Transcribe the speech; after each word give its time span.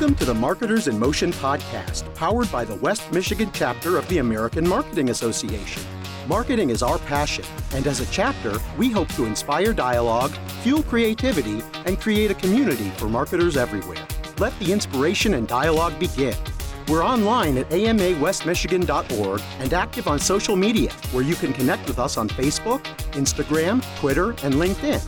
Welcome 0.00 0.16
to 0.16 0.24
the 0.24 0.32
Marketers 0.32 0.88
in 0.88 0.98
Motion 0.98 1.30
podcast, 1.30 2.14
powered 2.14 2.50
by 2.50 2.64
the 2.64 2.76
West 2.76 3.12
Michigan 3.12 3.50
chapter 3.52 3.98
of 3.98 4.08
the 4.08 4.16
American 4.16 4.66
Marketing 4.66 5.10
Association. 5.10 5.82
Marketing 6.26 6.70
is 6.70 6.82
our 6.82 6.96
passion, 7.00 7.44
and 7.74 7.86
as 7.86 8.00
a 8.00 8.06
chapter, 8.06 8.56
we 8.78 8.88
hope 8.88 9.08
to 9.08 9.26
inspire 9.26 9.74
dialogue, 9.74 10.30
fuel 10.62 10.82
creativity, 10.84 11.62
and 11.84 12.00
create 12.00 12.30
a 12.30 12.34
community 12.34 12.88
for 12.96 13.10
marketers 13.10 13.58
everywhere. 13.58 14.02
Let 14.38 14.58
the 14.58 14.72
inspiration 14.72 15.34
and 15.34 15.46
dialogue 15.46 15.98
begin. 15.98 16.34
We're 16.88 17.04
online 17.04 17.58
at 17.58 17.68
amawestmichigan.org 17.68 19.42
and 19.58 19.74
active 19.74 20.08
on 20.08 20.18
social 20.18 20.56
media, 20.56 20.92
where 21.12 21.24
you 21.24 21.34
can 21.34 21.52
connect 21.52 21.86
with 21.86 21.98
us 21.98 22.16
on 22.16 22.26
Facebook, 22.30 22.82
Instagram, 23.12 23.84
Twitter, 23.98 24.30
and 24.30 24.54
LinkedIn. 24.54 25.06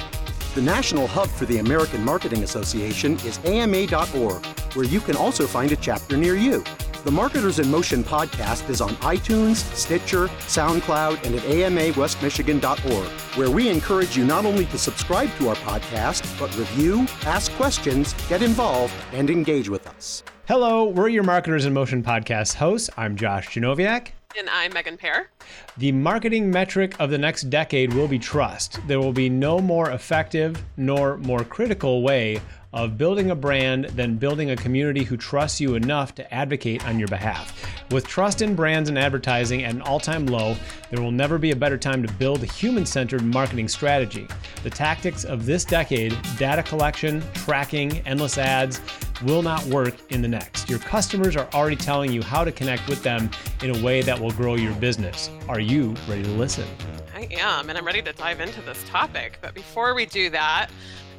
The 0.54 0.60
national 0.60 1.06
hub 1.06 1.30
for 1.30 1.46
the 1.46 1.60
American 1.60 2.04
Marketing 2.04 2.42
Association 2.42 3.14
is 3.20 3.40
ama.org, 3.46 4.44
where 4.74 4.86
you 4.86 5.00
can 5.00 5.16
also 5.16 5.46
find 5.46 5.72
a 5.72 5.76
chapter 5.76 6.16
near 6.16 6.34
you. 6.34 6.64
The 7.04 7.10
Marketers 7.10 7.58
in 7.58 7.68
Motion 7.68 8.04
podcast 8.04 8.70
is 8.70 8.80
on 8.80 8.90
iTunes, 8.96 9.56
Stitcher, 9.74 10.28
SoundCloud, 10.46 11.24
and 11.24 11.34
at 11.34 11.42
amawestmichigan.org, 11.42 13.08
where 13.36 13.50
we 13.50 13.68
encourage 13.68 14.16
you 14.16 14.24
not 14.24 14.44
only 14.44 14.66
to 14.66 14.78
subscribe 14.78 15.28
to 15.38 15.48
our 15.48 15.56
podcast, 15.56 16.38
but 16.38 16.56
review, 16.56 17.00
ask 17.26 17.50
questions, 17.54 18.14
get 18.28 18.40
involved, 18.40 18.94
and 19.12 19.30
engage 19.30 19.68
with 19.68 19.88
us. 19.88 20.22
Hello, 20.46 20.84
we're 20.84 21.08
your 21.08 21.24
Marketers 21.24 21.64
in 21.64 21.72
Motion 21.72 22.04
podcast 22.04 22.54
hosts. 22.54 22.88
I'm 22.96 23.16
Josh 23.16 23.48
Genoviak. 23.48 24.08
And 24.38 24.48
I'm 24.48 24.72
Megan 24.72 24.96
Pear. 24.96 25.28
The 25.76 25.92
marketing 25.92 26.50
metric 26.50 26.94
of 26.98 27.10
the 27.10 27.18
next 27.18 27.50
decade 27.50 27.92
will 27.92 28.08
be 28.08 28.18
trust. 28.18 28.78
There 28.86 28.98
will 28.98 29.12
be 29.12 29.28
no 29.28 29.58
more 29.58 29.90
effective 29.90 30.62
nor 30.76 31.18
more 31.18 31.44
critical 31.44 32.02
way 32.02 32.40
of 32.72 32.96
building 32.96 33.30
a 33.30 33.34
brand 33.34 33.84
than 33.86 34.16
building 34.16 34.50
a 34.50 34.56
community 34.56 35.04
who 35.04 35.16
trusts 35.16 35.60
you 35.60 35.74
enough 35.74 36.14
to 36.14 36.34
advocate 36.34 36.86
on 36.86 36.98
your 36.98 37.08
behalf. 37.08 37.54
With 37.90 38.06
trust 38.06 38.40
in 38.40 38.54
brands 38.54 38.88
and 38.88 38.98
advertising 38.98 39.64
at 39.64 39.74
an 39.74 39.82
all 39.82 40.00
time 40.00 40.26
low, 40.26 40.56
there 40.90 41.02
will 41.02 41.10
never 41.10 41.36
be 41.36 41.50
a 41.50 41.56
better 41.56 41.76
time 41.76 42.06
to 42.06 42.12
build 42.14 42.42
a 42.42 42.46
human 42.46 42.86
centered 42.86 43.22
marketing 43.22 43.68
strategy. 43.68 44.26
The 44.62 44.70
tactics 44.70 45.24
of 45.24 45.44
this 45.44 45.64
decade 45.64 46.16
data 46.38 46.62
collection, 46.62 47.22
tracking, 47.34 47.98
endless 48.06 48.38
ads 48.38 48.80
will 49.22 49.42
not 49.42 49.64
work 49.66 49.94
in 50.10 50.22
the 50.22 50.28
next. 50.28 50.68
Your 50.68 50.78
customers 50.78 51.36
are 51.36 51.48
already 51.52 51.76
telling 51.76 52.10
you 52.10 52.22
how 52.22 52.44
to 52.44 52.52
connect 52.52 52.88
with 52.88 53.02
them 53.02 53.30
in 53.62 53.76
a 53.76 53.84
way 53.84 54.02
that 54.02 54.18
will 54.18 54.32
grow 54.32 54.54
your 54.54 54.74
business. 54.76 55.30
Are 55.48 55.60
you 55.60 55.94
ready 56.08 56.22
to 56.22 56.30
listen? 56.30 56.66
I 57.14 57.28
am, 57.30 57.68
and 57.68 57.78
I'm 57.78 57.86
ready 57.86 58.02
to 58.02 58.12
dive 58.12 58.40
into 58.40 58.60
this 58.62 58.82
topic. 58.88 59.38
But 59.40 59.54
before 59.54 59.94
we 59.94 60.06
do 60.06 60.30
that, 60.30 60.70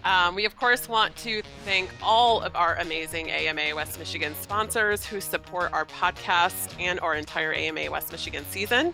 um, 0.06 0.36
we, 0.36 0.46
of 0.46 0.56
course, 0.58 0.90
want 0.90 1.16
to 1.18 1.42
thank 1.66 1.90
all 2.02 2.42
of 2.42 2.56
our 2.56 2.76
amazing 2.76 3.30
AMA 3.32 3.76
West 3.76 4.00
Michigan 4.00 4.34
sponsors 4.42 5.06
who 5.06 5.22
support 5.22 5.72
our 5.74 5.86
podcast 5.86 6.74
and 6.80 7.00
our 7.00 7.16
entire 7.16 7.54
AMA 7.54 7.90
West 7.90 8.12
Michigan 8.12 8.46
season. 8.50 8.92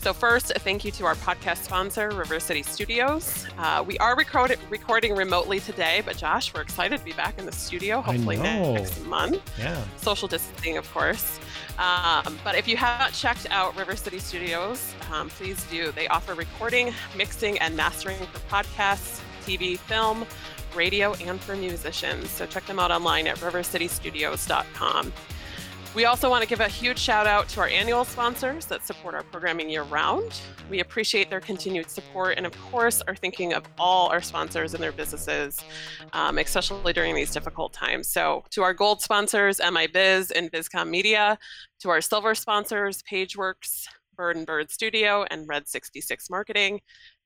So, 0.00 0.12
first, 0.12 0.52
a 0.54 0.58
thank 0.58 0.84
you 0.84 0.90
to 0.92 1.04
our 1.06 1.14
podcast 1.16 1.64
sponsor, 1.64 2.10
River 2.10 2.38
City 2.38 2.62
Studios. 2.62 3.46
Uh, 3.58 3.82
we 3.86 3.98
are 3.98 4.14
record- 4.14 4.58
recording 4.70 5.16
remotely 5.16 5.58
today, 5.58 6.02
but 6.04 6.16
Josh, 6.16 6.54
we're 6.54 6.60
excited 6.60 6.98
to 6.98 7.04
be 7.04 7.12
back 7.12 7.38
in 7.38 7.46
the 7.46 7.52
studio, 7.52 8.00
hopefully 8.00 8.36
next 8.36 9.04
month. 9.06 9.42
Yeah. 9.58 9.82
Social 9.96 10.28
distancing, 10.28 10.76
of 10.76 10.88
course. 10.92 11.40
Um, 11.78 12.38
but 12.44 12.54
if 12.54 12.68
you 12.68 12.76
have 12.76 13.00
not 13.00 13.12
checked 13.12 13.46
out 13.50 13.76
River 13.76 13.96
City 13.96 14.18
Studios, 14.18 14.94
um, 15.12 15.28
please 15.28 15.62
do. 15.70 15.92
They 15.92 16.08
offer 16.08 16.34
recording, 16.34 16.92
mixing, 17.16 17.58
and 17.58 17.76
mastering 17.76 18.18
for 18.18 18.38
podcasts, 18.50 19.20
TV, 19.44 19.78
film, 19.78 20.26
radio, 20.76 21.14
and 21.14 21.40
for 21.40 21.56
musicians. 21.56 22.30
So 22.30 22.46
check 22.46 22.66
them 22.66 22.78
out 22.78 22.90
online 22.90 23.26
at 23.26 23.36
rivercitystudios.com. 23.38 25.12
We 25.96 26.04
also 26.04 26.28
want 26.28 26.42
to 26.42 26.48
give 26.48 26.60
a 26.60 26.68
huge 26.68 26.98
shout 26.98 27.26
out 27.26 27.48
to 27.48 27.60
our 27.60 27.68
annual 27.68 28.04
sponsors 28.04 28.66
that 28.66 28.86
support 28.86 29.14
our 29.14 29.22
programming 29.22 29.70
year 29.70 29.82
round. 29.84 30.38
We 30.68 30.80
appreciate 30.80 31.30
their 31.30 31.40
continued 31.40 31.88
support 31.88 32.36
and, 32.36 32.44
of 32.44 32.52
course, 32.70 33.00
are 33.08 33.16
thinking 33.16 33.54
of 33.54 33.64
all 33.78 34.10
our 34.10 34.20
sponsors 34.20 34.74
and 34.74 34.82
their 34.82 34.92
businesses, 34.92 35.58
um, 36.12 36.36
especially 36.36 36.92
during 36.92 37.14
these 37.14 37.32
difficult 37.32 37.72
times. 37.72 38.08
So, 38.08 38.44
to 38.50 38.62
our 38.62 38.74
gold 38.74 39.00
sponsors, 39.00 39.58
MI 39.58 39.86
Biz 39.86 40.32
and 40.32 40.52
Bizcom 40.52 40.90
Media, 40.90 41.38
to 41.80 41.88
our 41.88 42.02
silver 42.02 42.34
sponsors, 42.34 43.02
PageWorks, 43.10 43.86
Bird 44.16 44.36
and 44.36 44.44
Bird 44.46 44.70
Studio, 44.70 45.24
and 45.30 45.48
Red 45.48 45.66
66 45.66 46.28
Marketing, 46.28 46.80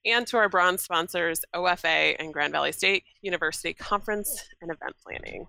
and 0.05 0.27
to 0.29 0.37
our 0.37 0.49
bronze 0.49 0.83
sponsors, 0.83 1.43
OFA 1.55 2.17
and 2.19 2.33
Grand 2.33 2.53
Valley 2.53 2.73
State 2.73 3.05
University 3.23 3.75
Conference 3.75 4.45
and 4.61 4.71
Event 4.71 4.95
Planning. 5.05 5.47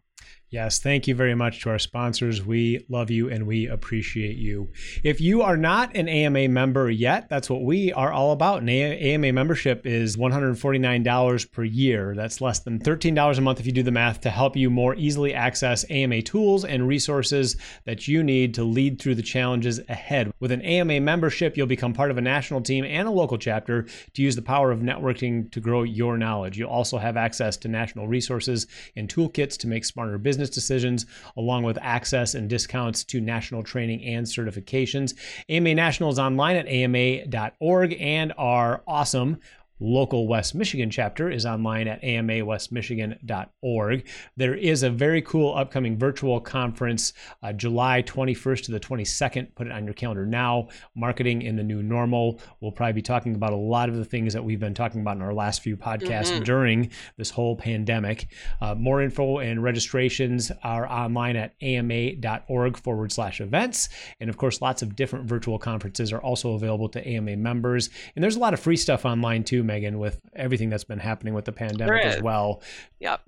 Yes, 0.51 0.79
thank 0.79 1.07
you 1.07 1.15
very 1.15 1.33
much 1.33 1.61
to 1.61 1.69
our 1.69 1.79
sponsors. 1.79 2.45
We 2.45 2.85
love 2.89 3.09
you 3.09 3.29
and 3.29 3.47
we 3.47 3.67
appreciate 3.67 4.35
you. 4.35 4.69
If 5.01 5.21
you 5.21 5.43
are 5.43 5.55
not 5.55 5.95
an 5.95 6.09
AMA 6.09 6.49
member 6.49 6.91
yet, 6.91 7.29
that's 7.29 7.49
what 7.49 7.63
we 7.63 7.93
are 7.93 8.11
all 8.11 8.33
about. 8.33 8.61
An 8.61 8.67
AMA 8.67 9.31
membership 9.31 9.85
is 9.85 10.17
$149 10.17 11.51
per 11.53 11.63
year. 11.63 12.15
That's 12.17 12.41
less 12.41 12.59
than 12.59 12.79
$13 12.79 13.37
a 13.37 13.41
month 13.41 13.61
if 13.61 13.65
you 13.65 13.71
do 13.71 13.81
the 13.81 13.91
math 13.91 14.19
to 14.21 14.29
help 14.29 14.57
you 14.57 14.69
more 14.69 14.93
easily 14.95 15.33
access 15.33 15.89
AMA 15.89 16.21
tools 16.23 16.65
and 16.65 16.85
resources 16.85 17.55
that 17.85 18.09
you 18.09 18.21
need 18.21 18.53
to 18.55 18.65
lead 18.65 19.01
through 19.01 19.15
the 19.15 19.21
challenges 19.21 19.79
ahead. 19.87 20.33
With 20.41 20.51
an 20.51 20.63
AMA 20.63 20.99
membership, 20.99 21.55
you'll 21.55 21.65
become 21.65 21.93
part 21.93 22.11
of 22.11 22.17
a 22.17 22.21
national 22.21 22.59
team 22.59 22.83
and 22.83 23.07
a 23.07 23.11
local 23.11 23.37
chapter 23.37 23.83
to 24.15 24.21
use 24.21 24.35
the 24.35 24.41
power 24.41 24.73
of 24.73 24.81
networking 24.81 25.49
to 25.53 25.61
grow 25.61 25.83
your 25.83 26.17
knowledge. 26.17 26.57
You'll 26.57 26.69
also 26.69 26.97
have 26.97 27.15
access 27.15 27.55
to 27.55 27.69
national 27.69 28.09
resources 28.09 28.67
and 28.97 29.07
toolkits 29.07 29.57
to 29.59 29.69
make 29.69 29.85
smarter 29.85 30.10
business 30.17 30.41
business 30.41 30.49
decisions, 30.49 31.05
along 31.37 31.63
with 31.63 31.77
access 31.81 32.33
and 32.33 32.49
discounts 32.49 33.03
to 33.03 33.21
national 33.21 33.63
training 33.63 34.03
and 34.03 34.25
certifications. 34.25 35.13
AMA 35.49 35.75
National 35.75 36.09
is 36.09 36.17
online 36.17 36.55
at 36.55 36.67
ama.org 36.67 37.95
and 37.99 38.33
are 38.37 38.81
awesome 38.87 39.37
local 39.81 40.27
West 40.27 40.55
Michigan 40.55 40.89
chapter 40.89 41.29
is 41.29 41.45
online 41.45 41.87
at 41.87 42.01
amawestmichigan.org. 42.01 44.07
There 44.37 44.55
is 44.55 44.83
a 44.83 44.89
very 44.89 45.21
cool 45.23 45.53
upcoming 45.55 45.97
virtual 45.97 46.39
conference, 46.39 47.11
uh, 47.41 47.51
July 47.51 48.03
21st 48.03 48.65
to 48.65 48.71
the 48.71 48.79
22nd. 48.79 49.55
Put 49.55 49.65
it 49.67 49.73
on 49.73 49.85
your 49.85 49.95
calendar 49.95 50.25
now. 50.25 50.67
Marketing 50.95 51.41
in 51.41 51.55
the 51.55 51.63
new 51.63 51.81
normal. 51.81 52.39
We'll 52.59 52.71
probably 52.71 52.93
be 52.93 53.01
talking 53.01 53.33
about 53.35 53.53
a 53.53 53.57
lot 53.57 53.89
of 53.89 53.95
the 53.95 54.05
things 54.05 54.33
that 54.33 54.43
we've 54.43 54.59
been 54.59 54.75
talking 54.75 55.01
about 55.01 55.15
in 55.15 55.23
our 55.23 55.33
last 55.33 55.61
few 55.61 55.75
podcasts 55.75 56.31
mm-hmm. 56.31 56.43
during 56.43 56.91
this 57.17 57.31
whole 57.31 57.55
pandemic. 57.55 58.27
Uh, 58.61 58.75
more 58.75 59.01
info 59.01 59.39
and 59.39 59.63
registrations 59.63 60.51
are 60.63 60.87
online 60.89 61.35
at 61.35 61.55
ama.org 61.61 62.77
forward 62.77 63.11
slash 63.11 63.41
events. 63.41 63.89
And 64.19 64.29
of 64.29 64.37
course, 64.37 64.61
lots 64.61 64.83
of 64.83 64.95
different 64.95 65.25
virtual 65.25 65.57
conferences 65.57 66.13
are 66.13 66.21
also 66.21 66.53
available 66.53 66.89
to 66.89 67.07
AMA 67.07 67.37
members. 67.37 67.89
And 68.15 68.23
there's 68.23 68.35
a 68.35 68.39
lot 68.39 68.53
of 68.53 68.59
free 68.59 68.77
stuff 68.77 69.05
online 69.05 69.43
too, 69.43 69.63
Megan, 69.71 69.99
with 69.99 70.19
everything 70.35 70.69
that's 70.69 70.83
been 70.83 70.99
happening 70.99 71.33
with 71.33 71.45
the 71.45 71.51
pandemic 71.51 72.05
as 72.05 72.21
well. 72.21 72.61
Yep. 72.99 73.21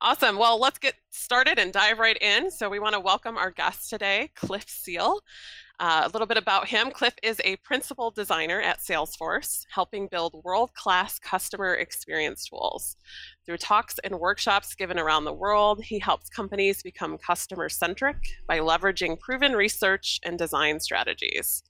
Awesome. 0.00 0.38
Well, 0.38 0.58
let's 0.58 0.78
get 0.78 0.94
started 1.10 1.58
and 1.58 1.72
dive 1.72 1.98
right 1.98 2.16
in. 2.20 2.50
So, 2.50 2.68
we 2.68 2.78
want 2.78 2.94
to 2.94 3.00
welcome 3.00 3.36
our 3.36 3.50
guest 3.50 3.90
today, 3.90 4.30
Cliff 4.36 4.68
Seal. 4.68 5.20
Uh, 5.80 6.02
a 6.04 6.08
little 6.08 6.26
bit 6.26 6.36
about 6.36 6.68
him 6.68 6.90
Cliff 6.90 7.14
is 7.22 7.40
a 7.42 7.56
principal 7.56 8.10
designer 8.10 8.60
at 8.60 8.80
Salesforce, 8.80 9.64
helping 9.70 10.08
build 10.08 10.42
world 10.44 10.74
class 10.74 11.18
customer 11.18 11.74
experience 11.74 12.44
tools. 12.44 12.96
Through 13.46 13.56
talks 13.56 13.98
and 14.04 14.20
workshops 14.20 14.74
given 14.74 14.98
around 14.98 15.24
the 15.24 15.32
world, 15.32 15.82
he 15.82 15.98
helps 15.98 16.28
companies 16.28 16.82
become 16.82 17.16
customer 17.16 17.70
centric 17.70 18.18
by 18.46 18.58
leveraging 18.58 19.18
proven 19.18 19.54
research 19.54 20.20
and 20.22 20.38
design 20.38 20.80
strategies. 20.80 21.62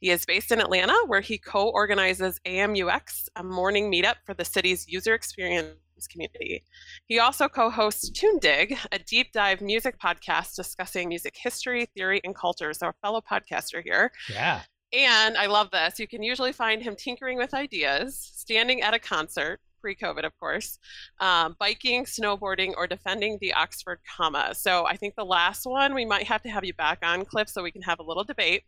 He 0.00 0.10
is 0.10 0.24
based 0.24 0.50
in 0.50 0.60
Atlanta, 0.60 0.96
where 1.06 1.20
he 1.20 1.38
co 1.38 1.68
organizes 1.68 2.40
AMUX, 2.46 3.28
a 3.36 3.44
morning 3.44 3.92
meetup 3.92 4.16
for 4.24 4.34
the 4.34 4.44
city's 4.44 4.88
user 4.88 5.14
experience 5.14 5.76
community. 6.10 6.64
He 7.06 7.18
also 7.18 7.48
co 7.48 7.68
hosts 7.68 8.08
Tune 8.10 8.38
Dig, 8.38 8.76
a 8.92 8.98
deep 8.98 9.32
dive 9.32 9.60
music 9.60 9.98
podcast 9.98 10.56
discussing 10.56 11.08
music 11.08 11.36
history, 11.36 11.86
theory, 11.94 12.20
and 12.24 12.34
culture. 12.34 12.72
So, 12.72 12.88
a 12.88 12.94
fellow 13.02 13.20
podcaster 13.20 13.82
here. 13.82 14.10
Yeah. 14.32 14.62
And 14.92 15.36
I 15.36 15.46
love 15.46 15.70
this. 15.70 16.00
You 16.00 16.08
can 16.08 16.22
usually 16.22 16.52
find 16.52 16.82
him 16.82 16.96
tinkering 16.96 17.36
with 17.36 17.54
ideas, 17.54 18.18
standing 18.34 18.80
at 18.80 18.94
a 18.94 18.98
concert, 18.98 19.60
pre 19.80 19.94
COVID, 19.94 20.24
of 20.24 20.38
course, 20.38 20.78
um, 21.20 21.56
biking, 21.58 22.04
snowboarding, 22.04 22.74
or 22.76 22.86
defending 22.86 23.38
the 23.40 23.52
Oxford 23.52 24.00
comma. 24.16 24.54
So 24.54 24.86
I 24.86 24.96
think 24.96 25.14
the 25.16 25.24
last 25.24 25.66
one 25.66 25.94
we 25.94 26.04
might 26.04 26.26
have 26.26 26.42
to 26.42 26.50
have 26.50 26.64
you 26.64 26.74
back 26.74 26.98
on, 27.02 27.24
Cliff, 27.24 27.48
so 27.48 27.62
we 27.62 27.70
can 27.70 27.82
have 27.82 27.98
a 27.98 28.02
little 28.02 28.24
debate. 28.24 28.64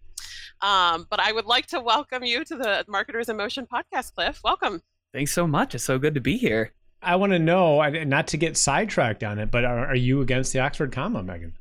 Um, 0.60 1.06
but 1.10 1.20
I 1.20 1.32
would 1.32 1.46
like 1.46 1.66
to 1.68 1.80
welcome 1.80 2.24
you 2.24 2.44
to 2.44 2.56
the 2.56 2.84
Marketers 2.88 3.28
in 3.28 3.36
Motion 3.36 3.66
podcast, 3.66 4.14
Cliff. 4.14 4.40
Welcome. 4.44 4.82
Thanks 5.12 5.32
so 5.32 5.46
much. 5.46 5.74
It's 5.74 5.84
so 5.84 5.98
good 5.98 6.14
to 6.14 6.20
be 6.20 6.36
here. 6.36 6.72
I 7.02 7.16
want 7.16 7.32
to 7.32 7.38
know, 7.38 7.82
not 8.04 8.28
to 8.28 8.36
get 8.36 8.56
sidetracked 8.56 9.24
on 9.24 9.38
it, 9.38 9.50
but 9.50 9.64
are, 9.64 9.86
are 9.86 9.96
you 9.96 10.20
against 10.20 10.52
the 10.52 10.60
Oxford 10.60 10.92
comma, 10.92 11.22
Megan? 11.22 11.54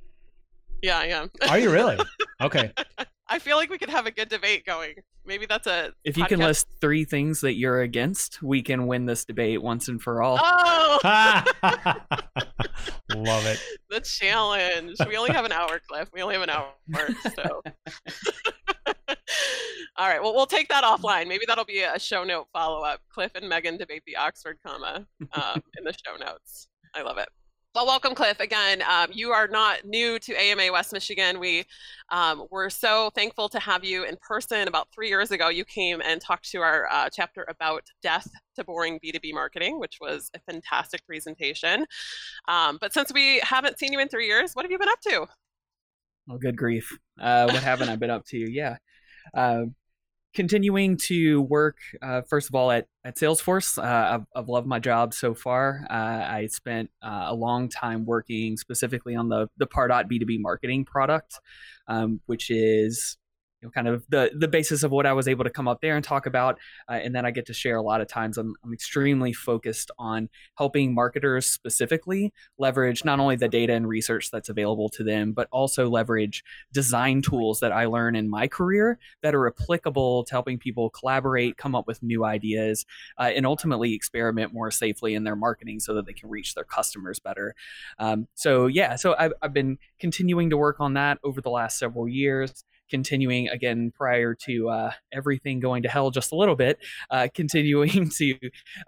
Yeah, 0.84 1.00
I 1.00 1.06
am. 1.08 1.32
Are 1.50 1.60
you 1.60 1.72
really? 1.72 1.98
Okay. 2.42 2.72
I 3.32 3.40
feel 3.40 3.56
like 3.56 3.70
we 3.70 3.78
could 3.78 3.90
have 3.90 4.06
a 4.06 4.12
good 4.12 4.28
debate 4.28 4.66
going. 4.66 4.96
Maybe 5.26 5.46
that's 5.46 5.66
a. 5.66 5.94
If 6.04 6.18
you 6.18 6.26
podcast. 6.26 6.28
can 6.28 6.40
list 6.40 6.68
three 6.82 7.06
things 7.06 7.40
that 7.42 7.54
you're 7.54 7.80
against, 7.82 8.44
we 8.44 8.62
can 8.62 8.88
win 8.88 9.06
this 9.06 9.24
debate 9.24 9.62
once 9.62 9.88
and 9.88 10.02
for 10.02 10.22
all. 10.22 10.38
Oh, 10.42 11.00
Love 13.16 13.46
it. 13.46 13.58
the 13.90 14.02
challenge. 14.02 14.98
We 15.08 15.16
only 15.16 15.32
have 15.32 15.46
an 15.46 15.54
hour, 15.54 15.80
Cliff. 15.88 16.10
We 16.14 16.22
only 16.22 16.36
have 16.36 16.44
an 16.44 16.50
hour. 16.50 16.74
So. 17.38 17.62
all 19.96 20.10
right. 20.10 20.22
Well, 20.22 20.36
we'll 20.36 20.46
take 20.46 20.68
that 20.68 20.84
offline. 20.84 21.30
Maybe 21.30 21.46
that'll 21.48 21.64
be 21.64 21.84
a 21.84 21.98
show 21.98 22.26
note 22.26 22.48
follow 22.52 22.82
up. 22.82 23.00
Cliff 23.14 23.32
and 23.36 23.48
Megan 23.48 23.78
debate 23.78 24.04
the 24.06 24.18
Oxford 24.18 24.58
comma 24.66 25.08
um, 25.32 25.64
in 25.78 25.86
the 25.86 25.94
show 26.06 26.18
notes. 26.18 26.68
I 26.94 27.02
love 27.02 27.18
it. 27.18 27.30
Well, 27.74 27.86
welcome, 27.86 28.16
Cliff. 28.16 28.42
Again, 28.42 28.82
um, 28.82 29.12
you 29.14 29.32
are 29.32 29.48
not 29.48 29.86
new 29.86 30.20
to 30.20 30.36
AMA 30.36 30.74
West 30.74 30.92
Michigan. 30.92 31.40
We 31.40 31.64
um, 32.10 32.46
were 32.52 32.70
so 32.70 33.12
thankful 33.16 33.48
to 33.48 33.62
have 33.62 33.86
you 33.86 34.04
in 34.04 34.18
person. 34.18 34.68
About 34.68 34.90
three 34.94 35.08
years 35.08 35.32
ago, 35.32 35.48
you 35.48 35.64
came 35.64 36.02
and 36.02 36.20
talked 36.20 36.52
to 36.52 36.58
our 36.58 36.90
uh, 36.92 37.08
chapter 37.10 37.46
about 37.48 37.84
death 38.04 38.28
to 38.58 38.66
boring 38.66 39.00
B2B 39.00 39.34
marketing, 39.34 39.80
which 39.80 40.00
was 40.02 40.30
a 40.34 40.40
fantastic 40.52 41.06
presentation. 41.06 41.86
Um, 42.50 42.78
but 42.82 42.92
since 42.92 43.14
we 43.14 43.40
haven't 43.40 43.80
seen 43.80 43.94
you 43.94 44.02
in 44.02 44.10
three 44.10 44.28
years, 44.28 44.52
what 44.52 44.66
have 44.66 44.72
you 44.72 44.78
been 44.78 44.90
up 44.90 45.00
to? 45.08 45.28
Oh, 46.30 46.38
good 46.38 46.58
grief. 46.58 46.92
Uh, 47.18 47.46
what 47.46 47.64
haven't 47.64 47.88
I 47.88 47.96
been 47.96 48.10
up 48.10 48.26
to? 48.26 48.38
Yeah. 48.38 48.76
Uh, 49.34 49.64
continuing 50.34 50.98
to 51.06 51.42
work, 51.44 51.78
uh, 52.02 52.24
first 52.24 52.50
of 52.50 52.56
all, 52.56 52.70
at, 52.70 52.88
at 53.04 53.18
Salesforce. 53.18 53.78
Uh, 53.78 54.16
I've, 54.16 54.26
I've 54.36 54.50
loved 54.50 54.68
my 54.68 54.80
job 54.80 55.14
so 55.14 55.34
far. 55.34 55.86
Uh, 55.90 55.94
I 55.94 56.48
spent 56.52 56.90
uh, 57.02 57.26
a 57.28 57.36
long 57.36 57.70
time 57.70 58.06
working 58.06 58.58
specifically 58.58 59.16
on 59.16 59.30
the, 59.30 59.48
the 59.58 59.68
Pardot 59.68 60.10
B2B 60.12 60.40
marketing 60.40 60.86
product, 60.86 61.40
um, 61.88 62.22
which 62.26 62.50
is 62.52 63.18
you 63.62 63.68
know, 63.68 63.72
kind 63.72 63.88
of 63.88 64.04
the 64.10 64.32
the 64.36 64.48
basis 64.48 64.84
of 64.84 64.92
what 64.92 65.06
I 65.06 65.14
was 65.14 65.28
able 65.28 65.44
to 65.44 65.50
come 65.50 65.68
up 65.68 65.82
there 65.82 65.96
and 65.96 66.04
talk 66.04 66.26
about. 66.26 66.58
Uh, 66.90 66.94
and 66.94 67.16
then 67.16 67.26
I 67.26 67.32
get 67.32 67.46
to 67.48 67.54
share 67.54 67.78
a 67.78 67.82
lot 67.82 68.02
of 68.02 68.08
times. 68.08 68.38
I'm, 68.38 68.56
I'm 68.64 68.74
extremely 68.74 69.34
focused 69.34 69.92
on 70.00 70.30
helping 70.58 70.94
marketers 70.94 71.46
specifically 71.46 72.34
leverage 72.58 73.06
not 73.06 73.20
only 73.20 73.36
the 73.36 73.48
data 73.48 73.74
and 73.74 73.88
research 73.88 74.32
that's 74.32 74.50
available 74.50 74.90
to 74.90 75.04
them, 75.04 75.32
but 75.32 75.48
also 75.52 75.90
leverage 75.90 76.44
design 76.72 77.22
tools 77.22 77.60
that 77.60 77.72
I 77.72 77.86
learn 77.86 78.16
in 78.16 78.30
my 78.30 78.48
career 78.48 78.98
that 79.22 79.36
are 79.36 79.48
applicable 79.48 80.24
to 80.26 80.34
helping 80.34 80.58
people 80.58 80.90
collaborate, 80.90 81.58
come 81.58 81.76
up 81.76 81.88
with 81.88 82.02
new 82.02 82.26
ideas, 82.26 82.86
uh, 83.20 83.32
and 83.36 83.46
ultimately 83.46 83.94
experiment 83.94 84.54
more 84.54 84.72
safely 84.72 85.14
in 85.14 85.24
their 85.24 85.36
marketing 85.36 85.80
so 85.80 85.94
that 85.94 86.06
they 86.06 86.14
can 86.14 86.30
reach 86.30 86.56
their 86.56 86.64
customers 86.64 87.20
better. 87.20 87.56
Um, 88.00 88.28
so 88.34 88.68
yeah, 88.68 88.96
so 88.96 89.16
I've, 89.18 89.34
I've 89.42 89.54
been 89.54 89.78
continuing 90.00 90.50
to 90.50 90.58
work 90.58 90.80
on 90.80 90.96
that 90.96 91.20
over 91.24 91.42
the 91.42 91.50
last 91.50 91.78
several 91.78 92.08
years 92.08 92.64
continuing 92.92 93.48
again 93.50 93.92
prior 93.96 94.36
to 94.36 94.70
uh, 94.70 94.92
everything 95.12 95.60
going 95.60 95.82
to 95.84 95.90
hell 95.90 96.12
just 96.12 96.32
a 96.32 96.36
little 96.36 96.56
bit, 96.56 96.78
uh, 97.10 97.28
continuing 97.34 98.10
to 98.18 98.36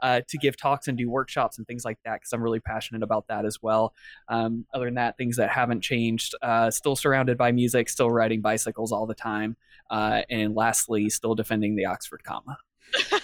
uh, 0.04 0.22
to 0.28 0.38
give 0.38 0.56
talks 0.56 0.88
and 0.88 0.98
do 0.98 1.10
workshops 1.10 1.58
and 1.58 1.66
things 1.66 1.84
like 1.84 1.98
that 2.06 2.16
because 2.20 2.34
I'm 2.34 2.44
really 2.44 2.60
passionate 2.60 3.02
about 3.02 3.28
that 3.30 3.46
as 3.46 3.58
well. 3.64 3.94
Um, 4.28 4.66
other 4.74 4.86
than 4.86 4.96
that, 4.96 5.18
things 5.18 5.38
that 5.38 5.50
haven't 5.50 5.82
changed. 5.82 6.36
Uh, 6.42 6.70
still 6.70 6.96
surrounded 6.96 7.38
by 7.38 7.52
music, 7.52 7.90
still 7.90 8.12
riding 8.12 8.42
bicycles 8.42 8.92
all 8.92 9.08
the 9.08 9.16
time, 9.16 9.56
uh, 9.90 10.22
and 10.30 10.54
lastly, 10.56 11.10
still 11.10 11.34
defending 11.34 11.76
the 11.76 11.86
Oxford 11.86 12.24
comma. 12.24 12.58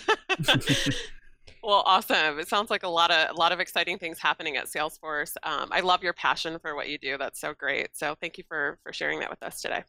well, 1.63 1.83
awesome! 1.85 2.39
It 2.39 2.47
sounds 2.47 2.69
like 2.69 2.83
a 2.83 2.87
lot 2.87 3.11
of 3.11 3.35
a 3.35 3.37
lot 3.37 3.51
of 3.51 3.59
exciting 3.59 3.99
things 3.99 4.17
happening 4.19 4.55
at 4.55 4.65
Salesforce. 4.65 5.35
Um, 5.43 5.69
I 5.71 5.81
love 5.81 6.01
your 6.03 6.13
passion 6.13 6.57
for 6.59 6.75
what 6.75 6.89
you 6.89 6.97
do. 6.97 7.17
That's 7.17 7.39
so 7.39 7.53
great. 7.53 7.95
So 7.97 8.15
thank 8.19 8.37
you 8.37 8.45
for 8.47 8.79
for 8.83 8.93
sharing 8.93 9.19
that 9.19 9.29
with 9.29 9.43
us 9.43 9.61
today. 9.61 9.83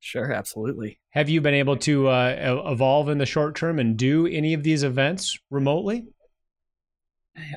Sure, 0.00 0.32
absolutely. 0.32 1.00
Have 1.10 1.28
you 1.28 1.40
been 1.40 1.54
able 1.54 1.76
to 1.78 2.08
uh, 2.08 2.62
evolve 2.66 3.08
in 3.08 3.18
the 3.18 3.26
short 3.26 3.56
term 3.56 3.78
and 3.78 3.96
do 3.96 4.26
any 4.26 4.54
of 4.54 4.62
these 4.62 4.82
events 4.82 5.38
remotely? 5.50 6.06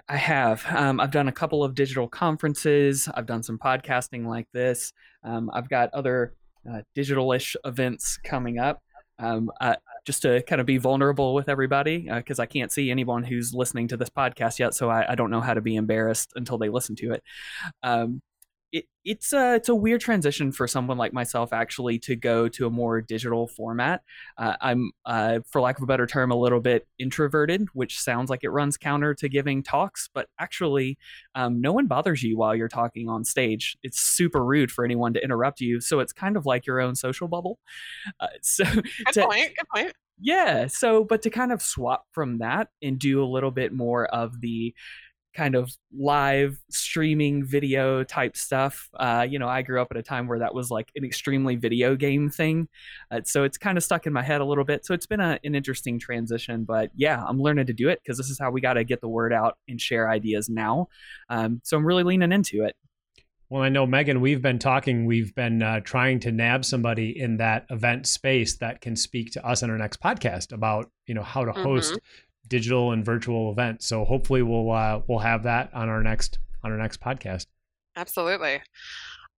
I 0.08 0.18
have. 0.18 0.66
Um, 0.70 1.00
I've 1.00 1.12
done 1.12 1.28
a 1.28 1.34
couple 1.34 1.64
of 1.64 1.76
digital 1.76 2.08
conferences. 2.08 3.08
I've 3.14 3.26
done 3.26 3.44
some 3.44 3.58
podcasting 3.58 4.26
like 4.26 4.48
this. 4.54 4.94
Um, 5.24 5.50
I've 5.54 5.70
got 5.70 5.94
other 5.94 6.34
uh, 6.70 6.82
digital-ish 6.96 7.56
events 7.64 8.18
coming 8.24 8.60
up. 8.60 8.82
Um, 9.20 9.52
uh, 9.60 9.76
just 10.06 10.22
to 10.22 10.42
kind 10.44 10.62
of 10.62 10.66
be 10.66 10.78
vulnerable 10.78 11.34
with 11.34 11.50
everybody, 11.50 12.10
because 12.10 12.40
uh, 12.40 12.44
I 12.44 12.46
can't 12.46 12.72
see 12.72 12.90
anyone 12.90 13.24
who's 13.24 13.54
listening 13.54 13.90
to 13.90 13.98
this 13.98 14.10
podcast 14.10 14.60
yet, 14.60 14.74
so 14.74 14.90
I, 14.90 15.12
I, 15.12 15.16
don't 15.16 15.30
know 15.30 15.42
how 15.42 15.54
to 15.54 15.60
be 15.60 15.76
embarrassed 15.76 16.32
until 16.38 16.58
they 16.58 16.70
listen 16.70 16.96
to 16.96 17.12
it. 17.12 17.24
Um, 17.84 18.22
it, 18.72 18.86
it's 19.04 19.34
a 19.34 19.56
it's 19.56 19.70
a 19.70 19.76
weird 19.76 20.02
transition 20.02 20.52
for 20.52 20.68
someone 20.68 20.98
like 20.98 21.14
myself 21.14 21.54
actually 21.54 21.98
to 22.00 22.16
go 22.16 22.48
to 22.50 22.68
a 22.68 22.70
more 22.70 23.02
digital 23.02 23.48
format. 23.48 24.02
Uh, 24.38 24.56
I'm, 24.62 24.92
uh, 25.06 25.40
for 25.48 25.62
lack 25.62 25.78
of 25.78 25.84
a 25.84 25.88
better 25.88 26.06
term, 26.06 26.32
a 26.32 26.36
little 26.36 26.60
bit 26.60 26.88
introverted, 27.00 27.68
which 27.74 28.00
sounds 28.00 28.30
like 28.30 28.44
it 28.44 28.50
runs 28.50 28.78
counter 28.78 29.14
to 29.16 29.30
giving 29.30 29.64
talks, 29.64 30.10
but 30.14 30.28
actually, 30.40 30.98
um, 31.36 31.62
no 31.62 31.74
one 31.74 31.88
bothers 31.88 32.22
you 32.22 32.38
while 32.38 32.56
you're 32.56 32.68
talking 32.68 33.10
on 33.10 33.24
stage. 33.24 33.78
It's 33.82 34.00
super 34.00 34.44
rude 34.44 34.72
for 34.72 34.86
anyone 34.86 35.14
to 35.14 35.24
interrupt 35.24 35.62
you, 35.62 35.82
so 35.82 36.00
it's 36.00 36.14
kind 36.14 36.38
of 36.38 36.46
like 36.46 36.68
your 36.68 36.80
own 36.80 36.96
social 36.96 37.28
bubble. 37.28 37.60
Uh, 38.20 38.28
so, 38.42 38.66
good 38.66 39.14
to, 39.14 39.26
point. 39.26 39.56
Good 39.58 39.68
point. 39.74 39.94
Yeah. 40.22 40.68
So, 40.68 41.04
but 41.04 41.22
to 41.24 41.30
kind 41.30 41.52
of 41.52 41.62
swap 41.62 42.06
from 42.12 42.40
that 42.40 42.68
and 42.82 43.00
do 43.00 43.24
a 43.24 43.26
little 43.26 43.52
bit 43.52 43.72
more 43.72 44.06
of 44.08 44.42
the 44.42 44.76
kind 45.34 45.56
of 45.56 45.72
live 45.98 46.60
streaming 46.70 47.46
video 47.46 48.04
type 48.04 48.36
stuff. 48.36 48.90
Uh, 49.00 49.26
you 49.30 49.40
know, 49.40 49.48
I 49.48 49.62
grew 49.62 49.82
up 49.82 49.90
at 49.92 49.98
a 49.98 50.04
time 50.04 50.28
where 50.28 50.40
that 50.40 50.54
was 50.54 50.72
like 50.72 50.90
an 50.96 51.06
extremely 51.06 51.56
video 51.56 51.96
game 51.96 52.30
thing. 52.30 52.68
Uh, 53.12 53.22
so 53.24 53.44
it's 53.44 53.58
kind 53.58 53.78
of 53.78 53.84
stuck 53.84 54.08
in 54.08 54.14
my 54.14 54.24
head 54.24 54.42
a 54.42 54.46
little 54.46 54.64
bit. 54.64 54.86
So 54.86 54.94
it's 54.94 55.06
been 55.06 55.20
a, 55.20 55.40
an 55.44 55.56
interesting 55.56 56.00
transition, 56.00 56.64
but 56.64 56.90
yeah, 56.96 57.24
I'm 57.26 57.40
learning 57.40 57.68
to 57.68 57.74
do 57.74 57.90
it 57.90 58.00
because 58.04 58.18
this 58.18 58.30
is 58.30 58.40
how 58.40 58.52
we 58.52 58.62
got 58.62 58.74
to 58.74 58.84
get 58.84 59.02
the 59.02 59.10
word 59.10 59.32
out 59.34 59.58
and 59.68 59.80
share 59.80 60.10
ideas 60.10 60.50
now. 60.50 60.88
Um, 61.30 61.62
so 61.64 61.78
I'm 61.78 61.86
really 61.86 62.04
leaning 62.04 62.32
into 62.32 62.64
it. 62.64 62.76
Well, 63.50 63.64
I 63.64 63.70
know 63.70 63.88
Megan, 63.88 64.22
we've 64.22 64.44
been 64.44 64.60
talking, 64.60 65.08
we've 65.08 65.34
been 65.34 65.64
uh, 65.64 65.80
trying 65.80 66.20
to 66.20 66.32
nab 66.32 66.64
somebody 66.64 67.20
in 67.20 67.38
that 67.38 67.66
event 67.72 68.06
space 68.06 68.58
that 68.58 68.80
can 68.80 68.96
speak 68.96 69.32
to 69.32 69.44
us 69.44 69.64
in 69.64 69.72
our 69.72 69.78
next 69.78 70.00
podcast 70.00 70.52
about, 70.52 70.92
you 71.08 71.16
know, 71.16 71.24
how 71.24 71.46
to 71.46 71.52
host 71.52 71.94
mm-hmm 71.94 72.29
digital 72.48 72.92
and 72.92 73.06
virtual 73.06 73.52
event. 73.52 73.84
So 73.84 74.06
hopefully 74.06 74.42
we'll 74.42 74.72
uh, 74.72 75.02
we'll 75.08 75.20
have 75.20 75.44
that 75.44 75.74
on 75.74 75.90
our 75.90 76.04
next 76.04 76.40
on 76.64 76.72
our 76.72 76.78
next 76.78 77.02
podcast. 77.02 77.46
Absolutely. 77.96 78.62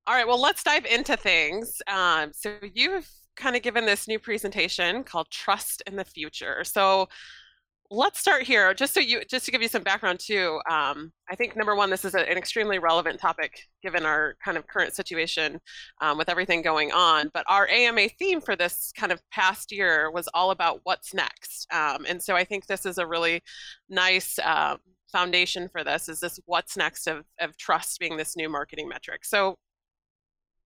All 0.07 0.15
right. 0.15 0.27
Well, 0.27 0.41
let's 0.41 0.63
dive 0.63 0.85
into 0.85 1.15
things. 1.17 1.81
Um, 1.87 2.31
so 2.33 2.55
you've 2.73 3.09
kind 3.35 3.55
of 3.55 3.61
given 3.61 3.85
this 3.85 4.07
new 4.07 4.19
presentation 4.19 5.03
called 5.03 5.29
"Trust 5.29 5.83
in 5.87 5.95
the 5.95 6.05
Future." 6.05 6.63
So 6.63 7.07
let's 7.93 8.19
start 8.19 8.43
here 8.43 8.73
just 8.73 8.93
so 8.93 9.01
you 9.01 9.21
just 9.29 9.45
to 9.45 9.51
give 9.51 9.61
you 9.61 9.67
some 9.67 9.83
background 9.83 10.17
too 10.17 10.59
um, 10.69 11.11
i 11.29 11.35
think 11.35 11.57
number 11.57 11.75
one 11.75 11.89
this 11.89 12.05
is 12.05 12.15
a, 12.15 12.19
an 12.29 12.37
extremely 12.37 12.79
relevant 12.79 13.19
topic 13.19 13.67
given 13.83 14.05
our 14.05 14.35
kind 14.43 14.57
of 14.57 14.65
current 14.65 14.95
situation 14.95 15.59
um, 16.01 16.17
with 16.17 16.29
everything 16.29 16.61
going 16.61 16.91
on 16.93 17.29
but 17.33 17.43
our 17.49 17.67
ama 17.67 18.07
theme 18.17 18.39
for 18.39 18.55
this 18.55 18.93
kind 18.97 19.11
of 19.11 19.21
past 19.29 19.71
year 19.71 20.09
was 20.09 20.29
all 20.33 20.51
about 20.51 20.79
what's 20.83 21.13
next 21.13 21.67
um, 21.73 22.05
and 22.07 22.23
so 22.23 22.35
i 22.35 22.43
think 22.45 22.65
this 22.65 22.85
is 22.85 22.97
a 22.97 23.05
really 23.05 23.41
nice 23.89 24.39
uh, 24.39 24.77
foundation 25.11 25.69
for 25.69 25.83
this 25.83 26.09
is 26.09 26.19
this 26.19 26.39
what's 26.45 26.77
next 26.77 27.07
of, 27.07 27.25
of 27.39 27.57
trust 27.57 27.99
being 27.99 28.17
this 28.17 28.35
new 28.35 28.49
marketing 28.49 28.87
metric. 28.87 29.25
So 29.25 29.57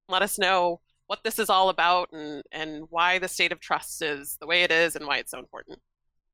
let 0.08 0.22
us 0.22 0.38
know 0.38 0.82
what 1.08 1.20
this 1.24 1.39
is 1.39 1.50
all 1.50 1.70
about 1.70 2.10
and 2.13 2.44
and 2.51 2.86
why 2.89 3.20
the 3.20 3.27
state 3.27 3.51
of 3.51 3.60
trust 3.60 4.01
is 4.01 4.38
the 4.39 4.48
way 4.48 4.63
it 4.63 4.72
is 4.72 4.96
and 4.96 5.05
why 5.05 5.17
it's 5.17 5.32
so 5.32 5.39
important. 5.39 5.79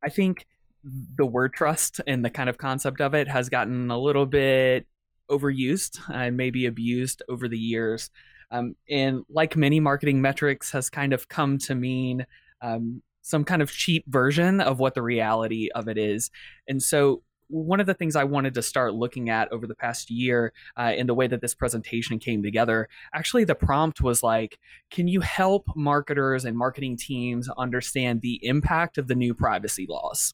I 0.04 0.10
think 0.10 0.46
the 0.84 1.26
word 1.26 1.54
trust 1.54 2.02
and 2.08 2.26
the 2.26 2.30
kind 2.30 2.50
of 2.50 2.58
concept 2.58 3.02
of 3.02 3.14
it 3.14 3.28
has 3.28 3.50
gotten 3.50 3.92
a 3.92 3.98
little 4.00 4.26
bit 4.26 4.88
overused 5.30 6.00
and 6.14 6.38
maybe 6.38 6.66
abused 6.66 7.22
over 7.30 7.48
the 7.48 7.58
years. 7.58 8.10
Um, 8.52 8.76
and 8.90 9.24
like 9.30 9.56
many 9.56 9.80
marketing 9.80 10.22
metrics, 10.22 10.72
has 10.72 10.90
kind 10.90 11.14
of 11.14 11.30
come 11.30 11.58
to 11.60 11.76
mean 11.76 12.26
um, 12.62 13.02
some 13.22 13.46
kind 13.46 13.62
of 13.62 13.72
cheap 13.72 14.04
version 14.08 14.60
of 14.60 14.80
what 14.80 14.94
the 14.94 15.02
reality 15.02 15.70
of 15.74 15.88
it 15.88 15.98
is. 15.98 16.30
And 16.68 16.82
so, 16.84 17.24
one 17.48 17.82
of 17.82 17.86
the 17.86 17.94
things 17.94 18.16
I 18.16 18.24
wanted 18.24 18.54
to 18.54 18.62
start 18.62 18.94
looking 18.94 19.30
at 19.30 19.52
over 19.52 19.68
the 19.68 19.76
past 19.76 20.10
year 20.10 20.54
uh, 20.78 20.94
in 20.96 21.06
the 21.06 21.14
way 21.14 21.28
that 21.28 21.42
this 21.42 21.54
presentation 21.54 22.18
came 22.18 22.42
together, 22.42 22.88
actually, 23.14 23.44
the 23.44 23.56
prompt 23.56 24.00
was 24.00 24.24
like, 24.24 24.58
can 24.90 25.10
you 25.10 25.20
help 25.20 25.66
marketers 25.76 26.46
and 26.46 26.58
marketing 26.58 26.96
teams 26.96 27.50
understand 27.58 28.22
the 28.22 28.40
impact 28.42 28.98
of 28.98 29.10
the 29.10 29.16
new 29.16 29.34
privacy 29.34 29.86
laws? 29.90 30.34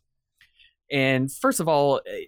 And 0.91 1.31
first 1.31 1.59
of 1.59 1.67
all, 1.67 2.01
eh, 2.05 2.25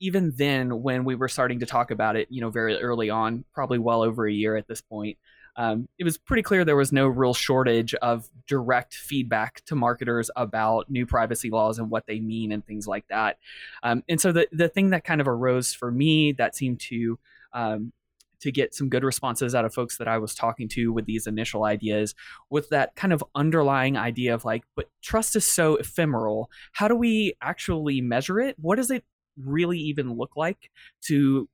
even 0.00 0.32
then, 0.36 0.82
when 0.82 1.04
we 1.04 1.16
were 1.16 1.28
starting 1.28 1.60
to 1.60 1.66
talk 1.66 1.90
about 1.90 2.16
it, 2.16 2.28
you 2.30 2.40
know, 2.40 2.50
very 2.50 2.80
early 2.80 3.10
on, 3.10 3.44
probably 3.52 3.78
well 3.78 4.02
over 4.02 4.26
a 4.26 4.32
year 4.32 4.56
at 4.56 4.68
this 4.68 4.80
point, 4.80 5.18
um, 5.56 5.88
it 5.98 6.04
was 6.04 6.16
pretty 6.16 6.42
clear 6.42 6.64
there 6.64 6.76
was 6.76 6.92
no 6.92 7.08
real 7.08 7.34
shortage 7.34 7.92
of 7.96 8.28
direct 8.46 8.94
feedback 8.94 9.64
to 9.64 9.74
marketers 9.74 10.30
about 10.36 10.88
new 10.88 11.04
privacy 11.04 11.50
laws 11.50 11.80
and 11.80 11.90
what 11.90 12.06
they 12.06 12.20
mean 12.20 12.52
and 12.52 12.64
things 12.64 12.86
like 12.86 13.04
that. 13.08 13.38
Um, 13.82 14.04
and 14.08 14.20
so 14.20 14.30
the 14.30 14.46
the 14.52 14.68
thing 14.68 14.90
that 14.90 15.02
kind 15.02 15.20
of 15.20 15.26
arose 15.26 15.74
for 15.74 15.90
me 15.90 16.30
that 16.32 16.54
seemed 16.54 16.78
to 16.80 17.18
um, 17.52 17.92
to 18.40 18.52
get 18.52 18.74
some 18.74 18.88
good 18.88 19.04
responses 19.04 19.54
out 19.54 19.64
of 19.64 19.74
folks 19.74 19.98
that 19.98 20.08
I 20.08 20.18
was 20.18 20.34
talking 20.34 20.68
to 20.70 20.92
with 20.92 21.06
these 21.06 21.26
initial 21.26 21.64
ideas 21.64 22.14
with 22.50 22.68
that 22.70 22.94
kind 22.94 23.12
of 23.12 23.24
underlying 23.34 23.96
idea 23.96 24.34
of 24.34 24.44
like, 24.44 24.64
but 24.76 24.88
trust 25.02 25.36
is 25.36 25.46
so 25.46 25.76
ephemeral. 25.76 26.50
How 26.72 26.88
do 26.88 26.94
we 26.94 27.34
actually 27.42 28.00
measure 28.00 28.40
it? 28.40 28.56
What 28.58 28.76
does 28.76 28.90
it 28.90 29.04
really 29.36 29.78
even 29.78 30.14
look 30.14 30.36
like 30.36 30.70
to 31.02 31.48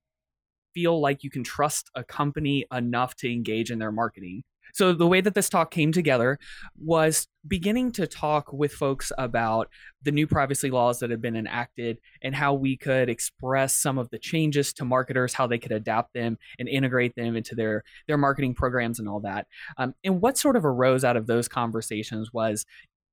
feel 0.74 1.00
like 1.00 1.22
you 1.24 1.30
can 1.30 1.44
trust 1.44 1.90
a 1.94 2.04
company 2.04 2.66
enough 2.72 3.14
to 3.16 3.32
engage 3.32 3.70
in 3.70 3.78
their 3.78 3.92
marketing? 3.92 4.42
So 4.72 4.92
the 4.92 5.06
way 5.06 5.20
that 5.20 5.34
this 5.34 5.48
talk 5.48 5.70
came 5.70 5.92
together 5.92 6.38
was 6.76 7.28
beginning 7.46 7.92
to 7.92 8.06
talk 8.06 8.52
with 8.52 8.72
folks 8.72 9.12
about 9.18 9.68
the 10.02 10.10
new 10.10 10.26
privacy 10.26 10.70
laws 10.70 10.98
that 10.98 11.10
had 11.10 11.20
been 11.20 11.36
enacted 11.36 11.98
and 12.22 12.34
how 12.34 12.54
we 12.54 12.76
could 12.76 13.08
express 13.08 13.74
some 13.74 13.98
of 13.98 14.10
the 14.10 14.18
changes 14.18 14.72
to 14.74 14.84
marketers, 14.84 15.34
how 15.34 15.46
they 15.46 15.58
could 15.58 15.72
adapt 15.72 16.14
them 16.14 16.38
and 16.58 16.68
integrate 16.68 17.14
them 17.14 17.36
into 17.36 17.54
their 17.54 17.82
their 18.08 18.18
marketing 18.18 18.54
programs 18.54 18.98
and 18.98 19.08
all 19.08 19.20
that. 19.20 19.46
Um, 19.76 19.94
and 20.02 20.20
what 20.20 20.38
sort 20.38 20.56
of 20.56 20.64
arose 20.64 21.04
out 21.04 21.16
of 21.16 21.26
those 21.26 21.48
conversations 21.48 22.32
was 22.32 22.64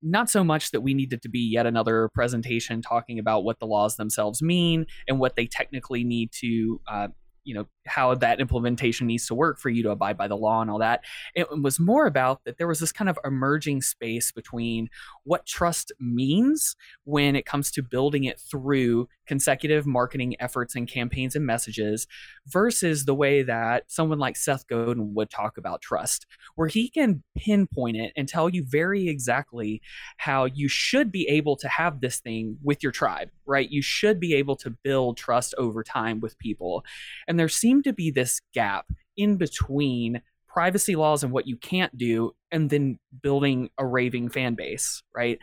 not 0.02 0.30
so 0.30 0.44
much 0.44 0.72
that 0.72 0.82
we 0.82 0.94
needed 0.94 1.22
to 1.22 1.30
be 1.30 1.40
yet 1.40 1.66
another 1.66 2.10
presentation 2.14 2.82
talking 2.82 3.20
about 3.20 3.44
what 3.44 3.60
the 3.60 3.68
laws 3.68 3.98
themselves 3.98 4.42
mean 4.42 4.86
and 5.08 5.20
what 5.20 5.36
they 5.36 5.46
technically 5.46 6.04
need 6.04 6.32
to 6.32 6.82
uh, 6.88 7.08
you 7.44 7.54
know 7.54 7.66
how 7.88 8.14
that 8.14 8.40
implementation 8.40 9.08
needs 9.08 9.28
to 9.28 9.36
work 9.36 9.60
for 9.60 9.70
you 9.70 9.84
to 9.84 9.92
abide 9.92 10.18
by 10.18 10.28
the 10.28 10.38
law 10.38 10.62
and 10.62 10.70
all 10.70 10.80
that 10.80 11.04
it 11.36 11.48
was 11.62 11.80
more 11.80 12.06
about 12.06 12.44
that 12.46 12.58
there 12.58 12.68
was 12.68 12.80
this 12.80 12.92
kind 12.92 13.10
of 13.10 13.18
emerging 13.26 13.82
space 13.82 14.32
between 14.32 14.90
what 15.24 15.46
trust 15.46 15.92
means 16.00 16.76
when 17.04 17.36
it 17.36 17.46
comes 17.46 17.72
to 17.72 17.82
building 17.82 18.24
it 18.24 18.40
through 18.40 19.08
consecutive 19.32 19.86
marketing 19.86 20.36
efforts 20.42 20.76
and 20.76 20.90
campaigns 20.90 21.38
and 21.38 21.46
messages 21.46 22.06
versus 22.48 23.06
the 23.06 23.16
way 23.16 23.42
that 23.42 23.90
someone 23.90 24.20
like 24.20 24.36
Seth 24.36 24.68
Godin 24.68 25.14
would 25.14 25.30
talk 25.30 25.58
about 25.58 25.82
trust, 25.82 26.28
where 26.56 26.68
he 26.68 26.90
can 26.90 27.24
pinpoint 27.38 27.96
it 27.96 28.12
and 28.18 28.28
tell 28.28 28.50
you 28.50 28.62
very 28.68 29.08
exactly 29.08 29.82
how 30.18 30.44
you 30.44 30.68
should 30.68 31.14
be 31.14 31.26
able 31.30 31.56
to 31.56 31.70
have 31.70 32.02
this 32.02 32.20
thing 32.20 32.58
with 32.62 32.84
your 32.84 32.92
tribe, 32.92 33.30
right? 33.46 33.70
You 33.70 33.82
should 33.82 34.20
be 34.20 34.34
able 34.34 34.58
to 34.58 34.70
build 34.70 35.16
trust 35.16 35.56
over 35.58 35.82
time 35.82 36.20
with 36.20 36.38
people. 36.38 36.84
And 37.32 37.40
there 37.40 37.48
seemed 37.48 37.86
to 37.86 37.94
be 37.94 38.12
this 38.12 38.42
gap 38.54 38.88
in 39.16 39.38
between 39.38 40.22
privacy 40.50 40.98
laws 40.98 41.24
and 41.24 41.32
what 41.32 41.48
you 41.48 41.56
can't 41.56 41.98
do 41.98 42.34
and 42.52 42.70
then 42.70 43.00
building 43.24 43.70
a 43.78 43.86
raving 43.86 44.28
fan 44.28 44.54
base 44.54 45.02
right? 45.16 45.40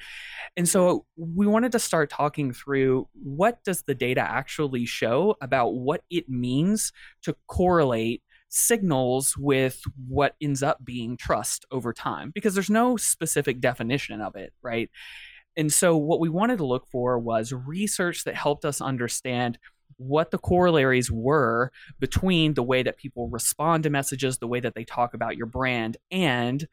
And 0.55 0.69
so 0.69 1.07
we 1.17 1.47
wanted 1.47 1.73
to 1.73 1.79
start 1.79 2.11
talking 2.11 2.53
through 2.53 3.09
what 3.15 3.65
does 3.65 3.85
the 3.85 3.95
data 3.95 4.21
actually 4.21 4.85
show 4.85 5.35
about 5.41 5.69
what 5.77 6.03
it 6.11 6.29
means 6.29 6.93
to 7.23 7.35
correlate 7.47 8.23
signals 8.51 9.35
with 9.39 9.81
what 10.07 10.35
ends 10.43 10.63
up 10.63 10.85
being 10.85 11.17
trust 11.17 11.65
over 11.71 11.95
time 11.95 12.33
because 12.35 12.53
there's 12.53 12.69
no 12.69 12.99
specific 12.99 13.61
definition 13.61 14.21
of 14.21 14.37
it 14.37 14.53
right? 14.61 14.91
And 15.57 15.73
so 15.73 15.97
what 15.97 16.21
we 16.21 16.29
wanted 16.29 16.59
to 16.59 16.67
look 16.67 16.87
for 16.87 17.19
was 17.19 17.51
research 17.51 18.25
that 18.25 18.35
helped 18.35 18.67
us 18.67 18.83
understand 18.83 19.59
what 19.99 20.31
the 20.31 20.39
corollaries 20.39 21.11
were 21.11 21.71
between 21.99 22.55
the 22.55 22.63
way 22.63 22.83
that 22.83 22.97
people 22.97 23.29
respond 23.29 23.83
to 23.83 23.91
messages, 23.91 24.39
the 24.39 24.47
way 24.49 24.61
that 24.61 24.75
they 24.75 24.85
talk 24.85 25.13
about 25.13 25.37
your 25.37 25.47
brand, 25.47 25.97
and 26.11 26.67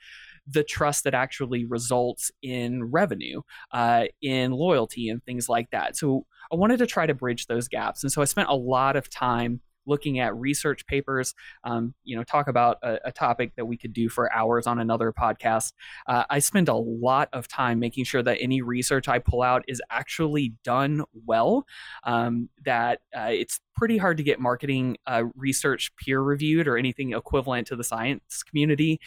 the 0.47 0.63
trust 0.63 1.03
that 1.03 1.13
actually 1.13 1.65
results 1.65 2.31
in 2.41 2.83
revenue, 2.91 3.41
uh, 3.71 4.05
in 4.21 4.51
loyalty, 4.51 5.09
and 5.09 5.23
things 5.25 5.49
like 5.49 5.69
that. 5.71 5.97
So 5.97 6.25
I 6.51 6.55
wanted 6.55 6.77
to 6.77 6.87
try 6.87 7.05
to 7.07 7.13
bridge 7.13 7.47
those 7.47 7.67
gaps. 7.67 8.03
And 8.03 8.11
so 8.11 8.21
I 8.21 8.25
spent 8.25 8.49
a 8.49 8.55
lot 8.55 8.95
of 8.95 9.09
time 9.09 9.61
looking 9.85 10.19
at 10.19 10.35
research 10.35 10.85
papers, 10.87 11.33
um, 11.63 11.93
you 12.03 12.15
know, 12.15 12.23
talk 12.23 12.47
about 12.47 12.77
a, 12.83 12.99
a, 13.05 13.11
topic 13.11 13.53
that 13.55 13.65
we 13.65 13.77
could 13.77 13.93
do 13.93 14.09
for 14.09 14.31
hours 14.33 14.67
on 14.67 14.79
another 14.79 15.13
podcast. 15.13 15.73
Uh, 16.07 16.23
I 16.29 16.39
spend 16.39 16.69
a 16.69 16.75
lot 16.75 17.29
of 17.33 17.47
time 17.47 17.79
making 17.79 18.05
sure 18.05 18.21
that 18.23 18.37
any 18.41 18.61
research 18.61 19.07
I 19.07 19.19
pull 19.19 19.41
out 19.41 19.63
is 19.67 19.81
actually 19.89 20.53
done 20.63 21.03
well. 21.25 21.65
Um, 22.03 22.49
that 22.65 22.99
uh, 23.15 23.29
it's 23.31 23.59
pretty 23.75 23.97
hard 23.97 24.17
to 24.17 24.23
get 24.23 24.39
marketing 24.39 24.97
uh, 25.05 25.23
research 25.35 25.95
peer 25.97 26.21
reviewed 26.21 26.67
or 26.67 26.77
anything 26.77 27.13
equivalent 27.13 27.67
to 27.67 27.75
the 27.75 27.83
science 27.83 28.43
community 28.43 28.99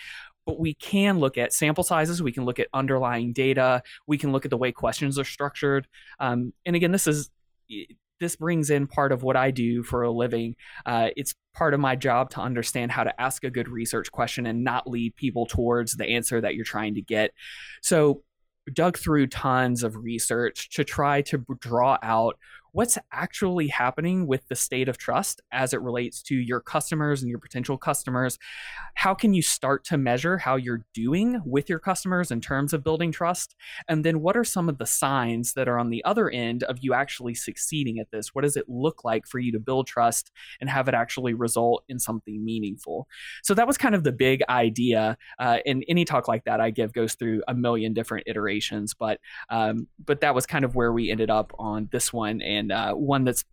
but 0.46 0.58
we 0.58 0.72
can 0.74 1.18
look 1.18 1.36
at 1.36 1.52
sample 1.52 1.84
sizes 1.84 2.22
we 2.22 2.32
can 2.32 2.44
look 2.44 2.58
at 2.58 2.68
underlying 2.72 3.32
data 3.32 3.82
we 4.06 4.18
can 4.18 4.32
look 4.32 4.44
at 4.44 4.50
the 4.50 4.56
way 4.56 4.72
questions 4.72 5.18
are 5.18 5.24
structured 5.24 5.86
um, 6.20 6.52
and 6.66 6.76
again 6.76 6.92
this 6.92 7.06
is 7.06 7.30
this 8.20 8.36
brings 8.36 8.70
in 8.70 8.86
part 8.86 9.12
of 9.12 9.22
what 9.22 9.36
I 9.36 9.50
do 9.50 9.82
for 9.82 10.02
a 10.02 10.10
living. 10.10 10.56
Uh, 10.84 11.08
it's 11.16 11.34
part 11.54 11.74
of 11.74 11.80
my 11.80 11.96
job 11.96 12.30
to 12.30 12.40
understand 12.40 12.92
how 12.92 13.04
to 13.04 13.20
ask 13.20 13.44
a 13.44 13.50
good 13.50 13.68
research 13.68 14.10
question 14.12 14.46
and 14.46 14.64
not 14.64 14.88
lead 14.88 15.16
people 15.16 15.46
towards 15.46 15.96
the 15.96 16.06
answer 16.06 16.40
that 16.40 16.54
you're 16.54 16.64
trying 16.64 16.94
to 16.94 17.02
get. 17.02 17.32
So, 17.82 18.22
dug 18.74 18.98
through 18.98 19.26
tons 19.26 19.82
of 19.82 19.96
research 19.96 20.68
to 20.68 20.84
try 20.84 21.22
to 21.22 21.42
draw 21.58 21.96
out 22.02 22.38
what's 22.72 22.98
actually 23.12 23.68
happening 23.68 24.26
with 24.26 24.46
the 24.48 24.56
state 24.56 24.88
of 24.88 24.98
trust 24.98 25.40
as 25.52 25.72
it 25.72 25.80
relates 25.80 26.22
to 26.22 26.34
your 26.34 26.60
customers 26.60 27.22
and 27.22 27.30
your 27.30 27.38
potential 27.38 27.78
customers. 27.78 28.38
How 28.94 29.14
can 29.14 29.34
you 29.34 29.42
start 29.42 29.84
to 29.84 29.96
measure 29.96 30.38
how 30.38 30.56
you're 30.56 30.84
doing 30.94 31.40
with 31.44 31.68
your 31.68 31.78
customers 31.78 32.30
in 32.30 32.40
terms 32.40 32.72
of 32.72 32.84
building 32.84 33.12
trust? 33.12 33.54
And 33.88 34.04
then 34.04 34.20
what 34.20 34.36
are 34.36 34.44
some 34.44 34.68
of 34.68 34.78
the 34.78 34.86
signs 34.86 35.54
that 35.54 35.68
are 35.68 35.78
on 35.78 35.90
the 35.90 36.04
other 36.04 36.28
end 36.30 36.62
of 36.64 36.78
you 36.80 36.94
actually 36.94 37.34
succeeding 37.34 37.98
at 37.98 38.10
this? 38.10 38.34
What 38.34 38.42
does 38.42 38.56
it 38.56 38.68
look 38.68 39.04
like 39.04 39.26
for 39.26 39.38
you 39.38 39.52
to 39.52 39.60
build 39.60 39.86
trust 39.86 40.30
and 40.60 40.68
have 40.68 40.88
it 40.88 40.94
actually 40.94 41.34
result 41.34 41.84
in 41.88 41.98
something 41.98 42.44
meaningful? 42.44 43.08
So 43.42 43.54
that 43.54 43.66
was 43.66 43.78
kind 43.78 43.94
of 43.94 44.04
the 44.04 44.12
big 44.12 44.42
idea. 44.48 45.16
Uh, 45.38 45.58
and 45.66 45.84
any 45.88 46.04
talk 46.04 46.28
like 46.28 46.44
that 46.44 46.60
I 46.60 46.70
give 46.70 46.92
goes 46.92 47.14
through 47.14 47.42
a 47.48 47.54
million 47.54 47.94
different 47.94 48.26
iterations, 48.26 48.94
but 48.94 49.20
um, 49.48 49.86
but 50.04 50.20
that 50.20 50.34
was 50.34 50.46
kind 50.46 50.64
of 50.64 50.74
where 50.74 50.92
we 50.92 51.10
ended 51.10 51.30
up 51.30 51.52
on 51.58 51.88
this 51.92 52.12
one. 52.12 52.40
And 52.42 52.57
and 52.58 52.72
uh, 52.72 52.92
one 52.94 53.24
that's 53.24 53.44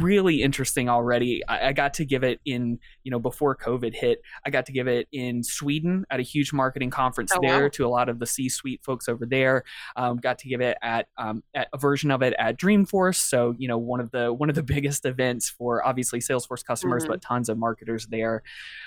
really 0.00 0.42
interesting 0.42 0.88
already. 0.88 1.42
I, 1.46 1.68
I, 1.68 1.72
got 1.72 1.94
to 1.94 2.04
give 2.04 2.22
it 2.22 2.40
in, 2.44 2.78
you 3.02 3.10
know, 3.10 3.18
before 3.18 3.56
COVID 3.56 3.94
hit. 3.94 4.20
I 4.44 4.50
got 4.50 4.66
to 4.66 4.72
give 4.72 4.86
it 4.86 5.08
in 5.12 5.42
Sweden 5.42 6.04
at 6.10 6.20
a 6.20 6.22
huge 6.22 6.52
marketing 6.52 6.90
conference 6.90 7.32
oh, 7.34 7.38
there 7.40 7.62
wow. 7.62 7.68
to 7.74 7.86
a 7.86 7.88
lot 7.88 8.08
of 8.08 8.18
the 8.18 8.26
C-suite 8.26 8.82
folks 8.82 9.08
over 9.08 9.26
there. 9.26 9.64
Um, 9.96 10.18
got 10.18 10.38
to 10.40 10.48
give 10.48 10.60
it 10.60 10.76
at, 10.82 11.08
um, 11.16 11.42
at 11.54 11.68
a 11.72 11.78
version 11.78 12.10
of 12.10 12.22
it 12.22 12.34
at 12.38 12.58
Dreamforce. 12.58 13.16
So 13.16 13.54
you 13.58 13.68
know, 13.68 13.78
one 13.78 14.00
of 14.00 14.10
the 14.10 14.32
one 14.32 14.48
of 14.48 14.54
the 14.54 14.62
biggest 14.78 15.06
events 15.06 15.48
for 15.48 15.86
obviously 15.86 16.20
Salesforce 16.20 16.64
customers, 16.64 17.04
mm-hmm. 17.04 17.12
but 17.12 17.22
tons 17.22 17.48
of 17.48 17.58
marketers 17.58 18.06
there. 18.06 18.42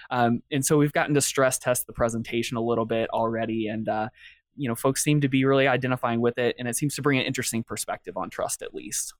Um, 0.09 0.41
and 0.51 0.65
so 0.65 0.77
we've 0.77 0.93
gotten 0.93 1.15
to 1.15 1.21
stress 1.21 1.57
test 1.57 1.87
the 1.87 1.93
presentation 1.93 2.57
a 2.57 2.61
little 2.61 2.85
bit 2.85 3.09
already, 3.09 3.67
and 3.67 3.87
uh, 3.87 4.09
you 4.55 4.67
know, 4.67 4.75
folks 4.75 5.03
seem 5.03 5.21
to 5.21 5.29
be 5.29 5.45
really 5.45 5.67
identifying 5.67 6.21
with 6.21 6.37
it, 6.37 6.55
and 6.59 6.67
it 6.67 6.75
seems 6.75 6.95
to 6.95 7.01
bring 7.01 7.19
an 7.19 7.25
interesting 7.25 7.63
perspective 7.63 8.17
on 8.17 8.29
trust 8.29 8.61
at 8.61 8.73
least 8.73 9.13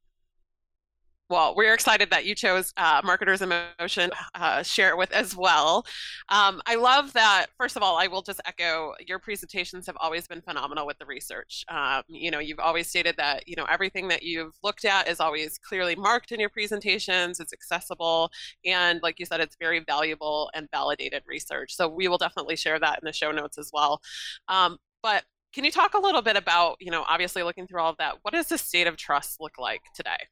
well, 1.31 1.55
we're 1.55 1.73
excited 1.73 2.09
that 2.09 2.25
you 2.25 2.35
chose 2.35 2.73
uh, 2.75 3.01
Marketers 3.03 3.41
in 3.41 3.51
Motion, 3.79 4.11
uh, 4.35 4.61
share 4.63 4.89
it 4.89 4.97
with 4.97 5.11
as 5.13 5.35
well. 5.35 5.85
Um, 6.27 6.61
I 6.65 6.75
love 6.75 7.13
that. 7.13 7.47
First 7.57 7.77
of 7.77 7.83
all, 7.83 7.97
I 7.97 8.07
will 8.07 8.21
just 8.21 8.41
echo 8.45 8.93
your 9.07 9.17
presentations 9.17 9.87
have 9.87 9.95
always 10.01 10.27
been 10.27 10.41
phenomenal 10.41 10.85
with 10.85 10.99
the 10.99 11.05
research. 11.05 11.63
Um, 11.69 12.03
you 12.09 12.29
know, 12.29 12.39
you've 12.39 12.59
always 12.59 12.87
stated 12.87 13.15
that 13.17 13.47
you 13.47 13.55
know 13.55 13.65
everything 13.65 14.09
that 14.09 14.23
you've 14.23 14.53
looked 14.61 14.83
at 14.83 15.07
is 15.07 15.21
always 15.21 15.57
clearly 15.57 15.95
marked 15.95 16.33
in 16.33 16.39
your 16.39 16.49
presentations. 16.49 17.39
It's 17.39 17.53
accessible, 17.53 18.29
and 18.65 18.99
like 19.01 19.17
you 19.17 19.25
said, 19.25 19.39
it's 19.39 19.55
very 19.59 19.79
valuable 19.79 20.51
and 20.53 20.69
validated 20.69 21.23
research. 21.25 21.75
So 21.75 21.87
we 21.87 22.09
will 22.09 22.17
definitely 22.17 22.57
share 22.57 22.79
that 22.79 22.99
in 23.01 23.05
the 23.05 23.13
show 23.13 23.31
notes 23.31 23.57
as 23.57 23.71
well. 23.73 24.01
Um, 24.49 24.77
but 25.01 25.23
can 25.53 25.63
you 25.63 25.71
talk 25.71 25.93
a 25.93 25.99
little 25.99 26.21
bit 26.21 26.37
about, 26.37 26.77
you 26.79 26.91
know, 26.91 27.03
obviously 27.07 27.43
looking 27.43 27.67
through 27.67 27.81
all 27.81 27.89
of 27.89 27.97
that, 27.97 28.15
what 28.21 28.33
does 28.33 28.47
the 28.47 28.57
state 28.57 28.87
of 28.87 28.95
trust 28.95 29.41
look 29.41 29.57
like 29.57 29.81
today? 29.95 30.27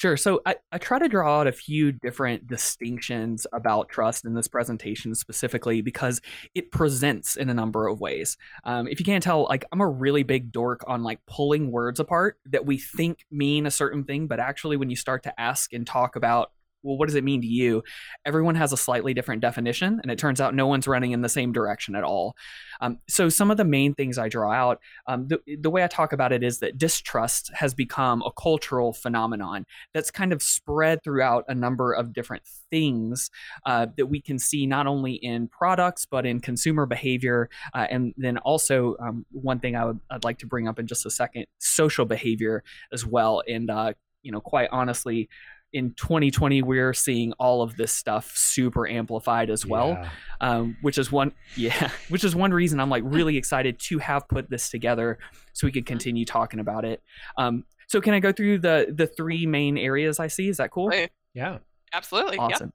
Sure. 0.00 0.16
So 0.16 0.40
I, 0.46 0.56
I 0.72 0.78
try 0.78 0.98
to 0.98 1.08
draw 1.08 1.40
out 1.40 1.46
a 1.46 1.52
few 1.52 1.92
different 1.92 2.46
distinctions 2.46 3.46
about 3.52 3.90
trust 3.90 4.24
in 4.24 4.32
this 4.32 4.48
presentation 4.48 5.14
specifically 5.14 5.82
because 5.82 6.22
it 6.54 6.72
presents 6.72 7.36
in 7.36 7.50
a 7.50 7.54
number 7.54 7.86
of 7.86 8.00
ways. 8.00 8.38
Um, 8.64 8.88
if 8.88 8.98
you 8.98 9.04
can't 9.04 9.22
tell, 9.22 9.44
like 9.44 9.66
I'm 9.70 9.82
a 9.82 9.86
really 9.86 10.22
big 10.22 10.52
dork 10.52 10.84
on 10.86 11.02
like 11.02 11.18
pulling 11.26 11.70
words 11.70 12.00
apart 12.00 12.38
that 12.46 12.64
we 12.64 12.78
think 12.78 13.26
mean 13.30 13.66
a 13.66 13.70
certain 13.70 14.04
thing, 14.04 14.26
but 14.26 14.40
actually 14.40 14.78
when 14.78 14.88
you 14.88 14.96
start 14.96 15.22
to 15.24 15.38
ask 15.38 15.74
and 15.74 15.86
talk 15.86 16.16
about 16.16 16.50
well, 16.82 16.96
what 16.96 17.08
does 17.08 17.14
it 17.14 17.24
mean 17.24 17.40
to 17.42 17.46
you? 17.46 17.82
Everyone 18.24 18.54
has 18.54 18.72
a 18.72 18.76
slightly 18.76 19.14
different 19.14 19.42
definition, 19.42 20.00
and 20.02 20.10
it 20.10 20.18
turns 20.18 20.40
out 20.40 20.54
no 20.54 20.66
one's 20.66 20.88
running 20.88 21.12
in 21.12 21.22
the 21.22 21.28
same 21.28 21.52
direction 21.52 21.94
at 21.94 22.04
all. 22.04 22.36
Um, 22.80 22.98
so, 23.08 23.28
some 23.28 23.50
of 23.50 23.56
the 23.56 23.64
main 23.64 23.94
things 23.94 24.18
I 24.18 24.28
draw 24.28 24.52
out, 24.52 24.80
um, 25.06 25.28
the, 25.28 25.40
the 25.60 25.70
way 25.70 25.84
I 25.84 25.86
talk 25.86 26.12
about 26.12 26.32
it 26.32 26.42
is 26.42 26.58
that 26.60 26.78
distrust 26.78 27.50
has 27.54 27.74
become 27.74 28.22
a 28.22 28.32
cultural 28.32 28.92
phenomenon 28.92 29.64
that's 29.92 30.10
kind 30.10 30.32
of 30.32 30.42
spread 30.42 31.02
throughout 31.04 31.44
a 31.48 31.54
number 31.54 31.92
of 31.92 32.12
different 32.12 32.42
things 32.70 33.30
uh, 33.66 33.86
that 33.96 34.06
we 34.06 34.20
can 34.20 34.38
see 34.38 34.66
not 34.66 34.86
only 34.86 35.14
in 35.14 35.48
products, 35.48 36.06
but 36.06 36.24
in 36.24 36.40
consumer 36.40 36.86
behavior. 36.86 37.48
Uh, 37.74 37.86
and 37.90 38.14
then 38.16 38.38
also, 38.38 38.96
um, 39.00 39.26
one 39.30 39.60
thing 39.60 39.76
I 39.76 39.84
would, 39.84 40.00
I'd 40.10 40.24
like 40.24 40.38
to 40.38 40.46
bring 40.46 40.68
up 40.68 40.78
in 40.78 40.86
just 40.86 41.04
a 41.06 41.10
second 41.10 41.46
social 41.58 42.04
behavior 42.04 42.62
as 42.92 43.04
well. 43.04 43.42
And, 43.48 43.70
uh, 43.70 43.92
you 44.22 44.32
know, 44.32 44.40
quite 44.40 44.68
honestly, 44.70 45.28
in 45.72 45.94
2020 45.94 46.62
we're 46.62 46.92
seeing 46.92 47.32
all 47.34 47.62
of 47.62 47.76
this 47.76 47.92
stuff 47.92 48.32
super 48.36 48.88
amplified 48.88 49.50
as 49.50 49.64
well 49.64 49.90
Yeah. 49.90 50.08
um, 50.40 50.76
which 50.82 50.98
is 50.98 51.12
one 51.12 51.32
yeah 51.56 51.90
which 52.08 52.24
is 52.24 52.34
one 52.34 52.52
reason 52.52 52.80
i'm 52.80 52.90
like 52.90 53.04
really 53.06 53.36
excited 53.36 53.78
to 53.80 53.98
have 53.98 54.28
put 54.28 54.50
this 54.50 54.68
together 54.68 55.18
so 55.52 55.66
we 55.66 55.72
can 55.72 55.84
continue 55.84 56.24
talking 56.24 56.58
about 56.60 56.84
it 56.84 57.02
um, 57.38 57.64
so 57.86 58.00
can 58.00 58.14
i 58.14 58.20
go 58.20 58.32
through 58.32 58.58
the 58.58 58.92
the 58.96 59.06
three 59.06 59.46
main 59.46 59.78
areas 59.78 60.18
i 60.18 60.26
see 60.26 60.48
is 60.48 60.56
that 60.56 60.70
cool 60.70 60.90
Yeah. 61.34 61.58
Absolutely. 61.92 62.36
Yep. 62.36 62.50
awesome 62.52 62.72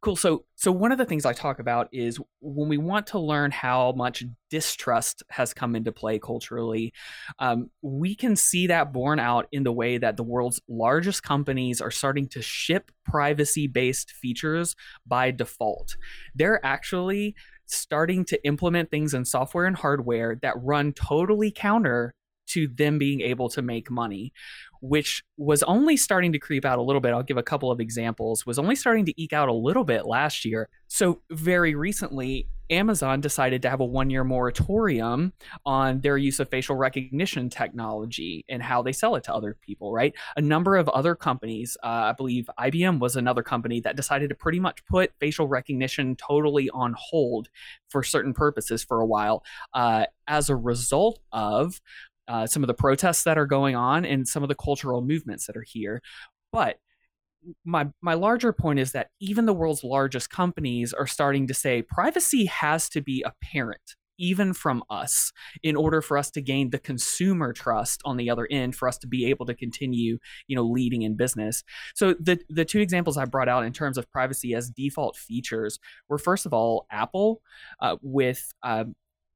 cool. 0.00 0.16
So 0.16 0.44
so 0.54 0.72
one 0.72 0.92
of 0.92 0.98
the 0.98 1.04
things 1.04 1.24
i 1.24 1.32
talk 1.32 1.60
about 1.60 1.88
is 1.92 2.18
when 2.40 2.68
we 2.68 2.78
want 2.78 3.06
to 3.08 3.18
learn 3.18 3.50
how 3.50 3.92
much 3.92 4.24
distrust 4.50 5.22
has 5.30 5.54
come 5.54 5.76
into 5.76 5.92
play 5.92 6.18
culturally 6.18 6.92
um, 7.38 7.70
we 7.82 8.14
can 8.14 8.34
see 8.34 8.66
that 8.66 8.92
borne 8.92 9.20
out 9.20 9.46
in 9.52 9.62
the 9.62 9.72
way 9.72 9.98
that 9.98 10.16
the 10.16 10.22
world's 10.22 10.60
largest 10.68 11.22
companies 11.22 11.80
are 11.80 11.90
starting 11.90 12.26
to 12.28 12.42
ship 12.42 12.90
privacy 13.08 13.66
based 13.66 14.12
features 14.12 14.76
by 15.06 15.30
default. 15.30 15.96
They're 16.34 16.64
actually 16.64 17.34
starting 17.66 18.24
to 18.24 18.46
implement 18.46 18.90
things 18.90 19.14
in 19.14 19.24
software 19.24 19.66
and 19.66 19.76
hardware 19.76 20.38
that 20.42 20.54
run 20.62 20.92
totally 20.92 21.50
counter 21.50 22.14
to 22.48 22.68
them 22.68 22.98
being 22.98 23.20
able 23.20 23.48
to 23.50 23.62
make 23.62 23.90
money 23.90 24.32
which 24.80 25.24
was 25.36 25.62
only 25.64 25.96
starting 25.96 26.32
to 26.32 26.38
creep 26.38 26.64
out 26.64 26.78
a 26.78 26.82
little 26.82 27.00
bit. 27.00 27.12
I'll 27.12 27.22
give 27.22 27.36
a 27.36 27.42
couple 27.42 27.70
of 27.70 27.80
examples. 27.80 28.46
Was 28.46 28.58
only 28.58 28.76
starting 28.76 29.04
to 29.06 29.22
eke 29.22 29.32
out 29.32 29.48
a 29.48 29.52
little 29.52 29.84
bit 29.84 30.06
last 30.06 30.44
year. 30.44 30.68
So, 30.86 31.20
very 31.30 31.74
recently, 31.74 32.48
Amazon 32.70 33.20
decided 33.20 33.62
to 33.62 33.70
have 33.70 33.80
a 33.80 33.84
one 33.84 34.10
year 34.10 34.24
moratorium 34.24 35.32
on 35.64 36.00
their 36.00 36.18
use 36.18 36.38
of 36.38 36.50
facial 36.50 36.76
recognition 36.76 37.48
technology 37.48 38.44
and 38.48 38.62
how 38.62 38.82
they 38.82 38.92
sell 38.92 39.16
it 39.16 39.24
to 39.24 39.34
other 39.34 39.56
people, 39.62 39.92
right? 39.92 40.14
A 40.36 40.40
number 40.40 40.76
of 40.76 40.88
other 40.90 41.14
companies, 41.14 41.76
uh, 41.82 41.86
I 41.86 42.12
believe 42.12 42.50
IBM 42.58 42.98
was 42.98 43.16
another 43.16 43.42
company 43.42 43.80
that 43.80 43.96
decided 43.96 44.28
to 44.28 44.34
pretty 44.34 44.60
much 44.60 44.84
put 44.86 45.12
facial 45.18 45.48
recognition 45.48 46.16
totally 46.16 46.68
on 46.70 46.94
hold 46.98 47.48
for 47.88 48.02
certain 48.02 48.34
purposes 48.34 48.84
for 48.84 49.00
a 49.00 49.06
while 49.06 49.44
uh, 49.72 50.04
as 50.26 50.50
a 50.50 50.56
result 50.56 51.20
of 51.32 51.80
uh, 52.28 52.46
some 52.46 52.62
of 52.62 52.66
the 52.68 52.74
protests 52.74 53.24
that 53.24 53.38
are 53.38 53.46
going 53.46 53.74
on 53.74 54.04
and 54.04 54.28
some 54.28 54.42
of 54.42 54.48
the 54.48 54.54
cultural 54.54 55.02
movements 55.02 55.46
that 55.46 55.56
are 55.56 55.64
here. 55.66 56.02
But 56.52 56.78
my 57.64 57.88
my 58.00 58.14
larger 58.14 58.52
point 58.52 58.78
is 58.78 58.92
that 58.92 59.10
even 59.20 59.46
the 59.46 59.54
world's 59.54 59.84
largest 59.84 60.30
companies 60.30 60.92
are 60.92 61.06
starting 61.06 61.46
to 61.46 61.54
say 61.54 61.82
privacy 61.82 62.46
has 62.46 62.88
to 62.90 63.00
be 63.00 63.24
apparent 63.24 63.96
even 64.18 64.52
from 64.52 64.82
us 64.90 65.32
in 65.62 65.76
order 65.76 66.02
for 66.02 66.18
us 66.18 66.30
to 66.32 66.42
gain 66.42 66.70
the 66.70 66.78
consumer 66.78 67.52
trust 67.52 68.02
on 68.04 68.16
the 68.16 68.28
other 68.28 68.48
end 68.50 68.74
for 68.74 68.88
us 68.88 68.98
to 68.98 69.06
be 69.06 69.26
able 69.26 69.46
to 69.46 69.54
continue 69.54 70.18
you 70.48 70.56
know 70.56 70.64
leading 70.64 71.02
in 71.02 71.16
business 71.16 71.62
so 71.94 72.14
the 72.14 72.38
the 72.48 72.64
two 72.64 72.80
examples 72.80 73.16
i 73.16 73.24
brought 73.24 73.48
out 73.48 73.64
in 73.64 73.72
terms 73.72 73.96
of 73.96 74.10
privacy 74.10 74.54
as 74.54 74.70
default 74.70 75.16
features 75.16 75.78
were 76.08 76.18
first 76.18 76.44
of 76.44 76.52
all 76.52 76.86
apple 76.90 77.40
uh, 77.80 77.96
with 78.02 78.52
uh, 78.62 78.84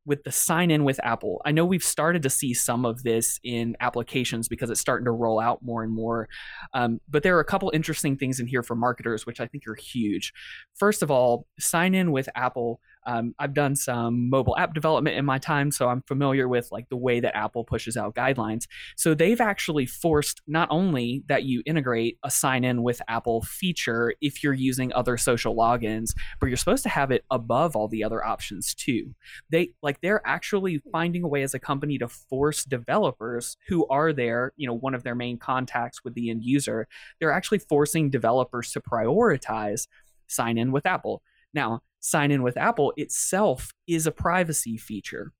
with 0.04 0.24
the 0.24 0.32
sign 0.32 0.70
in 0.70 0.84
with 0.84 0.98
Apple. 1.04 1.40
I 1.44 1.52
know 1.52 1.64
we've 1.64 1.82
started 1.82 2.22
to 2.24 2.30
see 2.30 2.54
some 2.54 2.84
of 2.84 3.02
this 3.02 3.38
in 3.44 3.76
applications 3.80 4.48
because 4.48 4.70
it's 4.70 4.80
starting 4.80 5.04
to 5.04 5.12
roll 5.12 5.38
out 5.38 5.62
more 5.62 5.82
and 5.82 5.92
more. 5.92 6.28
Um, 6.74 7.00
but 7.08 7.22
there 7.22 7.36
are 7.36 7.40
a 7.40 7.44
couple 7.44 7.70
interesting 7.72 8.16
things 8.16 8.40
in 8.40 8.46
here 8.46 8.62
for 8.62 8.74
marketers, 8.74 9.26
which 9.26 9.40
I 9.40 9.46
think 9.46 9.66
are 9.68 9.74
huge. 9.74 10.32
First 10.74 11.02
of 11.02 11.10
all, 11.10 11.46
sign 11.58 11.94
in 11.94 12.10
with 12.10 12.28
Apple. 12.34 12.80
Um, 13.06 13.34
I've 13.38 13.54
done 13.54 13.76
some 13.76 14.30
mobile 14.30 14.56
app 14.56 14.74
development 14.74 15.16
in 15.16 15.24
my 15.24 15.38
time, 15.38 15.70
so 15.70 15.88
I'm 15.88 16.02
familiar 16.02 16.48
with 16.48 16.70
like 16.70 16.88
the 16.88 16.96
way 16.96 17.20
that 17.20 17.36
Apple 17.36 17.64
pushes 17.64 17.96
out 17.96 18.14
guidelines. 18.14 18.66
So 18.96 19.14
they've 19.14 19.40
actually 19.40 19.86
forced 19.86 20.40
not 20.46 20.68
only 20.70 21.24
that 21.28 21.44
you 21.44 21.62
integrate 21.66 22.18
a 22.22 22.30
sign 22.30 22.64
in 22.64 22.82
with 22.82 23.02
Apple 23.08 23.42
feature 23.42 24.14
if 24.20 24.42
you're 24.42 24.52
using 24.52 24.92
other 24.92 25.16
social 25.16 25.54
logins, 25.54 26.14
but 26.40 26.46
you're 26.46 26.56
supposed 26.56 26.82
to 26.84 26.88
have 26.88 27.10
it 27.10 27.24
above 27.30 27.76
all 27.76 27.88
the 27.88 28.04
other 28.04 28.24
options 28.24 28.74
too. 28.74 29.14
They 29.50 29.70
like 29.82 30.00
they're 30.00 30.26
actually 30.26 30.82
finding 30.92 31.24
a 31.24 31.28
way 31.28 31.42
as 31.42 31.54
a 31.54 31.58
company 31.58 31.98
to 31.98 32.08
force 32.08 32.64
developers 32.64 33.56
who 33.68 33.86
are 33.88 34.12
there, 34.12 34.52
you 34.56 34.66
know, 34.66 34.74
one 34.74 34.94
of 34.94 35.02
their 35.02 35.14
main 35.14 35.38
contacts 35.38 36.04
with 36.04 36.14
the 36.14 36.30
end 36.30 36.44
user, 36.44 36.88
they're 37.18 37.32
actually 37.32 37.58
forcing 37.58 38.10
developers 38.10 38.72
to 38.72 38.80
prioritize 38.80 39.86
sign 40.28 40.58
in 40.58 40.72
with 40.72 40.86
Apple. 40.86 41.22
Now, 41.54 41.82
sign 42.02 42.32
in 42.32 42.42
with 42.42 42.56
Apple 42.56 42.92
itself 42.96 43.72
is 43.86 44.06
a 44.06 44.12
privacy 44.12 44.76
feature 44.76 45.32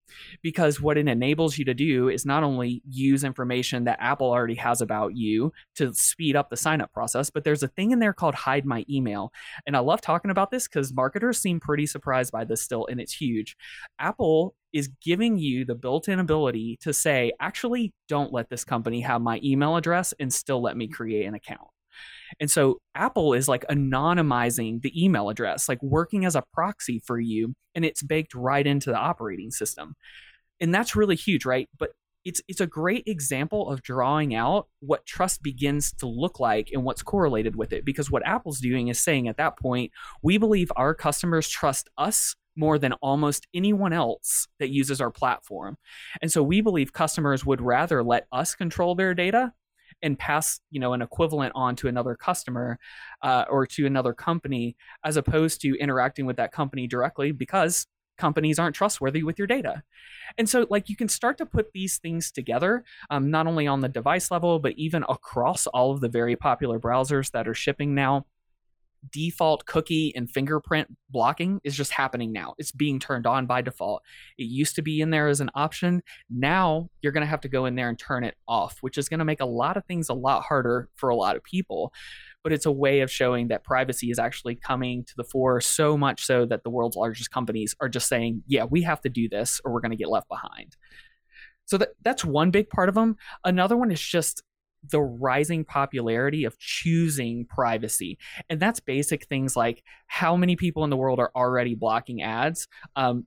because 0.43 0.81
what 0.81 0.97
it 0.97 1.09
enables 1.09 1.59
you 1.59 1.65
to 1.65 1.75
do 1.75 2.09
is 2.09 2.25
not 2.25 2.45
only 2.45 2.83
use 2.89 3.25
information 3.25 3.85
that 3.85 3.99
Apple 4.01 4.31
already 4.31 4.55
has 4.55 4.81
about 4.81 5.17
you 5.17 5.53
to 5.75 5.93
speed 5.93 6.37
up 6.37 6.51
the 6.51 6.57
sign 6.57 6.81
up 6.81 6.93
process, 6.93 7.31
but 7.31 7.43
there's 7.43 7.65
a 7.65 7.69
thing 7.69 7.91
in 7.91 7.99
there 7.99 8.13
called 8.13 8.35
hide 8.35 8.65
my 8.65 8.85
email. 8.89 9.33
And 9.67 9.77
I 9.77 9.81
love 9.81 10.01
talking 10.01 10.31
about 10.31 10.53
this 10.53 10.69
because 10.69 10.95
marketers 10.95 11.41
seem 11.41 11.59
pretty 11.59 11.87
surprised 11.87 12.31
by 12.31 12.45
this 12.45 12.63
still, 12.63 12.87
and 12.87 13.01
it's 13.01 13.13
huge. 13.13 13.57
Apple 13.99 14.55
is 14.73 14.89
giving 15.03 15.37
you 15.37 15.65
the 15.65 15.75
built 15.75 16.09
in 16.09 16.21
ability 16.21 16.79
to 16.83 16.93
say, 16.93 17.33
actually, 17.41 17.93
don't 18.09 18.33
let 18.33 18.49
this 18.49 18.65
company 18.65 19.01
have 19.01 19.21
my 19.21 19.41
email 19.43 19.77
address 19.77 20.15
and 20.21 20.33
still 20.33 20.63
let 20.63 20.77
me 20.77 20.87
create 20.87 21.27
an 21.27 21.35
account. 21.35 21.72
And 22.41 22.51
so 22.51 22.79
Apple 22.95 23.35
is 23.35 23.49
like 23.49 23.65
anonymizing 23.69 24.83
the 24.83 25.05
email 25.05 25.29
address, 25.29 25.69
like 25.69 25.83
working 25.83 26.25
as 26.25 26.37
a 26.37 26.45
proxy 26.53 26.99
for 26.99 27.19
you, 27.19 27.55
and 27.75 27.85
it's 27.85 28.03
baked 28.03 28.35
right 28.35 28.67
into 28.67 28.91
the 28.91 28.97
operating 28.97 29.51
system. 29.51 29.95
And 30.61 30.75
that's 30.75 30.97
really 30.97 31.17
huge, 31.17 31.45
right? 31.45 31.69
But 31.79 31.91
it's 32.25 32.41
it's 32.47 32.61
a 32.61 32.67
great 32.67 33.05
example 33.07 33.69
of 33.69 33.83
drawing 33.83 34.35
out 34.35 34.69
what 34.81 35.07
trust 35.07 35.43
begins 35.43 35.93
to 35.95 36.07
look 36.07 36.39
like 36.39 36.71
and 36.73 36.85
what's 36.85 37.03
correlated 37.03 37.57
with 37.57 37.73
it 37.73 37.85
because 37.85 38.11
what 38.11 38.25
Apple's 38.27 38.61
doing 38.61 38.89
is 38.89 39.01
saying 39.01 39.29
at 39.29 39.37
that 39.39 39.59
point, 39.59 39.91
we 40.23 40.39
believe 40.39 40.71
our 40.77 40.95
customers 40.95 41.49
trust 41.49 41.89
us 41.99 42.37
more 42.57 42.79
than 42.79 42.93
almost 42.95 43.47
anyone 43.55 43.93
else 43.93 44.47
that 44.59 44.69
uses 44.69 45.01
our 45.01 45.11
platform. 45.11 45.77
And 46.21 46.31
so 46.31 46.43
we 46.43 46.61
believe 46.61 46.93
customers 46.93 47.47
would 47.47 47.61
rather 47.61 48.03
let 48.03 48.27
us 48.31 48.55
control 48.55 48.95
their 48.95 49.15
data 49.15 49.53
and 50.03 50.19
pass 50.19 50.61
you 50.71 50.81
know 50.81 50.93
an 50.93 51.03
equivalent 51.03 51.53
on 51.55 51.77
to 51.77 51.89
another 51.89 52.15
customer 52.15 52.79
uh, 53.23 53.45
or 53.49 53.67
to 53.67 53.87
another 53.87 54.13
company 54.13 54.77
as 55.05 55.17
opposed 55.17 55.61
to 55.61 55.77
interacting 55.79 56.27
with 56.27 56.37
that 56.37 56.53
company 56.53 56.87
directly 56.87 57.33
because 57.33 57.87
companies 58.19 58.59
aren't 58.59 58.77
trustworthy 58.77 59.23
with 59.23 59.39
your 59.39 59.47
data. 59.47 59.83
And 60.39 60.49
so 60.49 60.67
like 60.71 60.89
you 60.89 60.97
can 60.97 61.09
start 61.09 61.39
to 61.39 61.47
put 61.47 61.73
these 61.73 61.99
things 61.99 62.31
together 62.31 62.85
um, 63.11 63.31
not 63.31 63.47
only 63.47 63.67
on 63.67 63.81
the 63.81 63.89
device 63.89 64.31
level 64.31 64.59
but 64.59 64.75
even 64.77 65.05
across 65.09 65.67
all 65.67 65.93
of 65.93 66.01
the 66.01 66.09
very 66.09 66.37
popular 66.37 66.79
browsers 66.79 67.31
that 67.33 67.49
are 67.49 67.55
shipping 67.55 67.95
now 67.95 68.27
default 69.11 69.67
cookie 69.67 70.13
and 70.15 70.31
fingerprint 70.31 70.89
blocking 71.11 71.61
is 71.65 71.77
just 71.77 71.93
happening 71.93 72.33
now. 72.33 72.55
It's 72.59 72.73
being 72.73 72.99
turned 72.99 73.27
on 73.27 73.47
by 73.47 73.63
default. 73.63 74.03
It 74.39 74.45
used 74.45 74.77
to 74.77 74.83
be 74.83 75.01
in 75.01 75.11
there 75.11 75.29
as 75.29 75.41
an 75.41 75.51
option. 75.55 76.03
Now 76.31 76.89
you're 77.01 77.13
going 77.13 77.23
to 77.23 77.31
have 77.31 77.41
to 77.43 77.49
go 77.49 77.67
in 77.67 77.75
there 77.75 77.89
and 77.89 77.99
turn 77.99 78.25
it 78.25 78.37
off, 78.47 78.79
which 78.81 78.99
is 78.99 79.09
going 79.09 79.19
to 79.19 79.25
make 79.25 79.41
a 79.41 79.47
lot 79.47 79.77
of 79.77 79.85
things 79.87 80.09
a 80.09 80.15
lot 80.15 80.45
harder 80.45 80.89
for 80.95 81.09
a 81.09 81.17
lot 81.17 81.37
of 81.37 81.43
people. 81.43 81.93
But 82.43 82.53
it's 82.53 82.67
a 82.67 82.73
way 82.73 83.01
of 83.01 83.11
showing 83.11 83.49
that 83.49 83.65
privacy 83.65 84.11
is 84.11 84.19
actually 84.19 84.57
coming 84.57 85.05
to 85.05 85.15
the 85.17 85.25
fore 85.25 85.61
so 85.61 85.97
much 85.97 86.25
so 86.25 86.45
that 86.47 86.65
the 86.65 86.71
world's 86.71 86.97
largest 86.97 87.31
companies 87.31 87.75
are 87.81 87.89
just 87.89 88.09
saying, 88.09 88.43
yeah, 88.47 88.65
we 88.65 88.83
have 88.83 89.01
to 89.03 89.09
do 89.09 89.29
this 89.29 89.61
or 89.65 89.73
we're 89.73 89.81
going 89.81 89.93
to 89.93 89.97
get 89.97 90.09
left 90.09 90.29
behind. 90.29 90.77
So 91.67 91.79
that, 91.79 91.91
that's 92.03 92.25
one 92.25 92.51
big 92.51 92.69
part 92.69 92.89
of 92.89 92.97
them. 92.97 93.17
Another 93.45 93.77
one 93.77 93.93
is 93.93 94.01
just 94.01 94.43
the 94.91 95.01
rising 95.01 95.65
popularity 95.65 96.45
of 96.45 96.59
choosing 96.59 97.47
privacy. 97.47 98.19
And 98.51 98.59
that's 98.59 98.81
basic 98.81 99.27
things 99.27 99.57
like 99.57 99.83
how 100.07 100.37
many 100.37 100.57
people 100.57 100.85
in 100.85 100.91
the 100.91 100.97
world 100.97 101.21
are 101.21 101.31
already 101.35 101.75
blocking 101.75 102.23
ads. 102.23 102.67
Um, 102.97 103.27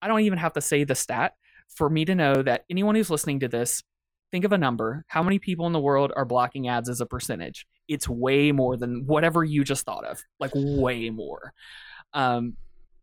I 0.00 0.08
don't 0.08 0.20
even 0.20 0.38
have 0.38 0.54
to 0.54 0.60
say 0.60 0.84
the 0.84 0.94
stat 0.94 1.34
for 1.68 1.90
me 1.90 2.04
to 2.04 2.14
know 2.14 2.42
that 2.42 2.64
anyone 2.70 2.94
who's 2.94 3.10
listening 3.10 3.40
to 3.40 3.48
this, 3.48 3.82
think 4.30 4.44
of 4.44 4.52
a 4.52 4.58
number. 4.58 5.04
How 5.08 5.22
many 5.22 5.38
people 5.38 5.66
in 5.66 5.72
the 5.72 5.80
world 5.80 6.12
are 6.16 6.24
blocking 6.24 6.68
ads 6.68 6.88
as 6.88 7.00
a 7.00 7.06
percentage? 7.06 7.66
It's 7.88 8.08
way 8.08 8.52
more 8.52 8.76
than 8.76 9.06
whatever 9.06 9.44
you 9.44 9.64
just 9.64 9.84
thought 9.84 10.04
of, 10.04 10.22
like 10.40 10.52
way 10.54 11.10
more. 11.10 11.52
Um, 12.12 12.56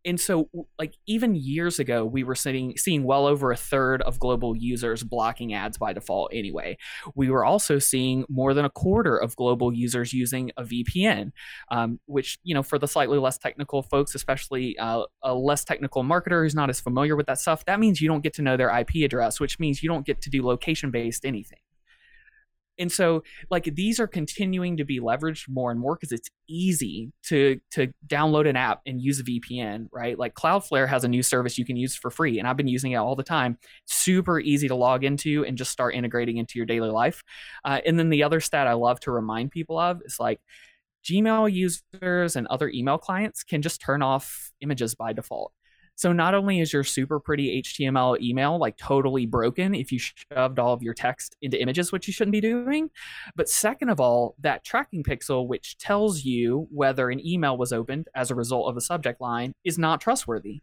and 0.04 0.20
so 0.20 0.48
like 0.78 0.96
even 1.06 1.34
years 1.34 1.78
ago 1.78 2.04
we 2.04 2.24
were 2.24 2.34
seeing 2.34 2.76
seeing 2.76 3.04
well 3.04 3.26
over 3.26 3.52
a 3.52 3.56
third 3.56 4.02
of 4.02 4.18
global 4.18 4.56
users 4.56 5.02
blocking 5.02 5.54
ads 5.54 5.78
by 5.78 5.92
default 5.92 6.30
anyway. 6.32 6.76
We 7.14 7.30
were 7.30 7.44
also 7.44 7.78
seeing 7.78 8.24
more 8.28 8.54
than 8.54 8.64
a 8.64 8.70
quarter 8.70 9.16
of 9.16 9.36
global 9.36 9.72
users 9.72 10.12
using 10.12 10.50
a 10.56 10.64
vpn 10.64 11.32
um, 11.70 12.00
which 12.06 12.38
you 12.42 12.54
know 12.54 12.62
for 12.62 12.78
the 12.78 12.88
slightly 12.88 13.18
less 13.18 13.38
technical 13.38 13.82
folks 13.82 14.14
especially 14.14 14.76
uh, 14.78 15.04
a 15.22 15.34
less 15.34 15.64
technical 15.64 16.02
marketer 16.02 16.42
who's 16.42 16.54
not 16.54 16.70
as 16.70 16.80
familiar 16.80 17.16
with 17.16 17.26
that 17.26 17.38
stuff 17.38 17.64
that 17.64 17.80
means 17.80 18.00
you 18.00 18.08
don't 18.08 18.22
get 18.22 18.34
to 18.34 18.42
know 18.42 18.56
their 18.56 18.70
ip 18.78 18.94
address 18.96 19.40
which 19.40 19.58
means 19.58 19.82
you 19.82 19.88
don't 19.88 20.06
get 20.06 20.20
to 20.20 20.30
do 20.30 20.44
location 20.44 20.90
based 20.90 21.24
anything 21.24 21.58
and 22.78 22.90
so 22.90 23.22
like 23.50 23.64
these 23.74 24.00
are 24.00 24.06
continuing 24.06 24.76
to 24.76 24.84
be 24.84 25.00
leveraged 25.00 25.48
more 25.48 25.70
and 25.70 25.80
more 25.80 25.96
because 25.96 26.12
it's 26.12 26.28
easy 26.48 27.12
to 27.22 27.60
to 27.70 27.92
download 28.06 28.48
an 28.48 28.56
app 28.56 28.80
and 28.86 29.00
use 29.00 29.20
a 29.20 29.24
vpn 29.24 29.86
right? 29.92 30.18
Like 30.18 30.34
cloudflare 30.34 30.88
has 30.88 31.04
a 31.04 31.08
new 31.08 31.22
service 31.22 31.58
you 31.58 31.64
can 31.64 31.76
use 31.76 31.94
for 31.94 32.10
free 32.10 32.38
and 32.38 32.48
i've 32.48 32.56
been 32.56 32.68
using 32.68 32.92
it 32.92 32.96
all 32.96 33.16
the 33.16 33.22
time. 33.22 33.58
Super 33.86 34.40
easy 34.40 34.68
to 34.68 34.74
log 34.74 35.04
into 35.04 35.44
and 35.44 35.56
just 35.56 35.70
start 35.70 35.94
integrating 35.94 36.36
into 36.36 36.58
your 36.58 36.66
daily 36.66 36.90
life. 36.90 37.22
Uh, 37.64 37.80
and 37.86 37.98
then 37.98 38.10
the 38.10 38.22
other 38.22 38.40
stat 38.40 38.66
i 38.66 38.72
love 38.72 39.00
to 39.00 39.10
remind 39.10 39.50
people 39.50 39.78
of 39.78 40.00
is 40.04 40.18
like 40.18 40.40
gmail 41.04 41.52
users 41.52 42.36
and 42.36 42.46
other 42.48 42.70
email 42.70 42.98
clients 42.98 43.44
can 43.44 43.62
just 43.62 43.80
turn 43.80 44.02
off 44.02 44.52
images 44.60 44.94
by 44.94 45.12
default 45.12 45.52
so 45.96 46.12
not 46.12 46.34
only 46.34 46.60
is 46.60 46.72
your 46.72 46.84
super 46.84 47.20
pretty 47.20 47.62
HTML 47.62 48.20
email 48.20 48.58
like 48.58 48.76
totally 48.76 49.26
broken 49.26 49.74
if 49.74 49.92
you 49.92 49.98
shoved 49.98 50.58
all 50.58 50.72
of 50.72 50.82
your 50.82 50.94
text 50.94 51.36
into 51.40 51.60
images, 51.60 51.92
which 51.92 52.06
you 52.06 52.12
shouldn't 52.12 52.32
be 52.32 52.40
doing, 52.40 52.90
but 53.36 53.48
second 53.48 53.88
of 53.88 54.00
all, 54.00 54.34
that 54.40 54.64
tracking 54.64 55.02
pixel 55.02 55.46
which 55.46 55.78
tells 55.78 56.24
you 56.24 56.66
whether 56.70 57.10
an 57.10 57.24
email 57.24 57.56
was 57.56 57.72
opened 57.72 58.08
as 58.14 58.30
a 58.30 58.34
result 58.34 58.68
of 58.68 58.76
a 58.76 58.80
subject 58.80 59.20
line 59.20 59.52
is 59.64 59.78
not 59.78 60.00
trustworthy. 60.00 60.60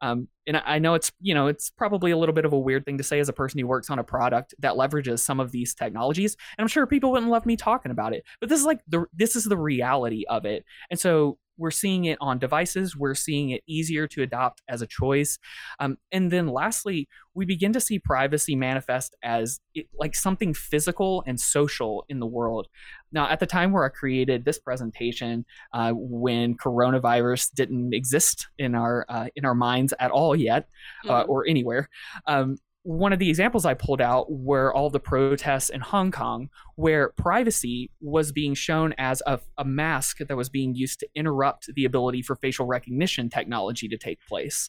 Um, 0.00 0.28
and 0.46 0.60
I 0.66 0.78
know 0.80 0.92
it's 0.94 1.10
you 1.20 1.32
know 1.32 1.46
it's 1.46 1.70
probably 1.70 2.10
a 2.10 2.18
little 2.18 2.34
bit 2.34 2.44
of 2.44 2.52
a 2.52 2.58
weird 2.58 2.84
thing 2.84 2.98
to 2.98 3.04
say 3.04 3.20
as 3.20 3.30
a 3.30 3.32
person 3.32 3.58
who 3.58 3.66
works 3.66 3.88
on 3.88 3.98
a 3.98 4.04
product 4.04 4.54
that 4.58 4.74
leverages 4.74 5.20
some 5.20 5.40
of 5.40 5.50
these 5.50 5.74
technologies, 5.74 6.36
and 6.58 6.64
I'm 6.64 6.68
sure 6.68 6.86
people 6.86 7.12
wouldn't 7.12 7.30
love 7.30 7.46
me 7.46 7.56
talking 7.56 7.90
about 7.90 8.12
it, 8.12 8.22
but 8.38 8.50
this 8.50 8.60
is 8.60 8.66
like 8.66 8.80
the 8.86 9.06
this 9.14 9.34
is 9.34 9.44
the 9.44 9.56
reality 9.56 10.24
of 10.28 10.44
it. 10.44 10.64
And 10.90 11.00
so 11.00 11.38
we're 11.56 11.70
seeing 11.70 12.04
it 12.06 12.18
on 12.20 12.38
devices. 12.38 12.96
We're 12.96 13.14
seeing 13.14 13.50
it 13.50 13.62
easier 13.66 14.06
to 14.08 14.22
adopt 14.22 14.62
as 14.68 14.82
a 14.82 14.86
choice. 14.86 15.38
Um, 15.80 15.96
and 16.12 16.30
then 16.30 16.48
lastly, 16.48 17.08
we 17.34 17.44
begin 17.44 17.72
to 17.72 17.80
see 17.80 17.98
privacy 17.98 18.54
manifest 18.56 19.16
as 19.22 19.60
it, 19.74 19.86
like 19.98 20.14
something 20.14 20.54
physical 20.54 21.22
and 21.26 21.38
social 21.38 22.04
in 22.08 22.20
the 22.20 22.26
world. 22.26 22.68
Now, 23.12 23.28
at 23.28 23.40
the 23.40 23.46
time 23.46 23.72
where 23.72 23.84
I 23.84 23.88
created 23.88 24.44
this 24.44 24.58
presentation, 24.58 25.44
uh, 25.72 25.92
when 25.94 26.56
coronavirus 26.56 27.52
didn't 27.54 27.94
exist 27.94 28.48
in 28.58 28.74
our 28.74 29.04
uh, 29.08 29.26
in 29.36 29.44
our 29.44 29.54
minds 29.54 29.94
at 29.98 30.10
all 30.10 30.34
yet, 30.34 30.68
uh, 31.08 31.22
mm-hmm. 31.22 31.30
or 31.30 31.46
anywhere, 31.46 31.88
um, 32.26 32.56
one 32.84 33.14
of 33.14 33.18
the 33.18 33.30
examples 33.30 33.64
I 33.64 33.72
pulled 33.72 34.02
out 34.02 34.30
were 34.30 34.72
all 34.72 34.90
the 34.90 35.00
protests 35.00 35.70
in 35.70 35.80
Hong 35.80 36.12
Kong, 36.12 36.50
where 36.76 37.08
privacy 37.16 37.90
was 38.02 38.30
being 38.30 38.52
shown 38.52 38.94
as 38.98 39.22
a, 39.26 39.40
a, 39.56 39.64
mask 39.64 40.18
that 40.18 40.36
was 40.36 40.50
being 40.50 40.74
used 40.74 41.00
to 41.00 41.08
interrupt 41.14 41.74
the 41.74 41.86
ability 41.86 42.20
for 42.20 42.36
facial 42.36 42.66
recognition 42.66 43.30
technology 43.30 43.88
to 43.88 43.96
take 43.96 44.18
place. 44.28 44.68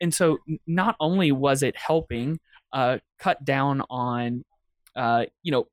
And 0.00 0.14
so, 0.14 0.38
not 0.68 0.94
only 1.00 1.32
was 1.32 1.64
it 1.64 1.76
helping 1.76 2.38
uh, 2.72 2.98
cut 3.18 3.44
down 3.44 3.82
on, 3.90 4.44
uh, 4.94 5.24
you 5.42 5.50
know, 5.50 5.66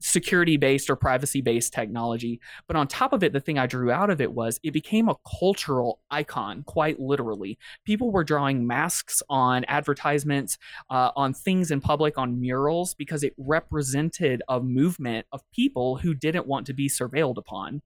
security 0.00 0.56
based 0.56 0.90
or 0.90 0.96
privacy 0.96 1.40
based 1.40 1.72
technology. 1.72 2.40
But 2.66 2.76
on 2.76 2.86
top 2.86 3.12
of 3.12 3.22
it, 3.22 3.32
the 3.32 3.40
thing 3.40 3.58
I 3.58 3.66
drew 3.66 3.90
out 3.90 4.10
of 4.10 4.20
it 4.20 4.32
was 4.32 4.60
it 4.62 4.72
became 4.72 5.08
a 5.08 5.16
cultural 5.38 6.00
icon, 6.10 6.62
quite 6.64 7.00
literally. 7.00 7.58
People 7.84 8.10
were 8.10 8.24
drawing 8.24 8.66
masks 8.66 9.22
on 9.28 9.64
advertisements, 9.64 10.58
uh, 10.90 11.10
on 11.16 11.32
things 11.32 11.70
in 11.70 11.80
public, 11.80 12.18
on 12.18 12.40
murals, 12.40 12.94
because 12.94 13.22
it 13.22 13.34
represented 13.38 14.42
a 14.48 14.60
movement 14.60 15.26
of 15.32 15.42
people 15.52 15.96
who 15.96 16.14
didn't 16.14 16.46
want 16.46 16.66
to 16.66 16.74
be 16.74 16.88
surveilled 16.88 17.38
upon. 17.38 17.82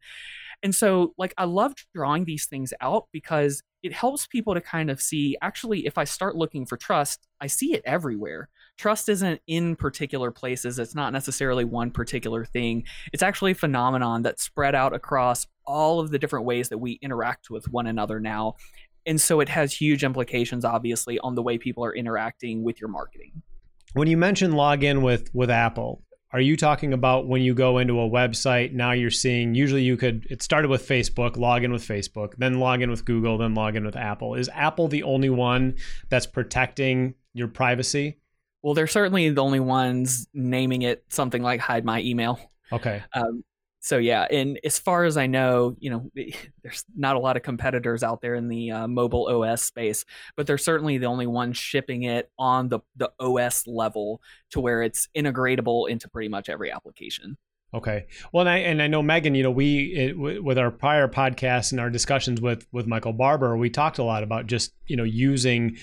And 0.63 0.75
so, 0.75 1.15
like, 1.17 1.33
I 1.39 1.45
love 1.45 1.75
drawing 1.95 2.25
these 2.25 2.47
things 2.47 2.75
out 2.81 3.07
because 3.13 3.63
it 3.83 3.95
helps 3.95 4.27
people 4.27 4.53
to 4.55 4.61
kind 4.61 4.91
of 4.91 5.01
see 5.01 5.37
actually, 5.41 5.87
if 5.87 5.97
I 5.97 6.05
start 6.05 6.37
looking 6.37 6.67
for 6.67 6.77
trust, 6.77 7.27
I 7.41 7.47
see 7.47 7.73
it 7.73 7.83
everywhere 7.87 8.51
trust 8.81 9.11
isn't 9.11 9.43
in 9.47 9.77
particular 9.77 10.31
places. 10.31 10.79
It's 10.79 10.95
not 10.95 11.13
necessarily 11.13 11.67
one 11.67 11.91
particular 11.91 12.47
thing. 12.47 12.85
It's 13.13 13.23
actually 13.23 13.53
a 13.53 13.55
phenomenon 13.55 14.23
that's 14.23 14.43
spread 14.43 14.75
out 14.75 14.95
across 14.95 15.47
all 15.67 16.01
of 16.01 16.11
the 16.11 16.19
different 16.19 16.47
ways 16.47 16.71
that 16.71 16.79
we 16.79 16.99
interact 17.03 17.51
with 17.51 17.71
one 17.71 17.87
another 17.87 18.21
now. 18.21 18.55
And 19.05 19.21
so 19.21 19.41
it 19.41 19.51
has 19.51 19.75
huge 19.75 20.03
implications, 20.03 20.65
obviously, 20.65 21.19
on 21.19 21.35
the 21.35 21.43
way 21.43 21.59
people 21.59 21.85
are 21.85 21.95
interacting 21.95 22.63
with 22.63 22.81
your 22.81 22.89
marketing. 22.89 23.43
When 23.93 24.09
you 24.09 24.17
mention 24.17 24.53
login 24.53 25.03
with 25.03 25.29
with 25.35 25.51
Apple, 25.51 26.03
are 26.33 26.41
you 26.41 26.57
talking 26.57 26.95
about 26.95 27.29
when 27.29 27.43
you 27.43 27.55
go 27.55 27.79
into 27.79 28.01
a 28.01 28.09
website 28.09 28.73
now 28.73 28.93
you're 28.93 29.11
seeing 29.11 29.53
usually 29.53 29.83
you 29.83 29.97
could 29.97 30.25
it 30.31 30.43
started 30.43 30.69
with 30.69 30.87
facebook 30.87 31.37
log 31.37 31.65
in 31.65 31.73
with 31.73 31.83
facebook 31.83 32.35
then 32.39 32.61
log 32.61 32.83
in 32.83 32.89
with 32.89 33.05
google 33.05 33.37
then 33.37 33.53
log 33.53 33.75
in 33.75 33.85
with 33.85 33.97
apple 33.97 34.37
is 34.37 34.49
apple 34.55 34.87
the 34.87 35.03
only 35.03 35.29
one 35.29 35.75
that's 36.09 36.29
protecting 36.29 37.15
your 37.35 37.49
privacy 37.49 38.20
well, 38.63 38.75
they're 38.75 38.87
certainly 38.87 39.31
the 39.31 39.43
only 39.43 39.61
ones 39.61 40.27
naming 40.35 40.83
it 40.83 41.05
something 41.09 41.43
like 41.43 41.61
hide 41.61 41.85
my 41.85 42.01
email. 42.01 42.39
Okay. 42.73 43.03
Um, 43.15 43.43
so 43.83 43.97
yeah, 43.97 44.27
and 44.31 44.61
as 44.63 44.79
far 44.79 45.05
as 45.05 45.17
I 45.17 45.27
know, 45.27 45.75
you 45.79 45.91
know, 45.91 46.11
there's 46.63 46.85
not 46.95 47.17
a 47.17 47.19
lot 47.19 47.37
of 47.37 47.43
competitors 47.43 48.03
out 48.03 48.21
there 48.21 48.35
in 48.35 48.49
the 48.49 48.71
uh, 48.71 48.89
mobile 48.89 49.27
OS 49.27 49.63
space, 49.63 50.05
but 50.37 50.47
they're 50.47 50.59
certainly 50.59 50.99
the 50.99 51.07
only 51.07 51.27
ones 51.27 51.57
shipping 51.57 52.03
it 52.03 52.31
on 52.39 52.69
the 52.69 52.81
the 52.97 53.11
OS 53.19 53.67
level 53.67 54.21
to 54.51 54.61
where 54.61 54.83
it's 54.83 55.09
integratable 55.17 55.89
into 55.89 56.09
pretty 56.09 56.29
much 56.29 56.49
every 56.49 56.71
application. 56.71 57.37
Okay. 57.73 58.07
Well, 58.33 58.41
and 58.41 58.51
I 58.51 58.57
and 58.59 58.83
I 58.83 58.89
know 58.89 59.03
Megan. 59.03 59.35
You 59.35 59.45
know, 59.45 59.51
we 59.51 59.95
it, 59.95 60.43
with 60.43 60.59
our 60.59 60.73
prior 60.73 61.07
podcasts 61.07 61.71
and 61.71 61.81
our 61.81 61.89
discussions 61.89 62.41
with 62.41 62.67
with 62.73 62.87
Michael 62.87 63.13
Barber, 63.13 63.57
we 63.57 63.71
talked 63.71 63.99
a 63.99 64.03
lot 64.03 64.23
about 64.23 64.47
just 64.47 64.75
you 64.87 64.97
know 64.97 65.05
using 65.05 65.77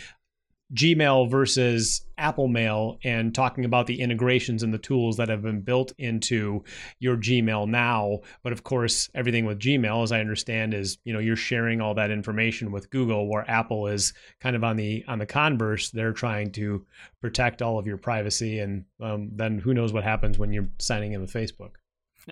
Gmail 0.74 1.30
versus 1.30 2.06
Apple 2.18 2.48
Mail 2.48 2.98
and 3.04 3.34
talking 3.34 3.64
about 3.64 3.88
the 3.88 4.02
integrations 4.02 4.64
and 4.64 4.74
the 4.74 4.78
tools 4.78 5.18
that 5.18 5.30
have 5.30 5.42
been 5.42 5.62
built 5.62 5.94
into 5.98 6.64
your 7.00 7.16
Gmail 7.16 7.68
now. 7.70 8.20
But 8.44 8.52
of 8.52 8.64
course, 8.64 9.10
everything 9.16 9.46
with 9.46 9.60
Gmail, 9.60 10.04
as 10.04 10.12
I 10.12 10.20
understand, 10.20 10.74
is 10.74 10.98
you 11.06 11.14
know 11.14 11.20
you're 11.20 11.36
sharing 11.36 11.80
all 11.80 11.94
that 11.94 12.12
information 12.12 12.72
with 12.72 12.90
Google, 12.90 13.30
where 13.30 13.50
Apple 13.50 13.88
is 13.88 14.14
kind 14.42 14.56
of 14.56 14.64
on 14.64 14.76
the 14.76 15.06
on 15.08 15.20
the 15.20 15.26
converse. 15.26 15.90
They're 15.90 16.14
trying 16.14 16.52
to 16.54 16.86
protect 17.22 17.62
all 17.62 17.80
of 17.80 17.88
your 17.88 17.98
privacy, 17.98 18.60
and 18.60 18.84
um, 19.00 19.30
then 19.34 19.60
who 19.60 19.74
knows 19.74 19.94
what 19.94 20.04
happens 20.04 20.38
when 20.38 20.52
you're 20.52 20.70
signing 20.80 21.14
in 21.14 21.22
with 21.22 21.32
Facebook. 21.32 21.72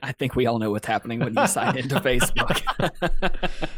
I 0.03 0.11
think 0.11 0.35
we 0.35 0.45
all 0.45 0.59
know 0.59 0.71
what's 0.71 0.87
happening 0.87 1.19
when 1.19 1.33
you 1.33 1.47
sign 1.47 1.77
into 1.77 1.95
Facebook. 1.99 2.61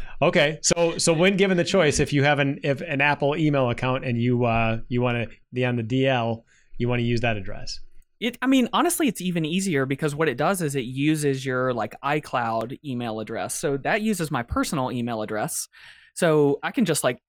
okay, 0.22 0.58
so 0.62 0.98
so 0.98 1.12
when 1.12 1.36
given 1.36 1.56
the 1.56 1.64
choice, 1.64 2.00
if 2.00 2.12
you 2.12 2.22
have 2.22 2.38
an 2.38 2.60
if 2.62 2.80
an 2.80 3.00
Apple 3.00 3.36
email 3.36 3.70
account 3.70 4.04
and 4.04 4.20
you 4.20 4.44
uh 4.44 4.78
you 4.88 5.00
want 5.00 5.30
to 5.30 5.36
be 5.52 5.64
on 5.64 5.76
the 5.76 5.82
DL, 5.82 6.42
you 6.78 6.88
want 6.88 7.00
to 7.00 7.04
use 7.04 7.20
that 7.20 7.36
address. 7.36 7.80
It, 8.20 8.36
I 8.42 8.48
mean, 8.48 8.68
honestly, 8.72 9.06
it's 9.06 9.20
even 9.20 9.44
easier 9.44 9.86
because 9.86 10.14
what 10.14 10.28
it 10.28 10.36
does 10.36 10.60
is 10.60 10.74
it 10.74 10.84
uses 10.84 11.46
your 11.46 11.72
like 11.72 11.94
iCloud 12.02 12.76
email 12.84 13.20
address. 13.20 13.54
So 13.54 13.76
that 13.78 14.02
uses 14.02 14.30
my 14.30 14.42
personal 14.42 14.90
email 14.90 15.22
address. 15.22 15.68
So 16.14 16.58
I 16.64 16.72
can 16.72 16.84
just 16.84 17.04
like 17.04 17.20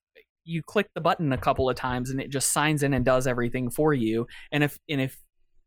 you 0.45 0.63
click 0.63 0.89
the 0.95 1.02
button 1.02 1.32
a 1.32 1.38
couple 1.38 1.69
of 1.69 1.75
times 1.75 2.10
and 2.10 2.19
it 2.19 2.32
just 2.32 2.52
signs 2.52 2.82
in 2.82 2.95
and 2.95 3.06
does 3.06 3.28
everything 3.28 3.69
for 3.69 3.93
you. 3.93 4.25
And 4.52 4.63
if 4.63 4.80
and 4.89 4.99
if 4.99 5.15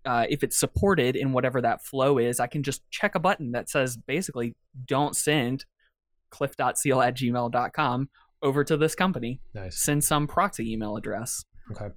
uh, 0.04 0.26
if 0.28 0.42
it's 0.42 0.58
supported 0.58 1.16
in 1.16 1.32
whatever 1.32 1.60
that 1.60 1.84
flow 1.84 2.18
is, 2.18 2.40
I 2.40 2.46
can 2.46 2.62
just 2.62 2.82
check 2.90 3.14
a 3.14 3.20
button 3.20 3.52
that 3.52 3.68
says 3.68 3.96
basically 3.96 4.54
don't 4.86 5.16
send 5.16 5.64
cliff.seal 6.30 7.00
at 7.00 7.16
gmail.com 7.16 8.08
over 8.42 8.64
to 8.64 8.76
this 8.76 8.94
company. 8.94 9.40
Nice. 9.54 9.82
Send 9.82 10.02
some 10.02 10.26
proxy 10.26 10.72
email 10.72 10.96
address. 10.96 11.44
Okay. 11.70 11.94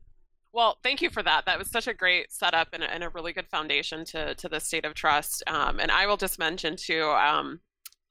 Well, 0.54 0.78
thank 0.84 1.02
you 1.02 1.10
for 1.10 1.22
that. 1.24 1.46
That 1.46 1.60
was 1.60 1.70
such 1.70 1.88
a 1.88 1.94
great 1.94 2.32
setup 2.32 2.70
and 2.72 2.84
a, 2.84 2.89
and 2.89 3.04
a 3.04 3.10
really 3.10 3.34
good 3.34 3.48
foundation 3.48 4.06
to, 4.06 4.36
to 4.36 4.48
the 4.48 4.60
state 4.60 4.86
of 4.86 4.94
trust. 4.94 5.44
Um, 5.48 5.80
and 5.80 5.91
I 5.91 6.06
will 6.06 6.18
just 6.18 6.39
mention 6.39 6.76
too, 6.78 7.04
um, 7.10 7.60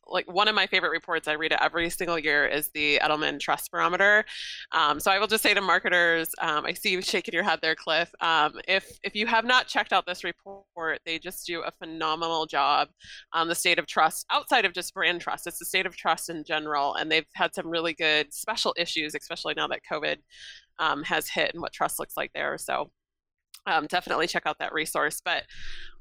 like 0.07 0.31
one 0.33 0.49
of 0.49 0.55
my 0.55 0.67
favorite 0.67 0.91
reports 0.91 1.29
I 1.29 1.33
read 1.33 1.53
it 1.53 1.59
every 1.61 1.91
single 1.91 2.19
year 2.19 2.47
is 2.47 2.71
the 2.75 2.99
Edelman 3.03 3.41
Trust 3.41 3.71
Barometer. 3.71 4.25
Um, 4.73 5.01
so 5.01 5.11
I 5.11 5.19
will 5.19 5.27
just 5.27 5.43
say 5.43 5.55
to 5.55 5.61
marketers, 5.61 6.29
um, 6.41 6.65
I 6.65 6.73
see 6.73 6.91
you 6.91 7.03
shaking 7.03 7.35
your 7.35 7.43
head 7.43 7.61
there, 7.63 7.75
Cliff. 7.75 8.11
Um, 8.21 8.61
if 8.69 8.99
if 9.03 9.15
you 9.15 9.27
have 9.27 9.45
not 9.45 9.67
checked 9.67 9.93
out 9.93 10.07
this 10.07 10.25
report, 10.25 11.01
they 11.05 11.19
just 11.19 11.47
do 11.47 11.63
a 11.63 11.71
phenomenal 11.71 12.47
job 12.47 12.89
on 13.33 13.49
the 13.49 13.55
state 13.55 13.79
of 13.79 13.87
trust 13.87 14.27
outside 14.31 14.65
of 14.65 14.73
just 14.73 14.95
brand 14.95 15.21
trust. 15.21 15.47
It's 15.47 15.59
the 15.59 15.65
state 15.65 15.87
of 15.87 15.97
trust 15.97 16.31
in 16.31 16.45
general, 16.45 16.95
and 16.95 17.11
they've 17.11 17.27
had 17.35 17.55
some 17.55 17.69
really 17.69 17.95
good 17.95 18.33
special 18.33 18.75
issues, 18.77 19.15
especially 19.15 19.55
now 19.57 19.69
that 19.69 19.81
COVID 19.91 20.17
um, 20.79 21.03
has 21.05 21.29
hit 21.29 21.53
and 21.53 21.61
what 21.61 21.73
trust 21.73 21.99
looks 21.99 22.17
like 22.17 22.33
there. 22.35 22.59
So 22.59 22.91
um, 23.67 23.87
definitely 23.87 24.27
check 24.27 24.45
out 24.47 24.59
that 24.59 24.73
resource. 24.73 25.21
But 25.25 25.45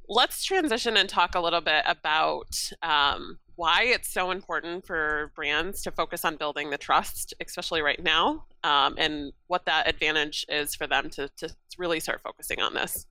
let's 0.09 0.43
transition 0.43 0.97
and 0.97 1.07
talk 1.07 1.35
a 1.35 1.39
little 1.39 1.61
bit 1.61 1.83
about 1.85 2.55
um, 2.81 3.39
why 3.55 3.83
it's 3.83 4.11
so 4.11 4.31
important 4.31 4.85
for 4.85 5.31
brands 5.35 5.81
to 5.83 5.91
focus 5.91 6.25
on 6.25 6.37
building 6.37 6.69
the 6.69 6.77
trust, 6.77 7.33
especially 7.45 7.81
right 7.81 8.01
now, 8.01 8.45
um, 8.63 8.95
and 8.97 9.31
what 9.47 9.65
that 9.65 9.87
advantage 9.87 10.45
is 10.49 10.75
for 10.75 10.87
them 10.87 11.09
to, 11.11 11.29
to 11.37 11.49
really 11.77 11.99
start 11.99 12.21
focusing 12.21 12.61
on 12.61 12.73
this. 12.73 13.05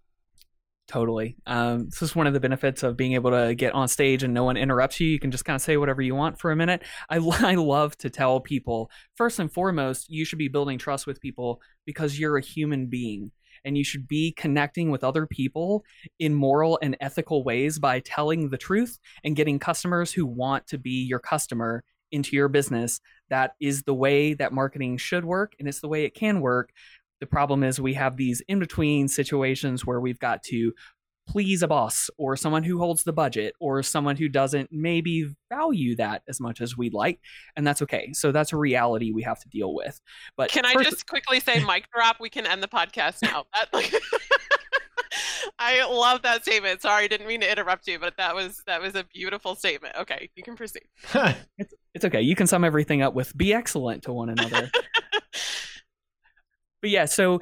Totally. 0.89 1.37
Um, 1.47 1.87
this 1.87 2.03
is 2.03 2.15
one 2.15 2.27
of 2.27 2.35
the 2.35 2.41
benefits 2.41 2.83
of 2.83 2.97
being 2.97 3.15
able 3.15 3.31
to 3.31 3.55
get 3.55 3.73
on 3.73 3.89
stage 3.89 4.25
and 4.25 4.35
no 4.35 4.45
one 4.45 4.57
interrupts 4.57 5.01
you. 5.01 5.09
You 5.09 5.19
can 5.19 5.31
just 5.31 5.45
kind 5.45 5.55
of 5.55 5.63
say 5.63 5.77
whatever 5.77 6.03
you 6.03 6.15
want 6.15 6.39
for 6.39 6.51
a 6.51 6.57
minute. 6.57 6.83
I, 7.09 7.17
I 7.41 7.55
love 7.55 7.97
to 7.99 8.11
tell 8.11 8.41
people, 8.41 8.91
first 9.15 9.39
and 9.39 9.51
foremost, 9.51 10.11
you 10.11 10.25
should 10.25 10.39
be 10.39 10.49
building 10.49 10.79
trust 10.79 11.07
with 11.07 11.21
people 11.21 11.61
because 11.87 12.19
you're 12.19 12.37
a 12.37 12.43
human 12.43 12.89
being 12.89 13.31
and 13.65 13.77
you 13.77 13.85
should 13.85 14.09
be 14.09 14.33
connecting 14.33 14.91
with 14.91 15.05
other 15.05 15.27
people 15.27 15.85
in 16.19 16.35
moral 16.35 16.79
and 16.83 16.97
ethical 17.01 17.45
ways 17.45 17.79
by 17.79 18.01
telling 18.01 18.49
the 18.49 18.59
truth 18.59 18.99
and 19.25 19.37
getting 19.37 19.59
customers 19.59 20.13
who 20.13 20.27
want 20.27 20.67
to 20.69 20.79
be 20.79 21.05
your 21.05 21.19
customer 21.19 21.85
into 22.11 22.37
your 22.37 22.49
business. 22.49 23.01
That 23.31 23.53
is 23.61 23.83
the 23.83 23.95
way 23.95 24.35
that 24.35 24.53
marketing 24.53 24.99
should 24.99 25.25
work, 25.25 25.55
and 25.59 25.67
it's 25.67 25.81
the 25.81 25.89
way 25.89 26.05
it 26.05 26.15
can 26.15 26.41
work. 26.41 26.71
The 27.21 27.27
problem 27.27 27.63
is 27.63 27.81
we 27.81 27.95
have 27.95 28.17
these 28.17 28.43
in 28.49 28.59
between 28.59 29.09
situations 29.09 29.87
where 29.87 30.01
we've 30.01 30.19
got 30.19 30.43
to 30.45 30.73
please 31.27 31.63
a 31.63 31.69
boss 31.69 32.11
or 32.19 32.37
someone 32.37 32.63
who 32.63 32.79
holds 32.79 33.05
the 33.05 33.13
budget 33.13 33.55
or 33.61 33.83
someone 33.83 34.17
who 34.17 34.29
doesn't 34.29 34.71
maybe 34.73 35.33
value 35.49 35.95
that 35.97 36.23
as 36.29 36.41
much 36.41 36.61
as 36.61 36.77
we'd 36.77 36.95
like 36.95 37.21
and 37.57 37.67
that's 37.67 37.83
okay. 37.83 38.13
So 38.13 38.33
that's 38.33 38.53
a 38.53 38.57
reality 38.57 39.13
we 39.13 39.23
have 39.23 39.41
to 39.41 39.49
deal 39.49 39.75
with. 39.75 40.01
But 40.37 40.51
can 40.51 40.65
i 40.65 40.75
just 40.83 41.07
quickly 41.07 41.41
say 41.41 41.65
mic 41.65 41.91
drop? 41.93 42.17
We 42.21 42.31
can 42.31 42.47
end 42.47 42.63
the 42.63 42.69
podcast 42.69 43.23
now. 43.23 43.45
That, 43.53 43.69
like, 43.73 43.93
i 45.59 45.85
love 45.85 46.23
that 46.23 46.43
statement. 46.43 46.83
Sorry 46.83 47.05
I 47.05 47.07
didn't 47.07 47.27
mean 47.27 47.41
to 47.43 47.51
interrupt 47.51 47.87
you 47.87 47.99
but 47.99 48.17
that 48.17 48.35
was 48.35 48.63
that 48.67 48.81
was 48.81 48.95
a 48.95 49.05
beautiful 49.05 49.55
statement. 49.55 49.95
Okay 49.97 50.31
you 50.35 50.43
can 50.43 50.57
proceed. 50.57 50.85
It's, 51.59 51.75
it's 51.95 52.05
okay. 52.07 52.23
You 52.23 52.35
can 52.35 52.47
sum 52.47 52.65
everything 52.65 53.03
up 53.03 53.15
with 53.15 53.37
be 53.37 53.53
excellent 53.53 54.05
to 54.05 54.13
one 54.13 54.31
another. 54.31 54.71
But 56.81 56.91
yeah 56.91 57.05
so 57.05 57.41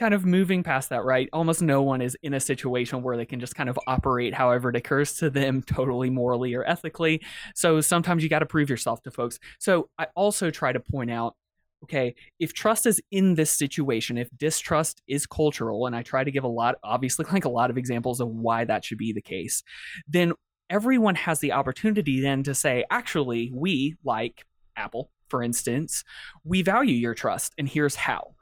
kind 0.00 0.14
of 0.14 0.24
moving 0.24 0.62
past 0.62 0.88
that, 0.88 1.04
right? 1.04 1.28
Almost 1.30 1.60
no 1.60 1.82
one 1.82 2.00
is 2.00 2.16
in 2.22 2.32
a 2.32 2.40
situation 2.40 3.02
where 3.02 3.18
they 3.18 3.26
can 3.26 3.38
just 3.38 3.54
kind 3.54 3.68
of 3.68 3.78
operate 3.86 4.32
however 4.32 4.70
it 4.70 4.76
occurs 4.76 5.12
to 5.18 5.28
them, 5.28 5.62
totally 5.66 6.08
morally 6.08 6.54
or 6.54 6.64
ethically. 6.64 7.22
So 7.54 7.82
sometimes 7.82 8.22
you 8.22 8.30
got 8.30 8.38
to 8.38 8.46
prove 8.46 8.70
yourself 8.70 9.02
to 9.02 9.10
folks. 9.10 9.38
So 9.58 9.90
I 9.98 10.06
also 10.16 10.50
try 10.50 10.72
to 10.72 10.80
point 10.80 11.10
out 11.10 11.36
okay, 11.84 12.14
if 12.38 12.52
trust 12.52 12.84
is 12.84 13.00
in 13.10 13.34
this 13.36 13.50
situation, 13.50 14.18
if 14.18 14.28
distrust 14.36 15.00
is 15.08 15.24
cultural, 15.26 15.86
and 15.86 15.96
I 15.96 16.02
try 16.02 16.22
to 16.22 16.30
give 16.30 16.44
a 16.44 16.48
lot, 16.48 16.74
obviously, 16.84 17.24
like 17.32 17.46
a 17.46 17.50
lot 17.50 17.70
of 17.70 17.78
examples 17.78 18.20
of 18.20 18.28
why 18.28 18.64
that 18.64 18.84
should 18.84 18.98
be 18.98 19.14
the 19.14 19.22
case, 19.22 19.62
then 20.06 20.34
everyone 20.68 21.14
has 21.14 21.40
the 21.40 21.52
opportunity 21.52 22.20
then 22.20 22.42
to 22.42 22.54
say, 22.54 22.84
actually, 22.90 23.50
we, 23.54 23.96
like 24.04 24.44
Apple, 24.76 25.10
for 25.28 25.42
instance, 25.42 26.04
we 26.44 26.60
value 26.60 26.94
your 26.94 27.14
trust, 27.14 27.54
and 27.56 27.66
here's 27.66 27.96
how 27.96 28.34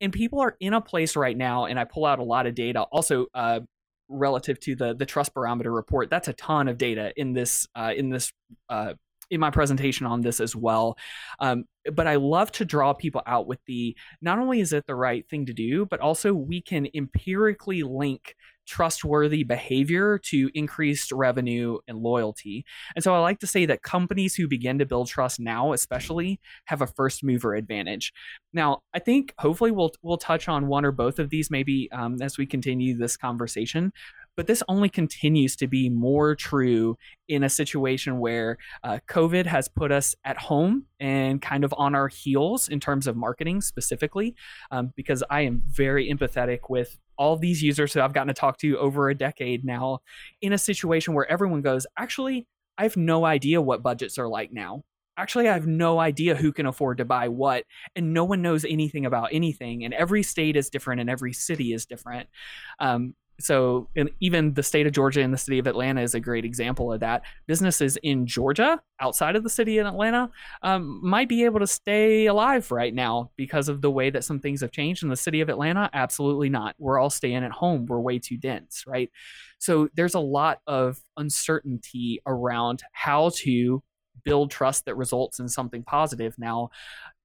and 0.00 0.12
people 0.12 0.40
are 0.40 0.56
in 0.60 0.74
a 0.74 0.80
place 0.80 1.16
right 1.16 1.36
now 1.36 1.66
and 1.66 1.78
i 1.78 1.84
pull 1.84 2.04
out 2.04 2.18
a 2.18 2.24
lot 2.24 2.46
of 2.46 2.54
data 2.54 2.82
also 2.82 3.26
uh, 3.34 3.60
relative 4.08 4.58
to 4.60 4.74
the 4.74 4.94
the 4.94 5.06
trust 5.06 5.32
barometer 5.34 5.72
report 5.72 6.10
that's 6.10 6.28
a 6.28 6.32
ton 6.34 6.68
of 6.68 6.76
data 6.76 7.12
in 7.16 7.32
this 7.32 7.66
uh, 7.74 7.92
in 7.96 8.10
this 8.10 8.32
uh, 8.68 8.92
in 9.30 9.40
my 9.40 9.50
presentation 9.50 10.06
on 10.06 10.20
this 10.20 10.40
as 10.40 10.56
well. 10.56 10.98
Um, 11.38 11.64
but 11.94 12.06
i 12.06 12.16
love 12.16 12.52
to 12.52 12.66
draw 12.66 12.92
people 12.92 13.22
out 13.26 13.46
with 13.46 13.58
the 13.66 13.96
not 14.20 14.38
only 14.38 14.60
is 14.60 14.74
it 14.74 14.84
the 14.86 14.94
right 14.94 15.26
thing 15.30 15.46
to 15.46 15.54
do 15.54 15.86
but 15.86 16.00
also 16.00 16.34
we 16.34 16.60
can 16.60 16.86
empirically 16.94 17.82
link 17.82 18.34
trustworthy 18.70 19.42
behavior 19.42 20.16
to 20.16 20.48
increased 20.54 21.10
revenue 21.10 21.78
and 21.88 21.98
loyalty. 21.98 22.64
And 22.94 23.02
so 23.02 23.14
I 23.14 23.18
like 23.18 23.40
to 23.40 23.46
say 23.46 23.66
that 23.66 23.82
companies 23.82 24.36
who 24.36 24.46
begin 24.46 24.78
to 24.78 24.86
build 24.86 25.08
trust 25.08 25.40
now, 25.40 25.72
especially, 25.72 26.40
have 26.66 26.80
a 26.80 26.86
first 26.86 27.24
mover 27.24 27.54
advantage. 27.56 28.12
Now, 28.52 28.78
I 28.94 29.00
think 29.00 29.34
hopefully 29.38 29.72
we'll 29.72 29.90
we'll 30.02 30.18
touch 30.18 30.48
on 30.48 30.68
one 30.68 30.84
or 30.84 30.92
both 30.92 31.18
of 31.18 31.30
these 31.30 31.50
maybe 31.50 31.88
um, 31.90 32.22
as 32.22 32.38
we 32.38 32.46
continue 32.46 32.96
this 32.96 33.16
conversation. 33.16 33.92
But 34.36 34.46
this 34.46 34.62
only 34.68 34.88
continues 34.88 35.56
to 35.56 35.66
be 35.66 35.90
more 35.90 36.34
true 36.34 36.96
in 37.28 37.42
a 37.42 37.48
situation 37.48 38.20
where 38.20 38.56
uh, 38.84 39.00
COVID 39.08 39.44
has 39.46 39.68
put 39.68 39.92
us 39.92 40.14
at 40.24 40.38
home 40.38 40.86
and 40.98 41.42
kind 41.42 41.64
of 41.64 41.74
on 41.76 41.94
our 41.94 42.08
heels 42.08 42.68
in 42.68 42.80
terms 42.80 43.06
of 43.06 43.16
marketing 43.16 43.60
specifically, 43.60 44.34
um, 44.70 44.92
because 44.96 45.22
I 45.28 45.42
am 45.42 45.62
very 45.66 46.08
empathetic 46.08 46.60
with 46.70 46.96
all 47.20 47.36
these 47.36 47.62
users 47.62 47.92
that 47.92 48.02
I've 48.02 48.14
gotten 48.14 48.28
to 48.28 48.34
talk 48.34 48.56
to 48.58 48.78
over 48.78 49.10
a 49.10 49.14
decade 49.14 49.62
now 49.62 49.98
in 50.40 50.54
a 50.54 50.58
situation 50.58 51.12
where 51.12 51.30
everyone 51.30 51.60
goes, 51.60 51.86
actually, 51.98 52.46
I 52.78 52.84
have 52.84 52.96
no 52.96 53.26
idea 53.26 53.60
what 53.60 53.82
budgets 53.82 54.18
are 54.18 54.26
like 54.26 54.52
now. 54.52 54.84
Actually, 55.18 55.46
I 55.46 55.52
have 55.52 55.66
no 55.66 56.00
idea 56.00 56.34
who 56.34 56.50
can 56.50 56.64
afford 56.64 56.96
to 56.96 57.04
buy 57.04 57.28
what, 57.28 57.64
and 57.94 58.14
no 58.14 58.24
one 58.24 58.40
knows 58.40 58.64
anything 58.64 59.04
about 59.04 59.28
anything. 59.32 59.84
And 59.84 59.92
every 59.92 60.22
state 60.22 60.56
is 60.56 60.70
different, 60.70 61.02
and 61.02 61.10
every 61.10 61.34
city 61.34 61.74
is 61.74 61.84
different. 61.84 62.30
Um, 62.78 63.14
so 63.42 63.88
and 63.96 64.10
even 64.20 64.54
the 64.54 64.62
state 64.62 64.86
of 64.86 64.92
Georgia 64.92 65.22
and 65.22 65.32
the 65.32 65.38
city 65.38 65.58
of 65.58 65.66
Atlanta 65.66 66.00
is 66.00 66.14
a 66.14 66.20
great 66.20 66.44
example 66.44 66.92
of 66.92 67.00
that. 67.00 67.22
Businesses 67.46 67.96
in 68.02 68.26
Georgia, 68.26 68.80
outside 69.00 69.36
of 69.36 69.42
the 69.42 69.50
city 69.50 69.78
of 69.78 69.86
Atlanta, 69.86 70.30
um, 70.62 71.00
might 71.02 71.28
be 71.28 71.44
able 71.44 71.60
to 71.60 71.66
stay 71.66 72.26
alive 72.26 72.70
right 72.70 72.94
now 72.94 73.30
because 73.36 73.68
of 73.68 73.80
the 73.80 73.90
way 73.90 74.10
that 74.10 74.24
some 74.24 74.40
things 74.40 74.60
have 74.60 74.72
changed. 74.72 75.02
In 75.02 75.08
the 75.08 75.16
city 75.16 75.40
of 75.40 75.48
Atlanta, 75.48 75.90
absolutely 75.92 76.48
not. 76.48 76.74
We're 76.78 76.98
all 76.98 77.10
staying 77.10 77.44
at 77.44 77.52
home. 77.52 77.86
We're 77.86 78.00
way 78.00 78.18
too 78.18 78.36
dense, 78.36 78.84
right? 78.86 79.10
So 79.58 79.88
there's 79.94 80.14
a 80.14 80.20
lot 80.20 80.60
of 80.66 81.00
uncertainty 81.16 82.20
around 82.26 82.82
how 82.92 83.30
to 83.36 83.82
build 84.24 84.50
trust 84.50 84.84
that 84.84 84.96
results 84.96 85.38
in 85.38 85.48
something 85.48 85.82
positive 85.82 86.34
now. 86.38 86.70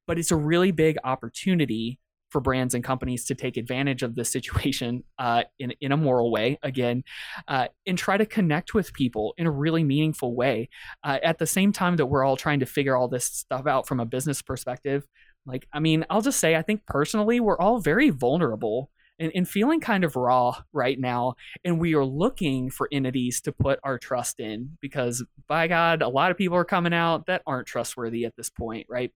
But 0.08 0.20
it's 0.20 0.32
a 0.32 0.36
really 0.36 0.72
big 0.72 0.98
opportunity 1.04 2.00
for 2.36 2.42
brands 2.42 2.74
and 2.74 2.84
companies 2.84 3.24
to 3.24 3.34
take 3.34 3.56
advantage 3.56 4.04
of 4.04 4.14
this 4.14 4.30
situation 4.30 5.06
uh, 5.18 5.44
in 5.58 5.72
in 5.80 5.94
a 5.94 5.98
moral 5.98 6.30
way 6.34 6.60
again, 6.64 7.02
uh, 7.48 7.68
and 7.88 7.98
try 7.98 8.18
to 8.18 8.26
connect 8.26 8.74
with 8.74 8.92
people 8.92 9.34
in 9.38 9.48
a 9.48 9.52
really 9.52 9.86
meaningful 9.86 10.36
way. 10.36 10.68
Uh, 11.02 11.18
at 11.24 11.38
the 11.38 11.48
same 11.48 11.72
time 11.72 11.96
that 11.96 12.08
we're 12.08 12.26
all 12.26 12.36
trying 12.36 12.60
to 12.60 12.66
figure 12.66 12.98
all 12.98 13.08
this 13.08 13.24
stuff 13.24 13.66
out 13.66 13.88
from 13.88 14.02
a 14.02 14.06
business 14.06 14.42
perspective, 14.42 15.08
like 15.46 15.66
I 15.72 15.80
mean, 15.80 16.06
I'll 16.10 16.22
just 16.22 16.42
say 16.42 16.58
I 16.58 16.62
think 16.62 16.86
personally 16.88 17.40
we're 17.40 17.58
all 17.58 17.80
very 17.80 18.10
vulnerable. 18.10 18.90
And, 19.18 19.32
and 19.34 19.48
feeling 19.48 19.80
kind 19.80 20.04
of 20.04 20.18
raw 20.18 20.62
right 20.74 21.00
now. 21.00 21.36
And 21.64 21.80
we 21.80 21.96
are 21.96 22.04
looking 22.04 22.70
for 22.70 22.90
entities 22.92 23.40
to 23.44 23.54
put 23.54 23.80
our 23.82 23.98
trust 23.98 24.42
in 24.42 24.78
because, 24.82 25.24
by 25.48 25.70
God, 25.70 26.02
a 26.02 26.10
lot 26.10 26.32
of 26.32 26.38
people 26.38 26.58
are 26.58 26.66
coming 26.66 26.94
out 26.94 27.28
that 27.28 27.42
aren't 27.48 27.66
trustworthy 27.66 28.26
at 28.26 28.36
this 28.36 28.50
point, 28.50 28.88
right? 28.90 29.14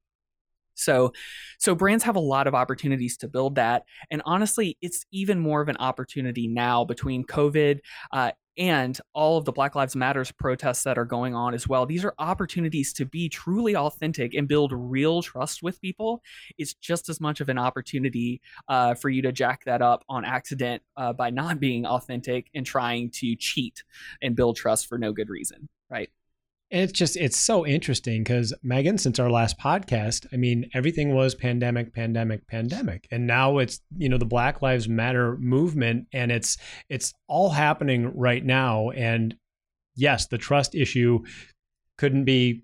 So, 0.80 1.13
so 1.58 1.76
brands 1.76 2.04
have 2.04 2.15
a 2.15 2.22
lot 2.22 2.48
of 2.48 2.56
opportunities 2.56 3.18
to 3.18 3.28
build 3.28 3.56
that, 3.56 3.84
and 4.12 4.22
honestly, 4.26 4.78
it's 4.82 5.06
even 5.12 5.39
more 5.39 5.62
of 5.62 5.70
an 5.70 5.78
opportunity 5.78 6.48
now 6.48 6.86
between 6.86 7.24
COVID 7.24 7.80
uh, 8.12 8.32
and 8.60 9.00
all 9.13 9.38
of 9.38 9.46
the 9.46 9.54
Black 9.54 9.74
Lives 9.74 9.96
Matters 9.96 10.32
protests 10.34 10.84
that 10.84 10.98
are 10.98 11.06
going 11.06 11.34
on 11.34 11.54
as 11.54 11.68
well. 11.68 11.86
These 11.86 12.04
are 12.04 12.13
opportunities 12.20 12.92
to 12.94 13.06
be 13.06 13.30
truly 13.30 13.76
authentic 13.76 14.34
and 14.34 14.50
build 14.50 14.74
real 14.74 15.22
trust 15.22 15.63
with 15.63 15.82
people. 15.82 16.22
It's 16.58 16.74
just 16.74 17.08
as 17.08 17.22
much 17.22 17.39
of 17.39 17.48
an 17.48 17.58
opportunity 17.58 18.42
uh, 18.68 18.96
for 18.96 19.10
you 19.10 19.22
to 19.22 19.32
jack 19.32 19.63
that 19.63 19.82
up 19.82 20.04
on 20.10 20.26
accident 20.26 20.84
uh, 20.98 21.13
by 21.13 21.30
not 21.30 21.62
being 21.62 21.86
authentic 21.86 22.50
and 22.54 22.65
trying 22.65 23.12
to 23.12 23.36
cheat 23.38 23.84
and 24.22 24.36
build 24.36 24.58
trust 24.58 24.88
for 24.88 24.98
no 24.98 25.13
good 25.13 25.30
reason, 25.30 25.70
right? 25.89 26.10
And 26.71 26.84
it's 26.84 26.93
just 26.93 27.17
it's 27.17 27.38
so 27.38 27.65
interesting 27.65 28.23
because 28.23 28.53
Megan, 28.62 28.99
since 28.99 29.17
our 29.17 29.29
last 29.29 29.58
podcast, 29.58 30.27
I 30.32 30.38
mean, 30.38 30.69
everything 30.75 31.15
was 31.15 31.34
pandemic, 31.34 31.95
pandemic, 31.95 32.47
pandemic, 32.47 33.08
and 33.10 33.25
now 33.25 33.58
it's 33.58 33.82
you 33.97 34.08
know 34.08 34.19
the 34.19 34.25
Black 34.25 34.62
Lives 34.62 34.88
Matter 34.88 35.36
movement, 35.38 36.08
and 36.13 36.32
it's 36.32 36.58
it's 36.88 37.13
all 37.27 37.49
happening 37.49 38.15
right 38.15 38.45
now. 38.45 38.91
And 38.91 39.36
yes, 39.95 40.27
the 40.27 40.38
trust 40.38 40.75
issue 40.75 41.23
couldn't 41.97 42.25
be 42.25 42.63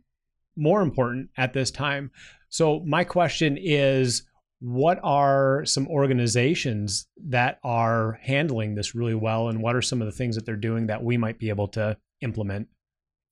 more 0.56 0.82
important 0.82 1.30
at 1.36 1.54
this 1.54 1.72
time. 1.72 2.12
So 2.50 2.82
my 2.86 3.04
question 3.06 3.58
is, 3.60 4.22
what 4.60 5.00
are 5.04 5.66
some 5.66 5.88
organizations 5.88 7.08
that 7.28 7.58
are 7.64 8.20
handling 8.22 8.76
this 8.76 8.94
really 8.94 9.16
well, 9.16 9.50
and 9.50 9.64
what 9.64 9.76
are 9.76 9.82
some 9.82 10.00
of 10.00 10.06
the 10.06 10.16
things 10.16 10.36
that 10.36 10.46
they're 10.46 10.56
doing 10.56 10.86
that 10.88 11.04
we 11.04 11.18
might 11.18 11.40
be 11.40 11.50
able 11.50 11.70
to 11.70 11.98
implement? 12.22 12.68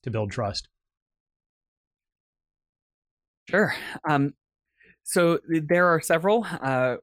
To 0.04 0.10
build 0.10 0.30
trust? 0.30 0.68
Sure. 3.48 3.74
Um, 4.08 4.34
so 5.04 5.40
there 5.48 5.88
are 5.88 6.00
several. 6.00 6.46
Uh, 6.62 6.96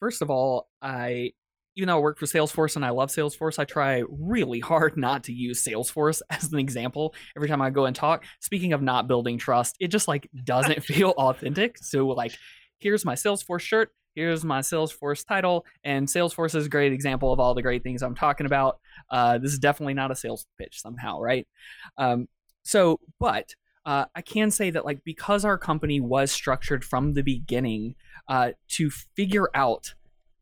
first 0.00 0.22
of 0.22 0.30
all, 0.30 0.68
I 0.82 1.32
even 1.76 1.88
though 1.88 1.96
I 1.96 2.00
work 2.00 2.18
for 2.18 2.26
Salesforce 2.26 2.76
and 2.76 2.84
I 2.84 2.90
love 2.90 3.08
Salesforce, 3.08 3.58
I 3.58 3.64
try 3.64 4.04
really 4.08 4.60
hard 4.60 4.96
not 4.96 5.24
to 5.24 5.32
use 5.32 5.64
Salesforce 5.64 6.22
as 6.30 6.52
an 6.52 6.58
example 6.60 7.14
every 7.36 7.48
time 7.48 7.60
I 7.60 7.70
go 7.70 7.86
and 7.86 7.96
talk. 7.96 8.24
Speaking 8.40 8.72
of 8.72 8.80
not 8.82 9.08
building 9.08 9.38
trust, 9.38 9.76
it 9.80 9.88
just 9.88 10.06
like 10.06 10.28
doesn't 10.44 10.84
feel 10.84 11.10
authentic. 11.10 11.78
So 11.78 12.06
like, 12.08 12.32
here's 12.78 13.04
my 13.04 13.14
Salesforce 13.14 13.62
shirt, 13.62 13.90
here's 14.14 14.44
my 14.44 14.60
Salesforce 14.60 15.26
title, 15.26 15.64
and 15.82 16.06
Salesforce 16.06 16.54
is 16.54 16.66
a 16.66 16.70
great 16.70 16.92
example 16.92 17.32
of 17.32 17.40
all 17.40 17.54
the 17.54 17.62
great 17.62 17.82
things 17.82 18.02
I'm 18.02 18.14
talking 18.14 18.46
about. 18.46 18.78
Uh, 19.10 19.38
this 19.38 19.52
is 19.52 19.58
definitely 19.58 19.94
not 19.94 20.10
a 20.10 20.16
sales 20.16 20.46
pitch 20.58 20.80
somehow, 20.80 21.20
right? 21.20 21.46
Um, 21.98 22.28
so, 22.62 23.00
but 23.20 23.54
uh, 23.84 24.06
I 24.14 24.22
can 24.22 24.50
say 24.50 24.70
that 24.70 24.84
like 24.84 25.04
because 25.04 25.44
our 25.44 25.58
company 25.58 26.00
was 26.00 26.32
structured 26.32 26.84
from 26.84 27.12
the 27.12 27.22
beginning 27.22 27.96
uh, 28.28 28.52
to 28.68 28.90
figure 28.90 29.48
out 29.54 29.94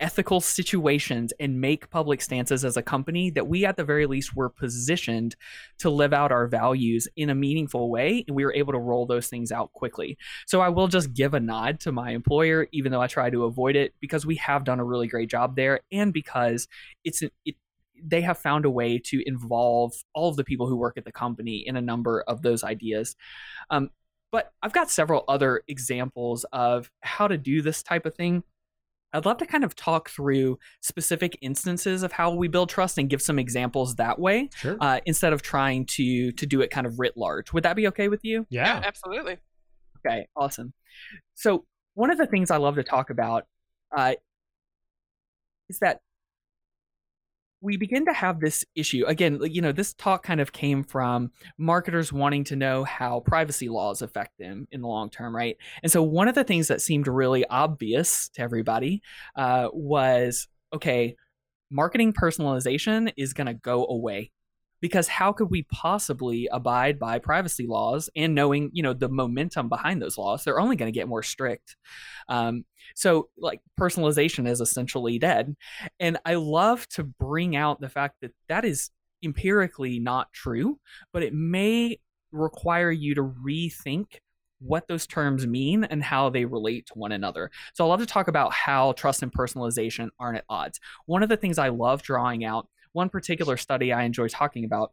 ethical 0.02 0.40
situations 0.40 1.32
and 1.38 1.60
make 1.60 1.88
public 1.88 2.20
stances 2.20 2.64
as 2.64 2.76
a 2.76 2.82
company 2.82 3.30
that 3.30 3.46
we 3.46 3.64
at 3.64 3.76
the 3.76 3.84
very 3.84 4.04
least 4.04 4.34
were 4.34 4.48
positioned 4.48 5.36
to 5.78 5.88
live 5.88 6.12
out 6.12 6.32
our 6.32 6.48
values 6.48 7.06
in 7.16 7.30
a 7.30 7.34
meaningful 7.34 7.88
way 7.88 8.24
and 8.26 8.36
we 8.36 8.44
were 8.44 8.52
able 8.52 8.72
to 8.72 8.80
roll 8.80 9.06
those 9.06 9.28
things 9.28 9.52
out 9.52 9.72
quickly. 9.72 10.18
So 10.46 10.60
i 10.60 10.68
will 10.68 10.88
just 10.88 11.14
give 11.14 11.34
a 11.34 11.40
nod 11.40 11.78
to 11.80 11.92
my 11.92 12.10
employer 12.10 12.66
even 12.72 12.90
though 12.90 13.00
i 13.00 13.06
try 13.06 13.30
to 13.30 13.44
avoid 13.44 13.76
it 13.76 13.94
because 14.00 14.26
we 14.26 14.36
have 14.36 14.64
done 14.64 14.80
a 14.80 14.84
really 14.84 15.06
great 15.06 15.30
job 15.30 15.54
there 15.54 15.80
and 15.92 16.12
because 16.12 16.66
it's 17.04 17.22
it, 17.22 17.54
they 18.04 18.22
have 18.22 18.38
found 18.38 18.64
a 18.64 18.70
way 18.70 18.98
to 18.98 19.22
involve 19.26 19.92
all 20.12 20.28
of 20.28 20.36
the 20.36 20.42
people 20.42 20.66
who 20.66 20.74
work 20.74 20.98
at 20.98 21.04
the 21.04 21.12
company 21.12 21.62
in 21.64 21.76
a 21.76 21.80
number 21.80 22.22
of 22.22 22.42
those 22.42 22.64
ideas. 22.64 23.14
Um, 23.70 23.90
but 24.32 24.52
i've 24.62 24.72
got 24.72 24.90
several 24.90 25.24
other 25.28 25.62
examples 25.68 26.44
of 26.52 26.90
how 27.02 27.28
to 27.28 27.38
do 27.38 27.62
this 27.62 27.82
type 27.82 28.06
of 28.06 28.14
thing 28.14 28.42
I'd 29.12 29.24
love 29.26 29.36
to 29.38 29.46
kind 29.46 29.62
of 29.64 29.74
talk 29.76 30.08
through 30.10 30.58
specific 30.80 31.36
instances 31.42 32.02
of 32.02 32.12
how 32.12 32.32
we 32.34 32.48
build 32.48 32.68
trust 32.70 32.96
and 32.98 33.10
give 33.10 33.20
some 33.20 33.38
examples 33.38 33.96
that 33.96 34.18
way, 34.18 34.48
Sure. 34.54 34.76
uh, 34.80 35.00
instead 35.06 35.32
of 35.32 35.42
trying 35.42 35.86
to 35.86 36.32
to 36.32 36.46
do 36.46 36.60
it 36.62 36.70
kind 36.70 36.86
of 36.86 36.98
writ 36.98 37.16
large. 37.16 37.52
Would 37.52 37.62
that 37.64 37.76
be 37.76 37.86
okay 37.88 38.08
with 38.08 38.24
you? 38.24 38.46
yeah. 38.50 38.80
absolutely. 38.84 39.38
Okay, 40.04 40.26
awesome. 40.36 40.72
So 41.34 41.64
one 41.94 42.10
of 42.10 42.18
the 42.18 42.26
things 42.26 42.50
I 42.50 42.56
love 42.56 42.74
to 42.76 42.82
talk 42.82 43.10
about 43.10 43.44
uh, 43.96 44.14
is 45.68 45.78
that 45.80 46.00
we 47.62 47.76
begin 47.76 48.04
to 48.06 48.12
have 48.12 48.40
this 48.40 48.64
issue 48.74 49.04
again. 49.06 49.38
You 49.42 49.62
know, 49.62 49.72
this 49.72 49.94
talk 49.94 50.24
kind 50.24 50.40
of 50.40 50.52
came 50.52 50.82
from 50.82 51.30
marketers 51.56 52.12
wanting 52.12 52.44
to 52.44 52.56
know 52.56 52.84
how 52.84 53.20
privacy 53.20 53.68
laws 53.68 54.02
affect 54.02 54.36
them 54.38 54.66
in 54.72 54.82
the 54.82 54.88
long 54.88 55.08
term, 55.08 55.34
right? 55.34 55.56
And 55.82 55.90
so 55.90 56.02
one 56.02 56.28
of 56.28 56.34
the 56.34 56.44
things 56.44 56.68
that 56.68 56.82
seemed 56.82 57.06
really 57.06 57.46
obvious 57.46 58.28
to 58.30 58.42
everybody 58.42 59.00
uh, 59.36 59.68
was 59.72 60.48
okay, 60.74 61.14
marketing 61.70 62.12
personalization 62.12 63.12
is 63.16 63.32
going 63.32 63.46
to 63.46 63.54
go 63.54 63.86
away 63.86 64.32
because 64.82 65.08
how 65.08 65.32
could 65.32 65.50
we 65.50 65.62
possibly 65.72 66.46
abide 66.52 66.98
by 66.98 67.18
privacy 67.18 67.66
laws 67.66 68.10
and 68.14 68.34
knowing 68.34 68.68
you 68.74 68.82
know 68.82 68.92
the 68.92 69.08
momentum 69.08 69.70
behind 69.70 70.02
those 70.02 70.18
laws 70.18 70.44
they're 70.44 70.60
only 70.60 70.76
going 70.76 70.92
to 70.92 70.98
get 70.98 71.08
more 71.08 71.22
strict 71.22 71.76
um, 72.28 72.66
so 72.94 73.30
like 73.38 73.60
personalization 73.80 74.46
is 74.46 74.60
essentially 74.60 75.18
dead 75.18 75.56
and 75.98 76.18
i 76.26 76.34
love 76.34 76.86
to 76.88 77.02
bring 77.02 77.56
out 77.56 77.80
the 77.80 77.88
fact 77.88 78.16
that 78.20 78.32
that 78.48 78.66
is 78.66 78.90
empirically 79.24 79.98
not 79.98 80.30
true 80.34 80.78
but 81.12 81.22
it 81.22 81.32
may 81.32 81.98
require 82.32 82.90
you 82.90 83.14
to 83.14 83.22
rethink 83.22 84.18
what 84.58 84.86
those 84.86 85.06
terms 85.06 85.46
mean 85.46 85.84
and 85.84 86.02
how 86.02 86.30
they 86.30 86.44
relate 86.44 86.86
to 86.86 86.94
one 86.94 87.12
another. 87.12 87.50
So 87.74 87.84
I 87.84 87.88
love 87.88 88.00
to 88.00 88.06
talk 88.06 88.28
about 88.28 88.52
how 88.52 88.92
trust 88.92 89.22
and 89.22 89.32
personalization 89.32 90.08
aren't 90.18 90.38
at 90.38 90.44
odds. 90.48 90.78
One 91.06 91.22
of 91.22 91.28
the 91.28 91.36
things 91.36 91.58
I 91.58 91.68
love 91.68 92.02
drawing 92.02 92.44
out 92.44 92.68
one 92.92 93.08
particular 93.08 93.56
study 93.56 93.92
I 93.92 94.04
enjoy 94.04 94.28
talking 94.28 94.64
about 94.64 94.92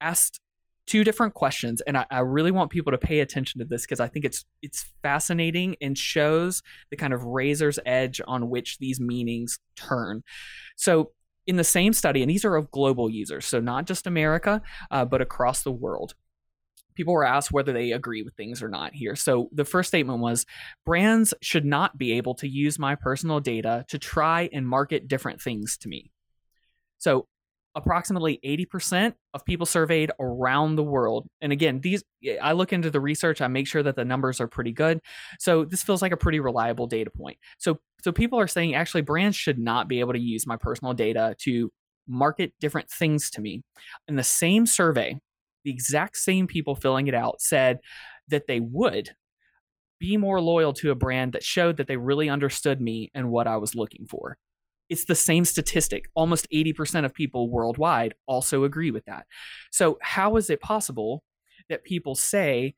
asked 0.00 0.40
two 0.86 1.02
different 1.02 1.34
questions 1.34 1.80
and 1.82 1.96
I, 1.96 2.06
I 2.10 2.18
really 2.20 2.50
want 2.50 2.70
people 2.70 2.92
to 2.92 2.98
pay 2.98 3.20
attention 3.20 3.58
to 3.60 3.64
this 3.64 3.82
because 3.82 4.00
i 4.00 4.06
think 4.06 4.26
it's 4.26 4.44
it's 4.60 4.84
fascinating 5.02 5.76
and 5.80 5.96
shows 5.96 6.62
the 6.90 6.96
kind 6.96 7.14
of 7.14 7.24
razor's 7.24 7.78
edge 7.86 8.20
on 8.26 8.50
which 8.50 8.78
these 8.78 9.00
meanings 9.00 9.58
turn. 9.76 10.22
So 10.76 11.12
in 11.46 11.56
the 11.56 11.64
same 11.64 11.94
study 11.94 12.22
and 12.22 12.30
these 12.30 12.44
are 12.44 12.56
of 12.56 12.70
global 12.70 13.08
users 13.08 13.46
so 13.46 13.60
not 13.60 13.86
just 13.86 14.06
america 14.06 14.60
uh, 14.90 15.04
but 15.04 15.20
across 15.22 15.62
the 15.62 15.72
world 15.72 16.14
people 16.94 17.14
were 17.14 17.24
asked 17.24 17.52
whether 17.52 17.72
they 17.72 17.92
agree 17.92 18.22
with 18.22 18.34
things 18.34 18.62
or 18.62 18.68
not 18.68 18.94
here. 18.94 19.16
So 19.16 19.48
the 19.52 19.64
first 19.64 19.88
statement 19.88 20.20
was 20.20 20.46
brands 20.86 21.34
should 21.42 21.64
not 21.64 21.98
be 21.98 22.12
able 22.12 22.34
to 22.36 22.48
use 22.48 22.78
my 22.78 22.94
personal 22.94 23.40
data 23.40 23.84
to 23.88 23.98
try 23.98 24.48
and 24.52 24.66
market 24.66 25.08
different 25.08 25.42
things 25.42 25.76
to 25.78 25.88
me 25.88 26.12
so 26.98 27.26
approximately 27.74 28.38
80% 28.44 29.14
of 29.32 29.44
people 29.44 29.66
surveyed 29.66 30.12
around 30.20 30.76
the 30.76 30.82
world. 30.82 31.26
And 31.40 31.52
again, 31.52 31.80
these 31.80 32.04
I 32.40 32.52
look 32.52 32.72
into 32.72 32.90
the 32.90 33.00
research, 33.00 33.40
I 33.40 33.48
make 33.48 33.66
sure 33.66 33.82
that 33.82 33.96
the 33.96 34.04
numbers 34.04 34.40
are 34.40 34.46
pretty 34.46 34.72
good. 34.72 35.00
So 35.38 35.64
this 35.64 35.82
feels 35.82 36.00
like 36.00 36.12
a 36.12 36.16
pretty 36.16 36.40
reliable 36.40 36.86
data 36.86 37.10
point. 37.10 37.38
So 37.58 37.80
so 38.00 38.12
people 38.12 38.38
are 38.38 38.46
saying 38.46 38.74
actually 38.74 39.02
brands 39.02 39.36
should 39.36 39.58
not 39.58 39.88
be 39.88 40.00
able 40.00 40.12
to 40.12 40.20
use 40.20 40.46
my 40.46 40.56
personal 40.56 40.94
data 40.94 41.34
to 41.40 41.70
market 42.06 42.52
different 42.60 42.90
things 42.90 43.30
to 43.30 43.40
me. 43.40 43.62
In 44.08 44.16
the 44.16 44.22
same 44.22 44.66
survey, 44.66 45.18
the 45.64 45.70
exact 45.70 46.16
same 46.16 46.46
people 46.46 46.76
filling 46.76 47.08
it 47.08 47.14
out 47.14 47.40
said 47.40 47.78
that 48.28 48.46
they 48.46 48.60
would 48.60 49.10
be 49.98 50.16
more 50.16 50.40
loyal 50.40 50.72
to 50.74 50.90
a 50.90 50.94
brand 50.94 51.32
that 51.32 51.42
showed 51.42 51.78
that 51.78 51.86
they 51.86 51.96
really 51.96 52.28
understood 52.28 52.80
me 52.80 53.10
and 53.14 53.30
what 53.30 53.46
I 53.46 53.56
was 53.56 53.74
looking 53.74 54.06
for 54.06 54.36
it's 54.88 55.04
the 55.04 55.14
same 55.14 55.44
statistic. 55.44 56.08
Almost 56.14 56.48
80% 56.50 57.04
of 57.04 57.14
people 57.14 57.48
worldwide 57.50 58.14
also 58.26 58.64
agree 58.64 58.90
with 58.90 59.04
that. 59.06 59.26
So, 59.70 59.98
how 60.02 60.36
is 60.36 60.50
it 60.50 60.60
possible 60.60 61.22
that 61.68 61.84
people 61.84 62.14
say, 62.14 62.74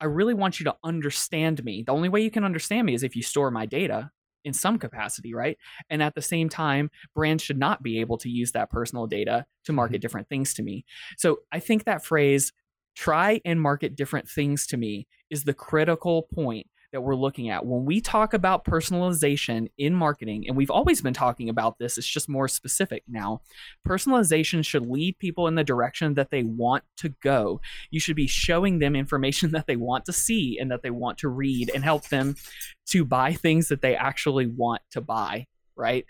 I 0.00 0.04
really 0.06 0.34
want 0.34 0.60
you 0.60 0.64
to 0.64 0.76
understand 0.84 1.64
me? 1.64 1.82
The 1.82 1.92
only 1.92 2.08
way 2.08 2.20
you 2.20 2.30
can 2.30 2.44
understand 2.44 2.86
me 2.86 2.94
is 2.94 3.02
if 3.02 3.16
you 3.16 3.22
store 3.22 3.50
my 3.50 3.66
data 3.66 4.10
in 4.44 4.52
some 4.52 4.78
capacity, 4.78 5.34
right? 5.34 5.58
And 5.90 6.02
at 6.02 6.14
the 6.14 6.22
same 6.22 6.48
time, 6.48 6.90
brands 7.14 7.42
should 7.42 7.58
not 7.58 7.82
be 7.82 8.00
able 8.00 8.18
to 8.18 8.30
use 8.30 8.52
that 8.52 8.70
personal 8.70 9.06
data 9.06 9.44
to 9.64 9.72
market 9.72 9.94
mm-hmm. 9.96 10.00
different 10.02 10.28
things 10.28 10.54
to 10.54 10.62
me. 10.62 10.84
So, 11.16 11.40
I 11.50 11.58
think 11.58 11.84
that 11.84 12.04
phrase, 12.04 12.52
try 12.94 13.40
and 13.44 13.60
market 13.60 13.96
different 13.96 14.28
things 14.28 14.66
to 14.68 14.76
me, 14.76 15.08
is 15.30 15.44
the 15.44 15.54
critical 15.54 16.28
point 16.34 16.66
that 16.92 17.02
we're 17.02 17.14
looking 17.14 17.50
at. 17.50 17.66
When 17.66 17.84
we 17.84 18.00
talk 18.00 18.32
about 18.32 18.64
personalization 18.64 19.68
in 19.76 19.94
marketing, 19.94 20.44
and 20.46 20.56
we've 20.56 20.70
always 20.70 21.02
been 21.02 21.14
talking 21.14 21.48
about 21.48 21.78
this, 21.78 21.98
it's 21.98 22.06
just 22.06 22.28
more 22.28 22.48
specific 22.48 23.02
now. 23.06 23.42
Personalization 23.86 24.64
should 24.64 24.86
lead 24.86 25.18
people 25.18 25.46
in 25.48 25.54
the 25.54 25.64
direction 25.64 26.14
that 26.14 26.30
they 26.30 26.42
want 26.42 26.84
to 26.98 27.10
go. 27.22 27.60
You 27.90 28.00
should 28.00 28.16
be 28.16 28.26
showing 28.26 28.78
them 28.78 28.96
information 28.96 29.50
that 29.52 29.66
they 29.66 29.76
want 29.76 30.06
to 30.06 30.12
see 30.12 30.58
and 30.58 30.70
that 30.70 30.82
they 30.82 30.90
want 30.90 31.18
to 31.18 31.28
read 31.28 31.70
and 31.74 31.84
help 31.84 32.08
them 32.08 32.36
to 32.86 33.04
buy 33.04 33.34
things 33.34 33.68
that 33.68 33.82
they 33.82 33.94
actually 33.94 34.46
want 34.46 34.80
to 34.92 35.00
buy, 35.00 35.46
right? 35.76 36.06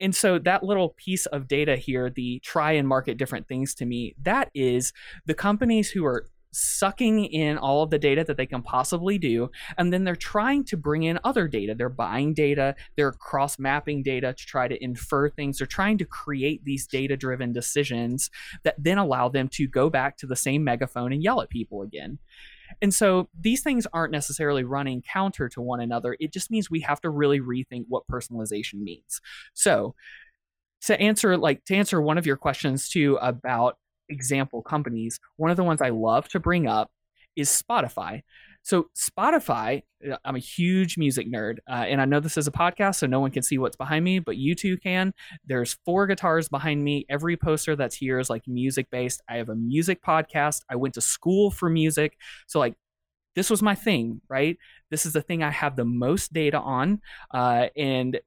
And 0.00 0.14
so 0.14 0.38
that 0.38 0.62
little 0.62 0.94
piece 0.96 1.26
of 1.26 1.46
data 1.46 1.76
here, 1.76 2.08
the 2.08 2.40
try 2.40 2.72
and 2.72 2.88
market 2.88 3.18
different 3.18 3.46
things 3.48 3.74
to 3.76 3.86
me, 3.86 4.14
that 4.22 4.50
is 4.54 4.92
the 5.26 5.34
companies 5.34 5.90
who 5.90 6.06
are 6.06 6.26
sucking 6.52 7.26
in 7.26 7.58
all 7.58 7.82
of 7.82 7.90
the 7.90 7.98
data 7.98 8.24
that 8.24 8.36
they 8.36 8.46
can 8.46 8.62
possibly 8.62 9.18
do 9.18 9.50
and 9.78 9.92
then 9.92 10.04
they're 10.04 10.16
trying 10.16 10.64
to 10.64 10.76
bring 10.76 11.04
in 11.04 11.18
other 11.24 11.46
data. 11.46 11.74
They're 11.74 11.88
buying 11.88 12.34
data 12.34 12.74
they're 12.96 13.12
cross 13.12 13.58
mapping 13.58 14.02
data 14.02 14.32
to 14.32 14.46
try 14.46 14.68
to 14.68 14.82
infer 14.82 15.28
things. 15.30 15.58
They're 15.58 15.66
trying 15.66 15.98
to 15.98 16.04
create 16.04 16.64
these 16.64 16.86
data 16.86 17.16
driven 17.16 17.52
decisions 17.52 18.30
that 18.62 18.76
then 18.78 18.98
allow 18.98 19.28
them 19.28 19.48
to 19.48 19.66
go 19.66 19.90
back 19.90 20.16
to 20.18 20.26
the 20.26 20.36
same 20.36 20.64
megaphone 20.64 21.12
and 21.12 21.22
yell 21.22 21.40
at 21.40 21.50
people 21.50 21.82
again. 21.82 22.18
And 22.80 22.94
so 22.94 23.28
these 23.38 23.62
things 23.62 23.86
aren't 23.92 24.12
necessarily 24.12 24.64
running 24.64 25.02
counter 25.02 25.48
to 25.50 25.60
one 25.60 25.80
another. 25.80 26.16
It 26.20 26.32
just 26.32 26.50
means 26.50 26.70
we 26.70 26.80
have 26.80 27.00
to 27.00 27.10
really 27.10 27.40
rethink 27.40 27.86
what 27.88 28.06
personalization 28.06 28.80
means. 28.82 29.20
So 29.54 29.94
to 30.82 30.98
answer 30.98 31.36
like 31.36 31.64
to 31.66 31.74
answer 31.74 32.00
one 32.00 32.16
of 32.16 32.26
your 32.26 32.36
questions 32.36 32.88
too 32.88 33.18
about 33.20 33.76
example 34.10 34.62
companies, 34.62 35.20
one 35.36 35.50
of 35.50 35.56
the 35.56 35.64
ones 35.64 35.80
I 35.80 35.90
love 35.90 36.28
to 36.30 36.40
bring 36.40 36.66
up 36.66 36.90
is 37.36 37.48
Spotify. 37.48 38.22
So, 38.62 38.88
Spotify, 38.94 39.82
uh, 40.10 40.16
I'm 40.24 40.36
a 40.36 40.40
huge 40.40 40.98
music 40.98 41.26
nerd, 41.32 41.58
uh, 41.68 41.84
and 41.88 42.00
I 42.00 42.04
know 42.04 42.20
this 42.20 42.36
is 42.36 42.46
a 42.46 42.52
podcast, 42.52 42.96
so 42.96 43.06
no 43.06 43.20
one 43.20 43.30
can 43.30 43.42
see 43.42 43.56
what's 43.56 43.76
behind 43.76 44.04
me, 44.04 44.18
but 44.18 44.36
you 44.36 44.54
two 44.54 44.76
can. 44.76 45.14
There's 45.46 45.78
four 45.86 46.06
guitars 46.06 46.50
behind 46.50 46.84
me. 46.84 47.06
Every 47.08 47.38
poster 47.38 47.74
that's 47.74 47.96
here 47.96 48.18
is 48.18 48.28
like 48.28 48.46
music 48.46 48.88
based. 48.90 49.22
I 49.28 49.36
have 49.36 49.48
a 49.48 49.54
music 49.54 50.02
podcast. 50.02 50.62
I 50.68 50.76
went 50.76 50.94
to 50.94 51.00
school 51.00 51.50
for 51.50 51.70
music. 51.70 52.18
So, 52.46 52.58
like, 52.58 52.74
this 53.34 53.48
was 53.48 53.62
my 53.62 53.74
thing, 53.74 54.20
right? 54.28 54.58
This 54.90 55.06
is 55.06 55.14
the 55.14 55.22
thing 55.22 55.42
I 55.42 55.50
have 55.50 55.76
the 55.76 55.84
most 55.84 56.32
data 56.32 56.58
on. 56.58 57.00
Uh, 57.32 57.68
and 57.76 58.20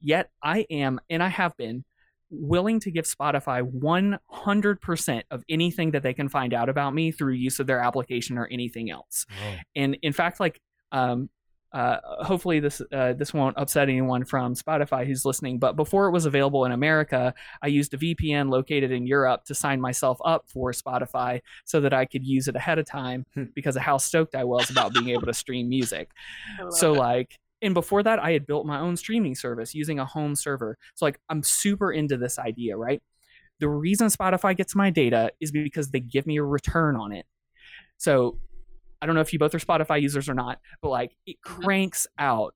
yet 0.00 0.30
I 0.42 0.66
am, 0.70 1.00
and 1.08 1.22
I 1.22 1.28
have 1.28 1.56
been 1.56 1.84
willing 2.30 2.80
to 2.80 2.90
give 2.90 3.04
Spotify 3.04 3.62
100% 4.32 5.22
of 5.30 5.44
anything 5.48 5.90
that 5.92 6.02
they 6.02 6.14
can 6.14 6.28
find 6.28 6.52
out 6.54 6.68
about 6.68 6.94
me 6.94 7.10
through 7.12 7.34
use 7.34 7.60
of 7.60 7.66
their 7.66 7.80
application 7.80 8.38
or 8.38 8.46
anything 8.48 8.90
else. 8.90 9.26
Oh. 9.30 9.54
And 9.74 9.96
in 10.02 10.12
fact, 10.12 10.40
like, 10.40 10.60
um, 10.92 11.30
uh, 11.72 11.98
hopefully 12.24 12.58
this 12.58 12.80
uh, 12.92 13.12
this 13.14 13.34
won't 13.34 13.58
upset 13.58 13.88
anyone 13.88 14.24
from 14.24 14.54
Spotify 14.54 15.04
who's 15.06 15.26
listening. 15.26 15.58
But 15.58 15.76
before 15.76 16.06
it 16.06 16.12
was 16.12 16.24
available 16.24 16.64
in 16.64 16.72
America, 16.72 17.34
I 17.60 17.66
used 17.66 17.92
a 17.92 17.98
VPN 17.98 18.48
located 18.48 18.92
in 18.92 19.06
Europe 19.06 19.44
to 19.46 19.54
sign 19.54 19.80
myself 19.80 20.18
up 20.24 20.48
for 20.48 20.72
Spotify 20.72 21.40
so 21.64 21.80
that 21.80 21.92
I 21.92 22.06
could 22.06 22.24
use 22.24 22.48
it 22.48 22.56
ahead 22.56 22.78
of 22.78 22.86
time 22.86 23.26
Hmm. 23.34 23.44
because 23.54 23.76
of 23.76 23.82
how 23.82 23.98
stoked 23.98 24.34
I 24.34 24.44
was 24.44 24.70
about 24.70 24.94
being 24.94 25.10
able 25.10 25.26
to 25.26 25.34
stream 25.44 25.68
music. 25.68 26.10
So 26.70 26.94
it. 26.94 26.98
like 26.98 27.38
and 27.66 27.74
before 27.74 28.02
that 28.02 28.18
I 28.18 28.32
had 28.32 28.46
built 28.46 28.64
my 28.64 28.78
own 28.80 28.96
streaming 28.96 29.34
service 29.34 29.74
using 29.74 29.98
a 29.98 30.06
home 30.06 30.34
server. 30.34 30.78
So 30.94 31.04
like 31.04 31.20
I'm 31.28 31.42
super 31.42 31.92
into 31.92 32.16
this 32.16 32.38
idea, 32.38 32.76
right? 32.76 33.02
The 33.58 33.68
reason 33.68 34.08
Spotify 34.08 34.56
gets 34.56 34.74
my 34.74 34.90
data 34.90 35.32
is 35.40 35.50
because 35.52 35.90
they 35.90 36.00
give 36.00 36.26
me 36.26 36.36
a 36.38 36.42
return 36.44 36.96
on 36.96 37.12
it. 37.12 37.26
So 37.98 38.38
I 39.02 39.06
don't 39.06 39.14
know 39.14 39.20
if 39.20 39.32
you 39.32 39.38
both 39.38 39.54
are 39.54 39.58
Spotify 39.58 40.00
users 40.00 40.28
or 40.28 40.34
not, 40.34 40.60
but 40.80 40.88
like 40.88 41.16
it 41.26 41.36
Mhm. 41.44 41.62
cranks 41.62 42.06
out 42.18 42.54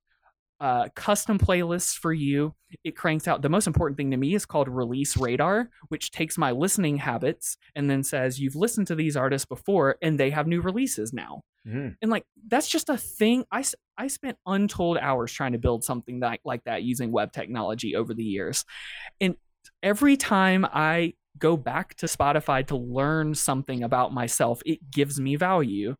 uh, 0.61 0.89
custom 0.95 1.39
playlists 1.39 1.97
for 1.97 2.13
you. 2.13 2.55
It 2.85 2.97
cranks 2.97 3.27
out 3.27 3.43
the 3.43 3.49
most 3.49 3.67
important 3.67 3.97
thing 3.97 4.11
to 4.11 4.17
me 4.17 4.35
is 4.35 4.45
called 4.45 4.69
Release 4.69 5.17
Radar, 5.17 5.71
which 5.89 6.11
takes 6.11 6.37
my 6.37 6.51
listening 6.51 6.99
habits 6.99 7.57
and 7.75 7.89
then 7.89 8.05
says, 8.05 8.39
You've 8.39 8.57
listened 8.57 8.87
to 8.89 8.95
these 8.95 9.17
artists 9.17 9.47
before 9.47 9.97
and 10.03 10.21
they 10.21 10.31
have 10.31 10.47
new 10.47 10.61
releases 10.61 11.13
now. 11.13 11.43
Mm. 11.67 11.97
And 12.01 12.11
like, 12.11 12.25
that's 12.49 12.69
just 12.69 12.89
a 12.89 12.97
thing. 12.97 13.45
I, 13.51 13.65
I 13.97 14.09
spent 14.09 14.39
untold 14.47 14.99
hours 14.99 15.33
trying 15.33 15.53
to 15.53 15.59
build 15.59 15.83
something 15.83 16.21
that, 16.21 16.41
like 16.45 16.65
that 16.65 16.83
using 16.83 17.11
web 17.11 17.33
technology 17.33 17.97
over 17.97 18.15
the 18.15 18.25
years. 18.25 18.65
And 19.21 19.37
every 19.83 20.17
time 20.17 20.67
I 20.71 21.15
go 21.39 21.57
back 21.57 21.95
to 21.97 22.07
Spotify 22.07 22.67
to 22.67 22.77
learn 22.77 23.35
something 23.35 23.83
about 23.83 24.13
myself, 24.13 24.61
it 24.67 24.91
gives 24.91 25.21
me 25.21 25.37
value. 25.37 25.97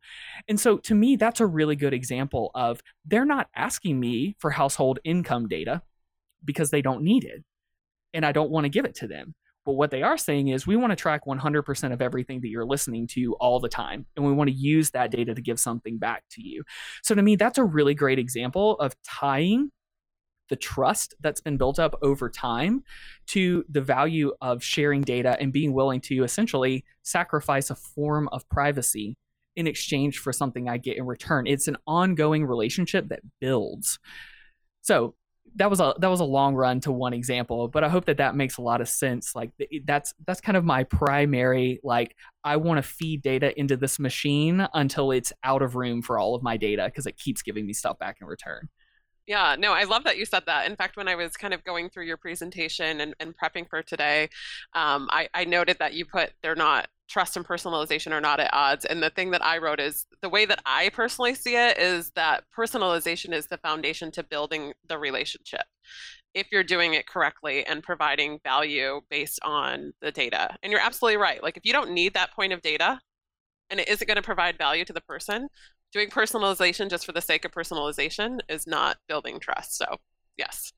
And 0.47 0.59
so 0.59 0.77
to 0.79 0.95
me, 0.95 1.15
that's 1.15 1.39
a 1.39 1.45
really 1.45 1.75
good 1.75 1.93
example 1.93 2.51
of 2.53 2.81
they're 3.05 3.25
not 3.25 3.49
asking 3.55 3.99
me 3.99 4.35
for 4.39 4.51
household 4.51 4.99
income 5.03 5.47
data 5.47 5.81
because 6.43 6.69
they 6.69 6.81
don't 6.81 7.03
need 7.03 7.23
it. 7.23 7.43
And 8.13 8.25
I 8.25 8.31
don't 8.31 8.51
want 8.51 8.65
to 8.65 8.69
give 8.69 8.85
it 8.85 8.95
to 8.95 9.07
them. 9.07 9.35
But 9.65 9.73
what 9.73 9.91
they 9.91 10.01
are 10.01 10.17
saying 10.17 10.47
is 10.47 10.65
we 10.65 10.75
want 10.75 10.91
to 10.91 10.95
track 10.95 11.25
100% 11.25 11.93
of 11.93 12.01
everything 12.01 12.41
that 12.41 12.47
you're 12.47 12.65
listening 12.65 13.07
to 13.07 13.35
all 13.35 13.59
the 13.59 13.69
time. 13.69 14.07
And 14.15 14.25
we 14.25 14.33
want 14.33 14.49
to 14.49 14.55
use 14.55 14.89
that 14.91 15.11
data 15.11 15.35
to 15.35 15.41
give 15.41 15.59
something 15.59 15.99
back 15.99 16.23
to 16.31 16.41
you. 16.41 16.63
So 17.03 17.13
to 17.13 17.21
me, 17.21 17.35
that's 17.35 17.59
a 17.59 17.63
really 17.63 17.93
great 17.93 18.17
example 18.17 18.73
of 18.79 18.95
tying 19.03 19.71
the 20.51 20.55
trust 20.57 21.15
that's 21.21 21.39
been 21.39 21.55
built 21.55 21.79
up 21.79 21.97
over 22.03 22.29
time 22.29 22.83
to 23.25 23.63
the 23.69 23.81
value 23.81 24.33
of 24.41 24.61
sharing 24.61 25.01
data 25.01 25.37
and 25.39 25.53
being 25.53 25.71
willing 25.71 26.01
to 26.01 26.23
essentially 26.23 26.83
sacrifice 27.03 27.69
a 27.69 27.75
form 27.75 28.27
of 28.33 28.47
privacy 28.49 29.17
in 29.55 29.65
exchange 29.65 30.19
for 30.19 30.33
something 30.33 30.67
I 30.67 30.77
get 30.77 30.97
in 30.97 31.05
return. 31.05 31.47
It's 31.47 31.69
an 31.69 31.77
ongoing 31.87 32.45
relationship 32.45 33.07
that 33.07 33.21
builds. 33.39 33.97
So 34.81 35.15
that 35.55 35.69
was 35.69 35.79
a 35.79 35.93
that 35.99 36.09
was 36.09 36.19
a 36.19 36.25
long 36.25 36.53
run 36.53 36.81
to 36.81 36.91
one 36.91 37.13
example, 37.13 37.69
but 37.69 37.85
I 37.85 37.89
hope 37.89 38.05
that 38.05 38.17
that 38.17 38.35
makes 38.35 38.57
a 38.57 38.61
lot 38.61 38.81
of 38.81 38.89
sense. 38.89 39.33
Like 39.33 39.51
that's 39.85 40.13
that's 40.27 40.41
kind 40.41 40.57
of 40.57 40.65
my 40.65 40.83
primary 40.83 41.79
like 41.81 42.13
I 42.43 42.57
want 42.57 42.77
to 42.77 42.83
feed 42.83 43.21
data 43.21 43.57
into 43.57 43.77
this 43.77 43.99
machine 43.99 44.67
until 44.73 45.11
it's 45.11 45.31
out 45.45 45.61
of 45.61 45.75
room 45.75 46.01
for 46.01 46.19
all 46.19 46.35
of 46.35 46.43
my 46.43 46.57
data 46.57 46.85
because 46.85 47.05
it 47.05 47.17
keeps 47.17 47.41
giving 47.41 47.65
me 47.65 47.71
stuff 47.71 47.97
back 47.99 48.17
in 48.19 48.27
return. 48.27 48.67
Yeah, 49.27 49.55
no, 49.57 49.73
I 49.73 49.83
love 49.83 50.03
that 50.05 50.17
you 50.17 50.25
said 50.25 50.43
that. 50.47 50.69
In 50.69 50.75
fact, 50.75 50.97
when 50.97 51.07
I 51.07 51.15
was 51.15 51.37
kind 51.37 51.53
of 51.53 51.63
going 51.63 51.89
through 51.89 52.05
your 52.05 52.17
presentation 52.17 52.99
and, 53.01 53.13
and 53.19 53.33
prepping 53.37 53.69
for 53.69 53.81
today, 53.83 54.29
um, 54.73 55.07
I, 55.11 55.29
I 55.33 55.45
noted 55.45 55.77
that 55.79 55.93
you 55.93 56.05
put 56.05 56.31
they're 56.41 56.55
not 56.55 56.87
trust 57.07 57.35
and 57.35 57.45
personalization 57.45 58.13
are 58.13 58.21
not 58.21 58.39
at 58.39 58.53
odds. 58.53 58.85
And 58.85 59.03
the 59.03 59.09
thing 59.09 59.31
that 59.31 59.45
I 59.45 59.57
wrote 59.57 59.79
is 59.79 60.05
the 60.21 60.29
way 60.29 60.45
that 60.45 60.61
I 60.65 60.89
personally 60.89 61.35
see 61.35 61.55
it 61.55 61.77
is 61.77 62.11
that 62.15 62.45
personalization 62.57 63.33
is 63.33 63.47
the 63.47 63.57
foundation 63.57 64.11
to 64.11 64.23
building 64.23 64.73
the 64.87 64.97
relationship 64.97 65.63
if 66.33 66.47
you're 66.51 66.63
doing 66.63 66.93
it 66.93 67.07
correctly 67.07 67.65
and 67.65 67.83
providing 67.83 68.39
value 68.43 69.01
based 69.09 69.39
on 69.43 69.91
the 70.01 70.11
data. 70.11 70.55
And 70.63 70.71
you're 70.71 70.81
absolutely 70.81 71.17
right. 71.17 71.43
Like 71.43 71.57
if 71.57 71.65
you 71.65 71.73
don't 71.73 71.91
need 71.91 72.13
that 72.13 72.31
point 72.33 72.53
of 72.53 72.61
data 72.61 72.99
and 73.69 73.79
it 73.79 73.89
isn't 73.89 74.07
going 74.07 74.17
to 74.17 74.21
provide 74.21 74.57
value 74.57 74.85
to 74.85 74.93
the 74.93 75.01
person, 75.01 75.49
doing 75.91 76.09
personalization 76.09 76.89
just 76.89 77.05
for 77.05 77.11
the 77.11 77.21
sake 77.21 77.45
of 77.45 77.51
personalization 77.51 78.39
is 78.49 78.65
not 78.67 78.97
building 79.07 79.39
trust. 79.39 79.77
So, 79.77 79.97
yes. 80.37 80.73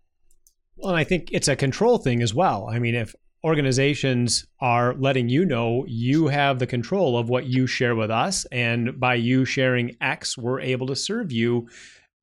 Well, 0.75 0.95
I 0.95 1.03
think 1.03 1.29
it's 1.31 1.47
a 1.47 1.55
control 1.55 1.97
thing 1.97 2.21
as 2.21 2.33
well. 2.33 2.67
I 2.69 2.79
mean, 2.79 2.95
if 2.95 3.15
organizations 3.43 4.45
are 4.59 4.95
letting 4.95 5.29
you 5.29 5.45
know 5.45 5.85
you 5.87 6.27
have 6.27 6.59
the 6.59 6.67
control 6.67 7.17
of 7.17 7.29
what 7.29 7.45
you 7.45 7.67
share 7.67 7.95
with 7.95 8.09
us, 8.09 8.45
and 8.51 8.99
by 8.99 9.15
you 9.15 9.45
sharing 9.45 9.95
X, 10.01 10.37
we're 10.37 10.61
able 10.61 10.87
to 10.87 10.95
serve 10.95 11.31
you 11.31 11.67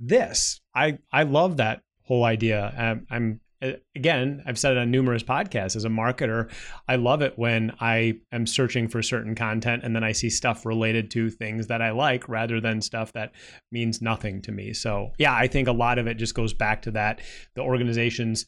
this. 0.01 0.61
I 0.75 0.99
I 1.13 1.25
love 1.25 1.59
that 1.59 1.83
whole 2.05 2.25
idea. 2.25 2.75
I'm, 2.77 3.07
I'm 3.11 3.41
Uh, 3.63 3.73
again, 3.95 4.43
I've 4.47 4.59
said 4.59 4.73
it 4.73 4.79
on 4.79 4.91
numerous 4.91 5.23
podcasts 5.23 5.77
as 5.77 5.85
a 5.85 5.89
marketer, 5.89 6.51
I 6.89 6.97
love 6.97 7.21
it 7.21 7.39
when 7.39 7.73
I 7.81 8.21
am 8.33 8.47
searching 8.47 8.89
for 8.89 9.03
certain 9.03 9.35
content 9.35 9.83
and 9.85 9.95
then 9.95 10.03
I 10.03 10.13
see 10.13 10.31
stuff 10.31 10.65
related 10.65 11.11
to 11.13 11.31
things 11.31 11.67
that 11.67 11.83
I 11.83 11.91
like 11.91 12.29
rather 12.29 12.61
than 12.61 12.81
stuff 12.81 13.13
that 13.13 13.33
means 13.71 14.01
nothing 14.01 14.41
to 14.43 14.53
me. 14.53 14.73
So, 14.73 15.13
yeah, 15.19 15.35
I 15.35 15.47
think 15.47 15.69
a 15.69 15.73
lot 15.73 15.99
of 15.99 16.07
it 16.07 16.15
just 16.15 16.35
goes 16.35 16.55
back 16.55 16.83
to 16.83 16.91
that 16.93 17.21
the 17.55 17.63
organizations 17.63 18.47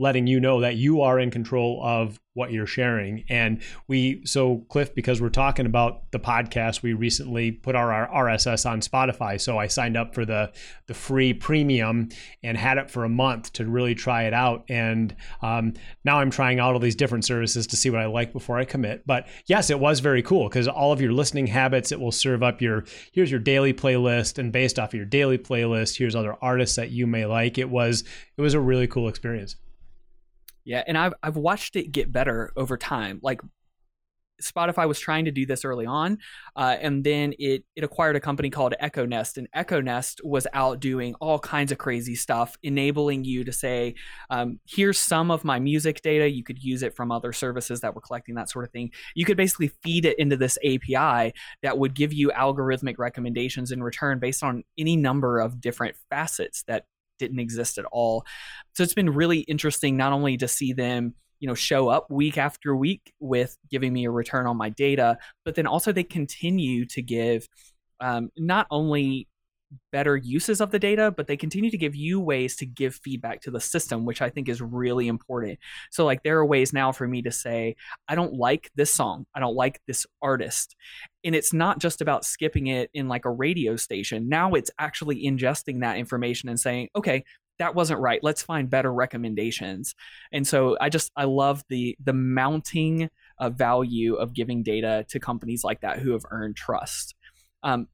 letting 0.00 0.26
you 0.26 0.40
know 0.40 0.62
that 0.62 0.76
you 0.76 1.02
are 1.02 1.20
in 1.20 1.30
control 1.30 1.78
of 1.84 2.18
what 2.32 2.52
you're 2.52 2.66
sharing. 2.66 3.22
And 3.28 3.60
we, 3.86 4.24
so 4.24 4.64
Cliff, 4.70 4.94
because 4.94 5.20
we're 5.20 5.28
talking 5.28 5.66
about 5.66 6.10
the 6.10 6.18
podcast, 6.18 6.82
we 6.82 6.94
recently 6.94 7.52
put 7.52 7.74
our, 7.74 7.92
our, 7.92 8.24
RSS 8.24 8.68
on 8.68 8.80
Spotify. 8.80 9.38
So 9.38 9.58
I 9.58 9.66
signed 9.66 9.98
up 9.98 10.14
for 10.14 10.24
the 10.24 10.52
the 10.86 10.94
free 10.94 11.34
premium 11.34 12.08
and 12.42 12.56
had 12.56 12.78
it 12.78 12.90
for 12.90 13.04
a 13.04 13.10
month 13.10 13.52
to 13.54 13.66
really 13.66 13.94
try 13.94 14.22
it 14.22 14.32
out. 14.32 14.64
And 14.70 15.14
um, 15.42 15.74
now 16.02 16.20
I'm 16.20 16.30
trying 16.30 16.60
out 16.60 16.72
all 16.72 16.80
these 16.80 16.96
different 16.96 17.26
services 17.26 17.66
to 17.66 17.76
see 17.76 17.90
what 17.90 18.00
I 18.00 18.06
like 18.06 18.32
before 18.32 18.58
I 18.58 18.64
commit. 18.64 19.06
But 19.06 19.28
yes, 19.46 19.68
it 19.68 19.78
was 19.78 20.00
very 20.00 20.22
cool 20.22 20.48
because 20.48 20.66
all 20.66 20.92
of 20.92 21.02
your 21.02 21.12
listening 21.12 21.46
habits, 21.46 21.92
it 21.92 22.00
will 22.00 22.10
serve 22.10 22.42
up 22.42 22.62
your 22.62 22.84
here's 23.12 23.30
your 23.30 23.40
daily 23.40 23.74
playlist, 23.74 24.38
and 24.38 24.50
based 24.50 24.78
off 24.78 24.90
of 24.90 24.94
your 24.94 25.04
daily 25.04 25.36
playlist, 25.36 25.98
here's 25.98 26.16
other 26.16 26.36
artists 26.40 26.76
that 26.76 26.90
you 26.90 27.06
may 27.06 27.26
like. 27.26 27.58
It 27.58 27.68
was 27.68 28.02
it 28.38 28.40
was 28.40 28.54
a 28.54 28.60
really 28.60 28.86
cool 28.86 29.06
experience. 29.06 29.56
Yeah, 30.64 30.82
and 30.86 30.96
I've 30.98 31.14
I've 31.22 31.36
watched 31.36 31.76
it 31.76 31.92
get 31.92 32.12
better 32.12 32.52
over 32.56 32.76
time. 32.76 33.20
Like 33.22 33.40
Spotify 34.42 34.88
was 34.88 34.98
trying 34.98 35.26
to 35.26 35.30
do 35.30 35.44
this 35.46 35.64
early 35.64 35.86
on, 35.86 36.18
uh, 36.56 36.76
and 36.80 37.04
then 37.04 37.34
it 37.38 37.64
it 37.76 37.84
acquired 37.84 38.16
a 38.16 38.20
company 38.20 38.50
called 38.50 38.74
Echo 38.80 39.06
Nest, 39.06 39.38
and 39.38 39.48
Echo 39.52 39.80
Nest 39.80 40.20
was 40.24 40.46
out 40.52 40.80
doing 40.80 41.14
all 41.16 41.38
kinds 41.38 41.72
of 41.72 41.78
crazy 41.78 42.14
stuff, 42.14 42.56
enabling 42.62 43.24
you 43.24 43.44
to 43.44 43.52
say, 43.52 43.94
um, 44.30 44.58
"Here's 44.66 44.98
some 44.98 45.30
of 45.30 45.44
my 45.44 45.58
music 45.58 46.00
data. 46.02 46.28
You 46.30 46.42
could 46.42 46.62
use 46.62 46.82
it 46.82 46.94
from 46.96 47.10
other 47.12 47.32
services 47.32 47.80
that 47.80 47.94
were 47.94 48.00
collecting 48.00 48.34
that 48.36 48.50
sort 48.50 48.64
of 48.64 48.70
thing. 48.72 48.90
You 49.14 49.24
could 49.24 49.36
basically 49.36 49.68
feed 49.82 50.04
it 50.04 50.18
into 50.18 50.36
this 50.36 50.58
API 50.64 51.32
that 51.62 51.78
would 51.78 51.94
give 51.94 52.12
you 52.12 52.30
algorithmic 52.30 52.96
recommendations 52.98 53.70
in 53.70 53.82
return 53.82 54.18
based 54.18 54.42
on 54.42 54.64
any 54.78 54.96
number 54.96 55.40
of 55.40 55.60
different 55.60 55.96
facets 56.08 56.62
that 56.66 56.84
didn't 57.20 57.38
exist 57.38 57.78
at 57.78 57.84
all. 57.92 58.24
So 58.74 58.82
it's 58.82 58.94
been 58.94 59.10
really 59.10 59.40
interesting 59.40 59.96
not 59.96 60.12
only 60.12 60.36
to 60.38 60.48
see 60.48 60.72
them 60.72 61.14
you 61.38 61.46
know 61.46 61.54
show 61.54 61.88
up 61.88 62.10
week 62.10 62.36
after 62.36 62.76
week 62.76 63.14
with 63.18 63.56
giving 63.70 63.92
me 63.94 64.04
a 64.04 64.10
return 64.10 64.46
on 64.46 64.58
my 64.58 64.68
data 64.68 65.16
but 65.42 65.54
then 65.54 65.66
also 65.66 65.90
they 65.90 66.04
continue 66.04 66.84
to 66.84 67.00
give 67.00 67.48
um, 68.00 68.30
not 68.36 68.66
only 68.70 69.26
better 69.92 70.16
uses 70.16 70.60
of 70.60 70.70
the 70.70 70.78
data, 70.78 71.12
but 71.16 71.26
they 71.26 71.36
continue 71.36 71.70
to 71.70 71.78
give 71.78 71.94
you 71.94 72.20
ways 72.20 72.56
to 72.56 72.66
give 72.66 72.94
feedback 72.96 73.40
to 73.42 73.50
the 73.50 73.60
system, 73.60 74.04
which 74.04 74.22
I 74.22 74.30
think 74.30 74.48
is 74.48 74.60
really 74.60 75.08
important. 75.08 75.58
So, 75.90 76.04
like, 76.04 76.22
there 76.22 76.38
are 76.38 76.46
ways 76.46 76.72
now 76.72 76.92
for 76.92 77.06
me 77.06 77.22
to 77.22 77.30
say, 77.30 77.76
I 78.08 78.14
don't 78.14 78.34
like 78.34 78.70
this 78.74 78.92
song, 78.92 79.26
I 79.34 79.40
don't 79.40 79.54
like 79.54 79.80
this 79.86 80.06
artist. 80.22 80.76
And 81.24 81.34
it's 81.34 81.52
not 81.52 81.78
just 81.78 82.00
about 82.00 82.24
skipping 82.24 82.68
it 82.68 82.90
in 82.94 83.08
like 83.08 83.24
a 83.24 83.30
radio 83.30 83.76
station. 83.76 84.28
Now 84.28 84.54
it's 84.54 84.70
actually 84.78 85.24
ingesting 85.24 85.80
that 85.80 85.98
information 85.98 86.48
and 86.48 86.58
saying, 86.58 86.88
okay, 86.96 87.24
that 87.58 87.74
wasn't 87.74 88.00
right. 88.00 88.20
Let's 88.22 88.42
find 88.42 88.70
better 88.70 88.92
recommendations. 88.92 89.94
And 90.32 90.46
so 90.46 90.78
I 90.80 90.88
just 90.88 91.12
I 91.14 91.24
love 91.24 91.62
the 91.68 91.96
the 92.02 92.14
mounting 92.14 93.10
uh, 93.38 93.50
value 93.50 94.14
of 94.14 94.34
giving 94.34 94.62
data 94.62 95.04
to 95.10 95.20
companies 95.20 95.62
like 95.62 95.82
that 95.82 95.98
who 95.98 96.12
have 96.12 96.24
earned 96.30 96.56
trust. 96.56 97.14
Um, 97.62 97.88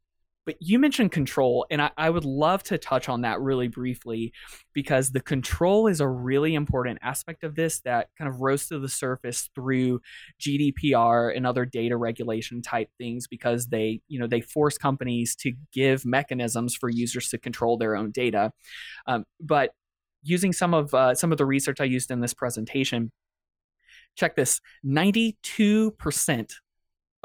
but 0.46 0.54
you 0.60 0.78
mentioned 0.78 1.10
control, 1.10 1.66
and 1.70 1.82
I, 1.82 1.90
I, 1.98 2.08
would 2.08 2.24
love 2.24 2.62
to 2.64 2.78
touch 2.78 3.08
on 3.08 3.22
that 3.22 3.40
really 3.40 3.66
briefly 3.66 4.32
because 4.72 5.10
the 5.10 5.20
control 5.20 5.88
is 5.88 6.00
a 6.00 6.08
really 6.08 6.54
important 6.54 7.00
aspect 7.02 7.42
of 7.42 7.56
this 7.56 7.80
that 7.80 8.08
kind 8.16 8.28
of 8.28 8.40
rose 8.40 8.68
to 8.68 8.78
the 8.78 8.88
surface 8.88 9.50
through 9.56 10.00
GDPR 10.40 11.36
and 11.36 11.46
other 11.46 11.64
data 11.64 11.96
regulation 11.96 12.62
type 12.62 12.88
things 12.96 13.26
because 13.26 13.66
they, 13.66 14.00
you 14.06 14.20
know, 14.20 14.28
they 14.28 14.40
force 14.40 14.78
companies 14.78 15.34
to 15.36 15.52
give 15.72 16.06
mechanisms 16.06 16.76
for 16.76 16.88
users 16.88 17.28
to 17.30 17.38
control 17.38 17.76
their 17.76 17.96
own 17.96 18.12
data. 18.12 18.52
Um, 19.08 19.24
but 19.40 19.72
using 20.22 20.52
some 20.52 20.74
of 20.74 20.94
uh, 20.94 21.16
some 21.16 21.32
of 21.32 21.38
the 21.38 21.46
research 21.46 21.80
I 21.80 21.84
used 21.84 22.12
in 22.12 22.20
this 22.20 22.34
presentation, 22.34 23.10
check 24.14 24.36
this: 24.36 24.60
ninety-two 24.84 25.90
percent 25.92 26.54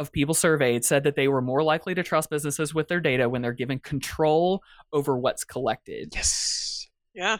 of 0.02 0.12
people 0.12 0.34
surveyed 0.34 0.84
said 0.84 1.04
that 1.04 1.16
they 1.16 1.28
were 1.28 1.41
more 1.41 1.64
likely 1.64 1.95
to 1.95 2.04
trust 2.04 2.30
businesses 2.30 2.74
with 2.74 2.88
their 2.88 2.99
data 2.99 3.30
when 3.30 3.41
they're 3.41 3.54
given 3.54 3.80
control 3.80 4.62
over 4.91 5.18
what's 5.18 5.43
collected. 5.43 6.10
Yes. 6.14 6.89
Yeah. 7.14 7.38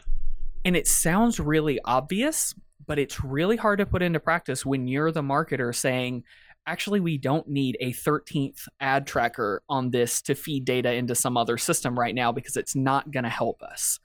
And 0.64 0.76
it 0.76 0.86
sounds 0.86 1.40
really 1.40 1.80
obvious, 1.84 2.54
but 2.86 2.98
it's 2.98 3.22
really 3.22 3.56
hard 3.56 3.80
to 3.80 3.86
put 3.86 4.02
into 4.02 4.20
practice 4.20 4.64
when 4.64 4.86
you're 4.86 5.10
the 5.10 5.22
marketer 5.22 5.74
saying, 5.74 6.22
actually, 6.66 7.00
we 7.00 7.18
don't 7.18 7.48
need 7.48 7.76
a 7.80 7.92
13th 7.92 8.68
ad 8.80 9.06
tracker 9.06 9.62
on 9.68 9.90
this 9.90 10.22
to 10.22 10.34
feed 10.34 10.64
data 10.64 10.92
into 10.92 11.14
some 11.14 11.36
other 11.36 11.58
system 11.58 11.98
right 11.98 12.14
now 12.14 12.30
because 12.30 12.56
it's 12.56 12.76
not 12.76 13.10
going 13.10 13.24
to 13.24 13.30
help 13.30 13.62
us. 13.62 13.98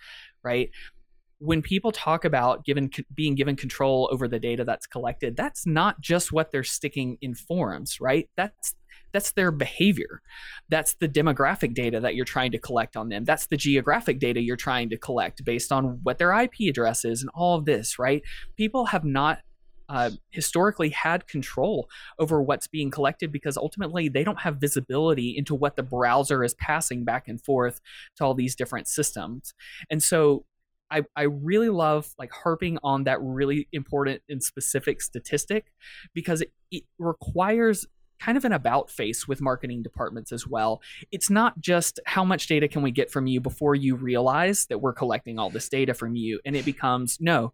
Right 0.44 0.72
when 1.40 1.62
people 1.62 1.92
talk 1.92 2.26
about 2.26 2.66
given 2.66 2.90
being 3.14 3.36
given 3.36 3.56
control 3.56 4.10
over 4.12 4.28
the 4.28 4.40
data 4.40 4.64
that's 4.64 4.88
collected, 4.88 5.36
that's 5.36 5.68
not 5.68 6.02
just 6.02 6.32
what 6.32 6.52
they're 6.52 6.64
sticking 6.64 7.18
in 7.22 7.36
forums, 7.36 8.00
right? 8.02 8.30
That's 8.36 8.76
that's 9.14 9.32
their 9.32 9.52
behavior. 9.52 10.22
That's 10.70 10.96
the 10.96 11.08
demographic 11.08 11.74
data 11.74 12.00
that 12.02 12.16
you're 12.16 12.26
trying 12.26 12.52
to 12.52 12.60
collect 12.60 12.98
on 12.98 13.10
them. 13.10 13.24
That's 13.24 13.48
the 13.48 13.58
geographic 13.58 14.20
data 14.20 14.42
you're 14.42 14.58
trying 14.58 14.90
to 14.90 14.98
collect 14.98 15.44
based 15.46 15.72
on 15.72 16.00
what 16.04 16.18
their 16.18 16.34
IP 16.34 16.70
address 16.70 17.06
is 17.06 17.22
and 17.22 17.30
all 17.34 17.58
of 17.58 17.66
this, 17.66 17.98
right? 17.98 18.22
People 18.58 18.86
have 18.88 19.06
not 19.06 19.40
uh, 19.90 20.12
historically 20.32 20.90
had 20.90 21.28
control 21.28 21.88
over 22.20 22.42
what's 22.42 22.68
being 22.68 22.92
collected 22.92 23.32
because 23.32 23.56
ultimately 23.56 24.10
they 24.10 24.24
don't 24.24 24.42
have 24.42 24.58
visibility 24.58 25.36
into 25.38 25.56
what 25.56 25.78
the 25.78 25.84
browser 25.84 26.44
is 26.44 26.54
passing 26.56 27.06
back 27.06 27.28
and 27.28 27.42
forth 27.42 27.80
to 28.18 28.26
all 28.26 28.34
these 28.34 28.56
different 28.56 28.88
systems. 28.88 29.54
And 29.90 30.04
so 30.04 30.44
I, 30.90 31.04
I 31.16 31.24
really 31.24 31.70
love 31.70 32.10
like 32.18 32.32
harping 32.32 32.78
on 32.84 33.04
that 33.06 33.22
really 33.22 33.68
important 33.72 34.22
and 34.30 34.42
specific 34.42 35.02
statistic 35.02 35.72
because 36.14 36.42
it, 36.42 36.52
it 36.72 36.84
requires 36.98 37.86
kind 38.20 38.38
of 38.38 38.46
an 38.46 38.52
about 38.52 38.90
face 38.90 39.28
with 39.28 39.42
marketing 39.42 39.84
departments 39.84 40.32
as 40.32 40.48
well. 40.48 40.82
It's 41.12 41.30
not 41.30 41.60
just 41.60 42.00
how 42.06 42.24
much 42.24 42.48
data 42.48 42.68
can 42.68 42.82
we 42.82 42.92
get 42.92 43.12
from 43.12 43.28
you 43.28 43.40
before 43.40 43.76
you 43.76 43.96
realize 43.96 44.66
that 44.68 44.80
we're 44.80 44.94
collecting 44.94 45.38
all 45.38 45.50
this 45.50 45.70
data 45.70 45.94
from 45.94 46.16
you. 46.16 46.40
And 46.46 46.56
it 46.56 46.66
becomes 46.66 47.18
no, 47.20 47.54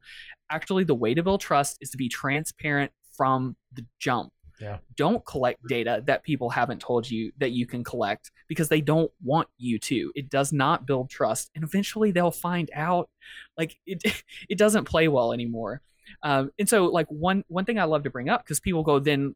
actually, 0.50 0.84
the 0.84 0.96
way 0.96 1.14
to 1.14 1.24
build 1.24 1.42
trust 1.42 1.78
is 1.82 1.90
to 1.92 1.98
be 1.98 2.10
transparent 2.10 2.92
from 3.16 3.56
the 3.74 3.86
jump. 4.00 4.32
Yeah. 4.64 4.78
Don't 4.96 5.26
collect 5.26 5.68
data 5.68 6.02
that 6.06 6.24
people 6.24 6.50
haven't 6.50 6.80
told 6.80 7.10
you 7.10 7.34
that 7.38 7.52
you 7.52 7.66
can 7.66 7.84
collect 7.84 8.32
because 8.48 8.70
they 8.70 8.80
don't 8.80 9.12
want 9.22 9.50
you 9.58 9.78
to. 9.80 10.12
It 10.16 10.30
does 10.30 10.54
not 10.54 10.86
build 10.86 11.10
trust, 11.10 11.52
and 11.54 11.66
eventually 11.66 12.12
they'll 12.12 12.32
find 12.32 12.72
out. 12.74 13.10
Like 13.58 13.78
it, 13.86 14.24
it 14.50 14.58
doesn't 14.58 14.86
play 14.86 15.10
well 15.10 15.34
anymore. 15.34 15.82
Um, 16.22 16.52
and 16.58 16.70
so, 16.70 16.86
like 16.86 17.08
one 17.08 17.44
one 17.50 17.66
thing 17.66 17.78
I 17.78 17.84
love 17.84 18.04
to 18.04 18.10
bring 18.10 18.30
up 18.30 18.44
because 18.44 18.62
people 18.62 18.84
go, 18.84 19.00
then, 19.00 19.36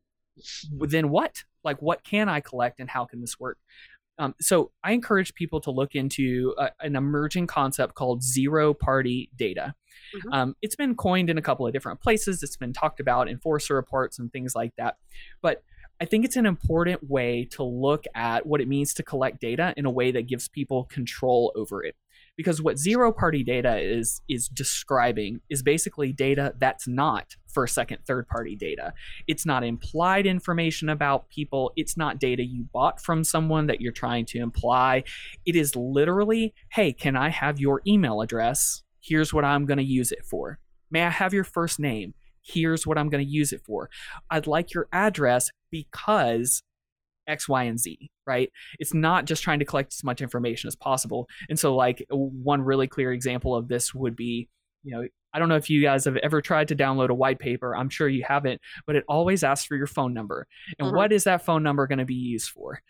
then 0.71 1.09
what? 1.09 1.43
Like, 1.61 1.82
what 1.82 2.05
can 2.05 2.30
I 2.30 2.39
collect, 2.39 2.80
and 2.80 2.89
how 2.89 3.03
can 3.03 3.19
this 3.19 3.38
work? 3.38 3.57
Um, 4.20 4.36
so 4.41 4.72
I 4.84 4.93
encourage 4.93 5.34
people 5.36 5.61
to 5.61 5.72
look 5.72 5.95
into 5.95 6.55
a, 6.57 6.72
an 6.82 6.95
emerging 6.95 7.47
concept 7.47 7.95
called 7.95 8.24
zero 8.24 8.74
party 8.74 9.30
data. 9.36 9.76
Mm-hmm. 10.15 10.34
Um, 10.34 10.55
it's 10.61 10.76
been 10.76 10.95
coined 10.95 11.30
in 11.30 11.38
a 11.38 11.41
couple 11.41 11.68
of 11.68 11.74
different 11.74 12.01
places. 12.01 12.43
It's 12.43 12.57
been 12.57 12.74
talked 12.74 12.99
about 12.99 13.28
in 13.28 13.39
Forrester 13.39 13.76
reports 13.76 14.20
and 14.20 14.32
things 14.32 14.55
like 14.55 14.74
that. 14.78 14.97
But 15.41 15.63
I 15.99 16.05
think 16.05 16.26
it's 16.26 16.36
an 16.36 16.45
important 16.45 17.09
way 17.09 17.45
to 17.51 17.63
look 17.63 18.05
at 18.13 18.45
what 18.45 18.61
it 18.61 18.68
means 18.68 18.93
to 18.95 19.03
collect 19.03 19.41
data 19.41 19.74
in 19.78 19.86
a 19.86 19.91
way 19.91 20.11
that 20.11 20.28
gives 20.28 20.47
people 20.47 20.86
control 20.86 21.51
over 21.55 21.84
it. 21.84 21.95
Because 22.38 22.61
what 22.61 22.77
zero 22.77 23.11
party 23.11 23.43
data 23.43 23.77
is 23.77 24.21
is 24.29 24.47
describing 24.47 25.41
is 25.49 25.63
basically 25.63 26.13
data 26.13 26.53
that's 26.59 26.88
not 26.88 27.35
first, 27.47 27.73
second, 27.73 27.97
third 28.05 28.27
party 28.27 28.55
data. 28.55 28.93
It's 29.27 29.43
not 29.43 29.63
implied 29.63 30.27
information 30.27 30.89
about 30.89 31.27
people. 31.29 31.71
It's 31.75 31.97
not 31.97 32.19
data 32.19 32.45
you 32.45 32.67
bought 32.71 33.01
from 33.01 33.23
someone 33.23 33.65
that 33.65 33.81
you're 33.81 33.91
trying 33.91 34.25
to 34.27 34.38
imply. 34.38 35.03
It 35.47 35.55
is 35.55 35.75
literally, 35.75 36.53
hey, 36.69 36.93
can 36.93 37.15
I 37.15 37.29
have 37.29 37.59
your 37.59 37.81
email 37.88 38.21
address? 38.21 38.83
Here's 39.01 39.33
what 39.33 39.43
I'm 39.43 39.65
going 39.65 39.79
to 39.79 39.83
use 39.83 40.11
it 40.11 40.23
for. 40.23 40.59
May 40.91 41.03
I 41.03 41.09
have 41.09 41.33
your 41.33 41.43
first 41.43 41.79
name? 41.79 42.13
Here's 42.43 42.85
what 42.85 42.99
I'm 42.99 43.09
going 43.09 43.25
to 43.25 43.29
use 43.29 43.51
it 43.51 43.61
for. 43.65 43.89
I'd 44.29 44.45
like 44.45 44.73
your 44.73 44.88
address 44.93 45.49
because 45.71 46.61
X, 47.28 47.47
Y, 47.47 47.63
and 47.63 47.80
Z, 47.80 48.09
right? 48.25 48.51
It's 48.80 48.93
not 48.93 49.25
just 49.25 49.43
trying 49.43 49.59
to 49.59 49.65
collect 49.65 49.93
as 49.93 50.03
much 50.03 50.21
information 50.21 50.67
as 50.67 50.75
possible. 50.75 51.28
And 51.49 51.59
so, 51.59 51.75
like, 51.75 52.05
one 52.09 52.61
really 52.61 52.88
clear 52.88 53.11
example 53.11 53.55
of 53.55 53.67
this 53.67 53.93
would 53.93 54.15
be, 54.15 54.49
you 54.84 54.95
know, 54.95 55.07
I 55.34 55.39
don't 55.39 55.49
know 55.49 55.55
if 55.55 55.69
you 55.69 55.82
guys 55.82 56.05
have 56.05 56.17
ever 56.17 56.41
tried 56.41 56.69
to 56.69 56.75
download 56.75 57.09
a 57.09 57.13
white 57.13 57.39
paper. 57.39 57.75
I'm 57.75 57.89
sure 57.89 58.07
you 58.07 58.23
haven't, 58.28 58.61
but 58.86 58.95
it 58.95 59.03
always 59.07 59.43
asks 59.43 59.65
for 59.65 59.75
your 59.75 59.88
phone 59.88 60.13
number. 60.13 60.47
And 60.80 60.88
mm-hmm. 60.88 60.97
what 60.97 61.11
is 61.11 61.25
that 61.25 61.45
phone 61.45 61.63
number 61.63 61.86
going 61.88 61.99
to 61.99 62.05
be 62.05 62.15
used 62.15 62.49
for? 62.49 62.82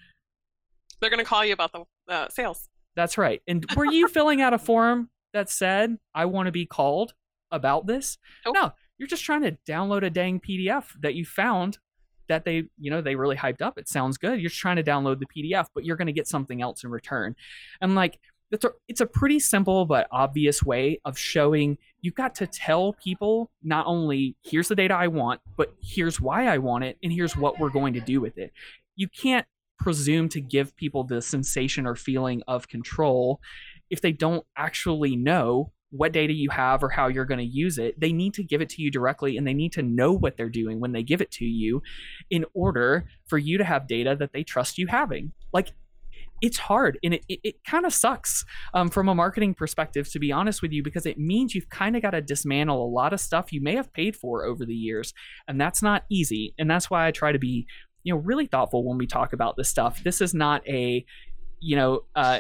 They're 1.00 1.10
going 1.10 1.24
to 1.24 1.26
call 1.26 1.44
you 1.44 1.54
about 1.54 1.72
the 1.74 1.86
uh, 2.08 2.30
sales. 2.30 2.70
That's 2.96 3.18
right. 3.18 3.42
And 3.48 3.66
were 3.76 3.86
you 3.86 4.08
filling 4.08 4.42
out 4.42 4.54
a 4.54 4.58
form 4.58 5.10
that 5.34 5.50
said, 5.50 5.98
I 6.16 6.26
want 6.26 6.48
to 6.48 6.52
be 6.52 6.66
called 6.66 7.14
about 7.52 7.88
this. 7.88 8.18
Nope. 8.46 8.56
No, 8.56 8.72
you're 8.98 9.08
just 9.08 9.24
trying 9.24 9.44
to 9.44 9.58
download 9.68 10.04
a 10.04 10.10
dang 10.10 10.40
PDF 10.40 10.86
that 11.02 11.16
you 11.16 11.26
found 11.26 11.80
that 12.28 12.46
they, 12.46 12.64
you 12.78 12.92
know, 12.92 13.02
they 13.02 13.16
really 13.16 13.36
hyped 13.36 13.62
up. 13.62 13.78
It 13.78 13.88
sounds 13.88 14.18
good. 14.18 14.40
You're 14.40 14.50
trying 14.50 14.78
to 14.78 14.84
download 14.84 15.20
the 15.20 15.26
PDF, 15.26 15.68
but 15.74 15.86
you're 15.86 15.98
going 15.98 16.08
to 16.08 16.14
get 16.14 16.28
something 16.28 16.62
else 16.62 16.84
in 16.84 16.90
return. 16.90 17.36
And 17.82 17.96
like, 17.96 18.20
it's 18.52 18.64
a, 18.64 18.72
it's 18.88 19.02
a 19.02 19.06
pretty 19.06 19.40
simple 19.40 19.86
but 19.86 20.08
obvious 20.12 20.64
way 20.64 21.02
of 21.04 21.18
showing 21.18 21.78
you've 22.02 22.16
got 22.16 22.36
to 22.36 22.48
tell 22.48 22.94
people 22.94 23.52
not 23.62 23.86
only 23.88 24.38
here's 24.44 24.70
the 24.70 24.76
data 24.76 24.94
I 24.94 25.08
want, 25.08 25.42
but 25.58 25.74
here's 25.82 26.22
why 26.22 26.48
I 26.48 26.58
want 26.58 26.86
it 26.86 26.98
and 27.04 27.12
here's 27.12 27.36
what 27.36 27.60
we're 27.60 27.70
going 27.70 27.94
to 27.94 28.00
do 28.00 28.22
with 28.22 28.38
it. 28.38 28.54
You 28.96 29.10
can't 29.10 29.46
presume 29.80 30.30
to 30.30 30.42
give 30.42 30.76
people 30.76 31.04
the 31.04 31.22
sensation 31.22 31.86
or 31.86 31.96
feeling 31.96 32.42
of 32.48 32.68
control 32.68 33.42
if 33.90 34.02
they 34.02 34.12
don't 34.12 34.46
actually 34.56 35.16
know 35.16 35.72
what 35.92 36.12
data 36.12 36.34
you 36.34 36.50
have 36.50 36.84
or 36.84 36.90
how 36.90 37.08
you're 37.08 37.26
going 37.26 37.40
to 37.40 37.46
use 37.46 37.78
it, 37.78 38.00
they 38.00 38.12
need 38.12 38.34
to 38.34 38.44
give 38.44 38.62
it 38.62 38.70
to 38.70 38.82
you 38.82 38.92
directly 38.92 39.38
and 39.38 39.48
they 39.48 39.54
need 39.54 39.72
to 39.72 39.82
know 39.82 40.12
what 40.12 40.36
they're 40.36 40.50
doing 40.50 40.80
when 40.80 40.92
they 40.92 41.04
give 41.04 41.22
it 41.22 41.32
to 41.32 41.46
you 41.46 41.82
in 42.30 42.46
order 42.54 43.08
for 43.26 43.38
you 43.38 43.58
to 43.58 43.64
have 43.64 43.88
data 43.88 44.16
that 44.16 44.34
they 44.34 44.44
trust 44.44 44.78
you 44.78 44.88
having. 44.88 45.32
Like, 45.54 45.72
it's 46.40 46.58
hard 46.58 47.00
and 47.04 47.16
it, 47.16 47.24
it, 47.28 47.40
it 47.44 47.56
kind 47.66 47.84
of 47.84 47.92
sucks 47.92 48.46
um, 48.76 48.90
from 48.90 49.10
a 49.10 49.16
marketing 49.16 49.56
perspective, 49.56 50.08
to 50.12 50.20
be 50.20 50.32
honest 50.32 50.62
with 50.62 50.72
you, 50.72 50.84
because 50.84 51.08
it 51.08 51.18
means 51.18 51.56
you've 51.56 51.70
kind 51.70 51.96
of 51.96 52.04
got 52.04 52.12
to 52.12 52.22
dismantle 52.22 52.84
a 52.84 52.86
lot 52.86 53.12
of 53.12 53.20
stuff 53.20 53.52
you 53.52 53.60
may 53.60 53.76
have 53.76 53.92
paid 53.92 54.16
for 54.16 54.46
over 54.46 54.64
the 54.64 54.76
years. 54.76 55.14
And 55.48 55.60
that's 55.60 55.82
not 55.82 56.04
easy. 56.12 56.54
And 56.60 56.70
that's 56.70 56.92
why 56.92 57.08
I 57.08 57.12
try 57.12 57.32
to 57.32 57.40
be 57.40 57.66
you 58.08 58.14
know 58.14 58.20
really 58.20 58.46
thoughtful 58.46 58.88
when 58.88 58.98
we 58.98 59.06
talk 59.06 59.34
about 59.34 59.58
this 59.58 59.68
stuff 59.68 60.02
this 60.04 60.22
is 60.22 60.34
not 60.34 60.66
a 60.66 61.06
you 61.60 61.76
know 61.76 62.06
uh, 62.16 62.40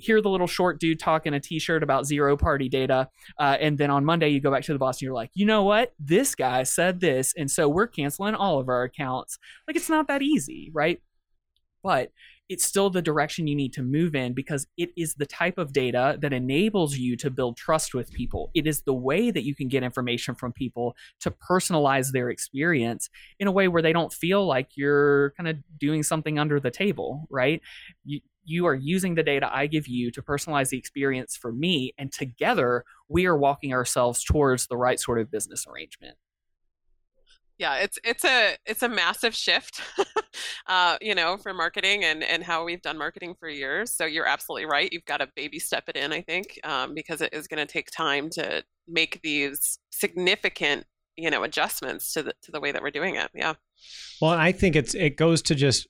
hear 0.00 0.20
the 0.20 0.28
little 0.28 0.46
short 0.46 0.80
dude 0.80 0.98
talk 0.98 1.26
in 1.26 1.34
a 1.34 1.40
t-shirt 1.40 1.82
about 1.82 2.06
zero 2.06 2.36
party 2.36 2.68
data 2.68 3.08
uh, 3.38 3.56
and 3.60 3.78
then 3.78 3.90
on 3.90 4.04
monday 4.04 4.28
you 4.28 4.40
go 4.40 4.50
back 4.50 4.62
to 4.62 4.72
the 4.72 4.78
boss 4.78 4.96
and 4.96 5.02
you're 5.02 5.14
like 5.14 5.30
you 5.34 5.46
know 5.46 5.62
what 5.62 5.92
this 5.98 6.34
guy 6.34 6.62
said 6.62 7.00
this 7.00 7.34
and 7.36 7.50
so 7.50 7.68
we're 7.68 7.86
canceling 7.86 8.34
all 8.34 8.58
of 8.58 8.68
our 8.68 8.82
accounts 8.82 9.38
like 9.66 9.76
it's 9.76 9.90
not 9.90 10.08
that 10.08 10.22
easy 10.22 10.70
right 10.72 11.00
but 11.82 12.10
it's 12.50 12.64
still 12.64 12.90
the 12.90 13.00
direction 13.00 13.46
you 13.46 13.54
need 13.54 13.72
to 13.72 13.80
move 13.80 14.16
in 14.16 14.32
because 14.34 14.66
it 14.76 14.90
is 14.96 15.14
the 15.14 15.24
type 15.24 15.56
of 15.56 15.72
data 15.72 16.18
that 16.20 16.32
enables 16.32 16.96
you 16.96 17.16
to 17.16 17.30
build 17.30 17.56
trust 17.56 17.94
with 17.94 18.12
people. 18.12 18.50
It 18.54 18.66
is 18.66 18.82
the 18.82 18.92
way 18.92 19.30
that 19.30 19.44
you 19.44 19.54
can 19.54 19.68
get 19.68 19.84
information 19.84 20.34
from 20.34 20.52
people 20.52 20.96
to 21.20 21.30
personalize 21.30 22.10
their 22.10 22.28
experience 22.28 23.08
in 23.38 23.46
a 23.46 23.52
way 23.52 23.68
where 23.68 23.82
they 23.82 23.92
don't 23.92 24.12
feel 24.12 24.44
like 24.44 24.70
you're 24.74 25.30
kind 25.36 25.48
of 25.48 25.58
doing 25.78 26.02
something 26.02 26.40
under 26.40 26.58
the 26.58 26.72
table, 26.72 27.28
right? 27.30 27.62
You, 28.04 28.18
you 28.44 28.66
are 28.66 28.74
using 28.74 29.14
the 29.14 29.22
data 29.22 29.48
I 29.52 29.66
give 29.66 29.86
you 29.86 30.10
to 30.12 30.22
personalize 30.22 30.70
the 30.70 30.78
experience 30.78 31.36
for 31.36 31.52
me, 31.52 31.92
and 31.98 32.12
together 32.12 32.84
we 33.08 33.26
are 33.26 33.36
walking 33.36 33.72
ourselves 33.72 34.24
towards 34.24 34.66
the 34.66 34.76
right 34.76 34.98
sort 34.98 35.20
of 35.20 35.30
business 35.30 35.66
arrangement. 35.66 36.16
Yeah 37.58 37.76
it's 37.76 37.98
it's 38.02 38.24
a 38.24 38.56
it's 38.64 38.82
a 38.82 38.88
massive 38.88 39.34
shift 39.34 39.82
uh, 40.66 40.96
you 41.02 41.14
know 41.14 41.36
for 41.36 41.52
marketing 41.52 42.04
and 42.04 42.24
and 42.24 42.42
how 42.42 42.64
we've 42.64 42.80
done 42.80 42.96
marketing 42.96 43.34
for 43.38 43.50
years. 43.50 43.94
So 43.94 44.06
you're 44.06 44.26
absolutely 44.26 44.64
right. 44.64 44.90
You've 44.90 45.04
got 45.04 45.18
to 45.18 45.28
baby 45.36 45.58
step 45.58 45.84
it 45.88 45.96
in 45.96 46.12
i 46.12 46.22
think 46.22 46.58
um, 46.64 46.94
because 46.94 47.20
it 47.20 47.34
is 47.34 47.46
going 47.46 47.64
to 47.64 47.70
take 47.70 47.90
time 47.90 48.30
to 48.30 48.64
make 48.88 49.20
these 49.22 49.78
significant 49.90 50.86
you 51.16 51.30
know 51.30 51.42
adjustments 51.42 52.14
to 52.14 52.22
the 52.22 52.32
to 52.42 52.50
the 52.50 52.60
way 52.60 52.72
that 52.72 52.80
we're 52.80 52.90
doing 52.90 53.16
it. 53.16 53.30
Yeah. 53.34 53.54
Well 54.22 54.32
i 54.32 54.52
think 54.52 54.74
it's 54.74 54.94
it 54.94 55.16
goes 55.18 55.42
to 55.42 55.54
just 55.54 55.86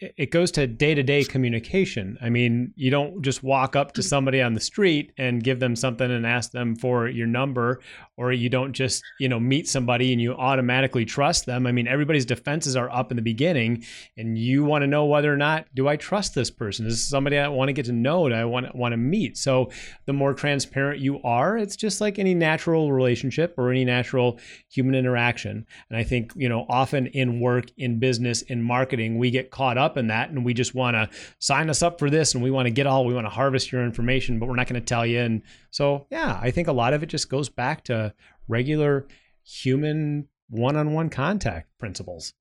it 0.00 0.32
goes 0.32 0.50
to 0.50 0.66
day-to-day 0.66 1.22
communication. 1.24 2.18
I 2.20 2.28
mean 2.28 2.72
you 2.74 2.90
don't 2.90 3.22
just 3.22 3.44
walk 3.44 3.76
up 3.76 3.92
to 3.92 4.02
somebody 4.02 4.42
on 4.42 4.54
the 4.54 4.60
street 4.60 5.12
and 5.18 5.42
give 5.42 5.60
them 5.60 5.76
something 5.76 6.10
and 6.10 6.26
ask 6.26 6.50
them 6.50 6.74
for 6.74 7.06
your 7.08 7.28
number 7.28 7.80
or 8.16 8.32
you 8.32 8.48
don't 8.48 8.72
just 8.72 9.04
you 9.20 9.28
know 9.28 9.38
meet 9.38 9.68
somebody 9.68 10.12
and 10.12 10.20
you 10.20 10.34
automatically 10.34 11.04
trust 11.04 11.46
them. 11.46 11.66
I 11.66 11.72
mean 11.72 11.86
everybody's 11.86 12.24
defenses 12.24 12.74
are 12.74 12.90
up 12.90 13.12
in 13.12 13.16
the 13.16 13.22
beginning 13.22 13.84
and 14.16 14.36
you 14.36 14.64
want 14.64 14.82
to 14.82 14.88
know 14.88 15.04
whether 15.04 15.32
or 15.32 15.36
not 15.36 15.66
do 15.74 15.86
i 15.86 15.96
trust 15.96 16.34
this 16.34 16.50
person? 16.50 16.86
Is 16.86 16.94
this 16.94 17.08
somebody 17.08 17.38
i 17.38 17.46
want 17.46 17.68
to 17.68 17.72
get 17.72 17.84
to 17.86 17.92
know? 17.92 18.28
That 18.28 18.38
i 18.38 18.44
want, 18.44 18.74
want 18.74 18.92
to 18.94 18.96
meet? 18.96 19.38
So 19.38 19.70
the 20.06 20.12
more 20.12 20.34
transparent 20.34 21.00
you 21.00 21.22
are 21.22 21.56
it's 21.56 21.76
just 21.76 22.00
like 22.00 22.18
any 22.18 22.34
natural 22.34 22.92
relationship 22.92 23.54
or 23.56 23.70
any 23.70 23.84
natural 23.84 24.40
human 24.68 24.96
interaction. 24.96 25.64
And 25.88 25.96
i 25.96 26.02
think 26.02 26.32
you 26.34 26.48
know 26.48 26.66
often 26.68 27.06
in 27.06 27.38
work 27.38 27.66
in 27.76 28.00
business 28.00 28.42
in 28.42 28.60
marketing 28.60 29.18
we 29.18 29.30
get 29.30 29.52
caught 29.52 29.78
up 29.78 29.83
in 29.96 30.08
that 30.08 30.30
and 30.30 30.44
we 30.44 30.54
just 30.54 30.74
want 30.74 30.94
to 30.94 31.08
sign 31.38 31.70
us 31.70 31.82
up 31.82 31.98
for 31.98 32.10
this 32.10 32.34
and 32.34 32.42
we 32.42 32.50
want 32.50 32.66
to 32.66 32.70
get 32.70 32.86
all 32.86 33.04
we 33.04 33.14
want 33.14 33.26
to 33.26 33.30
harvest 33.30 33.70
your 33.70 33.84
information 33.84 34.38
but 34.38 34.48
we're 34.48 34.56
not 34.56 34.66
going 34.66 34.80
to 34.80 34.84
tell 34.84 35.06
you. 35.06 35.20
And 35.20 35.42
so 35.70 36.06
yeah 36.10 36.38
i 36.42 36.50
think 36.50 36.68
a 36.68 36.72
lot 36.72 36.94
of 36.94 37.02
it 37.02 37.06
just 37.06 37.28
goes 37.28 37.48
back 37.48 37.84
to 37.84 38.14
regular 38.48 39.06
human 39.44 40.28
one-on-one 40.50 41.10
contact 41.10 41.68
principles. 41.78 42.34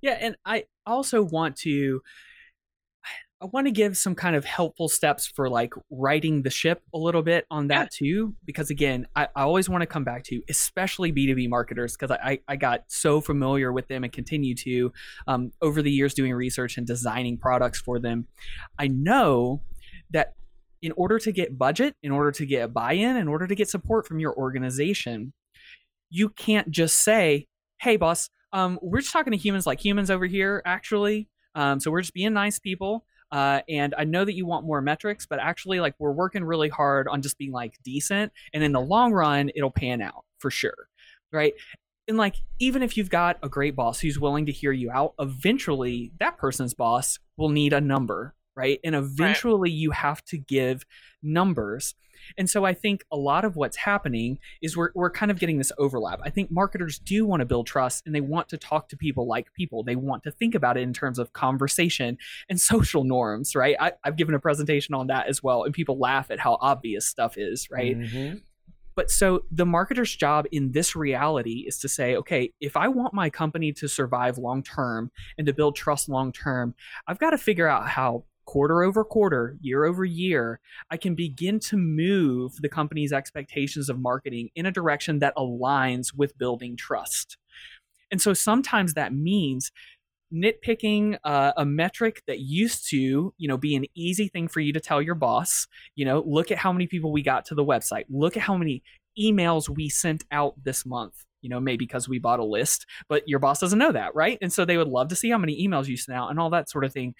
Yeah 0.00 0.18
and 0.20 0.36
i 0.44 0.64
also 0.86 1.22
want 1.22 1.56
to 1.56 2.02
I 3.40 3.46
want 3.46 3.68
to 3.68 3.70
give 3.70 3.96
some 3.96 4.16
kind 4.16 4.34
of 4.34 4.44
helpful 4.44 4.88
steps 4.88 5.28
for 5.28 5.48
like 5.48 5.72
righting 5.90 6.42
the 6.42 6.50
ship 6.50 6.82
a 6.92 6.98
little 6.98 7.22
bit 7.22 7.46
on 7.52 7.68
that 7.68 7.90
yeah. 7.92 7.98
too, 7.98 8.34
because 8.44 8.70
again, 8.70 9.06
I, 9.14 9.28
I 9.36 9.42
always 9.42 9.68
want 9.68 9.82
to 9.82 9.86
come 9.86 10.02
back 10.02 10.24
to, 10.24 10.42
especially 10.48 11.12
B2B 11.12 11.48
marketers, 11.48 11.96
because 11.96 12.10
I, 12.20 12.40
I 12.48 12.56
got 12.56 12.84
so 12.88 13.20
familiar 13.20 13.72
with 13.72 13.86
them 13.86 14.02
and 14.02 14.12
continue 14.12 14.56
to 14.56 14.92
um, 15.28 15.52
over 15.62 15.82
the 15.82 15.90
years 15.90 16.14
doing 16.14 16.34
research 16.34 16.78
and 16.78 16.86
designing 16.86 17.38
products 17.38 17.80
for 17.80 18.00
them. 18.00 18.26
I 18.76 18.88
know 18.88 19.62
that 20.10 20.34
in 20.82 20.92
order 20.96 21.20
to 21.20 21.30
get 21.30 21.56
budget, 21.56 21.94
in 22.02 22.10
order 22.10 22.32
to 22.32 22.44
get 22.44 22.72
buy 22.74 22.94
in, 22.94 23.16
in 23.16 23.28
order 23.28 23.46
to 23.46 23.54
get 23.54 23.68
support 23.68 24.06
from 24.06 24.18
your 24.18 24.34
organization, 24.36 25.32
you 26.10 26.28
can't 26.30 26.70
just 26.70 27.04
say, 27.04 27.46
hey, 27.80 27.96
boss, 27.96 28.30
um, 28.52 28.80
we're 28.82 29.00
just 29.00 29.12
talking 29.12 29.30
to 29.30 29.36
humans 29.36 29.64
like 29.64 29.84
humans 29.84 30.10
over 30.10 30.26
here, 30.26 30.60
actually. 30.64 31.28
Um, 31.54 31.78
so 31.78 31.92
we're 31.92 32.00
just 32.00 32.14
being 32.14 32.32
nice 32.32 32.58
people. 32.58 33.04
Uh, 33.30 33.60
and 33.68 33.94
I 33.98 34.04
know 34.04 34.24
that 34.24 34.34
you 34.34 34.46
want 34.46 34.66
more 34.66 34.80
metrics, 34.80 35.26
but 35.26 35.38
actually, 35.38 35.80
like, 35.80 35.94
we're 35.98 36.12
working 36.12 36.44
really 36.44 36.68
hard 36.68 37.08
on 37.08 37.22
just 37.22 37.38
being 37.38 37.52
like 37.52 37.74
decent. 37.84 38.32
And 38.52 38.62
in 38.62 38.72
the 38.72 38.80
long 38.80 39.12
run, 39.12 39.50
it'll 39.54 39.70
pan 39.70 40.00
out 40.00 40.24
for 40.38 40.50
sure. 40.50 40.88
Right. 41.32 41.52
And 42.06 42.16
like, 42.16 42.36
even 42.58 42.82
if 42.82 42.96
you've 42.96 43.10
got 43.10 43.38
a 43.42 43.50
great 43.50 43.76
boss 43.76 44.00
who's 44.00 44.18
willing 44.18 44.46
to 44.46 44.52
hear 44.52 44.72
you 44.72 44.90
out, 44.90 45.12
eventually 45.18 46.10
that 46.20 46.38
person's 46.38 46.72
boss 46.72 47.18
will 47.36 47.50
need 47.50 47.74
a 47.74 47.82
number. 47.82 48.34
Right. 48.58 48.80
And 48.82 48.96
eventually 48.96 49.70
right. 49.70 49.78
you 49.78 49.92
have 49.92 50.24
to 50.26 50.36
give 50.36 50.84
numbers. 51.22 51.94
And 52.36 52.50
so 52.50 52.64
I 52.64 52.74
think 52.74 53.04
a 53.12 53.16
lot 53.16 53.44
of 53.44 53.56
what's 53.56 53.76
happening 53.76 54.38
is 54.60 54.76
we're, 54.76 54.90
we're 54.94 55.10
kind 55.10 55.30
of 55.30 55.38
getting 55.38 55.58
this 55.58 55.72
overlap. 55.78 56.20
I 56.24 56.30
think 56.30 56.50
marketers 56.50 56.98
do 56.98 57.24
want 57.24 57.40
to 57.40 57.46
build 57.46 57.68
trust 57.68 58.04
and 58.04 58.14
they 58.14 58.20
want 58.20 58.48
to 58.48 58.58
talk 58.58 58.88
to 58.88 58.96
people 58.96 59.26
like 59.26 59.52
people. 59.54 59.84
They 59.84 59.96
want 59.96 60.24
to 60.24 60.32
think 60.32 60.54
about 60.54 60.76
it 60.76 60.80
in 60.80 60.92
terms 60.92 61.18
of 61.18 61.32
conversation 61.32 62.18
and 62.48 62.60
social 62.72 63.04
norms, 63.04 63.54
right? 63.54 63.76
I, 63.78 63.92
have 64.04 64.16
given 64.16 64.34
a 64.34 64.40
presentation 64.40 64.94
on 64.94 65.06
that 65.06 65.28
as 65.28 65.42
well, 65.42 65.64
and 65.64 65.72
people 65.72 65.98
laugh 65.98 66.30
at 66.30 66.40
how 66.40 66.58
obvious 66.60 67.06
stuff 67.06 67.38
is, 67.38 67.70
right? 67.70 67.96
Mm-hmm. 67.96 68.38
But 68.98 69.12
so 69.12 69.44
the 69.52 69.64
marketer's 69.64 70.16
job 70.16 70.46
in 70.50 70.72
this 70.72 70.96
reality 70.96 71.64
is 71.68 71.78
to 71.78 71.88
say, 71.88 72.16
okay, 72.16 72.52
if 72.60 72.76
I 72.76 72.88
want 72.88 73.14
my 73.14 73.30
company 73.30 73.72
to 73.74 73.86
survive 73.86 74.38
long 74.38 74.60
term 74.60 75.12
and 75.38 75.46
to 75.46 75.52
build 75.52 75.76
trust 75.76 76.08
long 76.08 76.32
term, 76.32 76.74
I've 77.06 77.20
got 77.20 77.30
to 77.30 77.38
figure 77.38 77.68
out 77.68 77.88
how 77.88 78.24
quarter 78.48 78.82
over 78.82 79.04
quarter, 79.04 79.58
year 79.60 79.84
over 79.84 80.06
year, 80.06 80.58
I 80.90 80.96
can 80.96 81.14
begin 81.14 81.60
to 81.60 81.76
move 81.76 82.56
the 82.62 82.68
company's 82.70 83.12
expectations 83.12 83.90
of 83.90 84.00
marketing 84.00 84.48
in 84.54 84.64
a 84.64 84.72
direction 84.72 85.18
that 85.18 85.36
aligns 85.36 86.16
with 86.16 86.38
building 86.38 86.74
trust. 86.74 87.36
And 88.10 88.22
so 88.22 88.32
sometimes 88.32 88.94
that 88.94 89.12
means 89.12 89.70
nitpicking 90.32 91.18
uh, 91.24 91.52
a 91.58 91.66
metric 91.66 92.22
that 92.26 92.40
used 92.40 92.88
to 92.88 93.34
you 93.36 93.48
know 93.48 93.58
be 93.58 93.76
an 93.76 93.84
easy 93.94 94.28
thing 94.28 94.48
for 94.48 94.60
you 94.60 94.72
to 94.72 94.80
tell 94.80 95.02
your 95.02 95.14
boss. 95.14 95.66
You 95.94 96.06
know 96.06 96.24
look 96.26 96.50
at 96.50 96.56
how 96.56 96.72
many 96.72 96.86
people 96.86 97.12
we 97.12 97.22
got 97.22 97.44
to 97.46 97.54
the 97.54 97.64
website. 97.64 98.04
Look 98.08 98.34
at 98.38 98.42
how 98.42 98.56
many 98.56 98.82
emails 99.20 99.68
we 99.68 99.90
sent 99.90 100.24
out 100.30 100.54
this 100.62 100.86
month 100.86 101.24
you 101.40 101.50
know 101.50 101.58
maybe 101.60 101.84
because 101.84 102.08
we 102.08 102.18
bought 102.20 102.38
a 102.38 102.44
list 102.44 102.86
but 103.08 103.26
your 103.26 103.40
boss 103.40 103.60
doesn't 103.60 103.78
know 103.78 103.92
that 103.92 104.14
right? 104.14 104.38
And 104.40 104.52
so 104.52 104.64
they 104.64 104.76
would 104.76 104.88
love 104.88 105.08
to 105.08 105.16
see 105.16 105.30
how 105.30 105.38
many 105.38 105.66
emails 105.66 105.86
you 105.86 105.96
sent 105.96 106.16
out 106.16 106.30
and 106.30 106.38
all 106.38 106.50
that 106.50 106.70
sort 106.70 106.84
of 106.84 106.92
thing 106.92 107.14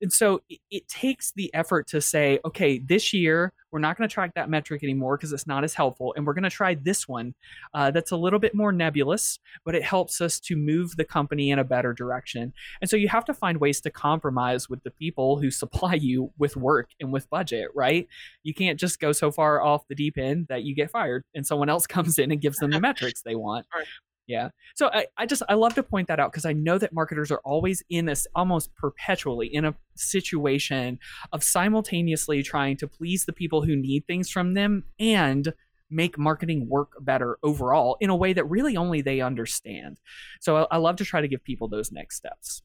and 0.00 0.12
so 0.12 0.42
it, 0.48 0.60
it 0.70 0.88
takes 0.88 1.32
the 1.32 1.52
effort 1.54 1.86
to 1.88 2.00
say, 2.00 2.38
okay, 2.44 2.78
this 2.78 3.12
year 3.12 3.52
we're 3.70 3.78
not 3.78 3.96
going 3.96 4.08
to 4.08 4.12
track 4.12 4.34
that 4.34 4.50
metric 4.50 4.82
anymore 4.82 5.16
because 5.16 5.32
it's 5.32 5.46
not 5.46 5.64
as 5.64 5.74
helpful. 5.74 6.12
And 6.16 6.26
we're 6.26 6.34
going 6.34 6.44
to 6.44 6.50
try 6.50 6.74
this 6.74 7.06
one 7.06 7.34
uh, 7.74 7.90
that's 7.90 8.10
a 8.10 8.16
little 8.16 8.38
bit 8.38 8.54
more 8.54 8.72
nebulous, 8.72 9.38
but 9.64 9.74
it 9.74 9.82
helps 9.82 10.20
us 10.20 10.40
to 10.40 10.56
move 10.56 10.96
the 10.96 11.04
company 11.04 11.50
in 11.50 11.58
a 11.58 11.64
better 11.64 11.92
direction. 11.92 12.52
And 12.80 12.90
so 12.90 12.96
you 12.96 13.08
have 13.08 13.24
to 13.26 13.34
find 13.34 13.60
ways 13.60 13.80
to 13.82 13.90
compromise 13.90 14.68
with 14.68 14.82
the 14.82 14.90
people 14.90 15.38
who 15.38 15.50
supply 15.60 15.94
you 15.94 16.32
with 16.38 16.56
work 16.56 16.90
and 17.00 17.12
with 17.12 17.28
budget, 17.30 17.68
right? 17.74 18.08
You 18.42 18.54
can't 18.54 18.78
just 18.78 19.00
go 19.00 19.12
so 19.12 19.30
far 19.30 19.62
off 19.62 19.86
the 19.88 19.94
deep 19.94 20.18
end 20.18 20.46
that 20.48 20.64
you 20.64 20.74
get 20.74 20.90
fired 20.90 21.24
and 21.34 21.46
someone 21.46 21.68
else 21.68 21.86
comes 21.90 22.18
in 22.18 22.30
and 22.30 22.40
gives 22.40 22.58
them 22.58 22.70
the 22.70 22.80
metrics 22.90 23.22
they 23.22 23.34
want. 23.34 23.66
Right. 23.74 23.86
Yeah. 24.30 24.50
So 24.76 24.90
I, 24.92 25.06
I 25.16 25.26
just 25.26 25.42
I 25.48 25.54
love 25.54 25.74
to 25.74 25.82
point 25.82 26.06
that 26.06 26.20
out 26.20 26.30
because 26.30 26.46
I 26.46 26.52
know 26.52 26.78
that 26.78 26.92
marketers 26.92 27.32
are 27.32 27.40
always 27.44 27.82
in 27.90 28.04
this 28.04 28.28
almost 28.36 28.72
perpetually 28.76 29.48
in 29.52 29.64
a 29.64 29.74
situation 29.96 31.00
of 31.32 31.42
simultaneously 31.42 32.44
trying 32.44 32.76
to 32.76 32.86
please 32.86 33.24
the 33.24 33.32
people 33.32 33.62
who 33.62 33.74
need 33.74 34.06
things 34.06 34.30
from 34.30 34.54
them 34.54 34.84
and 35.00 35.52
make 35.90 36.16
marketing 36.16 36.68
work 36.68 36.92
better 37.00 37.38
overall 37.42 37.96
in 38.00 38.08
a 38.08 38.14
way 38.14 38.32
that 38.32 38.44
really 38.44 38.76
only 38.76 39.02
they 39.02 39.20
understand. 39.20 39.98
So 40.38 40.58
I, 40.58 40.66
I 40.70 40.76
love 40.76 40.94
to 40.98 41.04
try 41.04 41.20
to 41.20 41.26
give 41.26 41.42
people 41.42 41.66
those 41.66 41.90
next 41.90 42.14
steps. 42.14 42.62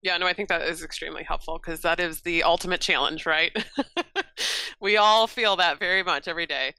Yeah, 0.00 0.16
no, 0.16 0.26
I 0.26 0.32
think 0.32 0.48
that 0.48 0.62
is 0.62 0.82
extremely 0.82 1.24
helpful 1.24 1.60
because 1.62 1.82
that 1.82 2.00
is 2.00 2.22
the 2.22 2.42
ultimate 2.42 2.80
challenge, 2.80 3.26
right? 3.26 3.54
we 4.80 4.96
all 4.96 5.26
feel 5.26 5.56
that 5.56 5.78
very 5.78 6.02
much 6.02 6.26
every 6.26 6.46
day. 6.46 6.72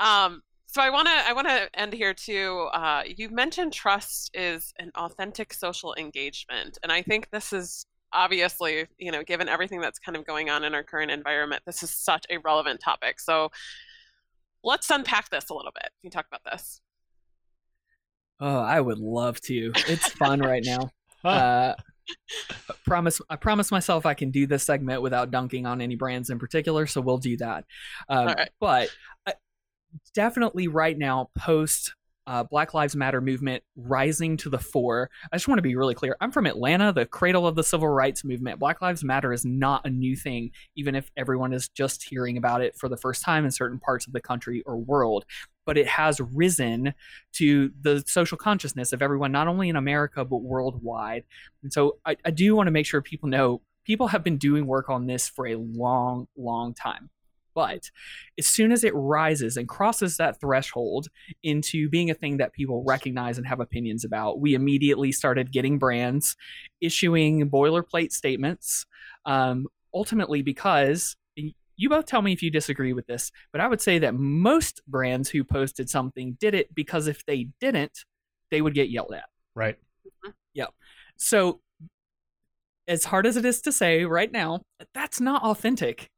Um, 0.00 0.42
so 0.72 0.80
I 0.80 0.88
want 0.88 1.06
to 1.06 1.12
I 1.12 1.34
want 1.34 1.48
to 1.48 1.68
end 1.78 1.92
here 1.92 2.14
too. 2.14 2.70
Uh, 2.72 3.02
you 3.06 3.28
mentioned 3.28 3.74
trust 3.74 4.30
is 4.32 4.72
an 4.78 4.90
authentic 4.94 5.52
social 5.52 5.94
engagement, 5.98 6.78
and 6.82 6.90
I 6.90 7.02
think 7.02 7.28
this 7.30 7.52
is 7.52 7.84
obviously 8.14 8.86
you 8.98 9.12
know 9.12 9.22
given 9.22 9.50
everything 9.50 9.82
that's 9.82 9.98
kind 9.98 10.16
of 10.16 10.26
going 10.26 10.48
on 10.48 10.64
in 10.64 10.74
our 10.74 10.82
current 10.82 11.10
environment, 11.10 11.62
this 11.66 11.82
is 11.82 11.90
such 11.90 12.24
a 12.30 12.38
relevant 12.38 12.80
topic. 12.80 13.20
So 13.20 13.50
let's 14.64 14.88
unpack 14.88 15.28
this 15.28 15.50
a 15.50 15.54
little 15.54 15.72
bit. 15.74 15.84
Can 15.84 16.04
you 16.04 16.10
talk 16.10 16.26
about 16.26 16.50
this? 16.50 16.80
Oh, 18.40 18.58
I 18.60 18.80
would 18.80 18.98
love 18.98 19.42
to. 19.42 19.72
It's 19.88 20.08
fun 20.08 20.40
right 20.40 20.64
now. 20.64 20.90
Uh, 21.24 21.76
I 22.68 22.74
promise 22.84 23.20
I 23.30 23.36
promise 23.36 23.70
myself 23.70 24.06
I 24.06 24.14
can 24.14 24.32
do 24.32 24.48
this 24.48 24.64
segment 24.64 25.02
without 25.02 25.30
dunking 25.30 25.66
on 25.66 25.80
any 25.80 25.94
brands 25.94 26.30
in 26.30 26.40
particular, 26.40 26.88
so 26.88 27.00
we'll 27.00 27.18
do 27.18 27.36
that. 27.36 27.64
Um, 28.08 28.26
right. 28.26 28.50
But 28.58 28.88
definitely 30.14 30.68
right 30.68 30.96
now 30.96 31.30
post 31.38 31.94
uh, 32.26 32.44
Black 32.44 32.72
Lives 32.72 32.94
Matter 32.94 33.20
movement 33.20 33.62
rising 33.76 34.36
to 34.38 34.50
the 34.50 34.58
fore. 34.58 35.10
I 35.32 35.36
just 35.36 35.48
want 35.48 35.58
to 35.58 35.62
be 35.62 35.74
really 35.74 35.94
clear. 35.94 36.16
I'm 36.20 36.30
from 36.30 36.46
Atlanta, 36.46 36.92
the 36.92 37.06
cradle 37.06 37.46
of 37.46 37.56
the 37.56 37.64
civil 37.64 37.88
rights 37.88 38.24
movement. 38.24 38.60
Black 38.60 38.80
Lives 38.80 39.02
Matter 39.02 39.32
is 39.32 39.44
not 39.44 39.84
a 39.84 39.90
new 39.90 40.14
thing, 40.14 40.52
even 40.76 40.94
if 40.94 41.10
everyone 41.16 41.52
is 41.52 41.68
just 41.68 42.04
hearing 42.04 42.36
about 42.36 42.60
it 42.60 42.76
for 42.78 42.88
the 42.88 42.96
first 42.96 43.22
time 43.22 43.44
in 43.44 43.50
certain 43.50 43.80
parts 43.80 44.06
of 44.06 44.12
the 44.12 44.20
country 44.20 44.62
or 44.66 44.76
world. 44.76 45.24
But 45.66 45.78
it 45.78 45.86
has 45.88 46.20
risen 46.20 46.94
to 47.34 47.70
the 47.80 48.02
social 48.06 48.38
consciousness 48.38 48.92
of 48.92 49.02
everyone, 49.02 49.32
not 49.32 49.48
only 49.48 49.68
in 49.68 49.76
America, 49.76 50.24
but 50.24 50.38
worldwide. 50.38 51.24
And 51.62 51.72
so 51.72 51.98
I, 52.04 52.16
I 52.24 52.30
do 52.30 52.54
want 52.54 52.66
to 52.68 52.72
make 52.72 52.86
sure 52.86 53.02
people 53.02 53.28
know 53.28 53.62
people 53.84 54.08
have 54.08 54.22
been 54.22 54.38
doing 54.38 54.66
work 54.66 54.88
on 54.88 55.06
this 55.06 55.28
for 55.28 55.46
a 55.48 55.56
long, 55.56 56.26
long 56.36 56.74
time. 56.74 57.10
But 57.54 57.90
as 58.38 58.46
soon 58.46 58.72
as 58.72 58.84
it 58.84 58.94
rises 58.94 59.56
and 59.56 59.68
crosses 59.68 60.16
that 60.16 60.40
threshold 60.40 61.08
into 61.42 61.88
being 61.88 62.10
a 62.10 62.14
thing 62.14 62.38
that 62.38 62.52
people 62.52 62.84
recognize 62.86 63.38
and 63.38 63.46
have 63.46 63.60
opinions 63.60 64.04
about, 64.04 64.40
we 64.40 64.54
immediately 64.54 65.12
started 65.12 65.52
getting 65.52 65.78
brands 65.78 66.36
issuing 66.80 67.48
boilerplate 67.50 68.12
statements. 68.12 68.86
Um, 69.24 69.66
ultimately, 69.94 70.42
because 70.42 71.16
you 71.82 71.88
both 71.88 72.06
tell 72.06 72.22
me 72.22 72.32
if 72.32 72.42
you 72.42 72.50
disagree 72.50 72.92
with 72.92 73.06
this, 73.06 73.32
but 73.50 73.60
I 73.60 73.66
would 73.66 73.80
say 73.80 73.98
that 73.98 74.14
most 74.14 74.82
brands 74.86 75.28
who 75.28 75.44
posted 75.44 75.88
something 75.88 76.36
did 76.38 76.54
it 76.54 76.74
because 76.74 77.06
if 77.06 77.24
they 77.26 77.48
didn't, 77.60 78.04
they 78.50 78.60
would 78.60 78.74
get 78.74 78.90
yelled 78.90 79.14
at. 79.14 79.24
Right. 79.54 79.76
Mm-hmm. 80.06 80.30
Yep. 80.54 80.70
So, 81.16 81.60
as 82.88 83.04
hard 83.04 83.26
as 83.26 83.36
it 83.36 83.44
is 83.44 83.62
to 83.62 83.72
say 83.72 84.04
right 84.04 84.30
now, 84.30 84.60
that's 84.92 85.20
not 85.20 85.42
authentic. 85.42 86.08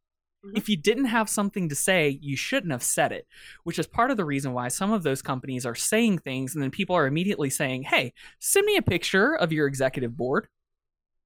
Mm-hmm. 0.45 0.57
If 0.57 0.68
you 0.68 0.76
didn't 0.76 1.07
have 1.07 1.28
something 1.28 1.68
to 1.68 1.74
say, 1.74 2.18
you 2.20 2.36
shouldn't 2.36 2.72
have 2.72 2.82
said 2.82 3.12
it, 3.12 3.26
which 3.64 3.78
is 3.78 3.86
part 3.86 4.11
of 4.11 4.16
the 4.16 4.24
reason 4.24 4.53
why 4.53 4.68
some 4.68 4.92
of 4.92 5.03
those 5.03 5.22
companies 5.22 5.64
are 5.64 5.74
saying 5.74 6.18
things 6.18 6.55
and 6.55 6.62
then 6.62 6.70
people 6.70 6.97
are 6.97 7.07
immediately 7.07 7.51
saying, 7.51 7.82
hey, 7.82 8.12
send 8.38 8.66
me 8.66 8.76
a 8.76 8.82
picture 8.82 9.34
of 9.34 9.53
your 9.53 9.66
executive 9.66 10.16
board, 10.16 10.49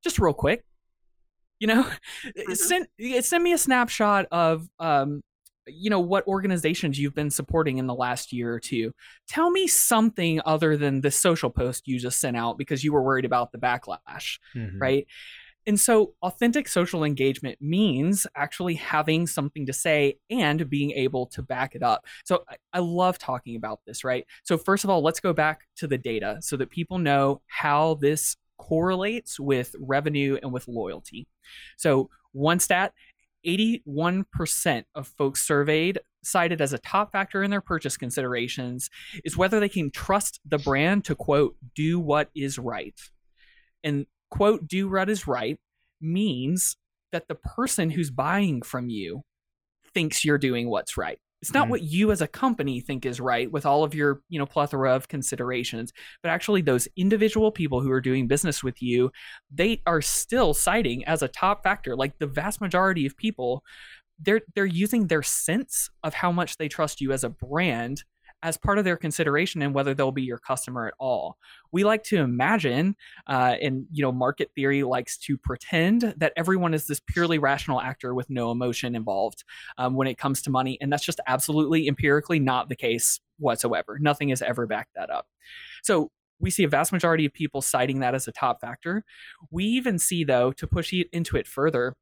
just 0.02 0.18
real 0.18 0.34
quick. 0.34 0.64
You 1.58 1.66
know, 1.66 1.82
mm-hmm. 2.24 2.52
send 2.54 2.86
send 3.24 3.42
me 3.42 3.52
a 3.52 3.58
snapshot 3.58 4.26
of 4.30 4.68
um, 4.78 5.22
you 5.68 5.90
know 5.90 6.00
what 6.00 6.26
organizations 6.26 6.98
you've 6.98 7.14
been 7.14 7.30
supporting 7.30 7.78
in 7.78 7.86
the 7.86 7.94
last 7.94 8.32
year 8.32 8.52
or 8.52 8.60
two 8.60 8.92
tell 9.28 9.50
me 9.50 9.66
something 9.66 10.40
other 10.44 10.76
than 10.76 11.00
the 11.00 11.10
social 11.10 11.50
post 11.50 11.86
you 11.86 11.98
just 11.98 12.20
sent 12.20 12.36
out 12.36 12.58
because 12.58 12.82
you 12.82 12.92
were 12.92 13.02
worried 13.02 13.24
about 13.24 13.52
the 13.52 13.58
backlash 13.58 14.38
mm-hmm. 14.54 14.78
right 14.78 15.06
and 15.68 15.78
so, 15.78 16.14
authentic 16.22 16.66
social 16.66 17.04
engagement 17.04 17.58
means 17.60 18.26
actually 18.34 18.74
having 18.74 19.26
something 19.26 19.66
to 19.66 19.72
say 19.74 20.16
and 20.30 20.68
being 20.70 20.92
able 20.92 21.26
to 21.26 21.42
back 21.42 21.74
it 21.74 21.82
up. 21.82 22.06
So, 22.24 22.42
I, 22.48 22.56
I, 22.72 22.78
love 22.78 23.18
talking 23.18 23.54
about 23.54 23.80
this, 23.86 24.02
right? 24.02 24.24
So, 24.44 24.56
first 24.56 24.84
of 24.84 24.90
all, 24.90 25.02
let's 25.02 25.20
go 25.20 25.34
back 25.34 25.68
to 25.76 25.86
the 25.86 25.98
data 25.98 26.38
so 26.40 26.56
that 26.56 26.70
people 26.70 26.96
know 26.96 27.42
how 27.48 27.98
this 28.00 28.34
correlates 28.56 29.38
with 29.38 29.76
revenue 29.78 30.38
and 30.42 30.54
with 30.54 30.66
loyalty. 30.68 31.28
So, 31.76 32.08
one 32.32 32.60
stat 32.60 32.94
81% 33.46 34.84
of 34.94 35.06
folks 35.06 35.46
surveyed 35.46 35.98
cited 36.24 36.62
as 36.62 36.72
a 36.72 36.78
top 36.78 37.12
factor 37.12 37.42
in 37.42 37.50
their 37.50 37.60
purchase 37.60 37.98
considerations 37.98 38.88
is 39.22 39.36
whether 39.36 39.60
they 39.60 39.68
can 39.68 39.90
trust 39.90 40.40
the 40.46 40.58
brand 40.58 41.04
to 41.04 41.14
quote 41.14 41.56
do 41.74 42.00
what 42.00 42.30
is 42.34 42.58
right 42.58 42.98
and 43.84 44.06
quote 44.30 44.66
do 44.66 44.88
what 44.88 45.08
is 45.08 45.26
right 45.26 45.58
means 46.00 46.76
that 47.12 47.28
the 47.28 47.34
person 47.34 47.90
who's 47.90 48.10
buying 48.10 48.62
from 48.62 48.88
you 48.88 49.22
thinks 49.94 50.24
you're 50.24 50.38
doing 50.38 50.68
what's 50.68 50.96
right. 50.96 51.18
It's 51.40 51.54
not 51.54 51.68
mm 51.68 51.70
what 51.70 51.82
you 51.82 52.10
as 52.10 52.20
a 52.20 52.26
company 52.26 52.80
think 52.80 53.06
is 53.06 53.20
right 53.20 53.50
with 53.50 53.64
all 53.64 53.84
of 53.84 53.94
your, 53.94 54.22
you 54.28 54.40
know, 54.40 54.46
plethora 54.46 54.92
of 54.92 55.06
considerations, 55.06 55.92
but 56.20 56.30
actually 56.30 56.62
those 56.62 56.88
individual 56.96 57.52
people 57.52 57.80
who 57.80 57.92
are 57.92 58.00
doing 58.00 58.26
business 58.26 58.64
with 58.64 58.82
you, 58.82 59.12
they 59.48 59.80
are 59.86 60.02
still 60.02 60.52
citing 60.52 61.04
as 61.04 61.22
a 61.22 61.28
top 61.28 61.62
factor 61.62 61.94
like 61.94 62.18
the 62.18 62.26
vast 62.26 62.60
majority 62.60 63.06
of 63.06 63.16
people 63.16 63.62
they're 64.20 64.40
they're 64.54 64.66
using 64.66 65.06
their 65.06 65.22
sense 65.22 65.90
of 66.02 66.14
how 66.14 66.32
much 66.32 66.56
they 66.56 66.68
trust 66.68 67.00
you 67.00 67.12
as 67.12 67.24
a 67.24 67.28
brand 67.28 68.02
as 68.42 68.56
part 68.56 68.78
of 68.78 68.84
their 68.84 68.96
consideration 68.96 69.62
and 69.62 69.74
whether 69.74 69.94
they'll 69.94 70.12
be 70.12 70.22
your 70.22 70.38
customer 70.38 70.86
at 70.86 70.94
all. 70.98 71.36
We 71.72 71.84
like 71.84 72.04
to 72.04 72.16
imagine, 72.18 72.96
uh, 73.26 73.56
and 73.60 73.86
you 73.92 74.02
know, 74.02 74.12
market 74.12 74.50
theory 74.54 74.82
likes 74.82 75.18
to 75.18 75.36
pretend 75.36 76.14
that 76.16 76.32
everyone 76.36 76.74
is 76.74 76.86
this 76.86 77.00
purely 77.00 77.38
rational 77.38 77.80
actor 77.80 78.14
with 78.14 78.30
no 78.30 78.50
emotion 78.50 78.94
involved 78.94 79.44
um, 79.76 79.94
when 79.94 80.06
it 80.06 80.18
comes 80.18 80.42
to 80.42 80.50
money, 80.50 80.78
and 80.80 80.92
that's 80.92 81.04
just 81.04 81.20
absolutely 81.26 81.88
empirically 81.88 82.38
not 82.38 82.68
the 82.68 82.76
case 82.76 83.20
whatsoever. 83.38 83.98
Nothing 84.00 84.28
has 84.30 84.42
ever 84.42 84.66
backed 84.66 84.94
that 84.94 85.10
up. 85.10 85.26
So 85.82 86.10
we 86.40 86.50
see 86.50 86.64
a 86.64 86.68
vast 86.68 86.92
majority 86.92 87.26
of 87.26 87.32
people 87.32 87.60
citing 87.60 88.00
that 88.00 88.14
as 88.14 88.28
a 88.28 88.32
top 88.32 88.60
factor. 88.60 89.04
We 89.50 89.64
even 89.64 89.98
see, 89.98 90.24
though, 90.24 90.52
to 90.52 90.66
push 90.66 90.92
into 91.12 91.36
it 91.36 91.46
further, 91.46 91.96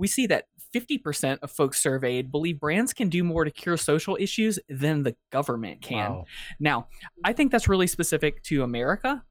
we 0.00 0.08
see 0.08 0.26
that 0.26 0.46
50% 0.74 1.40
of 1.42 1.50
folks 1.50 1.78
surveyed 1.78 2.32
believe 2.32 2.58
brands 2.58 2.94
can 2.94 3.10
do 3.10 3.22
more 3.22 3.44
to 3.44 3.50
cure 3.50 3.76
social 3.76 4.16
issues 4.18 4.58
than 4.68 5.02
the 5.02 5.14
government 5.30 5.82
can. 5.82 6.10
Wow. 6.10 6.24
Now, 6.58 6.88
I 7.22 7.34
think 7.34 7.52
that's 7.52 7.68
really 7.68 7.86
specific 7.86 8.42
to 8.44 8.62
America. 8.62 9.22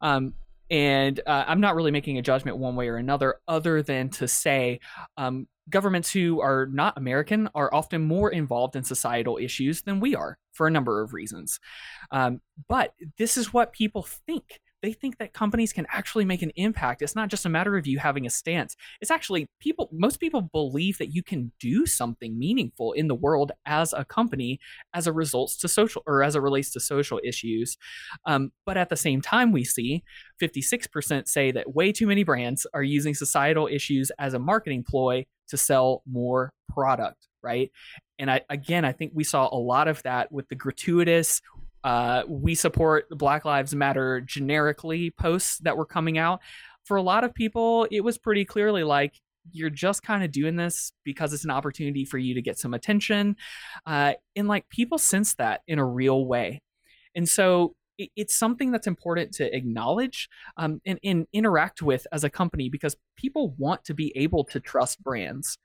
Um, 0.00 0.34
and 0.70 1.20
uh, 1.26 1.44
I'm 1.46 1.60
not 1.60 1.74
really 1.74 1.90
making 1.90 2.18
a 2.18 2.22
judgment 2.22 2.56
one 2.56 2.76
way 2.76 2.88
or 2.88 2.96
another, 2.96 3.36
other 3.48 3.82
than 3.82 4.10
to 4.10 4.28
say 4.28 4.78
um, 5.16 5.48
governments 5.68 6.12
who 6.12 6.40
are 6.40 6.66
not 6.66 6.96
American 6.96 7.48
are 7.54 7.74
often 7.74 8.02
more 8.02 8.30
involved 8.30 8.76
in 8.76 8.84
societal 8.84 9.38
issues 9.38 9.82
than 9.82 9.98
we 9.98 10.14
are 10.14 10.38
for 10.52 10.68
a 10.68 10.70
number 10.70 11.02
of 11.02 11.12
reasons. 11.12 11.58
Um, 12.12 12.40
but 12.68 12.94
this 13.18 13.36
is 13.36 13.52
what 13.52 13.72
people 13.72 14.06
think 14.26 14.60
they 14.82 14.92
think 14.92 15.18
that 15.18 15.32
companies 15.32 15.72
can 15.72 15.86
actually 15.90 16.24
make 16.24 16.42
an 16.42 16.50
impact. 16.56 17.02
It's 17.02 17.14
not 17.14 17.28
just 17.28 17.46
a 17.46 17.48
matter 17.48 17.76
of 17.76 17.86
you 17.86 17.98
having 17.98 18.26
a 18.26 18.30
stance. 18.30 18.76
It's 19.00 19.10
actually 19.10 19.46
people, 19.60 19.88
most 19.92 20.18
people 20.18 20.42
believe 20.42 20.98
that 20.98 21.14
you 21.14 21.22
can 21.22 21.52
do 21.60 21.86
something 21.86 22.38
meaningful 22.38 22.92
in 22.92 23.08
the 23.08 23.14
world 23.14 23.52
as 23.64 23.92
a 23.92 24.04
company 24.04 24.58
as 24.92 25.06
a 25.06 25.12
results 25.12 25.56
to 25.58 25.68
social 25.68 26.02
or 26.06 26.22
as 26.22 26.34
it 26.34 26.40
relates 26.40 26.70
to 26.72 26.80
social 26.80 27.20
issues. 27.24 27.76
Um, 28.26 28.52
but 28.66 28.76
at 28.76 28.88
the 28.88 28.96
same 28.96 29.22
time, 29.22 29.52
we 29.52 29.64
see 29.64 30.02
56% 30.40 31.28
say 31.28 31.52
that 31.52 31.74
way 31.74 31.92
too 31.92 32.06
many 32.06 32.24
brands 32.24 32.66
are 32.74 32.82
using 32.82 33.14
societal 33.14 33.68
issues 33.68 34.10
as 34.18 34.34
a 34.34 34.38
marketing 34.38 34.84
ploy 34.86 35.24
to 35.48 35.56
sell 35.56 36.02
more 36.10 36.52
product 36.68 37.28
right 37.42 37.70
and 38.18 38.30
I, 38.30 38.40
again 38.48 38.84
i 38.84 38.92
think 38.92 39.12
we 39.14 39.24
saw 39.24 39.48
a 39.52 39.58
lot 39.58 39.86
of 39.88 40.02
that 40.04 40.32
with 40.32 40.48
the 40.48 40.54
gratuitous 40.54 41.42
uh, 41.84 42.22
we 42.28 42.54
support 42.54 43.08
Black 43.10 43.44
Lives 43.44 43.74
Matter 43.74 44.20
generically 44.20 45.10
posts 45.10 45.58
that 45.58 45.76
were 45.76 45.86
coming 45.86 46.18
out. 46.18 46.40
For 46.84 46.96
a 46.96 47.02
lot 47.02 47.24
of 47.24 47.34
people, 47.34 47.86
it 47.90 48.00
was 48.02 48.18
pretty 48.18 48.44
clearly 48.44 48.84
like 48.84 49.14
you're 49.50 49.70
just 49.70 50.02
kind 50.02 50.22
of 50.22 50.30
doing 50.30 50.56
this 50.56 50.92
because 51.04 51.32
it's 51.32 51.44
an 51.44 51.50
opportunity 51.50 52.04
for 52.04 52.18
you 52.18 52.34
to 52.34 52.42
get 52.42 52.58
some 52.58 52.74
attention. 52.74 53.36
Uh, 53.86 54.12
and 54.36 54.48
like 54.48 54.68
people 54.68 54.98
sense 54.98 55.34
that 55.34 55.62
in 55.66 55.78
a 55.78 55.84
real 55.84 56.26
way. 56.26 56.62
And 57.14 57.28
so 57.28 57.74
it, 57.98 58.10
it's 58.16 58.34
something 58.34 58.70
that's 58.70 58.86
important 58.86 59.32
to 59.34 59.54
acknowledge 59.54 60.28
um, 60.56 60.80
and, 60.86 60.98
and 61.02 61.26
interact 61.32 61.82
with 61.82 62.06
as 62.12 62.24
a 62.24 62.30
company 62.30 62.68
because 62.68 62.96
people 63.16 63.54
want 63.58 63.84
to 63.84 63.94
be 63.94 64.12
able 64.16 64.44
to 64.44 64.60
trust 64.60 65.02
brands. 65.02 65.58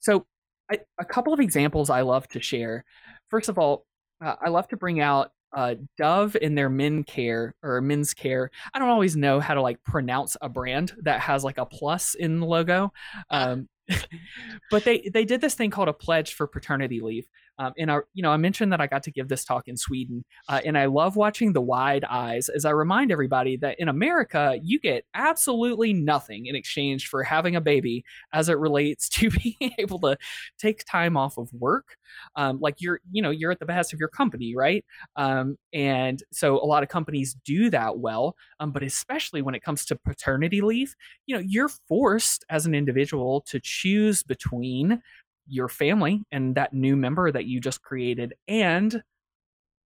So, 0.00 0.26
I, 0.70 0.78
a 0.98 1.04
couple 1.04 1.34
of 1.34 1.40
examples 1.40 1.90
I 1.90 2.00
love 2.00 2.26
to 2.28 2.40
share. 2.40 2.86
First 3.28 3.50
of 3.50 3.58
all, 3.58 3.84
uh, 4.24 4.36
I 4.42 4.48
love 4.48 4.66
to 4.68 4.78
bring 4.78 4.98
out 4.98 5.30
uh, 5.54 5.76
Dove 5.96 6.36
in 6.36 6.54
their 6.54 6.68
men 6.68 7.04
care 7.04 7.54
or 7.62 7.80
men's 7.80 8.12
care. 8.12 8.50
I 8.72 8.78
don't 8.78 8.88
always 8.88 9.16
know 9.16 9.40
how 9.40 9.54
to 9.54 9.62
like 9.62 9.82
pronounce 9.84 10.36
a 10.42 10.48
brand 10.48 10.94
that 11.02 11.20
has 11.20 11.44
like 11.44 11.58
a 11.58 11.66
plus 11.66 12.14
in 12.14 12.40
the 12.40 12.46
logo. 12.46 12.92
Ah. 13.30 13.50
Um, 13.50 13.68
but 14.70 14.82
they 14.84 15.10
they 15.12 15.26
did 15.26 15.42
this 15.42 15.54
thing 15.54 15.70
called 15.70 15.88
a 15.88 15.92
pledge 15.92 16.32
for 16.32 16.46
paternity 16.46 17.00
leave. 17.00 17.28
Um, 17.58 17.72
and 17.78 17.90
I, 17.90 17.98
you 18.14 18.22
know, 18.22 18.30
I 18.30 18.36
mentioned 18.36 18.72
that 18.72 18.80
I 18.80 18.86
got 18.86 19.02
to 19.04 19.10
give 19.10 19.28
this 19.28 19.44
talk 19.44 19.68
in 19.68 19.76
Sweden, 19.76 20.24
uh, 20.48 20.60
and 20.64 20.76
I 20.76 20.86
love 20.86 21.16
watching 21.16 21.52
the 21.52 21.60
wide 21.60 22.04
eyes 22.04 22.48
as 22.48 22.64
I 22.64 22.70
remind 22.70 23.12
everybody 23.12 23.56
that 23.58 23.78
in 23.78 23.88
America 23.88 24.58
you 24.62 24.80
get 24.80 25.04
absolutely 25.14 25.92
nothing 25.92 26.46
in 26.46 26.54
exchange 26.54 27.08
for 27.08 27.22
having 27.22 27.56
a 27.56 27.60
baby 27.60 28.04
as 28.32 28.48
it 28.48 28.58
relates 28.58 29.08
to 29.14 29.30
being 29.30 29.72
able 29.78 30.00
to 30.00 30.16
take 30.58 30.84
time 30.84 31.16
off 31.16 31.38
of 31.38 31.52
work. 31.52 31.96
Um, 32.36 32.58
like 32.60 32.80
you're, 32.80 33.00
you 33.10 33.22
know, 33.22 33.30
you're 33.30 33.50
at 33.50 33.58
the 33.58 33.66
behest 33.66 33.92
of 33.92 33.98
your 33.98 34.08
company, 34.08 34.54
right? 34.54 34.84
Um, 35.16 35.56
and 35.72 36.22
so 36.32 36.56
a 36.56 36.66
lot 36.66 36.82
of 36.82 36.88
companies 36.88 37.36
do 37.44 37.70
that 37.70 37.98
well, 37.98 38.36
um, 38.60 38.72
but 38.72 38.82
especially 38.82 39.42
when 39.42 39.54
it 39.54 39.62
comes 39.62 39.84
to 39.86 39.96
paternity 39.96 40.60
leave, 40.60 40.94
you 41.26 41.34
know, 41.34 41.42
you're 41.44 41.68
forced 41.68 42.44
as 42.50 42.66
an 42.66 42.74
individual 42.74 43.40
to 43.42 43.60
choose 43.60 44.22
between 44.22 45.02
your 45.46 45.68
family 45.68 46.22
and 46.32 46.54
that 46.54 46.72
new 46.72 46.96
member 46.96 47.30
that 47.30 47.46
you 47.46 47.60
just 47.60 47.82
created 47.82 48.34
and 48.48 49.02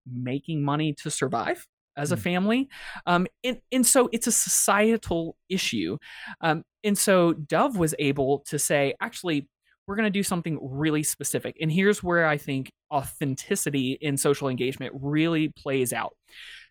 making 0.07 0.63
money 0.63 0.95
to 0.95 1.11
survive 1.11 1.67
as 1.97 2.13
a 2.13 2.17
mm. 2.17 2.21
family. 2.21 2.69
Um, 3.07 3.27
and, 3.45 3.61
and 3.73 3.87
so 3.87 4.09
it's 4.13 4.27
a 4.27 4.33
societal 4.33 5.37
issue. 5.49 5.99
Um, 6.41 6.63
and 6.85 6.97
so 6.97 7.33
Dove 7.33 7.77
was 7.77 7.95
able 7.99 8.41
to 8.49 8.59
say, 8.59 8.95
actually, 9.01 9.49
we're 9.87 9.97
going 9.97 10.05
to 10.05 10.11
do 10.11 10.23
something 10.23 10.59
really 10.63 11.03
specific. 11.03 11.57
And 11.61 11.73
here's 11.73 12.03
where 12.03 12.27
I 12.27 12.37
think 12.37 12.71
authenticity 12.93 13.99
in 14.01 14.17
social 14.17 14.49
engagement 14.49 14.95
really 15.01 15.49
plays 15.49 15.93
out. 15.93 16.15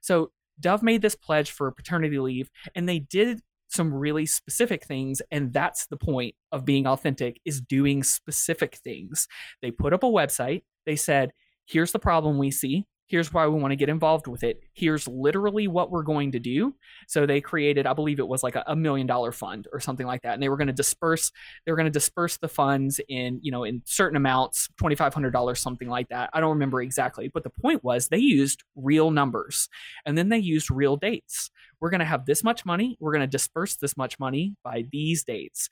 So 0.02 0.32
Dove 0.60 0.84
made 0.84 1.02
this 1.02 1.16
pledge 1.16 1.52
for 1.52 1.72
paternity 1.72 2.20
leave, 2.20 2.50
and 2.76 2.88
they 2.88 3.00
did 3.00 3.42
some 3.78 3.94
really 3.94 4.26
specific 4.26 4.86
things 4.86 5.22
and 5.32 5.54
that's 5.54 5.88
the 5.88 5.96
point 5.96 6.36
of 6.52 6.66
being 6.66 6.86
authentic 6.86 7.40
is 7.46 7.62
doing 7.62 8.04
specific 8.04 8.76
things. 8.78 9.28
They 9.62 9.72
put 9.72 9.94
up 9.94 10.04
a 10.04 10.08
website. 10.08 10.64
They 10.86 10.98
said 10.98 11.32
here's 11.66 11.94
the 11.94 12.00
problem 12.00 12.38
we 12.38 12.52
see 12.52 12.86
here's 13.08 13.34
why 13.34 13.48
we 13.48 13.60
want 13.60 13.72
to 13.72 13.76
get 13.76 13.90
involved 13.90 14.28
with 14.28 14.44
it. 14.44 14.62
Here's 14.74 15.08
literally 15.08 15.68
what 15.68 15.92
we're 15.92 16.04
going 16.04 16.34
to 16.34 16.40
do. 16.40 16.76
So 17.08 17.26
they 17.26 17.42
created 17.42 17.88
i 17.88 17.94
believe 17.94 18.20
it 18.20 18.28
was 18.28 18.44
like 18.44 18.56
a, 18.56 18.64
a 18.68 18.76
million 18.76 19.08
dollar 19.08 19.32
fund 19.32 19.68
or 19.72 19.80
something 19.80 20.06
like 20.06 20.22
that 20.22 20.34
and 20.34 20.44
they 20.44 20.50
were 20.50 20.58
going 20.58 20.68
to 20.68 20.74
disperse 20.74 21.32
they 21.66 21.72
were 21.72 21.76
going 21.76 21.86
to 21.86 21.92
disperse 21.92 22.38
the 22.38 22.48
funds 22.48 23.00
in 23.08 23.40
you 23.42 23.52
know 23.52 23.64
in 23.64 23.82
certain 23.86 24.18
amounts 24.18 24.68
$2500 24.82 25.58
something 25.58 25.88
like 25.88 26.10
that. 26.10 26.30
I 26.34 26.40
don't 26.40 26.52
remember 26.52 26.82
exactly 26.82 27.30
but 27.30 27.44
the 27.44 27.50
point 27.50 27.84
was 27.84 28.08
they 28.08 28.18
used 28.18 28.64
real 28.76 29.12
numbers 29.12 29.70
and 30.06 30.18
then 30.18 30.30
they 30.30 30.38
used 30.38 30.70
real 30.70 30.96
dates. 30.96 31.50
We're 31.80 31.90
going 31.92 32.00
to 32.00 32.06
have 32.06 32.26
this 32.26 32.44
much 32.44 32.66
money 32.66 32.98
we're 33.00 33.14
going 33.14 33.22
to 33.22 33.28
disperse 33.28 33.76
this 33.76 33.98
much 33.98 34.20
money 34.20 34.56
by 34.64 34.86
these 34.92 35.24
dates. 35.24 35.70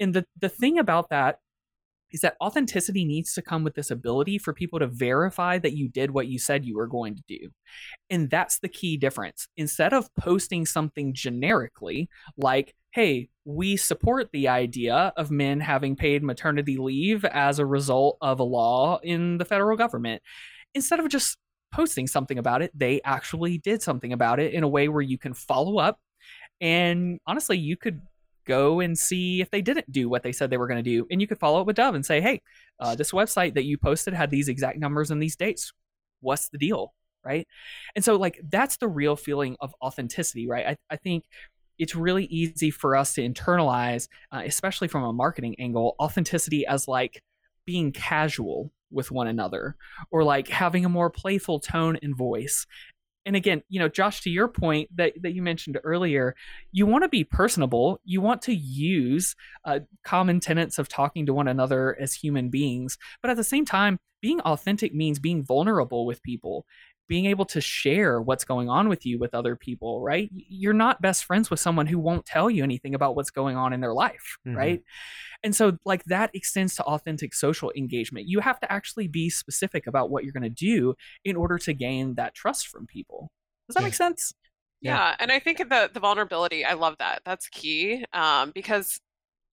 And 0.00 0.14
the 0.14 0.24
the 0.40 0.48
thing 0.48 0.78
about 0.78 1.10
that 1.10 1.38
is 2.10 2.20
that 2.20 2.36
authenticity 2.40 3.04
needs 3.04 3.34
to 3.34 3.42
come 3.42 3.64
with 3.64 3.74
this 3.74 3.90
ability 3.90 4.38
for 4.38 4.52
people 4.52 4.78
to 4.78 4.86
verify 4.86 5.58
that 5.58 5.76
you 5.76 5.88
did 5.88 6.10
what 6.10 6.28
you 6.28 6.38
said 6.38 6.64
you 6.64 6.76
were 6.76 6.86
going 6.86 7.14
to 7.14 7.22
do. 7.28 7.50
And 8.10 8.30
that's 8.30 8.58
the 8.58 8.68
key 8.68 8.96
difference. 8.96 9.48
Instead 9.56 9.92
of 9.92 10.14
posting 10.14 10.66
something 10.66 11.12
generically, 11.12 12.08
like, 12.36 12.74
hey, 12.92 13.28
we 13.44 13.76
support 13.76 14.30
the 14.32 14.48
idea 14.48 15.12
of 15.16 15.30
men 15.30 15.60
having 15.60 15.96
paid 15.96 16.22
maternity 16.22 16.76
leave 16.76 17.24
as 17.24 17.58
a 17.58 17.66
result 17.66 18.18
of 18.20 18.40
a 18.40 18.44
law 18.44 18.98
in 19.02 19.38
the 19.38 19.44
federal 19.44 19.76
government, 19.76 20.22
instead 20.74 21.00
of 21.00 21.08
just 21.08 21.36
posting 21.70 22.06
something 22.06 22.38
about 22.38 22.62
it, 22.62 22.70
they 22.74 23.00
actually 23.04 23.58
did 23.58 23.82
something 23.82 24.12
about 24.12 24.40
it 24.40 24.54
in 24.54 24.62
a 24.62 24.68
way 24.68 24.88
where 24.88 25.02
you 25.02 25.18
can 25.18 25.34
follow 25.34 25.78
up. 25.78 25.98
And 26.60 27.20
honestly, 27.26 27.58
you 27.58 27.76
could 27.76 28.00
go 28.48 28.80
and 28.80 28.98
see 28.98 29.40
if 29.40 29.50
they 29.50 29.62
didn't 29.62 29.92
do 29.92 30.08
what 30.08 30.22
they 30.22 30.32
said 30.32 30.50
they 30.50 30.56
were 30.56 30.66
going 30.66 30.82
to 30.82 30.90
do. 30.90 31.06
And 31.10 31.20
you 31.20 31.26
could 31.26 31.38
follow 31.38 31.60
up 31.60 31.66
with 31.66 31.76
Dove 31.76 31.94
and 31.94 32.04
say, 32.04 32.20
hey, 32.20 32.40
uh, 32.80 32.94
this 32.94 33.12
website 33.12 33.54
that 33.54 33.64
you 33.64 33.78
posted 33.78 34.14
had 34.14 34.30
these 34.30 34.48
exact 34.48 34.78
numbers 34.78 35.10
and 35.10 35.22
these 35.22 35.36
dates. 35.36 35.72
What's 36.20 36.48
the 36.48 36.58
deal? 36.58 36.94
Right. 37.24 37.46
And 37.94 38.04
so, 38.04 38.16
like, 38.16 38.40
that's 38.48 38.78
the 38.78 38.88
real 38.88 39.16
feeling 39.16 39.56
of 39.60 39.74
authenticity, 39.82 40.48
right? 40.48 40.66
I, 40.66 40.76
I 40.90 40.96
think 40.96 41.24
it's 41.78 41.94
really 41.94 42.24
easy 42.24 42.70
for 42.70 42.96
us 42.96 43.14
to 43.14 43.28
internalize, 43.28 44.08
uh, 44.32 44.42
especially 44.44 44.88
from 44.88 45.04
a 45.04 45.12
marketing 45.12 45.56
angle, 45.58 45.94
authenticity 46.00 46.66
as 46.66 46.88
like 46.88 47.22
being 47.66 47.92
casual 47.92 48.72
with 48.90 49.10
one 49.10 49.26
another 49.26 49.76
or 50.10 50.24
like 50.24 50.48
having 50.48 50.84
a 50.84 50.88
more 50.88 51.10
playful 51.10 51.60
tone 51.60 51.98
and 52.02 52.16
voice 52.16 52.66
and 53.26 53.36
again, 53.36 53.62
you 53.68 53.78
know, 53.78 53.88
Josh, 53.88 54.22
to 54.22 54.30
your 54.30 54.48
point 54.48 54.88
that, 54.96 55.12
that 55.22 55.34
you 55.34 55.42
mentioned 55.42 55.78
earlier, 55.84 56.34
you 56.72 56.86
want 56.86 57.04
to 57.04 57.08
be 57.08 57.24
personable. 57.24 58.00
You 58.04 58.20
want 58.20 58.42
to 58.42 58.54
use 58.54 59.36
uh, 59.64 59.80
common 60.04 60.40
tenets 60.40 60.78
of 60.78 60.88
talking 60.88 61.26
to 61.26 61.34
one 61.34 61.48
another 61.48 61.96
as 62.00 62.14
human 62.14 62.48
beings. 62.48 62.96
But 63.20 63.30
at 63.30 63.36
the 63.36 63.44
same 63.44 63.64
time, 63.64 63.98
being 64.20 64.40
authentic 64.40 64.94
means 64.94 65.18
being 65.18 65.44
vulnerable 65.44 66.06
with 66.06 66.22
people. 66.22 66.64
Being 67.08 67.26
able 67.26 67.46
to 67.46 67.60
share 67.60 68.20
what's 68.20 68.44
going 68.44 68.68
on 68.68 68.88
with 68.88 69.06
you 69.06 69.18
with 69.18 69.34
other 69.34 69.56
people, 69.56 70.02
right? 70.02 70.30
You're 70.32 70.74
not 70.74 71.00
best 71.00 71.24
friends 71.24 71.50
with 71.50 71.58
someone 71.58 71.86
who 71.86 71.98
won't 71.98 72.26
tell 72.26 72.50
you 72.50 72.62
anything 72.62 72.94
about 72.94 73.16
what's 73.16 73.30
going 73.30 73.56
on 73.56 73.72
in 73.72 73.80
their 73.80 73.94
life, 73.94 74.36
mm-hmm. 74.46 74.56
right? 74.56 74.82
And 75.42 75.54
so, 75.54 75.78
like, 75.84 76.04
that 76.04 76.30
extends 76.34 76.74
to 76.76 76.84
authentic 76.84 77.32
social 77.34 77.72
engagement. 77.76 78.28
You 78.28 78.40
have 78.40 78.60
to 78.60 78.70
actually 78.70 79.08
be 79.08 79.30
specific 79.30 79.86
about 79.86 80.10
what 80.10 80.24
you're 80.24 80.32
going 80.32 80.42
to 80.42 80.50
do 80.50 80.94
in 81.24 81.36
order 81.36 81.58
to 81.58 81.72
gain 81.72 82.14
that 82.14 82.34
trust 82.34 82.68
from 82.68 82.86
people. 82.86 83.30
Does 83.68 83.74
that 83.74 83.80
yeah. 83.80 83.86
make 83.86 83.94
sense? 83.94 84.34
Yeah. 84.80 84.96
yeah. 84.96 85.16
and 85.18 85.32
I 85.32 85.38
think 85.38 85.58
the 85.58 85.90
the 85.92 86.00
vulnerability, 86.00 86.64
I 86.64 86.74
love 86.74 86.96
that. 86.98 87.22
That's 87.24 87.48
key 87.48 88.04
um, 88.12 88.52
because 88.54 89.00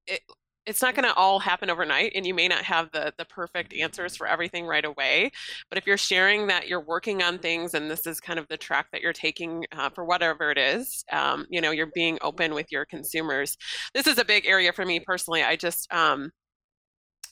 it, 0.07 0.21
it's 0.65 0.81
not 0.81 0.95
going 0.95 1.07
to 1.07 1.13
all 1.13 1.39
happen 1.39 1.69
overnight 1.69 2.11
and 2.15 2.25
you 2.25 2.33
may 2.33 2.47
not 2.47 2.63
have 2.63 2.91
the 2.91 3.13
the 3.17 3.25
perfect 3.25 3.73
answers 3.73 4.15
for 4.15 4.27
everything 4.27 4.65
right 4.65 4.85
away 4.85 5.31
but 5.69 5.77
if 5.77 5.85
you're 5.85 5.97
sharing 5.97 6.47
that 6.47 6.67
you're 6.67 6.81
working 6.81 7.21
on 7.21 7.37
things 7.37 7.73
and 7.73 7.89
this 7.89 8.07
is 8.07 8.19
kind 8.19 8.39
of 8.39 8.47
the 8.47 8.57
track 8.57 8.87
that 8.91 9.01
you're 9.01 9.13
taking 9.13 9.65
uh, 9.73 9.89
for 9.89 10.05
whatever 10.05 10.51
it 10.51 10.57
is 10.57 11.03
um, 11.11 11.45
you 11.49 11.61
know 11.61 11.71
you're 11.71 11.91
being 11.93 12.17
open 12.21 12.53
with 12.53 12.71
your 12.71 12.85
consumers 12.85 13.57
this 13.93 14.07
is 14.07 14.17
a 14.17 14.25
big 14.25 14.45
area 14.45 14.71
for 14.73 14.85
me 14.85 14.99
personally 14.99 15.43
i 15.43 15.55
just 15.55 15.91
um, 15.93 16.31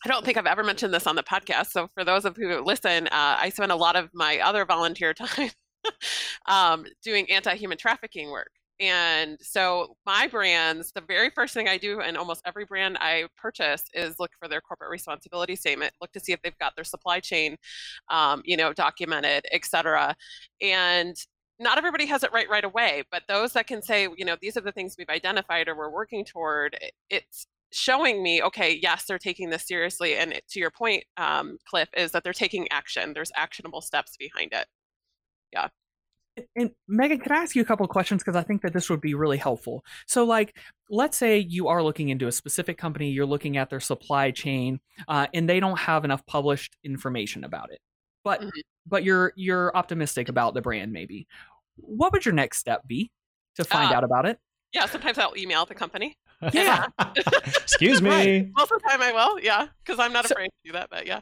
I 0.06 0.10
don't 0.10 0.26
think 0.26 0.38
I've 0.38 0.46
ever 0.46 0.64
mentioned 0.64 0.94
this 0.94 1.08
on 1.08 1.16
the 1.16 1.24
podcast. 1.24 1.68
So, 1.68 1.88
for 1.94 2.04
those 2.04 2.26
of 2.26 2.36
who 2.36 2.62
listen, 2.62 3.08
uh, 3.08 3.38
I 3.40 3.48
spend 3.48 3.72
a 3.72 3.76
lot 3.78 3.96
of 3.96 4.10
my 4.14 4.38
other 4.40 4.66
volunteer 4.66 5.14
time 5.14 5.52
um, 6.46 6.86
doing 7.04 7.30
anti 7.32 7.56
human 7.56 7.78
trafficking 7.78 8.30
work. 8.30 8.52
And 8.80 9.38
so 9.42 9.96
my 10.06 10.28
brands, 10.28 10.92
the 10.94 11.02
very 11.02 11.30
first 11.30 11.54
thing 11.54 11.68
I 11.68 11.78
do 11.78 12.02
in 12.02 12.18
almost 12.18 12.42
every 12.46 12.66
brand 12.66 12.98
I 13.00 13.26
purchase 13.38 13.84
is 13.94 14.16
look 14.20 14.32
for 14.40 14.48
their 14.48 14.62
corporate 14.62 14.90
responsibility 14.90 15.56
statement, 15.56 15.94
look 16.02 16.12
to 16.14 16.20
see 16.20 16.34
if 16.34 16.42
they've 16.42 16.58
got 16.58 16.76
their 16.76 16.84
supply 16.84 17.20
chain, 17.20 17.58
um, 18.10 18.42
you 18.46 18.58
know, 18.58 18.74
documented, 18.74 19.46
et 19.52 19.66
cetera. 19.66 20.16
And 20.62 21.16
not 21.60 21.78
everybody 21.78 22.08
has 22.08 22.24
it 22.24 22.34
right 22.34 22.50
right 22.50 22.64
away, 22.66 23.04
but 23.12 23.24
those 23.28 23.54
that 23.54 23.68
can 23.68 23.82
say, 23.82 24.08
you 24.18 24.26
know, 24.26 24.36
these 24.42 24.58
are 24.58 24.62
the 24.62 24.72
things 24.72 24.96
we've 24.98 25.08
identified 25.10 25.68
or 25.68 25.76
we're 25.76 25.92
working 25.92 26.26
toward, 26.26 26.78
it's 27.10 27.46
showing 27.72 28.22
me, 28.24 28.42
okay, 28.42 28.80
yes, 28.82 29.06
they're 29.06 29.20
taking 29.20 29.50
this 29.50 29.68
seriously. 29.68 30.16
And 30.16 30.34
it, 30.34 30.44
to 30.50 30.60
your 30.60 30.72
point, 30.72 31.04
um, 31.18 31.58
Cliff, 31.68 31.90
is 31.96 32.12
that 32.12 32.24
they're 32.24 32.34
taking 32.34 32.68
action. 32.72 33.14
There's 33.14 33.32
actionable 33.36 33.82
steps 33.82 34.18
behind 34.18 34.52
it. 34.54 34.68
Yeah. 35.52 35.70
And 36.56 36.72
Megan, 36.88 37.20
can 37.20 37.32
I 37.32 37.38
ask 37.38 37.56
you 37.56 37.62
a 37.62 37.66
couple 37.66 37.84
of 37.84 37.90
questions 37.90 38.24
because 38.24 38.36
I 38.36 38.44
think 38.44 38.64
that 38.64 38.74
this 38.74 38.90
would 38.90 39.02
be 39.02 39.14
really 39.14 39.38
helpful. 39.38 39.86
So, 40.08 40.24
like, 40.24 40.58
let's 40.90 41.18
say 41.18 41.38
you 41.38 41.68
are 41.68 41.84
looking 41.84 42.10
into 42.10 42.28
a 42.28 42.32
specific 42.32 42.78
company, 42.78 43.12
you're 43.12 43.26
looking 43.26 43.58
at 43.58 43.70
their 43.70 43.80
supply 43.80 44.32
chain, 44.32 44.80
uh, 45.08 45.28
and 45.34 45.48
they 45.48 45.60
don't 45.60 45.78
have 45.78 46.06
enough 46.06 46.26
published 46.26 46.76
information 46.84 47.44
about 47.44 47.72
it, 47.72 47.80
but 48.24 48.42
mm-hmm. 48.42 48.50
but 48.88 49.04
you're 49.04 49.34
you're 49.36 49.76
optimistic 49.78 50.28
about 50.28 50.56
the 50.56 50.62
brand. 50.62 50.92
Maybe, 50.92 51.28
what 51.76 52.12
would 52.14 52.26
your 52.26 52.34
next 52.34 52.58
step 52.58 52.88
be 52.88 53.12
to 53.56 53.64
find 53.64 53.92
uh, 53.92 53.98
out 53.98 54.04
about 54.04 54.26
it? 54.26 54.40
Yeah, 54.74 54.88
sometimes 54.88 55.20
I'll 55.20 55.38
email 55.38 55.66
the 55.66 55.76
company. 55.76 56.18
Yeah. 56.52 56.88
Excuse 57.46 58.02
me. 58.02 58.10
Right. 58.10 58.50
Most 58.58 58.70
of 58.74 58.82
the 58.82 58.90
time 58.90 59.02
I 59.02 59.14
will. 59.14 59.40
Yeah, 59.40 59.68
because 59.82 59.98
I'm 59.98 60.12
not 60.12 60.28
so, 60.28 60.34
afraid 60.34 60.48
to 60.48 60.54
do 60.66 60.72
that. 60.74 60.90
But 60.90 61.06
yeah. 61.08 61.22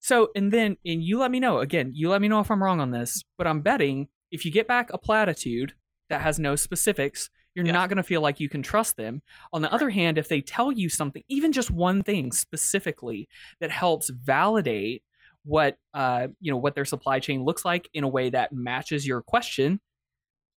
So, 0.00 0.30
and 0.34 0.52
then, 0.52 0.76
and 0.84 1.04
you 1.04 1.20
let 1.20 1.30
me 1.30 1.38
know 1.38 1.60
again. 1.60 1.92
You 1.94 2.10
let 2.10 2.20
me 2.20 2.26
know 2.26 2.40
if 2.40 2.50
I'm 2.50 2.60
wrong 2.60 2.80
on 2.80 2.90
this, 2.90 3.22
but 3.38 3.46
I'm 3.46 3.60
betting 3.60 4.08
if 4.30 4.44
you 4.44 4.50
get 4.50 4.68
back 4.68 4.90
a 4.92 4.98
platitude 4.98 5.74
that 6.08 6.20
has 6.20 6.38
no 6.38 6.56
specifics, 6.56 7.30
you're 7.54 7.64
not 7.64 7.88
going 7.88 7.96
to 7.96 8.02
feel 8.02 8.20
like 8.20 8.38
you 8.38 8.50
can 8.50 8.62
trust 8.62 8.96
them. 8.98 9.22
On 9.52 9.62
the 9.62 9.72
other 9.72 9.88
hand, 9.88 10.18
if 10.18 10.28
they 10.28 10.42
tell 10.42 10.70
you 10.70 10.90
something, 10.90 11.22
even 11.28 11.52
just 11.52 11.70
one 11.70 12.02
thing 12.02 12.30
specifically 12.30 13.28
that 13.60 13.70
helps 13.70 14.10
validate 14.10 15.02
what 15.44 15.78
uh, 15.94 16.26
you 16.40 16.50
know 16.50 16.58
what 16.58 16.74
their 16.74 16.84
supply 16.84 17.18
chain 17.18 17.44
looks 17.44 17.64
like 17.64 17.88
in 17.94 18.04
a 18.04 18.08
way 18.08 18.28
that 18.28 18.52
matches 18.52 19.06
your 19.06 19.22
question, 19.22 19.80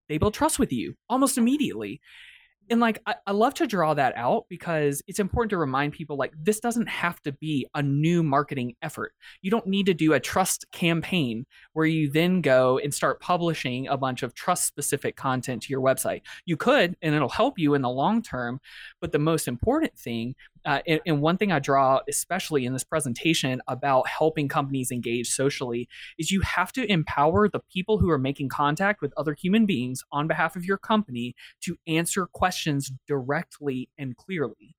they 0.10 0.18
build 0.18 0.34
trust 0.34 0.60
with 0.60 0.74
you 0.74 0.96
almost 1.08 1.38
immediately 1.38 2.02
and 2.70 2.80
like 2.80 3.02
I, 3.06 3.16
I, 3.28 3.32
love 3.32 3.54
to 3.56 3.68
draw 3.68 3.94
that 3.94 4.14
out 4.16 4.46
because 4.50 5.02
it's 5.08 5.20
important 5.20 5.50
to 5.52 5.58
remind 5.58 5.94
people 5.94 6.18
like 6.18 6.34
this 6.38 6.60
doesn't 6.60 6.88
have 6.88 7.22
to 7.22 7.32
be 7.34 7.68
a 7.76 7.82
new 7.82 8.24
marketing 8.24 8.76
effort. 8.82 9.14
You 9.42 9.52
don't 9.52 9.68
need 9.68 9.86
to 9.88 9.94
do 9.94 10.14
a 10.14 10.20
trust 10.20 10.66
campaign 10.72 11.46
where 11.74 11.86
you 11.86 12.12
then 12.12 12.42
go 12.42 12.80
and 12.80 12.94
start 12.94 13.20
publishing 13.20 13.88
a 13.88 13.98
bunch 13.98 14.24
of 14.24 14.34
trust 14.34 14.66
specific 14.66 15.16
content 15.16 15.64
to 15.64 15.70
your 15.70 15.82
website. 15.82 16.22
You 16.46 16.58
could 16.58 16.96
and 17.02 17.16
it'll 17.16 17.30
help 17.30 17.58
you 17.58 17.74
in 17.74 17.82
the 17.82 17.90
long 17.90 18.22
term 18.22 18.60
but 19.02 19.12
the 19.12 19.20
most 19.20 19.48
important 19.48 19.98
thing 19.98 20.36
uh, 20.66 20.80
and, 20.88 21.00
and, 21.06 21.22
one 21.22 21.38
thing 21.38 21.52
I 21.52 21.60
draw, 21.60 22.00
especially 22.08 22.66
in 22.66 22.74
this 22.74 22.84
presentation 22.84 23.62
about 23.68 24.08
helping 24.08 24.48
companies 24.48 24.92
engage 24.92 25.30
socially, 25.30 25.88
is 26.18 26.32
you 26.32 26.42
have 26.42 26.72
to 26.74 26.92
empower 26.92 27.48
the 27.48 27.62
people 27.72 27.98
who 27.98 28.10
are 28.10 28.18
making 28.18 28.50
contact 28.50 29.02
with 29.02 29.14
other 29.18 29.34
human 29.34 29.66
beings 29.66 30.04
on 30.12 30.28
behalf 30.28 30.56
of 30.56 30.66
your 30.66 30.78
company 30.78 31.36
to 31.62 31.78
answer 31.88 32.26
questions 32.26 32.92
directly 33.08 33.90
and 33.98 34.16
clearly. 34.18 34.76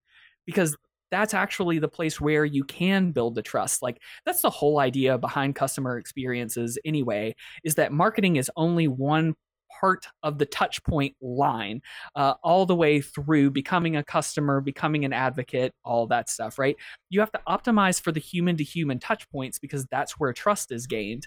Because 0.46 0.76
that's 1.10 1.34
actually 1.34 1.78
the 1.78 1.88
place 1.88 2.20
where 2.20 2.44
you 2.44 2.64
can 2.64 3.10
build 3.10 3.34
the 3.34 3.42
trust. 3.42 3.82
Like, 3.82 4.00
that's 4.24 4.42
the 4.42 4.50
whole 4.50 4.78
idea 4.78 5.18
behind 5.18 5.56
customer 5.56 5.98
experiences, 5.98 6.78
anyway, 6.84 7.34
is 7.64 7.74
that 7.74 7.92
marketing 7.92 8.36
is 8.36 8.50
only 8.56 8.86
one 8.88 9.34
part 9.80 10.06
of 10.22 10.38
the 10.38 10.46
touch 10.46 10.82
point 10.84 11.14
line 11.20 11.80
uh, 12.16 12.34
all 12.42 12.66
the 12.66 12.74
way 12.74 13.00
through 13.00 13.50
becoming 13.50 13.96
a 13.96 14.04
customer 14.04 14.60
becoming 14.60 15.04
an 15.04 15.12
advocate 15.12 15.74
all 15.84 16.06
that 16.06 16.28
stuff 16.28 16.58
right 16.58 16.76
you 17.08 17.20
have 17.20 17.32
to 17.32 17.40
optimize 17.48 18.00
for 18.00 18.12
the 18.12 18.20
human 18.20 18.56
to 18.56 18.64
human 18.64 18.98
touch 18.98 19.28
points 19.30 19.58
because 19.58 19.86
that's 19.86 20.12
where 20.12 20.32
trust 20.32 20.72
is 20.72 20.86
gained 20.86 21.26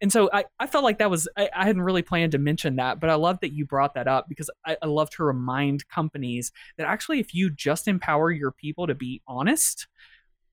and 0.00 0.12
so 0.12 0.28
i, 0.32 0.44
I 0.58 0.66
felt 0.66 0.84
like 0.84 0.98
that 0.98 1.10
was 1.10 1.28
I, 1.36 1.48
I 1.54 1.64
hadn't 1.64 1.82
really 1.82 2.02
planned 2.02 2.32
to 2.32 2.38
mention 2.38 2.76
that 2.76 3.00
but 3.00 3.10
i 3.10 3.14
love 3.14 3.40
that 3.40 3.52
you 3.52 3.64
brought 3.64 3.94
that 3.94 4.08
up 4.08 4.26
because 4.28 4.50
I, 4.66 4.76
I 4.82 4.86
love 4.86 5.10
to 5.10 5.24
remind 5.24 5.88
companies 5.88 6.52
that 6.76 6.86
actually 6.86 7.20
if 7.20 7.34
you 7.34 7.50
just 7.50 7.88
empower 7.88 8.30
your 8.30 8.52
people 8.52 8.86
to 8.86 8.94
be 8.94 9.22
honest 9.26 9.86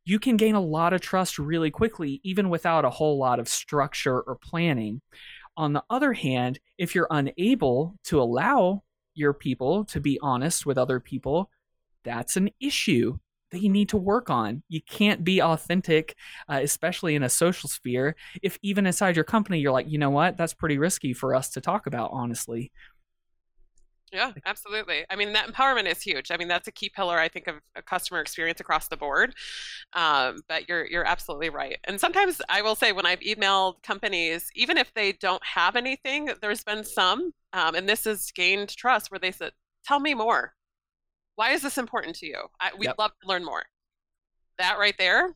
you 0.05 0.19
can 0.19 0.37
gain 0.37 0.55
a 0.55 0.61
lot 0.61 0.93
of 0.93 1.01
trust 1.01 1.39
really 1.39 1.71
quickly, 1.71 2.19
even 2.23 2.49
without 2.49 2.85
a 2.85 2.89
whole 2.89 3.17
lot 3.17 3.39
of 3.39 3.47
structure 3.47 4.19
or 4.21 4.35
planning. 4.35 5.01
On 5.55 5.73
the 5.73 5.83
other 5.89 6.13
hand, 6.13 6.59
if 6.77 6.95
you're 6.95 7.07
unable 7.11 7.95
to 8.05 8.21
allow 8.21 8.83
your 9.13 9.33
people 9.33 9.85
to 9.85 9.99
be 9.99 10.19
honest 10.21 10.65
with 10.65 10.77
other 10.77 10.99
people, 10.99 11.49
that's 12.03 12.35
an 12.35 12.49
issue 12.59 13.17
that 13.51 13.61
you 13.61 13.69
need 13.69 13.89
to 13.89 13.97
work 13.97 14.31
on. 14.31 14.63
You 14.67 14.81
can't 14.81 15.23
be 15.23 15.41
authentic, 15.41 16.15
uh, 16.49 16.59
especially 16.63 17.13
in 17.13 17.21
a 17.21 17.29
social 17.29 17.69
sphere, 17.69 18.15
if 18.41 18.57
even 18.63 18.87
inside 18.87 19.15
your 19.15 19.23
company 19.23 19.59
you're 19.59 19.71
like, 19.71 19.87
you 19.87 19.99
know 19.99 20.09
what, 20.09 20.37
that's 20.37 20.55
pretty 20.55 20.79
risky 20.79 21.13
for 21.13 21.35
us 21.35 21.49
to 21.51 21.61
talk 21.61 21.85
about 21.85 22.09
honestly. 22.11 22.71
Yeah, 24.13 24.31
absolutely. 24.45 25.05
I 25.09 25.15
mean, 25.15 25.33
that 25.33 25.47
empowerment 25.51 25.91
is 25.91 26.01
huge. 26.01 26.29
I 26.29 26.37
mean, 26.37 26.47
that's 26.47 26.67
a 26.67 26.71
key 26.71 26.89
pillar, 26.89 27.17
I 27.17 27.27
think, 27.27 27.47
of 27.47 27.55
a 27.75 27.81
customer 27.81 28.21
experience 28.21 28.59
across 28.59 28.87
the 28.87 28.95
board. 28.95 29.33
Um, 29.93 30.41
but 30.47 30.69
you're 30.69 30.85
you're 30.85 31.05
absolutely 31.05 31.49
right. 31.49 31.79
And 31.85 31.99
sometimes 31.99 32.39
I 32.47 32.61
will 32.61 32.75
say, 32.75 32.91
when 32.91 33.07
I've 33.07 33.21
emailed 33.21 33.81
companies, 33.81 34.51
even 34.55 34.77
if 34.77 34.93
they 34.93 35.13
don't 35.13 35.43
have 35.43 35.75
anything, 35.75 36.29
there's 36.41 36.63
been 36.63 36.83
some, 36.83 37.31
um, 37.53 37.73
and 37.73 37.89
this 37.89 38.05
has 38.05 38.31
gained 38.31 38.69
trust, 38.75 39.09
where 39.09 39.19
they 39.19 39.31
said, 39.31 39.51
"Tell 39.83 39.99
me 39.99 40.13
more. 40.13 40.53
Why 41.35 41.51
is 41.51 41.63
this 41.63 41.79
important 41.79 42.15
to 42.17 42.27
you? 42.27 42.43
I, 42.59 42.71
we'd 42.77 42.85
yep. 42.87 42.95
love 42.99 43.11
to 43.21 43.27
learn 43.27 43.43
more." 43.43 43.63
That 44.59 44.77
right 44.77 44.95
there 44.99 45.35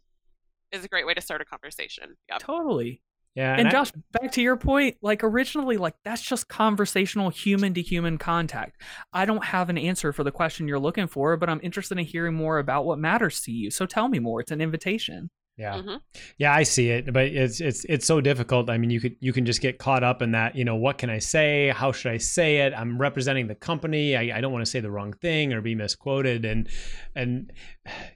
is 0.71 0.85
a 0.85 0.87
great 0.87 1.07
way 1.07 1.15
to 1.15 1.21
start 1.21 1.41
a 1.41 1.45
conversation. 1.45 2.15
Yep. 2.29 2.39
Totally. 2.39 3.01
Yeah, 3.37 3.51
and, 3.51 3.61
and 3.61 3.71
Josh, 3.71 3.91
I, 3.95 4.19
back 4.19 4.31
to 4.31 4.41
your 4.41 4.57
point, 4.57 4.97
like 5.03 5.23
originally, 5.23 5.77
like 5.77 5.93
that's 6.03 6.23
just 6.23 6.47
conversational 6.47 7.29
human 7.29 7.75
to 7.75 7.83
human 7.83 8.17
contact. 8.17 8.81
I 9.13 9.25
don't 9.25 9.43
have 9.43 9.69
an 9.69 9.77
answer 9.77 10.11
for 10.11 10.23
the 10.23 10.31
question 10.31 10.67
you're 10.67 10.79
looking 10.79 11.05
for, 11.05 11.37
but 11.37 11.47
I'm 11.47 11.59
interested 11.61 11.99
in 11.99 12.05
hearing 12.05 12.33
more 12.33 12.57
about 12.57 12.85
what 12.85 12.97
matters 12.97 13.39
to 13.41 13.51
you. 13.51 13.69
So 13.69 13.85
tell 13.85 14.07
me 14.07 14.17
more. 14.17 14.41
It's 14.41 14.49
an 14.49 14.59
invitation. 14.59 15.29
Yeah. 15.57 15.73
Mm-hmm. 15.77 15.95
Yeah, 16.37 16.53
I 16.53 16.61
see 16.61 16.91
it, 16.91 17.11
but 17.11 17.25
it's 17.25 17.59
it's 17.61 17.83
it's 17.85 18.05
so 18.05 18.21
difficult. 18.21 18.69
I 18.69 18.77
mean, 18.77 18.91
you 18.91 18.99
could 18.99 19.15
you 19.19 19.33
can 19.33 19.43
just 19.43 19.59
get 19.59 19.79
caught 19.79 20.03
up 20.03 20.21
in 20.21 20.31
that, 20.33 20.55
you 20.55 20.63
know, 20.63 20.75
what 20.75 20.99
can 20.99 21.09
I 21.09 21.17
say? 21.17 21.69
How 21.69 21.91
should 21.91 22.11
I 22.11 22.17
say 22.17 22.57
it? 22.57 22.73
I'm 22.75 22.99
representing 22.99 23.47
the 23.47 23.55
company. 23.55 24.15
I, 24.15 24.37
I 24.37 24.41
don't 24.41 24.51
want 24.53 24.63
to 24.63 24.69
say 24.69 24.81
the 24.81 24.91
wrong 24.91 25.13
thing 25.13 25.53
or 25.53 25.61
be 25.61 25.73
misquoted 25.73 26.45
and 26.45 26.69
and 27.15 27.51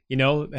you 0.08 0.18
know, 0.18 0.50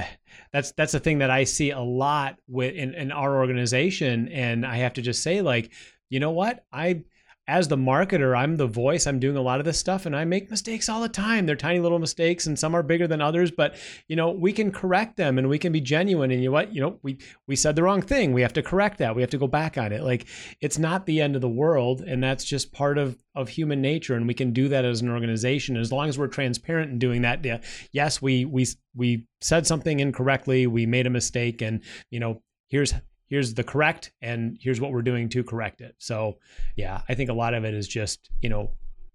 that's 0.52 0.72
that's 0.72 0.94
a 0.94 1.00
thing 1.00 1.18
that 1.18 1.30
I 1.30 1.44
see 1.44 1.70
a 1.70 1.80
lot 1.80 2.36
with 2.48 2.74
in, 2.74 2.94
in 2.94 3.12
our 3.12 3.36
organization 3.36 4.26
and 4.28 4.66
I 4.66 4.78
have 4.78 4.94
to 4.94 5.02
just 5.02 5.22
say 5.22 5.40
like, 5.40 5.72
you 6.10 6.18
know 6.18 6.32
what? 6.32 6.64
I 6.72 7.04
as 7.52 7.68
the 7.68 7.76
marketer, 7.76 8.34
I'm 8.34 8.56
the 8.56 8.66
voice. 8.66 9.06
I'm 9.06 9.18
doing 9.18 9.36
a 9.36 9.42
lot 9.42 9.58
of 9.58 9.66
this 9.66 9.78
stuff 9.78 10.06
and 10.06 10.16
I 10.16 10.24
make 10.24 10.50
mistakes 10.50 10.88
all 10.88 11.02
the 11.02 11.08
time. 11.08 11.44
They're 11.44 11.54
tiny 11.54 11.80
little 11.80 11.98
mistakes 11.98 12.46
and 12.46 12.58
some 12.58 12.74
are 12.74 12.82
bigger 12.82 13.06
than 13.06 13.20
others, 13.20 13.50
but 13.50 13.76
you 14.08 14.16
know, 14.16 14.30
we 14.30 14.54
can 14.54 14.72
correct 14.72 15.18
them 15.18 15.36
and 15.36 15.50
we 15.50 15.58
can 15.58 15.70
be 15.70 15.80
genuine 15.82 16.30
and 16.30 16.42
you 16.42 16.48
know 16.48 16.54
what? 16.54 16.74
You 16.74 16.80
know, 16.80 16.98
we 17.02 17.18
we 17.46 17.54
said 17.54 17.76
the 17.76 17.82
wrong 17.82 18.00
thing. 18.00 18.32
We 18.32 18.40
have 18.40 18.54
to 18.54 18.62
correct 18.62 18.96
that. 18.98 19.14
We 19.14 19.20
have 19.20 19.30
to 19.32 19.38
go 19.38 19.46
back 19.46 19.76
on 19.76 19.92
it. 19.92 20.02
Like 20.02 20.24
it's 20.62 20.78
not 20.78 21.04
the 21.04 21.20
end 21.20 21.36
of 21.36 21.42
the 21.42 21.48
world 21.48 22.00
and 22.00 22.24
that's 22.24 22.46
just 22.46 22.72
part 22.72 22.96
of 22.96 23.18
of 23.34 23.50
human 23.50 23.82
nature 23.82 24.14
and 24.14 24.26
we 24.26 24.34
can 24.34 24.54
do 24.54 24.68
that 24.68 24.86
as 24.86 25.02
an 25.02 25.10
organization 25.10 25.76
as 25.76 25.92
long 25.92 26.08
as 26.08 26.18
we're 26.18 26.28
transparent 26.28 26.90
in 26.90 26.98
doing 26.98 27.20
that. 27.20 27.44
Yeah, 27.44 27.58
yes, 27.92 28.22
we 28.22 28.46
we 28.46 28.66
we 28.94 29.26
said 29.42 29.66
something 29.66 30.00
incorrectly, 30.00 30.66
we 30.66 30.86
made 30.86 31.06
a 31.06 31.10
mistake 31.10 31.60
and 31.60 31.82
you 32.10 32.18
know, 32.18 32.40
here's 32.70 32.94
here's 33.32 33.54
the 33.54 33.64
correct 33.64 34.12
and 34.20 34.58
here's 34.60 34.78
what 34.78 34.92
we're 34.92 35.00
doing 35.00 35.26
to 35.26 35.42
correct 35.42 35.80
it. 35.80 35.94
So, 35.96 36.36
yeah, 36.76 37.00
I 37.08 37.14
think 37.14 37.30
a 37.30 37.32
lot 37.32 37.54
of 37.54 37.64
it 37.64 37.72
is 37.72 37.88
just, 37.88 38.28
you 38.42 38.50
know, 38.50 38.72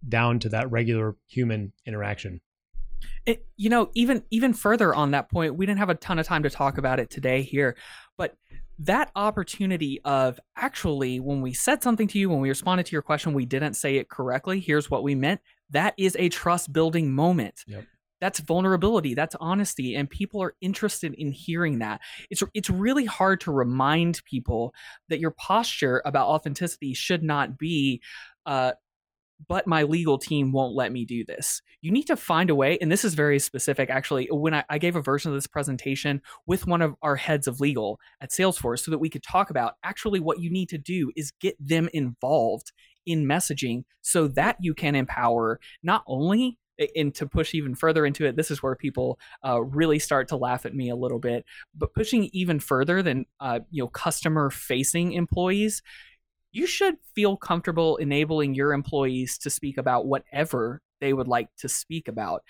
down 0.10 0.40
to 0.40 0.50
that 0.50 0.72
regular 0.72 1.16
human 1.28 1.72
interaction. 1.86 2.42
It, 3.28 3.46
you 3.58 3.70
know, 3.70 3.92
even 3.94 4.24
even 4.32 4.54
further 4.54 4.96
on 4.96 5.12
that 5.12 5.30
point, 5.30 5.56
we 5.56 5.68
didn't 5.68 5.78
have 5.78 5.92
a 5.92 5.96
ton 5.96 6.18
of 6.18 6.26
time 6.26 6.42
to 6.42 6.50
talk 6.50 6.80
about 6.80 7.00
it 7.00 7.12
today 7.12 7.44
here, 7.44 7.78
but 8.18 8.36
that 8.80 9.12
opportunity 9.16 10.02
of 10.04 10.40
actually 10.56 11.20
when 11.20 11.42
we 11.42 11.54
said 11.54 11.84
something 11.84 12.08
to 12.08 12.18
you, 12.18 12.32
when 12.32 12.40
we 12.40 12.50
responded 12.50 12.88
to 12.88 12.94
your 12.94 13.04
question, 13.04 13.34
we 13.34 13.46
didn't 13.46 13.76
say 13.76 13.98
it 13.98 14.10
correctly. 14.10 14.60
Here's 14.60 14.90
what 14.90 15.04
we 15.04 15.14
meant. 15.14 15.42
That 15.70 15.94
is 15.96 16.16
a 16.18 16.30
trust 16.30 16.74
building 16.74 17.14
moment. 17.14 17.64
Yep. 17.68 17.84
That's 18.20 18.40
vulnerability, 18.40 19.14
that's 19.14 19.36
honesty, 19.40 19.96
and 19.96 20.10
people 20.10 20.42
are 20.42 20.56
interested 20.62 21.14
in 21.14 21.32
hearing 21.32 21.80
that. 21.80 22.02
It's 22.30 22.44
it's 22.54 22.70
really 22.70 23.06
hard 23.06 23.42
to 23.42 23.52
remind 23.52 24.24
people 24.26 24.74
that 25.10 25.20
your 25.20 25.32
posture 25.32 26.02
about 26.06 26.28
authenticity 26.28 26.94
should 26.94 27.24
not 27.24 27.58
be 27.58 28.02
uh, 28.46 28.72
but 29.48 29.68
my 29.68 29.84
legal 29.84 30.18
team 30.18 30.52
won't 30.52 30.76
let 30.76 30.92
me 30.92 31.06
do 31.06 31.24
this. 31.24 31.62
You 31.82 31.92
need 31.92 32.08
to 32.08 32.16
find 32.16 32.50
a 32.50 32.56
way, 32.56 32.78
and 32.82 32.92
this 32.92 33.06
is 33.06 33.14
very 33.14 33.40
specific 33.40 33.90
actually. 33.90 34.28
When 34.32 34.54
I, 34.54 34.64
I, 34.70 34.78
gave 34.78 34.96
a 34.96 35.02
version 35.02 35.32
of 35.32 35.36
this 35.36 35.48
presentation 35.48 36.22
with 36.46 36.66
one 36.66 36.82
of 36.82 36.96
our 37.02 37.16
heads 37.16 37.48
of 37.48 37.60
legal 37.60 38.00
at 38.22 38.32
Salesforce 38.32 38.80
so 38.80 38.92
that 38.92 38.98
we 38.98 39.10
could 39.10 39.24
talk 39.24 39.50
about 39.50 39.76
actually 39.84 40.20
what 40.20 40.40
you 40.40 40.50
need 40.50 40.70
to 40.70 40.78
do 40.78 41.12
is 41.16 41.32
get 41.40 41.56
them 41.60 41.90
involved 41.94 42.72
in 43.06 43.26
messaging 43.26 43.84
so 44.02 44.28
that 44.28 44.58
you 44.60 44.74
can 44.74 44.96
empower 44.96 45.60
not 45.84 46.04
only 46.08 46.58
and 46.96 47.14
to 47.16 47.26
push 47.28 47.54
even 47.54 47.76
further 47.76 48.06
into 48.06 48.26
it, 48.26 48.36
this 48.36 48.52
is 48.52 48.62
where 48.62 48.76
people 48.76 49.20
uh, 49.46 49.62
really 49.62 50.00
start 50.00 50.28
to 50.30 50.38
laugh 50.38 50.66
at 50.66 50.76
me 50.76 50.90
a 50.90 50.96
little 50.96 51.20
bit. 51.20 51.46
But 51.76 51.94
pushing 51.94 52.30
even 52.34 52.60
further 52.60 53.02
than 53.02 53.26
uh, 53.40 53.60
you 53.72 53.84
know 53.84 53.88
customer 53.88 54.50
facing 54.50 55.14
employees, 55.14 55.82
you 56.52 56.68
should 56.68 56.96
feel 57.16 57.38
comfortable 57.38 57.98
enabling 57.98 58.56
your 58.56 58.74
employees 58.74 59.38
to 59.40 59.50
speak 59.50 59.78
about 59.78 60.06
whatever 60.06 60.82
they 61.00 61.14
would 61.14 61.28
like 61.28 61.50
to 61.60 61.70
speak 61.70 62.08
about. 62.08 62.44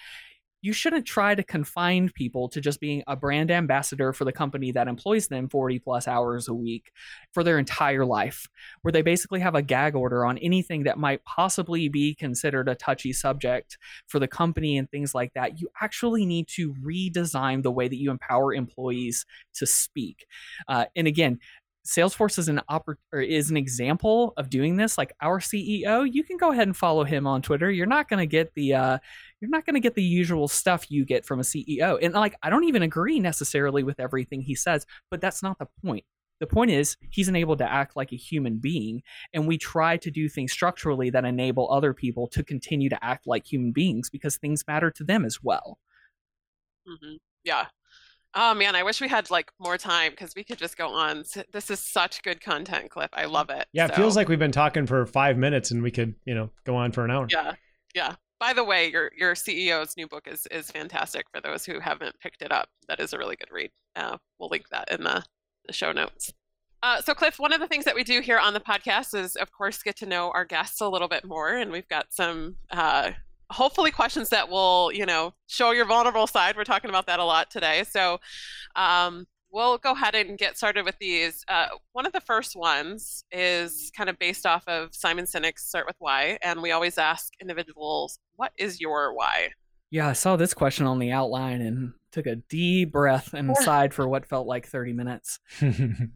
You 0.62 0.74
shouldn't 0.74 1.05
try 1.05 1.36
to 1.36 1.43
confine 1.43 2.10
people 2.10 2.49
to 2.49 2.60
just 2.60 2.80
being 2.80 3.03
a 3.08 3.16
brand 3.16 3.51
ambassador 3.51 4.14
for 4.14 4.26
the 4.26 4.32
company 4.32 4.72
that 4.72 4.88
employs 4.88 5.28
them 5.28 5.49
40 5.49 5.80
plus 5.80 6.08
hours 6.08 6.47
a 6.47 6.53
week 6.53 6.91
for 7.34 7.43
their 7.43 7.60
entire 7.60 8.05
life, 8.05 8.47
where 8.82 8.91
they 8.91 9.01
basically 9.01 9.39
have 9.39 9.55
a 9.55 9.62
gag 9.62 9.95
order 9.95 10.26
on 10.26 10.38
anything 10.39 10.84
that 10.84 10.97
might 10.97 11.24
possibly 11.26 11.89
be 11.89 12.16
considered 12.16 12.68
a 12.68 12.76
touchy 12.76 13.14
subject 13.14 13.78
for 14.08 14.20
the 14.20 14.28
company 14.28 14.78
and 14.78 14.89
things 14.89 15.14
like 15.14 15.34
that. 15.34 15.60
You 15.62 15.70
actually 15.82 16.26
need 16.26 16.47
to 16.49 16.74
redesign 16.76 17.64
the 17.64 17.72
way 17.72 17.88
that 17.88 17.97
you 17.97 18.12
empower 18.12 18.53
employees 18.53 19.26
to 19.55 19.66
speak. 19.66 20.26
Uh, 20.68 20.86
and 20.95 21.08
again, 21.08 21.39
Salesforce 21.88 22.38
is 22.38 22.49
an 22.49 22.60
is 23.14 23.49
an 23.49 23.55
example 23.55 24.34
of 24.36 24.49
doing 24.49 24.76
this. 24.76 24.97
Like 24.97 25.14
our 25.22 25.39
CEO, 25.39 26.05
you 26.12 26.22
can 26.22 26.36
go 26.36 26.51
ahead 26.51 26.68
and 26.68 26.76
follow 26.76 27.05
him 27.05 27.26
on 27.26 27.41
Twitter. 27.41 27.72
You're 27.72 27.86
not 27.86 28.10
going 28.10 28.20
to 28.20 28.28
get 28.28 28.53
the 28.55 28.74
uh, 28.74 28.97
you're 29.41 29.49
not 29.49 29.65
going 29.65 29.75
to 29.75 29.79
get 29.79 29.95
the 29.95 30.03
usual 30.03 30.47
stuff 30.47 30.89
you 30.89 31.05
get 31.05 31.25
from 31.25 31.39
a 31.39 31.43
CEO. 31.43 31.97
And 32.01 32.13
like 32.13 32.35
I 32.41 32.49
don't 32.49 32.65
even 32.65 32.83
agree 32.83 33.19
necessarily 33.19 33.83
with 33.83 33.99
everything 33.99 34.41
he 34.41 34.55
says, 34.55 34.85
but 35.09 35.21
that's 35.21 35.43
not 35.43 35.59
the 35.59 35.67
point. 35.85 36.05
The 36.39 36.47
point 36.47 36.69
is 36.69 36.97
he's 37.09 37.27
enabled 37.27 37.57
to 37.59 37.71
act 37.71 37.95
like 37.95 38.13
a 38.13 38.15
human 38.15 38.57
being, 38.57 39.01
and 39.33 39.47
we 39.47 39.57
try 39.57 39.97
to 39.97 40.11
do 40.11 40.29
things 40.29 40.51
structurally 40.51 41.09
that 41.09 41.25
enable 41.25 41.71
other 41.71 41.93
people 41.93 42.27
to 42.27 42.43
continue 42.43 42.89
to 42.89 43.03
act 43.03 43.25
like 43.25 43.51
human 43.51 43.71
beings 43.71 44.09
because 44.09 44.38
things 44.38 44.63
matter 44.67 44.91
to 44.91 45.03
them 45.03 45.25
as 45.25 45.39
well. 45.41 45.79
Mm-hmm. 46.88 47.15
Yeah, 47.43 47.65
Oh 48.39 48.53
man, 48.53 48.75
I 48.75 48.83
wish 48.83 49.01
we 49.01 49.07
had 49.07 49.31
like 49.31 49.51
more 49.59 49.79
time 49.79 50.11
because 50.11 50.33
we 50.35 50.43
could 50.43 50.59
just 50.59 50.77
go 50.77 50.89
on. 50.89 51.23
This 51.51 51.71
is 51.71 51.79
such 51.79 52.21
good 52.21 52.39
content, 52.39 52.91
Cliff. 52.91 53.09
I 53.13 53.25
love 53.25 53.49
it. 53.49 53.65
Yeah, 53.73 53.85
it 53.85 53.89
so. 53.89 53.95
feels 53.95 54.15
like 54.15 54.29
we've 54.29 54.38
been 54.38 54.51
talking 54.51 54.85
for 54.85 55.07
five 55.07 55.38
minutes 55.38 55.71
and 55.71 55.81
we 55.81 55.89
could, 55.89 56.13
you 56.23 56.35
know, 56.35 56.51
go 56.63 56.75
on 56.75 56.91
for 56.91 57.03
an 57.03 57.09
hour. 57.09 57.25
Yeah, 57.31 57.53
yeah. 57.95 58.15
By 58.39 58.53
the 58.53 58.63
way, 58.63 58.89
your 58.91 59.11
your 59.17 59.33
CEO's 59.33 59.97
new 59.97 60.07
book 60.07 60.27
is 60.27 60.47
is 60.51 60.71
fantastic 60.71 61.25
for 61.33 61.41
those 61.41 61.65
who 61.65 61.79
haven't 61.79 62.19
picked 62.19 62.41
it 62.41 62.51
up. 62.51 62.69
That 62.88 62.99
is 62.99 63.13
a 63.13 63.17
really 63.17 63.35
good 63.35 63.51
read. 63.51 63.71
Uh, 63.95 64.17
we'll 64.39 64.49
link 64.49 64.69
that 64.69 64.91
in 64.91 65.03
the, 65.03 65.23
the 65.65 65.73
show 65.73 65.91
notes. 65.91 66.31
Uh, 66.83 67.01
so, 67.01 67.15
Cliff, 67.15 67.39
one 67.39 67.51
of 67.51 67.59
the 67.59 67.67
things 67.67 67.85
that 67.85 67.95
we 67.95 68.03
do 68.03 68.21
here 68.21 68.38
on 68.38 68.53
the 68.53 68.59
podcast 68.59 69.15
is, 69.19 69.35
of 69.35 69.51
course, 69.51 69.81
get 69.81 69.97
to 69.97 70.05
know 70.05 70.29
our 70.31 70.45
guests 70.45 70.79
a 70.79 70.88
little 70.88 71.07
bit 71.07 71.25
more, 71.25 71.55
and 71.55 71.71
we've 71.71 71.88
got 71.88 72.13
some 72.13 72.57
uh, 72.69 73.11
hopefully 73.49 73.91
questions 73.91 74.29
that 74.29 74.49
will 74.49 74.91
you 74.93 75.05
know 75.05 75.33
show 75.47 75.71
your 75.71 75.85
vulnerable 75.85 76.27
side 76.27 76.57
we're 76.57 76.63
talking 76.63 76.89
about 76.89 77.05
that 77.07 77.19
a 77.19 77.23
lot 77.23 77.49
today 77.49 77.83
so 77.89 78.19
um, 78.75 79.25
we'll 79.52 79.78
go 79.78 79.91
ahead 79.91 80.16
and 80.16 80.38
get 80.38 80.58
started 80.58 80.86
with 80.86 80.98
these 81.00 81.43
uh, 81.48 81.68
one 81.93 82.06
of 82.06 82.14
the 82.14 82.22
first 82.22 82.56
ones 82.56 83.24
is 83.32 83.91
kind 83.95 84.10
of 84.10 84.18
based 84.20 84.45
off 84.45 84.68
of 84.68 84.93
simon 84.93 85.26
sinek's 85.26 85.68
start 85.68 85.86
with 85.86 85.95
why 86.00 86.38
and 86.41 86.62
we 86.62 86.72
always 86.72 86.98
ask 86.98 87.34
individuals 87.41 88.20
what 88.36 88.52
is 88.58 88.80
your 88.80 89.14
why 89.14 89.50
yeah, 89.89 90.10
I 90.10 90.14
saw 90.14 90.36
this 90.36 90.54
question 90.54 90.86
on 90.86 91.00
the 91.00 91.12
outline 91.12 91.62
and 91.62 91.93
took 92.12 92.26
a 92.26 92.36
deep 92.36 92.91
breath 92.91 93.34
and 93.34 93.56
sighed 93.58 93.93
for 93.93 94.08
what 94.08 94.26
felt 94.26 94.45
like 94.45 94.68
30 94.68 94.91
minutes. 94.91 95.39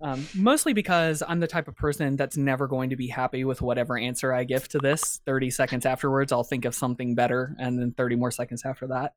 um, 0.02 0.28
mostly 0.36 0.74
because 0.74 1.24
I'm 1.26 1.40
the 1.40 1.48
type 1.48 1.70
of 1.70 1.76
person 1.76 2.18
that's 2.18 2.36
never 2.36 2.68
going 2.68 2.90
to 2.90 2.98
be 2.98 3.08
happy 3.08 3.46
with 3.46 3.62
whatever 3.62 3.98
answer 3.98 4.34
I 4.34 4.44
give 4.44 4.68
to 4.70 4.80
this. 4.80 5.22
30 5.26 5.52
seconds 5.52 5.86
afterwards, 5.86 6.34
I'll 6.34 6.44
think 6.44 6.66
of 6.66 6.76
something 6.76 7.16
better, 7.16 7.56
and 7.60 7.80
then 7.80 7.94
30 7.94 8.18
more 8.18 8.32
seconds 8.32 8.64
after 8.66 8.88
that. 8.88 9.14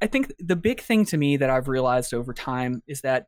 I 0.00 0.06
think 0.06 0.32
the 0.38 0.56
big 0.56 0.80
thing 0.80 1.04
to 1.06 1.16
me 1.16 1.36
that 1.36 1.50
I've 1.50 1.68
realized 1.68 2.14
over 2.14 2.32
time 2.32 2.82
is 2.86 3.02
that 3.02 3.26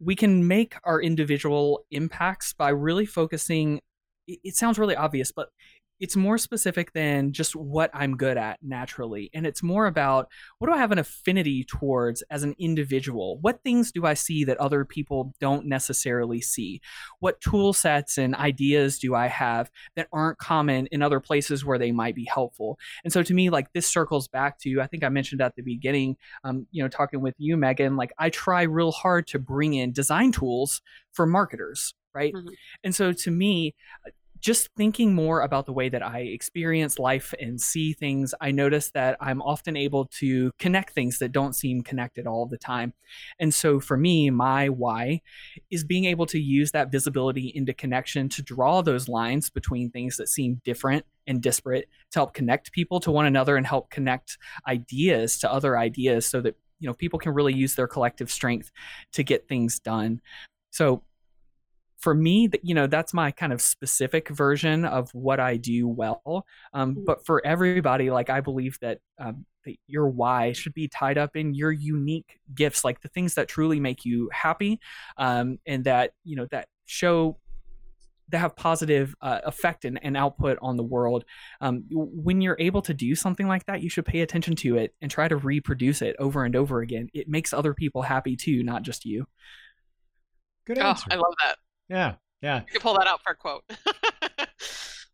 we 0.00 0.14
can 0.14 0.46
make 0.46 0.74
our 0.84 1.00
individual 1.00 1.84
impacts 1.90 2.52
by 2.52 2.70
really 2.70 3.06
focusing. 3.06 3.80
It 4.26 4.56
sounds 4.56 4.78
really 4.78 4.96
obvious, 4.96 5.32
but 5.32 5.48
it's 5.98 6.16
more 6.16 6.38
specific 6.38 6.92
than 6.92 7.32
just 7.32 7.56
what 7.56 7.90
I'm 7.94 8.16
good 8.16 8.36
at 8.36 8.58
naturally. 8.62 9.30
And 9.32 9.46
it's 9.46 9.62
more 9.62 9.86
about 9.86 10.28
what 10.58 10.68
do 10.68 10.74
I 10.74 10.78
have 10.78 10.92
an 10.92 10.98
affinity 10.98 11.64
towards 11.64 12.22
as 12.30 12.42
an 12.42 12.54
individual? 12.58 13.38
What 13.40 13.62
things 13.62 13.92
do 13.92 14.04
I 14.04 14.14
see 14.14 14.44
that 14.44 14.58
other 14.58 14.84
people 14.84 15.34
don't 15.40 15.66
necessarily 15.66 16.40
see? 16.40 16.80
What 17.20 17.40
tool 17.40 17.72
sets 17.72 18.18
and 18.18 18.34
ideas 18.34 18.98
do 18.98 19.14
I 19.14 19.28
have 19.28 19.70
that 19.94 20.08
aren't 20.12 20.38
common 20.38 20.86
in 20.88 21.02
other 21.02 21.20
places 21.20 21.64
where 21.64 21.78
they 21.78 21.92
might 21.92 22.14
be 22.14 22.24
helpful? 22.24 22.78
And 23.04 23.12
so 23.12 23.22
to 23.22 23.34
me, 23.34 23.48
like 23.50 23.72
this 23.72 23.86
circles 23.86 24.28
back 24.28 24.58
to, 24.60 24.80
I 24.80 24.86
think 24.86 25.02
I 25.02 25.08
mentioned 25.08 25.40
at 25.40 25.56
the 25.56 25.62
beginning, 25.62 26.16
um, 26.44 26.66
you 26.70 26.82
know, 26.82 26.88
talking 26.88 27.20
with 27.20 27.34
you, 27.38 27.56
Megan, 27.56 27.96
like 27.96 28.12
I 28.18 28.30
try 28.30 28.62
real 28.62 28.92
hard 28.92 29.26
to 29.28 29.38
bring 29.38 29.74
in 29.74 29.92
design 29.92 30.32
tools 30.32 30.82
for 31.12 31.26
marketers 31.26 31.94
right? 32.16 32.32
Mm-hmm. 32.32 32.48
And 32.82 32.94
so 32.94 33.12
to 33.12 33.30
me, 33.30 33.74
just 34.40 34.68
thinking 34.76 35.14
more 35.14 35.40
about 35.40 35.66
the 35.66 35.72
way 35.72 35.88
that 35.88 36.02
I 36.02 36.20
experience 36.20 36.98
life 36.98 37.34
and 37.40 37.60
see 37.60 37.92
things, 37.92 38.34
I 38.40 38.50
notice 38.50 38.90
that 38.92 39.16
I'm 39.20 39.42
often 39.42 39.76
able 39.76 40.06
to 40.18 40.50
connect 40.58 40.94
things 40.94 41.18
that 41.18 41.32
don't 41.32 41.54
seem 41.54 41.82
connected 41.82 42.26
all 42.26 42.46
the 42.46 42.58
time. 42.58 42.92
And 43.38 43.52
so 43.52 43.80
for 43.80 43.96
me, 43.96 44.30
my 44.30 44.68
why 44.68 45.22
is 45.70 45.84
being 45.84 46.04
able 46.04 46.26
to 46.26 46.40
use 46.40 46.72
that 46.72 46.90
visibility 46.90 47.52
into 47.54 47.72
connection 47.72 48.28
to 48.30 48.42
draw 48.42 48.82
those 48.82 49.08
lines 49.08 49.50
between 49.50 49.90
things 49.90 50.16
that 50.16 50.28
seem 50.28 50.60
different 50.64 51.04
and 51.26 51.42
disparate 51.42 51.88
to 52.12 52.18
help 52.18 52.34
connect 52.34 52.72
people 52.72 53.00
to 53.00 53.10
one 53.10 53.26
another 53.26 53.56
and 53.56 53.66
help 53.66 53.90
connect 53.90 54.38
ideas 54.68 55.38
to 55.38 55.52
other 55.52 55.76
ideas 55.76 56.26
so 56.26 56.40
that 56.40 56.56
you 56.78 56.86
know 56.86 56.94
people 56.94 57.18
can 57.18 57.32
really 57.32 57.54
use 57.54 57.74
their 57.74 57.88
collective 57.88 58.30
strength 58.30 58.70
to 59.12 59.22
get 59.22 59.48
things 59.48 59.80
done. 59.80 60.20
So 60.70 61.02
for 62.06 62.14
me, 62.14 62.48
you 62.62 62.72
know, 62.72 62.86
that's 62.86 63.12
my 63.12 63.32
kind 63.32 63.52
of 63.52 63.60
specific 63.60 64.28
version 64.28 64.84
of 64.84 65.10
what 65.12 65.40
I 65.40 65.56
do 65.56 65.88
well. 65.88 66.46
Um, 66.72 66.92
mm-hmm. 66.92 67.04
but 67.04 67.26
for 67.26 67.44
everybody, 67.44 68.10
like 68.10 68.30
I 68.30 68.40
believe 68.40 68.78
that, 68.80 69.00
um, 69.18 69.44
that 69.64 69.74
your 69.88 70.08
why 70.08 70.52
should 70.52 70.72
be 70.72 70.86
tied 70.86 71.18
up 71.18 71.34
in 71.34 71.52
your 71.52 71.72
unique 71.72 72.38
gifts, 72.54 72.84
like 72.84 73.00
the 73.00 73.08
things 73.08 73.34
that 73.34 73.48
truly 73.48 73.80
make 73.80 74.04
you 74.04 74.30
happy, 74.32 74.78
um, 75.16 75.58
and 75.66 75.82
that 75.82 76.12
you 76.22 76.36
know 76.36 76.46
that 76.52 76.68
show 76.84 77.38
that 78.28 78.38
have 78.38 78.54
positive 78.54 79.12
uh, 79.20 79.40
effect 79.44 79.84
and, 79.84 79.98
and, 80.04 80.16
output 80.16 80.58
on 80.62 80.76
the 80.76 80.84
world. 80.84 81.24
Um, 81.60 81.86
when 81.90 82.40
you're 82.40 82.56
able 82.60 82.82
to 82.82 82.94
do 82.94 83.16
something 83.16 83.48
like 83.48 83.66
that, 83.66 83.82
you 83.82 83.90
should 83.90 84.06
pay 84.06 84.20
attention 84.20 84.54
to 84.56 84.76
it 84.76 84.94
and 85.02 85.10
try 85.10 85.26
to 85.26 85.36
reproduce 85.36 86.02
it 86.02 86.14
over 86.20 86.44
and 86.44 86.54
over 86.54 86.82
again. 86.82 87.08
It 87.14 87.28
makes 87.28 87.52
other 87.52 87.74
people 87.74 88.02
happy 88.02 88.36
too, 88.36 88.62
not 88.62 88.82
just 88.82 89.04
you. 89.04 89.26
Good 90.68 90.78
answer. 90.78 91.06
Oh, 91.10 91.14
I 91.14 91.16
love 91.16 91.34
that. 91.44 91.56
Yeah, 91.88 92.14
yeah. 92.42 92.60
You 92.66 92.72
can 92.72 92.80
pull 92.80 92.94
that 92.94 93.06
out 93.06 93.20
for 93.22 93.32
a 93.32 93.36
quote. 93.36 93.64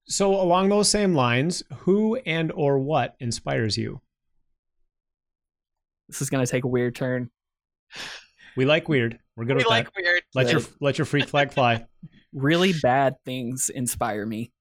so 0.07 0.35
along 0.41 0.69
those 0.69 0.89
same 0.89 1.15
lines, 1.15 1.63
who 1.79 2.17
and 2.27 2.53
or 2.53 2.79
what 2.79 3.15
inspires 3.21 3.77
you? 3.77 4.01
This 6.09 6.23
is 6.23 6.31
going 6.31 6.45
to 6.45 6.51
take 6.51 6.65
a 6.65 6.69
weird 6.69 6.95
turn. 6.95 7.31
We 8.57 8.65
like 8.65 8.89
weird. 8.89 9.19
We're 9.37 9.45
good 9.45 9.57
we 9.57 9.65
with 9.65 9.69
like 9.69 9.87
that. 9.87 9.95
weird. 9.97 10.23
Let 10.35 10.53
your 10.53 10.61
let 10.81 10.99
your 10.99 11.05
freak 11.07 11.29
flag 11.29 11.53
fly. 11.53 11.87
really 12.35 12.73
bad 12.83 13.17
things 13.25 13.69
inspire 13.69 14.27
me. 14.27 14.53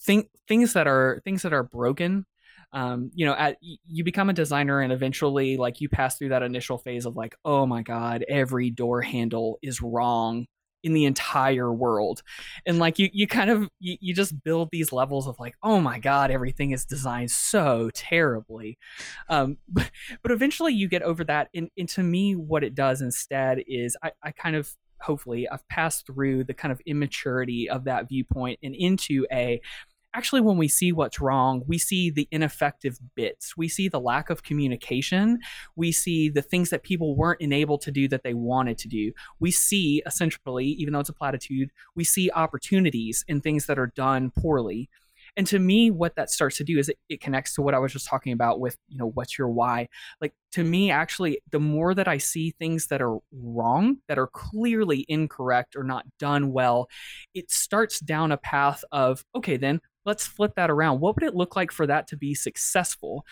Think 0.00 0.28
things 0.48 0.72
that 0.72 0.86
are 0.86 1.20
things 1.24 1.42
that 1.42 1.52
are 1.52 1.62
broken 1.62 2.26
um, 2.72 3.10
you 3.14 3.26
know, 3.26 3.34
at 3.34 3.56
you 3.60 4.04
become 4.04 4.30
a 4.30 4.34
designer 4.34 4.80
and 4.80 4.92
eventually 4.92 5.56
like 5.56 5.80
you 5.80 5.88
pass 5.88 6.16
through 6.16 6.28
that 6.28 6.42
initial 6.42 6.78
phase 6.78 7.04
of 7.04 7.16
like, 7.16 7.34
oh 7.44 7.66
my 7.66 7.82
god, 7.82 8.24
every 8.28 8.70
door 8.70 9.02
handle 9.02 9.58
is 9.62 9.82
wrong 9.82 10.46
in 10.82 10.92
the 10.92 11.04
entire 11.04 11.72
world. 11.72 12.22
And 12.66 12.78
like 12.78 12.98
you 12.98 13.08
you 13.12 13.26
kind 13.26 13.50
of 13.50 13.68
you, 13.78 13.96
you 14.00 14.14
just 14.14 14.42
build 14.42 14.68
these 14.72 14.92
levels 14.92 15.26
of 15.26 15.38
like 15.38 15.54
oh 15.62 15.80
my 15.80 15.98
god 15.98 16.30
everything 16.30 16.70
is 16.72 16.84
designed 16.84 17.30
so 17.30 17.90
terribly. 17.94 18.78
Um 19.28 19.58
but, 19.68 19.90
but 20.22 20.32
eventually 20.32 20.72
you 20.72 20.88
get 20.88 21.02
over 21.02 21.24
that 21.24 21.48
and, 21.54 21.70
and 21.76 21.88
to 21.90 22.02
me 22.02 22.34
what 22.34 22.64
it 22.64 22.74
does 22.74 23.00
instead 23.00 23.62
is 23.66 23.96
i, 24.02 24.10
I 24.22 24.32
kind 24.32 24.56
of 24.56 24.74
hopefully 25.00 25.48
i've 25.48 25.66
passed 25.68 26.06
through 26.06 26.44
the 26.44 26.54
kind 26.54 26.72
of 26.72 26.80
immaturity 26.86 27.68
of 27.68 27.84
that 27.84 28.08
viewpoint 28.08 28.58
and 28.62 28.74
into 28.74 29.26
a 29.32 29.60
actually 30.14 30.40
when 30.40 30.56
we 30.56 30.68
see 30.68 30.92
what's 30.92 31.20
wrong 31.20 31.62
we 31.66 31.78
see 31.78 32.10
the 32.10 32.28
ineffective 32.30 32.98
bits. 33.14 33.56
We 33.56 33.68
see 33.68 33.88
the 33.88 34.00
lack 34.00 34.30
of 34.30 34.42
communication. 34.42 35.38
We 35.76 35.92
see 35.92 36.28
the 36.28 36.42
things 36.42 36.70
that 36.70 36.82
people 36.82 37.16
weren't 37.16 37.40
enabled 37.40 37.82
to 37.82 37.90
do 37.90 38.08
that 38.08 38.22
they 38.22 38.34
wanted 38.34 38.78
to 38.78 38.88
do. 38.88 39.12
We 39.38 39.50
see 39.50 40.02
essentially 40.06 40.66
even 40.66 40.92
though 40.92 41.00
it's 41.00 41.08
a 41.08 41.14
platitude 41.14 41.70
we 41.94 42.04
see 42.04 42.30
opportunities 42.30 43.24
in 43.28 43.40
things 43.40 43.66
that 43.66 43.78
are 43.78 43.88
done 43.88 44.30
poorly. 44.36 44.88
And 45.36 45.46
to 45.46 45.58
me 45.58 45.90
what 45.90 46.16
that 46.16 46.30
starts 46.30 46.56
to 46.56 46.64
do 46.64 46.78
is 46.78 46.88
it, 46.88 46.98
it, 47.08 47.20
connects 47.20 47.54
to 47.54 47.62
what 47.62 47.74
i 47.74 47.78
was 47.78 47.92
just 47.92 48.08
talking 48.08 48.32
about 48.32 48.58
with 48.58 48.76
you 48.88 48.98
know 48.98 49.10
what's 49.14 49.38
your 49.38 49.48
why? 49.48 49.88
Like 50.20 50.34
to 50.52 50.64
me 50.64 50.90
actually 50.90 51.40
the 51.50 51.60
more 51.60 51.94
that 51.94 52.08
i 52.08 52.18
see 52.18 52.50
things 52.58 52.88
that 52.88 53.00
are 53.00 53.18
wrong 53.32 53.98
that 54.08 54.18
are 54.18 54.26
clearly 54.26 55.04
incorrect 55.08 55.76
or 55.76 55.84
not 55.84 56.04
done 56.18 56.52
well 56.52 56.88
it 57.34 57.50
starts 57.50 58.00
down 58.00 58.32
a 58.32 58.36
path 58.36 58.82
of 58.90 59.24
okay 59.34 59.56
then 59.56 59.80
let's 60.04 60.26
flip 60.26 60.54
that 60.56 60.70
around. 60.70 61.00
What 61.00 61.16
would 61.16 61.24
it 61.24 61.34
look 61.34 61.56
like 61.56 61.70
for 61.70 61.86
that 61.86 62.06
to 62.08 62.16
be 62.16 62.34
successful? 62.34 63.24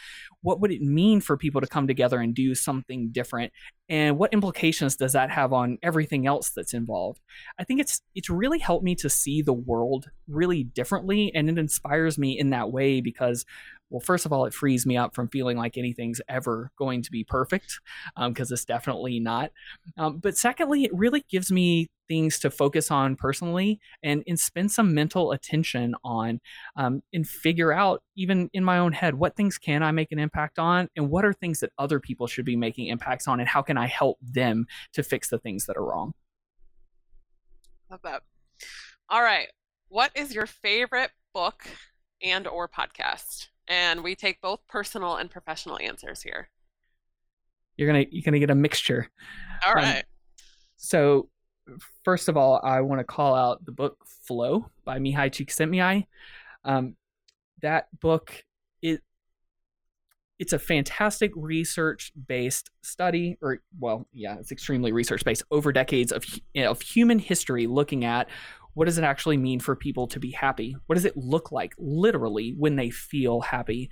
What 0.43 0.61
would 0.61 0.71
it 0.71 0.83
mean 0.83 1.21
for 1.21 1.37
people 1.37 1.61
to 1.61 1.67
come 1.67 1.87
together 1.87 2.21
and 2.21 2.35
do 2.35 2.55
something 2.55 3.09
different? 3.11 3.53
And 3.89 4.19
what 4.19 4.33
implications 4.33 4.97
does 4.97 5.13
that 5.13 5.31
have 5.31 5.53
on 5.53 5.79
everything 5.83 6.27
else 6.27 6.51
that's 6.51 6.75
involved? 6.75 7.21
I 7.59 7.65
think 7.65 7.81
it's 7.81 8.03
it's 8.15 8.29
really 8.29 8.59
helped 8.59 8.85
me 8.85 8.95
to 8.97 9.09
see 9.09 9.41
the 9.41 9.53
world 9.53 10.11
really 10.29 10.65
differently 10.65 11.35
and 11.35 11.49
it 11.49 11.59
inspires 11.59 12.19
me 12.19 12.39
in 12.39 12.51
that 12.51 12.71
way 12.71 13.01
because 13.01 13.47
well, 13.91 14.01
first 14.01 14.27
of 14.27 14.33
all, 14.33 14.45
it 14.45 14.55
frees 14.55 14.87
me 14.87 14.97
up 14.97 15.15
from 15.15 15.29
feeling 15.29 15.57
like 15.57 15.79
anything's 15.79 16.21
ever 16.29 16.71
going 16.77 17.03
to 17.03 17.11
be 17.11 17.25
perfect, 17.25 17.81
because 18.17 18.51
um, 18.51 18.55
it's 18.55 18.65
definitely 18.65 19.21
not. 19.21 19.51
Um, 19.97 20.19
but 20.19 20.37
secondly, 20.37 20.85
it 20.85 20.95
really 20.95 21.25
gives 21.29 21.51
me 21.51 21.89
things 22.09 22.39
to 22.41 22.51
focus 22.51 22.91
on 22.91 23.17
personally 23.17 23.79
and, 24.03 24.23
and 24.27 24.41
spend 24.41 24.73
some 24.73 24.95
mental 24.95 25.33
attention 25.33 25.95
on 26.03 26.41
um, 26.77 27.03
and 27.13 27.29
figure 27.29 27.73
out, 27.73 28.03
even 28.17 28.51
in 28.53 28.65
my 28.65 28.79
own 28.79 28.93
head, 28.93 29.15
what 29.15 29.37
things 29.37 29.59
can 29.59 29.83
I 29.83 29.91
make 29.91 30.11
an 30.11 30.19
impact 30.19 30.59
on 30.59 30.89
and 30.97 31.11
what 31.11 31.25
are 31.25 31.33
things 31.33 31.61
that 31.61 31.73
other 31.79 32.01
people 32.01 32.27
should 32.27 32.45
be 32.45 32.57
making 32.57 32.87
impacts 32.87 33.29
on 33.29 33.41
and 33.41 33.49
how 33.49 33.63
can 33.63 33.77
I 33.77 33.87
help 33.87 34.19
them 34.23 34.67
to 34.95 35.03
fix 35.03 35.29
the 35.29 35.39
things 35.39 35.67
that 35.67 35.77
are 35.77 35.85
wrong. 35.85 36.13
Love 37.91 38.01
that. 38.03 38.23
All 39.09 39.23
right. 39.23 39.49
What 39.89 40.11
is 40.15 40.35
your 40.35 40.47
favorite 40.47 41.11
book 41.33 41.67
and 42.23 42.47
or 42.47 42.69
podcast? 42.69 43.49
And 43.69 44.03
we 44.03 44.15
take 44.15 44.41
both 44.41 44.61
personal 44.69 45.17
and 45.17 45.31
professional 45.31 45.79
answers 45.81 46.23
here. 46.23 46.49
You're 47.77 47.87
gonna 47.87 48.07
you're 48.11 48.23
gonna 48.25 48.41
get 48.41 48.51
a 48.51 48.55
mixture. 48.55 49.09
All 49.67 49.75
right. 49.75 49.85
um. 49.85 49.97
Um, 49.97 50.03
so 50.77 51.29
first 52.05 52.29
of 52.29 52.37
all, 52.37 52.61
I 52.63 52.81
want 52.81 53.01
to 53.01 53.05
call 53.05 53.35
out 53.35 53.65
the 53.65 53.73
book 53.73 53.99
Flow 54.27 54.67
by 54.85 54.99
Mihaly 54.99 55.31
Csikszentmihalyi. 55.31 56.07
Um, 56.65 56.97
that 57.63 57.89
book 58.01 58.45
it 58.83 59.03
it's 60.39 60.53
a 60.53 60.59
fantastic 60.59 61.33
research 61.35 62.13
based 62.29 62.71
study 62.83 63.37
or 63.43 63.61
well 63.79 64.07
yeah 64.13 64.37
it's 64.39 64.53
extremely 64.53 64.93
research 64.93 65.25
based 65.25 65.43
over 65.51 65.73
decades 65.73 66.13
of 66.13 66.25
of 66.57 66.81
human 66.81 67.19
history 67.19 67.67
looking 67.67 68.05
at 68.05 68.29
what 68.79 68.85
does 68.85 68.97
it 68.97 69.03
actually 69.03 69.37
mean 69.37 69.59
for 69.59 69.75
people 69.75 70.07
to 70.07 70.21
be 70.21 70.31
happy? 70.31 70.77
What 70.87 70.95
does 70.95 71.05
it 71.05 71.17
look 71.17 71.51
like 71.51 71.75
literally 71.79 72.55
when 72.57 72.77
they 72.77 72.91
feel 72.91 73.41
happy? 73.41 73.91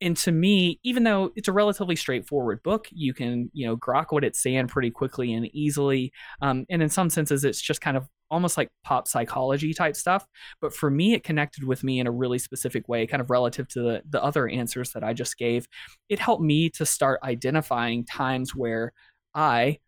And 0.00 0.16
to 0.18 0.30
me, 0.30 0.78
even 0.84 1.02
though 1.02 1.32
it's 1.34 1.48
a 1.48 1.52
relatively 1.52 1.96
straightforward 1.96 2.62
book, 2.62 2.86
you 2.92 3.12
can, 3.12 3.50
you 3.52 3.66
know, 3.66 3.76
grok 3.76 4.06
what 4.10 4.22
it's 4.22 4.40
saying 4.40 4.68
pretty 4.68 4.92
quickly 4.92 5.32
and 5.32 5.52
easily. 5.52 6.12
Um, 6.40 6.64
and 6.70 6.80
in 6.80 6.88
some 6.88 7.10
senses, 7.10 7.44
it's 7.44 7.60
just 7.60 7.80
kind 7.80 7.96
of 7.96 8.06
almost 8.30 8.56
like 8.56 8.68
pop 8.84 9.08
psychology 9.08 9.74
type 9.74 9.96
stuff. 9.96 10.24
But 10.60 10.72
for 10.72 10.92
me, 10.92 11.12
it 11.14 11.24
connected 11.24 11.64
with 11.64 11.82
me 11.82 11.98
in 11.98 12.06
a 12.06 12.12
really 12.12 12.38
specific 12.38 12.88
way, 12.88 13.08
kind 13.08 13.20
of 13.20 13.30
relative 13.30 13.66
to 13.70 13.82
the, 13.82 14.02
the 14.08 14.22
other 14.22 14.48
answers 14.48 14.92
that 14.92 15.02
I 15.02 15.12
just 15.12 15.38
gave. 15.38 15.66
It 16.08 16.20
helped 16.20 16.44
me 16.44 16.70
to 16.70 16.86
start 16.86 17.18
identifying 17.24 18.04
times 18.04 18.54
where 18.54 18.92
I, 19.34 19.80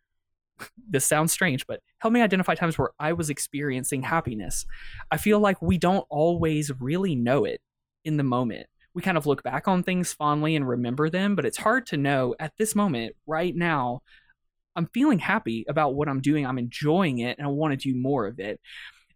this 0.89 1.05
sounds 1.05 1.31
strange, 1.31 1.65
but 1.65 1.79
help 2.03 2.11
me 2.11 2.21
identify 2.21 2.53
times 2.53 2.77
where 2.77 2.89
I 2.99 3.13
was 3.13 3.29
experiencing 3.29 4.03
happiness. 4.03 4.65
I 5.09 5.15
feel 5.15 5.39
like 5.39 5.61
we 5.61 5.77
don't 5.77 6.05
always 6.09 6.69
really 6.81 7.15
know 7.15 7.45
it 7.45 7.61
in 8.03 8.17
the 8.17 8.23
moment. 8.23 8.67
We 8.93 9.01
kind 9.01 9.17
of 9.17 9.25
look 9.25 9.41
back 9.41 9.69
on 9.69 9.83
things 9.83 10.11
fondly 10.11 10.57
and 10.57 10.67
remember 10.67 11.09
them, 11.09 11.33
but 11.33 11.45
it's 11.45 11.57
hard 11.57 11.85
to 11.87 11.97
know 11.97 12.35
at 12.41 12.51
this 12.57 12.75
moment, 12.75 13.15
right 13.25 13.55
now, 13.55 14.01
I'm 14.75 14.89
feeling 14.93 15.19
happy 15.19 15.63
about 15.69 15.95
what 15.95 16.09
I'm 16.09 16.19
doing. 16.19 16.45
I'm 16.45 16.57
enjoying 16.57 17.19
it 17.19 17.37
and 17.37 17.47
I 17.47 17.49
want 17.49 17.71
to 17.71 17.91
do 17.91 17.97
more 17.97 18.27
of 18.27 18.37
it. 18.37 18.59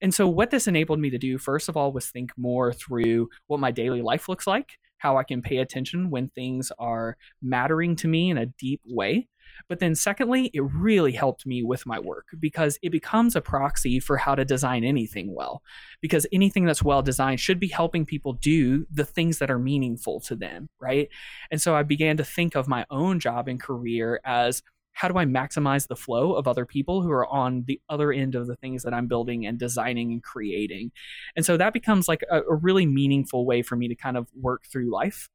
And 0.01 0.13
so, 0.13 0.25
what 0.29 0.51
this 0.51 0.65
enabled 0.65 0.99
me 0.99 1.09
to 1.09 1.17
do, 1.17 1.37
first 1.37 1.67
of 1.67 1.75
all, 1.75 1.91
was 1.91 2.07
think 2.07 2.31
more 2.37 2.71
through 2.71 3.27
what 3.47 3.59
my 3.59 3.71
daily 3.71 4.01
life 4.01 4.29
looks 4.29 4.47
like, 4.47 4.77
how 4.97 5.17
I 5.17 5.25
can 5.25 5.41
pay 5.41 5.57
attention 5.57 6.09
when 6.09 6.29
things 6.29 6.71
are 6.79 7.17
mattering 7.41 7.97
to 7.97 8.07
me 8.07 8.29
in 8.29 8.37
a 8.37 8.45
deep 8.45 8.79
way. 8.85 9.27
But 9.67 9.79
then, 9.79 9.95
secondly, 9.95 10.49
it 10.53 10.61
really 10.61 11.11
helped 11.11 11.45
me 11.45 11.63
with 11.63 11.85
my 11.85 11.99
work 11.99 12.27
because 12.39 12.77
it 12.81 12.91
becomes 12.91 13.35
a 13.35 13.41
proxy 13.41 13.99
for 13.99 14.17
how 14.17 14.35
to 14.35 14.45
design 14.45 14.83
anything 14.83 15.33
well. 15.33 15.61
Because 16.01 16.27
anything 16.31 16.65
that's 16.65 16.83
well 16.83 17.01
designed 17.01 17.39
should 17.39 17.59
be 17.59 17.67
helping 17.67 18.05
people 18.05 18.33
do 18.33 18.85
the 18.91 19.05
things 19.05 19.39
that 19.39 19.51
are 19.51 19.59
meaningful 19.59 20.19
to 20.21 20.35
them, 20.35 20.69
right? 20.79 21.09
And 21.51 21.61
so 21.61 21.75
I 21.75 21.83
began 21.83 22.17
to 22.17 22.23
think 22.23 22.55
of 22.55 22.67
my 22.67 22.85
own 22.89 23.19
job 23.19 23.47
and 23.47 23.61
career 23.61 24.19
as 24.23 24.61
how 24.97 25.07
do 25.07 25.17
I 25.17 25.25
maximize 25.25 25.87
the 25.87 25.95
flow 25.95 26.33
of 26.33 26.47
other 26.47 26.65
people 26.65 27.03
who 27.03 27.11
are 27.11 27.27
on 27.27 27.63
the 27.67 27.79
other 27.87 28.11
end 28.11 28.33
of 28.33 28.47
the 28.47 28.55
things 28.55 28.81
that 28.81 28.95
I'm 28.95 29.05
building 29.05 29.45
and 29.45 29.59
designing 29.59 30.11
and 30.11 30.23
creating? 30.23 30.91
And 31.35 31.45
so 31.45 31.55
that 31.55 31.71
becomes 31.71 32.07
like 32.07 32.23
a, 32.31 32.41
a 32.41 32.55
really 32.55 32.87
meaningful 32.87 33.45
way 33.45 33.61
for 33.61 33.75
me 33.75 33.87
to 33.89 33.95
kind 33.95 34.17
of 34.17 34.27
work 34.33 34.65
through 34.65 34.91
life. 34.91 35.29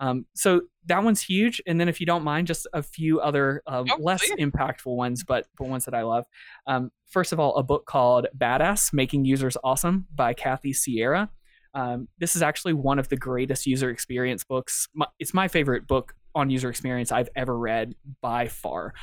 Um, 0.00 0.26
so 0.34 0.62
that 0.86 1.02
one's 1.02 1.22
huge. 1.22 1.60
And 1.66 1.80
then 1.80 1.88
if 1.88 2.00
you 2.00 2.06
don't 2.06 2.24
mind, 2.24 2.46
just 2.46 2.66
a 2.72 2.82
few 2.82 3.20
other 3.20 3.62
um, 3.66 3.86
oh, 3.90 3.96
less 4.00 4.22
impactful 4.38 4.94
ones, 4.94 5.24
but 5.24 5.46
but 5.58 5.68
ones 5.68 5.84
that 5.84 5.94
I 5.94 6.02
love. 6.02 6.24
Um, 6.66 6.90
first 7.10 7.32
of 7.32 7.40
all, 7.40 7.56
a 7.56 7.62
book 7.62 7.86
called 7.86 8.26
Badass: 8.36 8.92
Making 8.92 9.24
Users 9.24 9.56
Awesome 9.64 10.06
by 10.14 10.34
Kathy 10.34 10.72
Sierra. 10.72 11.30
Um, 11.74 12.08
this 12.18 12.34
is 12.34 12.42
actually 12.42 12.72
one 12.72 12.98
of 12.98 13.08
the 13.08 13.16
greatest 13.16 13.66
user 13.66 13.90
experience 13.90 14.44
books. 14.44 14.88
My, 14.94 15.06
it's 15.18 15.34
my 15.34 15.48
favorite 15.48 15.86
book 15.86 16.14
on 16.34 16.50
user 16.50 16.70
experience 16.70 17.12
I've 17.12 17.28
ever 17.36 17.56
read 17.56 17.94
by 18.20 18.48
far. 18.48 18.94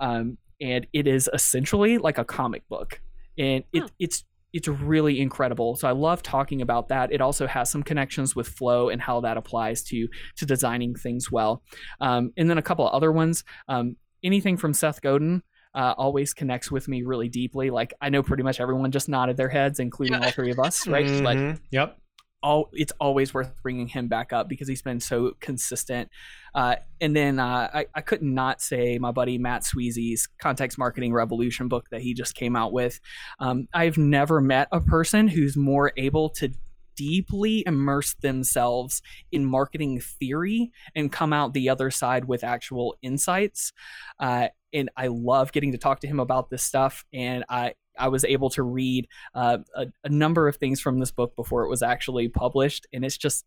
Um, 0.00 0.38
and 0.60 0.86
it 0.92 1.06
is 1.06 1.28
essentially 1.32 1.98
like 1.98 2.18
a 2.18 2.24
comic 2.24 2.66
book. 2.68 3.00
And 3.38 3.64
it, 3.72 3.80
hmm. 3.80 3.86
it's 3.98 4.24
it's 4.56 4.68
really 4.68 5.20
incredible. 5.20 5.76
So 5.76 5.86
I 5.86 5.92
love 5.92 6.22
talking 6.22 6.62
about 6.62 6.88
that. 6.88 7.12
It 7.12 7.20
also 7.20 7.46
has 7.46 7.70
some 7.70 7.82
connections 7.82 8.34
with 8.34 8.48
flow 8.48 8.88
and 8.88 9.00
how 9.00 9.20
that 9.20 9.36
applies 9.36 9.82
to 9.84 10.08
to 10.36 10.46
designing 10.46 10.94
things 10.94 11.30
well. 11.30 11.62
Um, 12.00 12.32
and 12.36 12.48
then 12.48 12.58
a 12.58 12.62
couple 12.62 12.86
of 12.88 12.94
other 12.94 13.12
ones. 13.12 13.44
Um, 13.68 13.96
anything 14.24 14.56
from 14.56 14.72
Seth 14.72 15.00
Godin. 15.02 15.42
Uh, 15.74 15.92
always 15.98 16.32
connects 16.32 16.70
with 16.70 16.88
me 16.88 17.02
really 17.02 17.28
deeply. 17.28 17.68
Like 17.68 17.92
I 18.00 18.08
know 18.08 18.22
pretty 18.22 18.42
much 18.42 18.60
everyone 18.60 18.90
just 18.90 19.10
nodded 19.10 19.36
their 19.36 19.50
heads, 19.50 19.78
including 19.78 20.14
all 20.14 20.30
three 20.30 20.50
of 20.50 20.58
us, 20.58 20.86
right? 20.88 21.04
Mm-hmm. 21.04 21.50
But 21.52 21.60
yep, 21.70 21.98
all 22.42 22.68
it's 22.72 22.92
always 23.00 23.34
worth 23.34 23.50
bringing 23.62 23.88
him 23.88 24.08
back 24.08 24.32
up 24.32 24.48
because 24.48 24.68
he's 24.68 24.82
been 24.82 25.00
so 25.00 25.32
consistent. 25.40 26.08
Uh, 26.54 26.76
and 27.00 27.14
then 27.14 27.38
uh, 27.38 27.68
I, 27.72 27.86
I 27.94 28.00
could 28.00 28.22
not 28.22 28.62
say 28.62 28.98
my 28.98 29.10
buddy 29.10 29.36
Matt 29.38 29.62
Sweezey's 29.62 30.28
Context 30.40 30.78
Marketing 30.78 31.12
Revolution 31.12 31.68
book 31.68 31.88
that 31.90 32.00
he 32.00 32.14
just 32.14 32.34
came 32.34 32.56
out 32.56 32.72
with. 32.72 33.00
Um, 33.40 33.68
I've 33.74 33.98
never 33.98 34.40
met 34.40 34.68
a 34.72 34.80
person 34.80 35.28
who's 35.28 35.56
more 35.56 35.92
able 35.96 36.30
to 36.30 36.52
deeply 36.96 37.62
immerse 37.66 38.14
themselves 38.14 39.02
in 39.30 39.44
marketing 39.44 40.00
theory 40.00 40.72
and 40.94 41.12
come 41.12 41.32
out 41.32 41.52
the 41.52 41.68
other 41.68 41.90
side 41.90 42.24
with 42.24 42.42
actual 42.42 42.96
insights. 43.02 43.72
Uh, 44.18 44.48
and 44.72 44.90
I 44.96 45.08
love 45.08 45.52
getting 45.52 45.72
to 45.72 45.78
talk 45.78 46.00
to 46.00 46.06
him 46.06 46.18
about 46.18 46.50
this 46.50 46.62
stuff. 46.62 47.04
And 47.12 47.44
I, 47.48 47.74
I 47.98 48.08
was 48.08 48.24
able 48.24 48.50
to 48.50 48.62
read 48.62 49.08
uh, 49.34 49.58
a, 49.74 49.86
a, 50.04 50.08
number 50.08 50.48
of 50.48 50.56
things 50.56 50.80
from 50.80 50.98
this 50.98 51.10
book 51.10 51.34
before 51.36 51.64
it 51.64 51.68
was 51.68 51.82
actually 51.82 52.28
published, 52.28 52.86
and 52.92 53.04
it's 53.04 53.16
just 53.16 53.44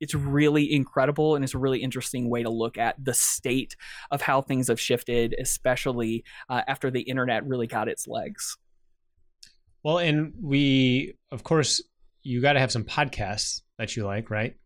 it's 0.00 0.14
really 0.14 0.72
incredible 0.74 1.34
and 1.34 1.44
it's 1.44 1.54
a 1.54 1.58
really 1.58 1.82
interesting 1.82 2.28
way 2.28 2.42
to 2.42 2.50
look 2.50 2.76
at 2.76 3.02
the 3.02 3.14
state 3.14 3.76
of 4.10 4.20
how 4.20 4.42
things 4.42 4.68
have 4.68 4.80
shifted, 4.80 5.34
especially 5.38 6.24
uh, 6.48 6.62
after 6.68 6.90
the 6.90 7.00
internet 7.00 7.46
really 7.46 7.66
got 7.66 7.88
its 7.88 8.06
legs. 8.06 8.58
Well, 9.82 9.98
and 9.98 10.34
we, 10.42 11.14
of 11.30 11.44
course, 11.44 11.82
you 12.22 12.42
got 12.42 12.54
to 12.54 12.60
have 12.60 12.72
some 12.72 12.84
podcasts 12.84 13.62
that 13.78 13.96
you 13.96 14.04
like, 14.04 14.30
right? 14.30 14.56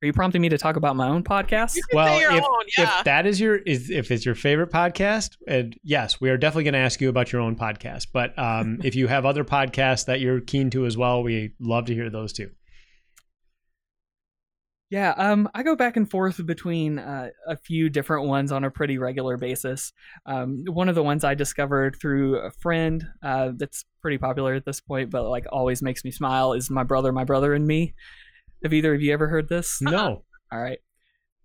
Are 0.00 0.06
you 0.06 0.12
prompting 0.12 0.40
me 0.40 0.48
to 0.50 0.58
talk 0.58 0.76
about 0.76 0.94
my 0.94 1.08
own 1.08 1.24
podcast? 1.24 1.76
well, 1.92 2.16
if, 2.16 2.44
own, 2.44 2.64
yeah. 2.78 2.98
if 2.98 3.04
that 3.04 3.26
is 3.26 3.40
your 3.40 3.56
is 3.56 3.90
if 3.90 4.12
it's 4.12 4.24
your 4.24 4.36
favorite 4.36 4.70
podcast, 4.70 5.36
and 5.48 5.76
yes, 5.82 6.20
we 6.20 6.30
are 6.30 6.36
definitely 6.36 6.64
going 6.64 6.74
to 6.74 6.80
ask 6.80 7.00
you 7.00 7.08
about 7.08 7.32
your 7.32 7.40
own 7.40 7.56
podcast. 7.56 8.08
But 8.12 8.38
um, 8.38 8.78
if 8.84 8.94
you 8.94 9.08
have 9.08 9.26
other 9.26 9.42
podcasts 9.42 10.06
that 10.06 10.20
you're 10.20 10.40
keen 10.40 10.70
to 10.70 10.86
as 10.86 10.96
well, 10.96 11.24
we 11.24 11.52
love 11.58 11.86
to 11.86 11.94
hear 11.94 12.10
those 12.10 12.32
too. 12.32 12.50
Yeah, 14.90 15.14
um, 15.18 15.50
I 15.52 15.64
go 15.64 15.74
back 15.74 15.96
and 15.96 16.08
forth 16.08 16.46
between 16.46 16.98
uh, 17.00 17.28
a 17.46 17.56
few 17.56 17.90
different 17.90 18.26
ones 18.26 18.52
on 18.52 18.64
a 18.64 18.70
pretty 18.70 18.98
regular 18.98 19.36
basis. 19.36 19.92
Um, 20.24 20.64
one 20.66 20.88
of 20.88 20.94
the 20.94 21.02
ones 21.02 21.24
I 21.24 21.34
discovered 21.34 21.96
through 22.00 22.36
a 22.36 22.50
friend 22.52 23.04
uh, 23.22 23.50
that's 23.56 23.84
pretty 24.00 24.16
popular 24.16 24.54
at 24.54 24.64
this 24.64 24.80
point, 24.80 25.10
but 25.10 25.28
like 25.28 25.44
always 25.50 25.82
makes 25.82 26.04
me 26.04 26.10
smile 26.10 26.54
is 26.54 26.70
my 26.70 26.84
brother, 26.84 27.12
my 27.12 27.24
brother, 27.24 27.52
and 27.52 27.66
me. 27.66 27.94
Have 28.62 28.72
either 28.72 28.94
of 28.94 29.02
you 29.02 29.12
ever 29.12 29.28
heard 29.28 29.48
this? 29.48 29.80
No. 29.80 30.24
All 30.52 30.60
right. 30.60 30.78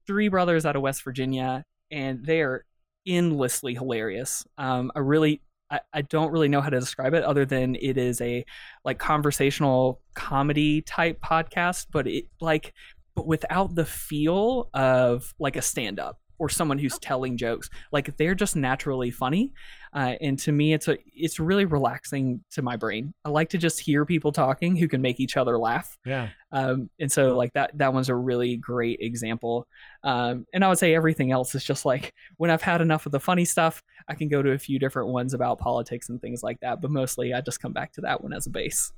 Three 0.08 0.28
brothers 0.28 0.66
out 0.66 0.76
of 0.76 0.82
West 0.82 1.04
Virginia, 1.04 1.66
and 1.92 2.26
they 2.26 2.42
are 2.42 2.66
endlessly 3.06 3.74
hilarious. 3.74 4.46
Um, 4.58 4.92
I 4.96 5.00
really, 5.00 5.42
I, 5.70 5.82
I 5.94 6.02
don't 6.02 6.32
really 6.32 6.50
know 6.50 6.62
how 6.62 6.70
to 6.70 6.80
describe 6.80 7.14
it 7.14 7.24
other 7.24 7.46
than 7.46 7.76
it 7.76 7.98
is 7.98 8.20
a 8.22 8.46
like 8.84 9.00
conversational 9.00 10.02
comedy 10.16 10.82
type 10.82 11.22
podcast, 11.22 11.88
but 11.92 12.08
it 12.08 12.26
like, 12.42 12.74
but 13.16 13.28
without 13.28 13.76
the 13.76 13.86
feel 13.86 14.70
of 14.74 15.34
like 15.40 15.56
a 15.56 15.62
stand 15.62 16.00
up 16.00 16.20
or 16.44 16.50
someone 16.50 16.78
who's 16.78 17.00
telling 17.00 17.38
jokes. 17.38 17.70
Like 17.94 18.18
they're 18.18 18.36
just 18.36 18.58
naturally 18.58 19.12
funny, 19.12 19.54
uh, 19.94 20.16
and 20.20 20.38
to 20.40 20.52
me, 20.52 20.74
it's 20.74 20.90
a 20.90 20.98
it's 21.16 21.40
really 21.40 21.64
relaxing 21.64 22.44
to 22.52 22.62
my 22.62 22.76
brain. 22.76 23.14
I 23.24 23.30
like 23.30 23.48
to 23.52 23.58
just 23.58 23.80
hear 23.80 24.06
people 24.06 24.34
talking 24.34 24.76
who 24.76 24.90
can 24.90 25.02
make 25.02 25.22
each 25.22 25.38
other 25.38 25.58
laugh. 25.58 25.98
Yeah. 26.06 26.28
Um, 26.52 26.90
and 27.00 27.10
so 27.10 27.38
like 27.38 27.54
that 27.54 27.78
that 27.78 27.94
one's 27.94 28.10
a 28.10 28.16
really 28.16 28.58
great 28.58 29.00
example. 29.00 29.66
Um, 30.04 30.46
and 30.54 30.66
I 30.66 30.68
would 30.68 30.80
say 30.80 30.94
everything 30.94 31.32
else 31.32 31.56
is 31.56 31.64
just 31.64 31.86
like 31.86 32.14
when 32.36 32.52
I've 32.52 32.62
had 32.62 32.82
enough 32.82 33.06
of 33.06 33.14
the 33.14 33.22
funny 33.22 33.46
stuff, 33.46 33.82
I 34.10 34.16
can 34.16 34.28
go 34.28 34.42
to 34.42 34.52
a 34.52 34.60
few 34.60 34.80
different 34.80 35.08
ones 35.08 35.34
about 35.34 35.60
politics 35.60 36.10
and 36.10 36.20
things 36.20 36.44
like 36.44 36.60
that. 36.60 36.82
But 36.82 36.92
mostly, 36.92 37.34
I 37.34 37.40
just 37.40 37.62
come 37.62 37.72
back 37.72 37.94
to 37.94 38.02
that 38.02 38.22
one 38.22 38.34
as 38.34 38.48
a 38.48 38.50
base. 38.50 38.92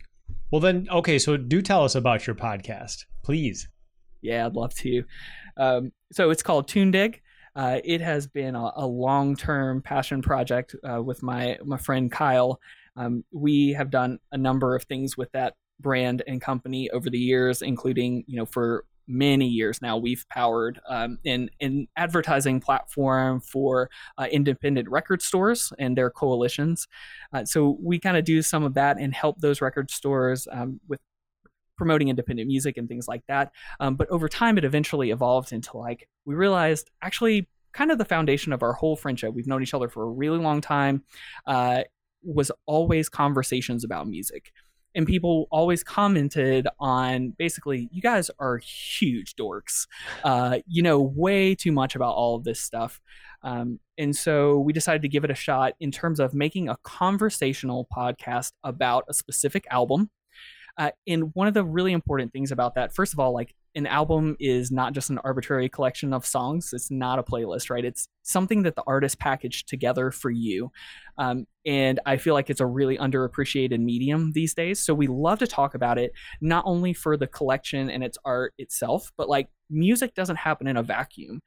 well, 0.52 0.60
then, 0.60 0.86
okay. 0.90 1.18
So 1.18 1.38
do 1.38 1.62
tell 1.62 1.82
us 1.82 1.94
about 1.94 2.26
your 2.26 2.36
podcast, 2.36 3.06
please. 3.24 3.66
Yeah, 4.20 4.44
I'd 4.44 4.54
love 4.54 4.74
to. 4.74 5.04
Um, 5.56 5.92
so 6.12 6.30
it's 6.30 6.42
called 6.42 6.68
Tunedig. 6.68 7.20
Uh, 7.56 7.80
it 7.84 8.00
has 8.00 8.26
been 8.26 8.54
a, 8.54 8.70
a 8.76 8.86
long-term 8.86 9.82
passion 9.82 10.22
project 10.22 10.74
uh, 10.88 11.02
with 11.02 11.22
my 11.22 11.58
my 11.64 11.76
friend 11.76 12.10
Kyle. 12.10 12.60
Um, 12.96 13.24
we 13.32 13.70
have 13.70 13.90
done 13.90 14.18
a 14.32 14.38
number 14.38 14.74
of 14.74 14.84
things 14.84 15.16
with 15.16 15.30
that 15.32 15.54
brand 15.80 16.22
and 16.26 16.40
company 16.40 16.90
over 16.90 17.10
the 17.10 17.18
years, 17.18 17.62
including 17.62 18.24
you 18.26 18.36
know 18.36 18.46
for 18.46 18.84
many 19.10 19.46
years 19.46 19.82
now 19.82 19.96
we've 19.96 20.24
powered 20.28 20.80
um, 20.88 21.18
an, 21.26 21.50
an 21.60 21.88
advertising 21.96 22.60
platform 22.60 23.40
for 23.40 23.90
uh, 24.18 24.28
independent 24.30 24.88
record 24.88 25.20
stores 25.20 25.72
and 25.80 25.98
their 25.98 26.10
coalitions. 26.10 26.86
Uh, 27.32 27.44
so 27.44 27.76
we 27.82 27.98
kind 27.98 28.16
of 28.16 28.24
do 28.24 28.40
some 28.40 28.62
of 28.62 28.74
that 28.74 28.98
and 29.00 29.12
help 29.12 29.40
those 29.40 29.60
record 29.60 29.90
stores 29.90 30.46
um, 30.52 30.78
with 30.86 31.00
promoting 31.80 32.08
independent 32.08 32.46
music 32.46 32.76
and 32.76 32.86
things 32.86 33.08
like 33.08 33.22
that. 33.26 33.52
Um, 33.80 33.94
but 33.94 34.06
over 34.10 34.28
time, 34.28 34.58
it 34.58 34.64
eventually 34.66 35.10
evolved 35.12 35.50
into 35.50 35.78
like, 35.78 36.06
we 36.26 36.34
realized 36.34 36.90
actually 37.00 37.48
kind 37.72 37.90
of 37.90 37.96
the 37.96 38.04
foundation 38.04 38.52
of 38.52 38.62
our 38.62 38.74
whole 38.74 38.96
friendship. 38.96 39.32
We've 39.32 39.46
known 39.46 39.62
each 39.62 39.72
other 39.72 39.88
for 39.88 40.02
a 40.02 40.10
really 40.10 40.36
long 40.36 40.60
time, 40.60 41.04
uh, 41.46 41.84
was 42.22 42.52
always 42.66 43.08
conversations 43.08 43.82
about 43.82 44.06
music. 44.06 44.52
And 44.94 45.06
people 45.06 45.46
always 45.50 45.82
commented 45.82 46.68
on 46.78 47.30
basically, 47.38 47.88
you 47.90 48.02
guys 48.02 48.30
are 48.38 48.58
huge 48.58 49.36
dorks. 49.36 49.86
Uh, 50.22 50.58
you 50.66 50.82
know 50.82 51.00
way 51.00 51.54
too 51.54 51.72
much 51.72 51.96
about 51.96 52.12
all 52.12 52.34
of 52.34 52.44
this 52.44 52.60
stuff. 52.60 53.00
Um, 53.42 53.80
and 53.96 54.14
so 54.14 54.58
we 54.58 54.74
decided 54.74 55.00
to 55.02 55.08
give 55.08 55.24
it 55.24 55.30
a 55.30 55.34
shot 55.34 55.72
in 55.80 55.90
terms 55.90 56.20
of 56.20 56.34
making 56.34 56.68
a 56.68 56.76
conversational 56.82 57.88
podcast 57.96 58.52
about 58.64 59.04
a 59.08 59.14
specific 59.14 59.64
album 59.70 60.10
uh, 60.80 60.90
and 61.06 61.34
one 61.34 61.46
of 61.46 61.52
the 61.52 61.62
really 61.62 61.92
important 61.92 62.32
things 62.32 62.50
about 62.50 62.74
that, 62.74 62.94
first 62.94 63.12
of 63.12 63.20
all, 63.20 63.32
like 63.34 63.54
an 63.74 63.86
album 63.86 64.36
is 64.40 64.70
not 64.70 64.92
just 64.92 65.10
an 65.10 65.18
arbitrary 65.18 65.68
collection 65.68 66.12
of 66.12 66.26
songs. 66.26 66.72
It's 66.72 66.90
not 66.90 67.18
a 67.18 67.22
playlist, 67.22 67.70
right? 67.70 67.84
It's 67.84 68.08
something 68.22 68.62
that 68.62 68.76
the 68.76 68.82
artist 68.86 69.18
packaged 69.18 69.68
together 69.68 70.10
for 70.10 70.30
you. 70.30 70.70
Um, 71.18 71.46
and 71.66 72.00
I 72.06 72.16
feel 72.16 72.34
like 72.34 72.50
it's 72.50 72.60
a 72.60 72.66
really 72.66 72.96
underappreciated 72.98 73.78
medium 73.80 74.32
these 74.32 74.54
days. 74.54 74.80
So 74.80 74.94
we 74.94 75.06
love 75.06 75.38
to 75.40 75.46
talk 75.46 75.74
about 75.74 75.98
it, 75.98 76.12
not 76.40 76.64
only 76.66 76.92
for 76.94 77.16
the 77.16 77.26
collection 77.26 77.90
and 77.90 78.02
its 78.02 78.18
art 78.24 78.54
itself, 78.58 79.12
but 79.16 79.28
like 79.28 79.48
music 79.68 80.14
doesn't 80.14 80.36
happen 80.36 80.66
in 80.66 80.76
a 80.76 80.82
vacuum. 80.82 81.40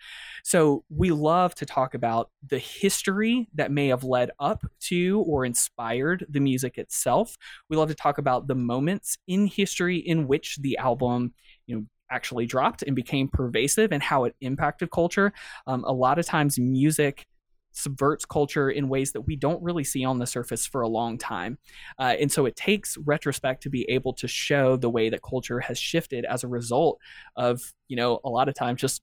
So 0.43 0.83
we 0.89 1.11
love 1.11 1.55
to 1.55 1.65
talk 1.65 1.93
about 1.93 2.29
the 2.47 2.59
history 2.59 3.49
that 3.55 3.71
may 3.71 3.87
have 3.87 4.03
led 4.03 4.31
up 4.39 4.63
to 4.81 5.23
or 5.27 5.45
inspired 5.45 6.25
the 6.29 6.39
music 6.39 6.77
itself. 6.77 7.35
We 7.69 7.77
love 7.77 7.89
to 7.89 7.95
talk 7.95 8.17
about 8.17 8.47
the 8.47 8.55
moments 8.55 9.17
in 9.27 9.47
history 9.47 9.97
in 9.97 10.27
which 10.27 10.57
the 10.61 10.77
album, 10.77 11.33
you 11.65 11.75
know, 11.75 11.85
actually 12.13 12.45
dropped 12.45 12.83
and 12.83 12.95
became 12.95 13.27
pervasive 13.27 13.91
and 13.91 14.03
how 14.03 14.25
it 14.25 14.35
impacted 14.41 14.91
culture. 14.91 15.33
Um, 15.67 15.83
a 15.85 15.93
lot 15.93 16.19
of 16.19 16.25
times, 16.25 16.59
music 16.59 17.25
subverts 17.73 18.23
culture 18.23 18.69
in 18.69 18.87
ways 18.87 19.11
that 19.11 19.21
we 19.21 19.35
don't 19.35 19.61
really 19.63 19.83
see 19.83 20.05
on 20.05 20.19
the 20.19 20.27
surface 20.27 20.65
for 20.65 20.81
a 20.81 20.87
long 20.87 21.17
time. 21.17 21.57
Uh, 21.97 22.13
and 22.19 22.31
so 22.31 22.45
it 22.45 22.55
takes 22.55 22.97
retrospect 22.99 23.63
to 23.63 23.69
be 23.69 23.83
able 23.89 24.13
to 24.13 24.27
show 24.27 24.77
the 24.77 24.89
way 24.89 25.09
that 25.09 25.21
culture 25.23 25.59
has 25.59 25.79
shifted 25.79 26.23
as 26.25 26.43
a 26.43 26.47
result 26.47 26.99
of, 27.35 27.73
you 27.87 27.97
know, 27.97 28.19
a 28.23 28.29
lot 28.29 28.47
of 28.47 28.53
times 28.53 28.79
just 28.79 29.01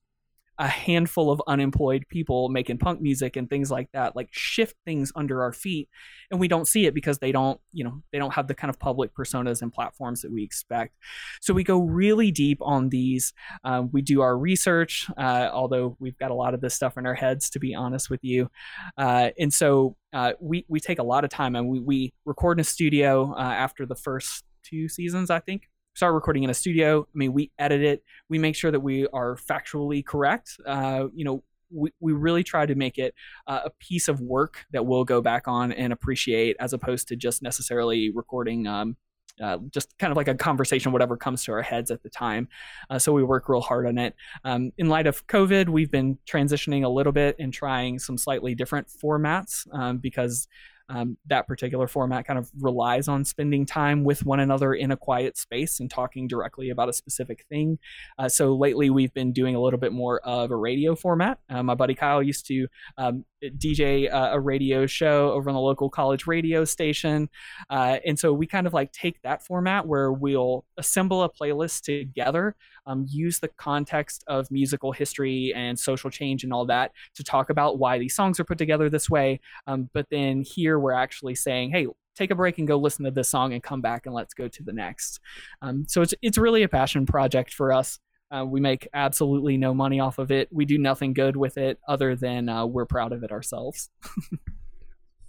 a 0.60 0.68
handful 0.68 1.30
of 1.30 1.40
unemployed 1.46 2.04
people 2.10 2.50
making 2.50 2.76
punk 2.76 3.00
music 3.00 3.34
and 3.34 3.48
things 3.48 3.70
like 3.70 3.88
that 3.92 4.14
like 4.14 4.28
shift 4.30 4.76
things 4.84 5.10
under 5.16 5.42
our 5.42 5.54
feet 5.54 5.88
and 6.30 6.38
we 6.38 6.46
don't 6.46 6.68
see 6.68 6.84
it 6.84 6.92
because 6.94 7.18
they 7.18 7.32
don't 7.32 7.58
you 7.72 7.82
know 7.82 8.02
they 8.12 8.18
don't 8.18 8.34
have 8.34 8.46
the 8.46 8.54
kind 8.54 8.68
of 8.68 8.78
public 8.78 9.14
personas 9.14 9.62
and 9.62 9.72
platforms 9.72 10.20
that 10.20 10.30
we 10.30 10.44
expect. 10.44 10.94
So 11.40 11.54
we 11.54 11.64
go 11.64 11.78
really 11.80 12.30
deep 12.30 12.58
on 12.60 12.90
these. 12.90 13.32
Um, 13.64 13.88
we 13.90 14.02
do 14.02 14.20
our 14.20 14.36
research 14.36 15.08
uh, 15.16 15.48
although 15.50 15.96
we've 15.98 16.18
got 16.18 16.30
a 16.30 16.34
lot 16.34 16.52
of 16.52 16.60
this 16.60 16.74
stuff 16.74 16.98
in 16.98 17.06
our 17.06 17.14
heads 17.14 17.48
to 17.50 17.58
be 17.58 17.74
honest 17.74 18.10
with 18.10 18.22
you. 18.22 18.50
Uh, 18.98 19.30
and 19.38 19.52
so 19.52 19.96
uh, 20.12 20.32
we, 20.40 20.66
we 20.68 20.78
take 20.78 20.98
a 20.98 21.02
lot 21.02 21.24
of 21.24 21.30
time 21.30 21.56
and 21.56 21.68
we, 21.68 21.80
we 21.80 22.12
record 22.26 22.58
in 22.58 22.60
a 22.60 22.64
studio 22.64 23.32
uh, 23.34 23.40
after 23.40 23.86
the 23.86 23.94
first 23.94 24.44
two 24.62 24.88
seasons 24.88 25.30
i 25.30 25.38
think 25.38 25.69
start 25.94 26.14
recording 26.14 26.42
in 26.44 26.50
a 26.50 26.54
studio. 26.54 27.02
I 27.02 27.16
mean, 27.18 27.32
we 27.32 27.50
edit 27.58 27.82
it. 27.82 28.02
We 28.28 28.38
make 28.38 28.56
sure 28.56 28.70
that 28.70 28.80
we 28.80 29.06
are 29.08 29.36
factually 29.36 30.04
correct. 30.04 30.56
Uh, 30.66 31.06
you 31.14 31.24
know, 31.24 31.42
we, 31.70 31.90
we 32.00 32.12
really 32.12 32.42
try 32.42 32.66
to 32.66 32.74
make 32.74 32.98
it 32.98 33.14
uh, 33.46 33.60
a 33.66 33.70
piece 33.70 34.08
of 34.08 34.20
work 34.20 34.66
that 34.72 34.86
we'll 34.86 35.04
go 35.04 35.20
back 35.20 35.46
on 35.46 35.72
and 35.72 35.92
appreciate 35.92 36.56
as 36.58 36.72
opposed 36.72 37.08
to 37.08 37.16
just 37.16 37.42
necessarily 37.42 38.10
recording 38.10 38.66
um, 38.66 38.96
uh, 39.40 39.58
just 39.70 39.96
kind 39.98 40.10
of 40.10 40.16
like 40.16 40.28
a 40.28 40.34
conversation, 40.34 40.92
whatever 40.92 41.16
comes 41.16 41.44
to 41.44 41.52
our 41.52 41.62
heads 41.62 41.90
at 41.90 42.02
the 42.02 42.10
time. 42.10 42.48
Uh, 42.90 42.98
so 42.98 43.12
we 43.12 43.22
work 43.22 43.48
real 43.48 43.60
hard 43.60 43.86
on 43.86 43.96
it. 43.96 44.14
Um, 44.44 44.70
in 44.76 44.88
light 44.88 45.06
of 45.06 45.26
COVID, 45.28 45.68
we've 45.68 45.90
been 45.90 46.18
transitioning 46.28 46.84
a 46.84 46.88
little 46.88 47.12
bit 47.12 47.36
and 47.38 47.52
trying 47.52 47.98
some 47.98 48.18
slightly 48.18 48.54
different 48.54 48.88
formats 48.88 49.66
um, 49.72 49.98
because 49.98 50.46
um, 50.90 51.16
that 51.26 51.46
particular 51.46 51.86
format 51.86 52.26
kind 52.26 52.38
of 52.38 52.50
relies 52.60 53.08
on 53.08 53.24
spending 53.24 53.64
time 53.64 54.04
with 54.04 54.26
one 54.26 54.40
another 54.40 54.74
in 54.74 54.90
a 54.90 54.96
quiet 54.96 55.38
space 55.38 55.80
and 55.80 55.90
talking 55.90 56.26
directly 56.26 56.70
about 56.70 56.88
a 56.88 56.92
specific 56.92 57.46
thing. 57.48 57.78
Uh, 58.18 58.28
so 58.28 58.54
lately, 58.54 58.90
we've 58.90 59.14
been 59.14 59.32
doing 59.32 59.54
a 59.54 59.60
little 59.60 59.78
bit 59.78 59.92
more 59.92 60.20
of 60.20 60.50
a 60.50 60.56
radio 60.56 60.94
format. 60.96 61.38
Uh, 61.48 61.62
my 61.62 61.74
buddy 61.74 61.94
Kyle 61.94 62.22
used 62.22 62.46
to 62.46 62.66
um, 62.98 63.24
DJ 63.42 64.12
uh, 64.12 64.30
a 64.32 64.40
radio 64.40 64.86
show 64.86 65.32
over 65.32 65.50
on 65.50 65.54
the 65.54 65.60
local 65.60 65.90
college 65.90 66.26
radio 66.26 66.64
station. 66.64 67.28
Uh, 67.68 67.98
and 68.06 68.18
so 68.18 68.32
we 68.32 68.46
kind 68.46 68.66
of 68.66 68.74
like 68.74 68.92
take 68.92 69.20
that 69.22 69.44
format 69.44 69.86
where 69.86 70.12
we'll 70.12 70.64
assemble 70.76 71.22
a 71.22 71.30
playlist 71.30 71.82
together, 71.82 72.54
um, 72.86 73.06
use 73.08 73.38
the 73.38 73.48
context 73.48 74.24
of 74.26 74.50
musical 74.50 74.92
history 74.92 75.52
and 75.54 75.78
social 75.78 76.10
change 76.10 76.44
and 76.44 76.52
all 76.52 76.66
that 76.66 76.92
to 77.14 77.24
talk 77.24 77.50
about 77.50 77.78
why 77.78 77.98
these 77.98 78.14
songs 78.14 78.38
are 78.38 78.44
put 78.44 78.58
together 78.58 78.88
this 78.88 79.08
way. 79.08 79.40
Um, 79.66 79.88
but 79.92 80.06
then 80.10 80.42
here 80.42 80.78
we're 80.78 80.92
actually 80.92 81.34
saying, 81.34 81.70
hey, 81.70 81.86
take 82.16 82.30
a 82.30 82.34
break 82.34 82.58
and 82.58 82.68
go 82.68 82.76
listen 82.76 83.04
to 83.04 83.10
this 83.10 83.28
song 83.28 83.52
and 83.52 83.62
come 83.62 83.80
back 83.80 84.06
and 84.06 84.14
let's 84.14 84.34
go 84.34 84.48
to 84.48 84.62
the 84.62 84.72
next. 84.72 85.20
Um, 85.62 85.86
so 85.88 86.02
it's 86.02 86.14
it's 86.22 86.38
really 86.38 86.62
a 86.62 86.68
passion 86.68 87.06
project 87.06 87.54
for 87.54 87.72
us. 87.72 87.98
Uh, 88.30 88.44
we 88.44 88.60
make 88.60 88.88
absolutely 88.94 89.56
no 89.56 89.74
money 89.74 89.98
off 89.98 90.18
of 90.18 90.30
it. 90.30 90.48
We 90.52 90.64
do 90.64 90.78
nothing 90.78 91.12
good 91.12 91.36
with 91.36 91.58
it 91.58 91.78
other 91.88 92.14
than 92.14 92.48
uh, 92.48 92.66
we're 92.66 92.86
proud 92.86 93.12
of 93.12 93.24
it 93.24 93.32
ourselves. 93.32 93.90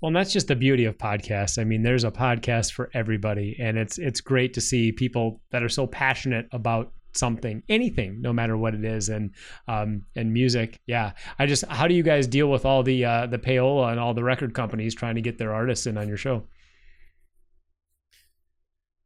well, 0.02 0.08
and 0.08 0.16
that's 0.16 0.32
just 0.32 0.48
the 0.48 0.56
beauty 0.56 0.86
of 0.86 0.98
podcasts. 0.98 1.60
I 1.60 1.64
mean, 1.64 1.82
there's 1.82 2.04
a 2.04 2.12
podcast 2.12 2.74
for 2.74 2.92
everybody, 2.94 3.58
and 3.60 3.78
it's 3.78 3.98
it's 3.98 4.22
great 4.22 4.54
to 4.54 4.62
see 4.62 4.92
people 4.92 5.42
that 5.52 5.64
are 5.64 5.70
so 5.70 5.88
passionate 5.88 6.48
about 6.52 6.94
something, 7.14 7.64
anything, 7.70 8.22
no 8.22 8.32
matter 8.32 8.56
what 8.56 8.76
it 8.76 8.86
is, 8.86 9.10
and 9.10 9.34
um, 9.68 10.04
and 10.16 10.32
music. 10.32 10.80
Yeah, 10.86 11.14
I 11.40 11.48
just 11.48 11.66
how 11.66 11.88
do 11.88 11.96
you 11.96 12.04
guys 12.04 12.28
deal 12.28 12.52
with 12.52 12.66
all 12.66 12.84
the 12.84 13.04
uh, 13.04 13.26
the 13.26 13.40
payola 13.40 13.92
and 13.92 14.00
all 14.00 14.14
the 14.14 14.24
record 14.24 14.54
companies 14.54 14.94
trying 14.94 15.16
to 15.16 15.22
get 15.22 15.40
their 15.40 15.54
artists 15.54 15.88
in 15.88 15.98
on 15.98 16.08
your 16.08 16.18
show? 16.18 16.44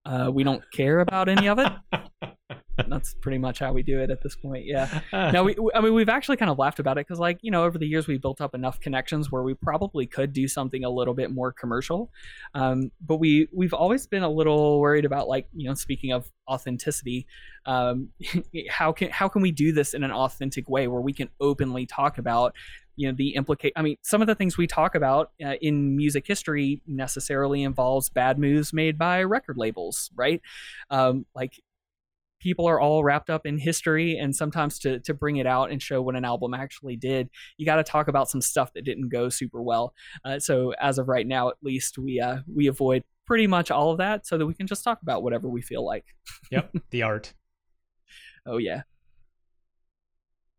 Uh, 0.05 0.29
we 0.31 0.43
don't 0.43 0.61
care 0.71 0.99
about 0.99 1.29
any 1.29 1.47
of 1.47 1.59
it. 1.59 1.71
that's 2.87 3.13
pretty 3.15 3.37
much 3.37 3.59
how 3.59 3.73
we 3.73 3.83
do 3.83 3.99
it 3.99 4.09
at 4.09 4.21
this 4.21 4.35
point. 4.35 4.65
Yeah. 4.65 5.01
Now 5.35 5.43
we, 5.43 5.55
I 5.73 5.81
mean, 5.81 5.93
we've 5.93 6.09
actually 6.09 6.37
kind 6.37 6.51
of 6.51 6.59
laughed 6.59 6.79
about 6.79 6.97
it 6.97 7.07
because, 7.07 7.19
like, 7.19 7.39
you 7.41 7.49
know, 7.49 7.63
over 7.63 7.77
the 7.77 7.87
years 7.87 8.07
we 8.07 8.17
built 8.17 8.41
up 8.41 8.53
enough 8.53 8.79
connections 8.79 9.31
where 9.31 9.43
we 9.43 9.53
probably 9.53 10.05
could 10.05 10.33
do 10.33 10.47
something 10.47 10.83
a 10.83 10.89
little 10.89 11.13
bit 11.13 11.31
more 11.31 11.51
commercial. 11.51 12.11
Um, 12.53 12.91
but 13.05 13.17
we 13.17 13.47
we've 13.51 13.73
always 13.73 14.07
been 14.07 14.23
a 14.23 14.29
little 14.29 14.79
worried 14.79 15.05
about, 15.05 15.27
like, 15.27 15.47
you 15.53 15.67
know, 15.67 15.73
speaking 15.73 16.11
of 16.11 16.31
authenticity, 16.47 17.27
um, 17.65 18.09
how 18.69 18.91
can 18.91 19.09
how 19.09 19.27
can 19.27 19.41
we 19.41 19.51
do 19.51 19.71
this 19.71 19.93
in 19.93 20.03
an 20.03 20.11
authentic 20.11 20.69
way 20.69 20.87
where 20.87 21.01
we 21.01 21.13
can 21.13 21.29
openly 21.39 21.85
talk 21.85 22.17
about 22.17 22.53
you 22.95 23.07
know 23.07 23.15
the 23.15 23.29
implicate 23.35 23.73
i 23.75 23.81
mean 23.81 23.97
some 24.01 24.21
of 24.21 24.27
the 24.27 24.35
things 24.35 24.57
we 24.57 24.67
talk 24.67 24.95
about 24.95 25.31
uh, 25.43 25.55
in 25.61 25.95
music 25.95 26.25
history 26.25 26.81
necessarily 26.87 27.63
involves 27.63 28.09
bad 28.09 28.39
moves 28.39 28.73
made 28.73 28.97
by 28.97 29.21
record 29.21 29.57
labels 29.57 30.09
right 30.15 30.41
um, 30.89 31.25
like 31.35 31.61
people 32.45 32.69
are 32.69 32.79
all 32.79 33.03
wrapped 33.03 33.31
up 33.31 33.47
in 33.47 33.57
history 33.57 34.19
and 34.19 34.35
sometimes 34.35 34.77
to 34.77 34.99
to 34.99 35.15
bring 35.15 35.37
it 35.37 35.47
out 35.47 35.71
and 35.71 35.81
show 35.81 35.99
what 35.99 36.15
an 36.15 36.23
album 36.23 36.53
actually 36.53 36.95
did 36.95 37.27
you 37.57 37.65
got 37.65 37.77
to 37.77 37.83
talk 37.83 38.07
about 38.07 38.29
some 38.29 38.39
stuff 38.39 38.71
that 38.73 38.85
didn't 38.85 39.09
go 39.09 39.29
super 39.29 39.63
well 39.63 39.95
uh, 40.25 40.37
so 40.37 40.71
as 40.79 40.99
of 40.99 41.07
right 41.07 41.25
now 41.25 41.49
at 41.49 41.55
least 41.63 41.97
we 41.97 42.19
uh 42.19 42.37
we 42.53 42.67
avoid 42.67 43.03
pretty 43.25 43.47
much 43.47 43.71
all 43.71 43.89
of 43.89 43.97
that 43.97 44.27
so 44.27 44.37
that 44.37 44.45
we 44.45 44.53
can 44.53 44.67
just 44.67 44.83
talk 44.83 45.01
about 45.01 45.23
whatever 45.23 45.49
we 45.49 45.59
feel 45.59 45.83
like 45.83 46.05
yep 46.51 46.71
the 46.91 47.01
art 47.01 47.33
oh 48.45 48.57
yeah 48.57 48.83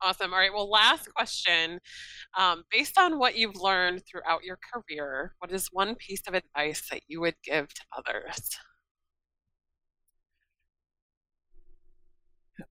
Awesome. 0.02 0.34
All 0.34 0.38
right. 0.38 0.52
Well, 0.52 0.70
last 0.70 1.12
question. 1.14 1.80
Um, 2.38 2.64
based 2.70 2.98
on 2.98 3.18
what 3.18 3.34
you've 3.34 3.56
learned 3.56 4.02
throughout 4.06 4.44
your 4.44 4.58
career, 4.72 5.34
what 5.38 5.50
is 5.50 5.70
one 5.72 5.94
piece 5.94 6.20
of 6.28 6.34
advice 6.34 6.86
that 6.90 7.00
you 7.08 7.22
would 7.22 7.34
give 7.42 7.72
to 7.72 7.80
others? 7.96 8.58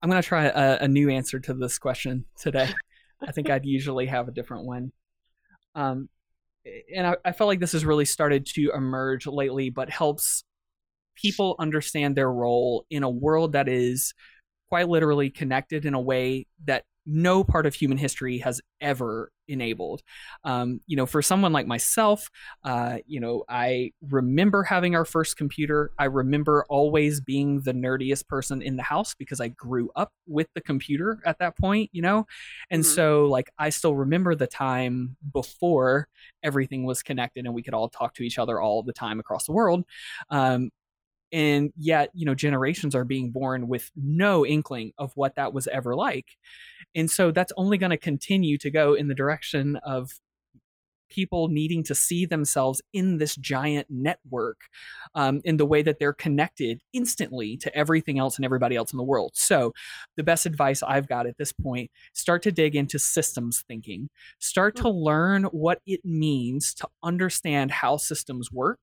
I'm 0.02 0.10
going 0.10 0.20
to 0.20 0.26
try 0.26 0.46
a, 0.46 0.78
a, 0.82 0.88
new 0.88 1.10
answer 1.10 1.38
to 1.40 1.54
this 1.54 1.78
question 1.78 2.24
today. 2.38 2.68
I 3.26 3.32
think 3.32 3.50
I'd 3.50 3.64
usually 3.64 4.06
have 4.06 4.28
a 4.28 4.32
different 4.32 4.66
one. 4.66 4.92
Um, 5.74 6.08
and 6.94 7.06
I, 7.06 7.16
I 7.24 7.32
felt 7.32 7.48
like 7.48 7.60
this 7.60 7.72
has 7.72 7.84
really 7.84 8.04
started 8.04 8.46
to 8.54 8.72
emerge 8.74 9.26
lately, 9.26 9.70
but 9.70 9.90
helps 9.90 10.44
people 11.14 11.56
understand 11.58 12.16
their 12.16 12.30
role 12.30 12.84
in 12.90 13.02
a 13.02 13.10
world 13.10 13.52
that 13.52 13.68
is 13.68 14.14
quite 14.68 14.88
literally 14.88 15.30
connected 15.30 15.86
in 15.86 15.94
a 15.94 16.00
way 16.00 16.46
that 16.64 16.84
no 17.06 17.44
part 17.44 17.66
of 17.66 17.74
human 17.74 17.98
history 17.98 18.38
has 18.38 18.60
ever 18.80 19.30
enabled. 19.48 20.02
Um, 20.44 20.80
you 20.86 20.96
know, 20.96 21.06
for 21.06 21.22
someone 21.22 21.52
like 21.52 21.66
myself, 21.66 22.30
uh, 22.64 22.98
you 23.06 23.20
know, 23.20 23.44
I 23.48 23.92
remember 24.08 24.64
having 24.64 24.94
our 24.94 25.04
first 25.04 25.36
computer. 25.36 25.92
I 25.98 26.04
remember 26.06 26.66
always 26.68 27.20
being 27.20 27.60
the 27.60 27.72
nerdiest 27.72 28.26
person 28.26 28.60
in 28.60 28.76
the 28.76 28.82
house 28.82 29.14
because 29.14 29.40
I 29.40 29.48
grew 29.48 29.90
up 29.96 30.12
with 30.26 30.48
the 30.54 30.60
computer 30.60 31.20
at 31.24 31.38
that 31.38 31.56
point, 31.56 31.90
you 31.92 32.02
know? 32.02 32.26
And 32.70 32.82
mm-hmm. 32.82 32.94
so, 32.94 33.26
like, 33.26 33.50
I 33.58 33.70
still 33.70 33.94
remember 33.94 34.34
the 34.34 34.46
time 34.46 35.16
before 35.32 36.08
everything 36.42 36.84
was 36.84 37.02
connected 37.02 37.44
and 37.44 37.54
we 37.54 37.62
could 37.62 37.74
all 37.74 37.88
talk 37.88 38.14
to 38.14 38.22
each 38.22 38.38
other 38.38 38.60
all 38.60 38.82
the 38.82 38.92
time 38.92 39.20
across 39.20 39.46
the 39.46 39.52
world. 39.52 39.84
Um, 40.30 40.70
and 41.32 41.72
yet 41.76 42.10
you 42.14 42.24
know 42.24 42.34
generations 42.34 42.94
are 42.94 43.04
being 43.04 43.30
born 43.30 43.68
with 43.68 43.90
no 43.96 44.46
inkling 44.46 44.92
of 44.98 45.12
what 45.14 45.34
that 45.36 45.52
was 45.52 45.66
ever 45.68 45.94
like. 45.94 46.26
And 46.94 47.10
so 47.10 47.30
that's 47.30 47.52
only 47.56 47.78
going 47.78 47.90
to 47.90 47.96
continue 47.96 48.58
to 48.58 48.70
go 48.70 48.94
in 48.94 49.08
the 49.08 49.14
direction 49.14 49.76
of 49.76 50.10
people 51.08 51.48
needing 51.48 51.82
to 51.84 51.94
see 51.94 52.26
themselves 52.26 52.82
in 52.92 53.18
this 53.18 53.36
giant 53.36 53.86
network 53.90 54.58
um, 55.14 55.40
in 55.44 55.56
the 55.56 55.66
way 55.66 55.82
that 55.82 55.98
they're 55.98 56.12
connected 56.12 56.82
instantly 56.92 57.56
to 57.56 57.74
everything 57.76 58.18
else 58.18 58.36
and 58.36 58.44
everybody 58.44 58.76
else 58.76 58.92
in 58.92 58.96
the 58.96 59.04
world. 59.04 59.32
So, 59.34 59.72
the 60.16 60.22
best 60.22 60.46
advice 60.46 60.82
I've 60.82 61.08
got 61.08 61.26
at 61.26 61.38
this 61.38 61.52
point 61.52 61.90
start 62.12 62.42
to 62.42 62.52
dig 62.52 62.74
into 62.74 62.98
systems 62.98 63.64
thinking, 63.66 64.08
start 64.38 64.76
to 64.76 64.88
learn 64.88 65.44
what 65.44 65.80
it 65.86 66.00
means 66.04 66.74
to 66.74 66.88
understand 67.02 67.70
how 67.70 67.96
systems 67.96 68.50
work, 68.52 68.80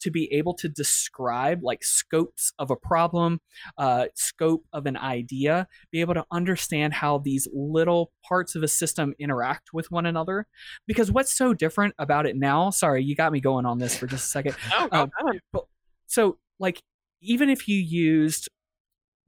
to 0.00 0.10
be 0.10 0.32
able 0.32 0.54
to 0.54 0.68
describe 0.68 1.60
like 1.62 1.82
scopes 1.82 2.52
of 2.58 2.70
a 2.70 2.76
problem, 2.76 3.40
uh, 3.78 4.06
scope 4.14 4.64
of 4.72 4.86
an 4.86 4.96
idea, 4.96 5.66
be 5.90 6.00
able 6.00 6.14
to 6.14 6.24
understand 6.30 6.92
how 6.92 7.18
these 7.18 7.48
little 7.52 8.12
parts 8.26 8.54
of 8.54 8.62
a 8.62 8.68
system 8.68 9.14
interact 9.18 9.72
with 9.72 9.90
one 9.90 10.06
another. 10.06 10.46
Because 10.86 11.10
what's 11.10 11.36
so 11.36 11.54
different 11.54 11.94
about 11.98 12.26
it 12.26 12.36
now. 12.36 12.70
Sorry, 12.70 13.02
you 13.02 13.14
got 13.14 13.32
me 13.32 13.40
going 13.40 13.66
on 13.66 13.78
this 13.78 13.96
for 13.96 14.06
just 14.06 14.26
a 14.26 14.28
second. 14.28 14.56
oh, 14.72 14.88
um, 14.92 15.10
but, 15.52 15.64
so, 16.06 16.38
like, 16.58 16.80
even 17.20 17.50
if 17.50 17.66
you 17.68 17.76
used 17.76 18.48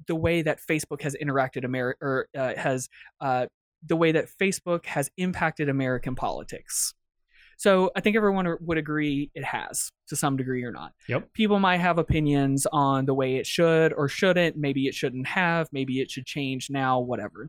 the 0.07 0.15
way 0.15 0.43
that 0.43 0.61
Facebook 0.61 1.03
has 1.03 1.17
interacted 1.21 1.65
America 1.65 1.99
or 2.03 2.29
uh, 2.37 2.55
has 2.57 2.89
uh, 3.21 3.47
the 3.85 3.97
way 3.97 4.13
that 4.13 4.29
Facebook 4.41 4.87
has 4.87 5.11
impacted 5.17 5.69
American 5.69 6.15
politics, 6.15 6.95
so 7.57 7.91
I 7.97 8.01
think 8.01 8.17
everyone 8.17 8.55
would 8.61 8.77
agree 8.77 9.31
it 9.35 9.45
has 9.45 9.91
to 10.09 10.17
some 10.17 10.37
degree 10.37 10.63
or 10.63 10.73
not. 10.73 10.93
Yep. 11.09 11.33
People 11.33 11.59
might 11.59 11.79
have 11.79 11.97
opinions 11.97 12.67
on 12.71 13.07
the 13.07 13.15
way 13.15 13.37
it 13.37 13.47
should 13.47 13.95
or 13.95 14.09
shouldn't. 14.09 14.57
Maybe 14.57 14.87
it 14.87 14.95
shouldn't 14.95 15.27
have. 15.27 15.69
Maybe 15.73 16.01
it 16.01 16.11
should 16.11 16.27
change 16.27 16.69
now. 16.69 17.01
Whatever. 17.01 17.49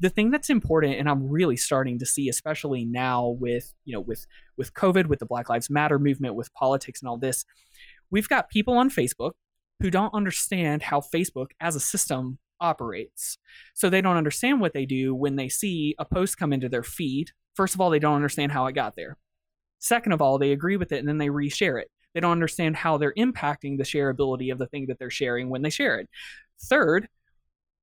The 0.00 0.10
thing 0.10 0.30
that's 0.30 0.50
important, 0.50 0.96
and 0.98 1.08
I'm 1.08 1.28
really 1.28 1.56
starting 1.56 1.98
to 1.98 2.06
see, 2.06 2.28
especially 2.28 2.84
now 2.84 3.36
with 3.40 3.72
you 3.84 3.94
know 3.94 4.00
with 4.00 4.26
with 4.58 4.74
COVID, 4.74 5.06
with 5.06 5.18
the 5.18 5.26
Black 5.26 5.48
Lives 5.48 5.70
Matter 5.70 5.98
movement, 5.98 6.34
with 6.34 6.52
politics 6.52 7.00
and 7.00 7.08
all 7.08 7.18
this, 7.18 7.46
we've 8.10 8.28
got 8.28 8.50
people 8.50 8.76
on 8.76 8.90
Facebook 8.90 9.32
who 9.80 9.90
don't 9.90 10.12
understand 10.12 10.82
how 10.82 11.00
Facebook 11.00 11.52
as 11.60 11.74
a 11.74 11.80
system 11.80 12.38
operates. 12.60 13.38
So 13.74 13.88
they 13.88 14.00
don't 14.00 14.16
understand 14.16 14.60
what 14.60 14.74
they 14.74 14.84
do 14.84 15.14
when 15.14 15.36
they 15.36 15.48
see 15.48 15.94
a 15.98 16.04
post 16.04 16.36
come 16.36 16.52
into 16.52 16.68
their 16.68 16.82
feed. 16.82 17.30
First 17.54 17.74
of 17.74 17.80
all, 17.80 17.88
they 17.88 17.98
don't 17.98 18.16
understand 18.16 18.52
how 18.52 18.66
it 18.66 18.74
got 18.74 18.96
there. 18.96 19.16
Second 19.78 20.12
of 20.12 20.20
all, 20.20 20.38
they 20.38 20.52
agree 20.52 20.76
with 20.76 20.92
it 20.92 20.98
and 20.98 21.08
then 21.08 21.18
they 21.18 21.28
reshare 21.28 21.80
it. 21.80 21.90
They 22.14 22.20
don't 22.20 22.32
understand 22.32 22.76
how 22.76 22.96
they're 22.96 23.14
impacting 23.16 23.76
the 23.78 23.84
shareability 23.84 24.50
of 24.50 24.58
the 24.58 24.66
thing 24.66 24.86
that 24.86 24.98
they're 24.98 25.10
sharing 25.10 25.50
when 25.50 25.62
they 25.62 25.70
share 25.70 25.98
it. 25.98 26.08
Third, 26.62 27.08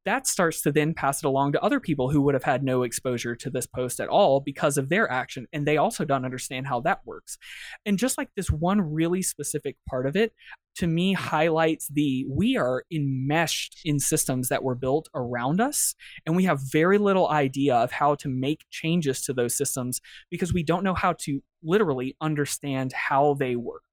that 0.05 0.27
starts 0.27 0.61
to 0.61 0.71
then 0.71 0.93
pass 0.93 1.23
it 1.23 1.27
along 1.27 1.51
to 1.51 1.63
other 1.63 1.79
people 1.79 2.09
who 2.09 2.21
would 2.21 2.33
have 2.35 2.43
had 2.43 2.63
no 2.63 2.83
exposure 2.83 3.35
to 3.35 3.49
this 3.49 3.65
post 3.65 3.99
at 3.99 4.07
all 4.07 4.39
because 4.39 4.77
of 4.77 4.89
their 4.89 5.11
action. 5.11 5.47
And 5.51 5.67
they 5.67 5.77
also 5.77 6.05
don't 6.05 6.25
understand 6.25 6.67
how 6.67 6.81
that 6.81 7.01
works. 7.05 7.37
And 7.85 7.97
just 7.97 8.17
like 8.17 8.29
this 8.35 8.49
one 8.49 8.81
really 8.81 9.21
specific 9.21 9.77
part 9.89 10.05
of 10.05 10.15
it, 10.15 10.33
to 10.75 10.87
me, 10.87 11.13
highlights 11.13 11.87
the 11.87 12.25
we 12.29 12.57
are 12.57 12.83
enmeshed 12.91 13.79
in 13.85 13.99
systems 13.99 14.49
that 14.49 14.63
were 14.63 14.75
built 14.75 15.09
around 15.15 15.61
us. 15.61 15.95
And 16.25 16.35
we 16.35 16.43
have 16.43 16.59
very 16.71 16.97
little 16.97 17.29
idea 17.29 17.75
of 17.75 17.91
how 17.91 18.15
to 18.15 18.27
make 18.27 18.65
changes 18.71 19.21
to 19.23 19.33
those 19.33 19.57
systems 19.57 20.01
because 20.29 20.53
we 20.53 20.63
don't 20.63 20.83
know 20.83 20.93
how 20.93 21.13
to 21.19 21.41
literally 21.63 22.15
understand 22.21 22.93
how 22.93 23.35
they 23.35 23.55
work. 23.55 23.84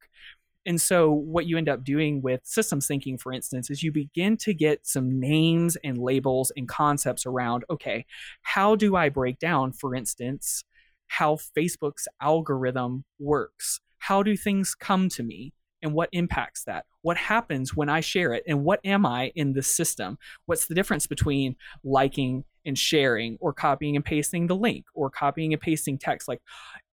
And 0.65 0.81
so, 0.81 1.11
what 1.11 1.47
you 1.47 1.59
end 1.59 1.69
up 1.69 1.83
doing 1.85 2.23
with 2.23 2.41
systems 2.45 2.87
thinking, 2.87 3.19
for 3.19 3.33
instance, 3.33 3.71
is 3.71 3.83
you 3.83 3.91
begin 3.91 4.37
to 4.39 4.55
get 4.55 4.87
some 4.87 5.19
names 5.19 5.77
and 5.83 5.99
labels 5.99 6.53
and 6.57 6.69
concepts 6.69 7.27
around 7.27 7.65
okay, 7.69 8.07
how 8.43 8.77
do 8.77 8.95
I 8.97 9.09
break 9.09 9.39
down, 9.39 9.73
for 9.73 9.95
instance, 9.95 10.65
how 11.09 11.37
Facebook's 11.37 12.07
algorithm 12.21 13.05
works? 13.19 13.81
How 13.99 14.23
do 14.23 14.37
things 14.37 14.75
come 14.75 15.09
to 15.11 15.23
me? 15.23 15.53
and 15.83 15.93
what 15.93 16.09
impacts 16.13 16.65
that? 16.65 16.87
What 17.03 17.17
happens 17.17 17.77
when 17.77 17.89
I 17.89 18.01
share 18.01 18.33
it? 18.33 18.45
And 18.47 18.65
what 18.65 18.81
am 18.85 19.05
I 19.05 19.33
in 19.35 19.53
the 19.53 19.63
system? 19.63 20.19
What's 20.47 20.67
the 20.67 20.75
difference 20.75 21.07
between 21.07 21.57
liking 21.83 22.45
and 22.65 22.79
sharing 22.79 23.37
or 23.41 23.53
copying 23.53 23.97
and 23.97 24.05
pasting 24.05 24.47
the 24.47 24.57
link 24.57 24.87
or 24.95 25.11
copying 25.11 25.53
and 25.53 25.61
pasting 25.61 25.99
text? 25.99 26.29
Like 26.29 26.41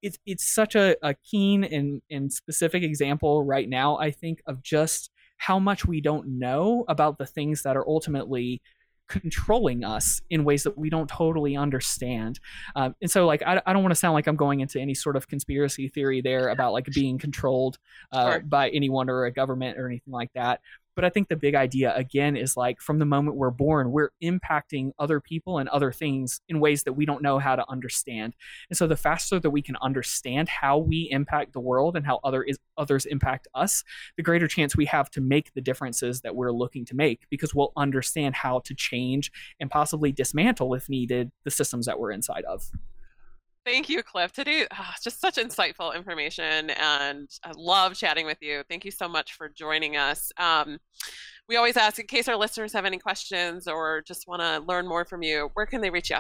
it's 0.02 0.18
it's 0.26 0.46
such 0.46 0.76
a, 0.76 0.96
a 1.02 1.14
keen 1.14 1.64
and, 1.64 2.02
and 2.10 2.32
specific 2.32 2.84
example 2.84 3.44
right 3.44 3.68
now, 3.68 3.98
I 3.98 4.12
think, 4.12 4.42
of 4.46 4.64
just 4.64 5.12
how 5.38 5.60
much 5.60 5.86
we 5.86 6.02
don't 6.02 6.28
know 6.40 6.86
about 6.88 7.18
the 7.18 7.26
things 7.26 7.64
that 7.64 7.78
are 7.78 7.88
ultimately 7.88 8.62
controlling 9.08 9.84
us 9.84 10.22
in 10.30 10.44
ways 10.44 10.64
that 10.64 10.78
we 10.78 10.90
don't 10.90 11.10
totally 11.10 11.58
understand. 11.58 12.40
Um, 12.76 12.96
and 13.02 13.10
so, 13.10 13.26
like, 13.26 13.42
I, 13.42 13.62
I 13.66 13.74
don't 13.74 13.82
want 13.82 13.92
to 13.92 14.00
sound 14.00 14.14
like 14.14 14.28
I'm 14.28 14.36
going 14.36 14.62
into 14.62 14.80
any 14.80 14.94
sort 14.94 15.16
of 15.16 15.28
conspiracy 15.28 15.88
theory 15.90 16.22
there 16.22 16.50
about 16.50 16.74
like 16.74 16.86
being 16.94 17.18
controlled 17.18 17.80
uh, 18.12 18.34
sure. 18.34 18.40
by 18.42 18.70
anyone 18.70 19.10
or 19.10 19.26
a 19.26 19.32
government 19.32 19.78
or 19.78 19.88
anything 19.88 20.14
like 20.14 20.32
that. 20.34 20.62
But 21.00 21.06
I 21.06 21.12
think 21.12 21.30
the 21.30 21.38
big 21.38 21.56
idea, 21.56 21.96
again, 21.96 22.36
is 22.36 22.58
like 22.58 22.82
from 22.82 23.00
the 23.00 23.06
moment 23.06 23.38
we're 23.38 23.52
born, 23.52 23.94
we're 23.94 24.10
impacting 24.22 24.92
other 25.00 25.22
people 25.22 25.58
and 25.60 25.70
other 25.70 25.94
things 25.94 26.42
in 26.50 26.60
ways 26.60 26.84
that 26.84 26.92
we 26.92 27.06
don't 27.06 27.22
know 27.22 27.40
how 27.40 27.56
to 27.56 27.64
understand. 27.70 28.36
And 28.70 28.76
so 28.76 28.86
the 28.86 28.98
faster 28.98 29.40
that 29.40 29.50
we 29.50 29.62
can 29.62 29.78
understand 29.82 30.50
how 30.50 30.78
we 30.78 31.08
impact 31.10 31.54
the 31.54 31.62
world 31.62 31.96
and 31.96 32.06
how 32.06 32.20
other 32.26 32.44
is, 32.44 32.58
others 32.76 33.06
impact 33.06 33.48
us, 33.56 33.86
the 34.18 34.24
greater 34.24 34.46
chance 34.46 34.76
we 34.76 34.88
have 34.88 35.10
to 35.12 35.22
make 35.22 35.54
the 35.54 35.62
differences 35.62 36.20
that 36.20 36.36
we're 36.36 36.52
looking 36.52 36.84
to 36.84 36.96
make 36.98 37.22
because 37.30 37.56
we'll 37.56 37.72
understand 37.78 38.36
how 38.36 38.60
to 38.66 38.76
change 38.76 39.32
and 39.62 39.72
possibly 39.72 40.12
dismantle, 40.12 40.74
if 40.74 40.90
needed, 40.90 41.32
the 41.46 41.52
systems 41.52 41.86
that 41.86 41.98
we're 41.98 42.12
inside 42.12 42.44
of. 42.44 42.74
Thank 43.66 43.90
you, 43.90 44.02
Cliff. 44.02 44.32
Today, 44.32 44.66
oh, 44.72 44.92
just 45.04 45.22
such 45.22 45.36
insightful 45.36 45.96
information, 45.96 46.72
and 46.72 47.30
I 47.44 47.52
love 47.56 47.96
chatting 47.96 48.26
with 48.26 48.40
you. 48.42 48.64
Thank 48.70 48.84
you 48.86 48.92
so 48.92 49.08
much 49.08 49.34
for 49.34 49.50
joining 49.50 49.96
us. 49.96 50.32
Um, 50.38 50.80
we 51.48 51.56
always 51.56 51.78
ask 51.78 52.00
in 52.00 52.08
case 52.08 52.28
our 52.28 52.38
listeners 52.38 52.74
have 52.74 52.86
any 52.86 52.98
questions 52.98 53.68
or 53.68 54.02
just 54.08 54.28
want 54.28 54.42
to 54.42 54.60
learn 54.68 54.88
more 54.88 55.06
from 55.06 55.24
you, 55.24 55.52
where 55.54 55.66
can 55.66 55.82
they 55.82 55.90
reach 55.90 56.10
you? 56.10 56.20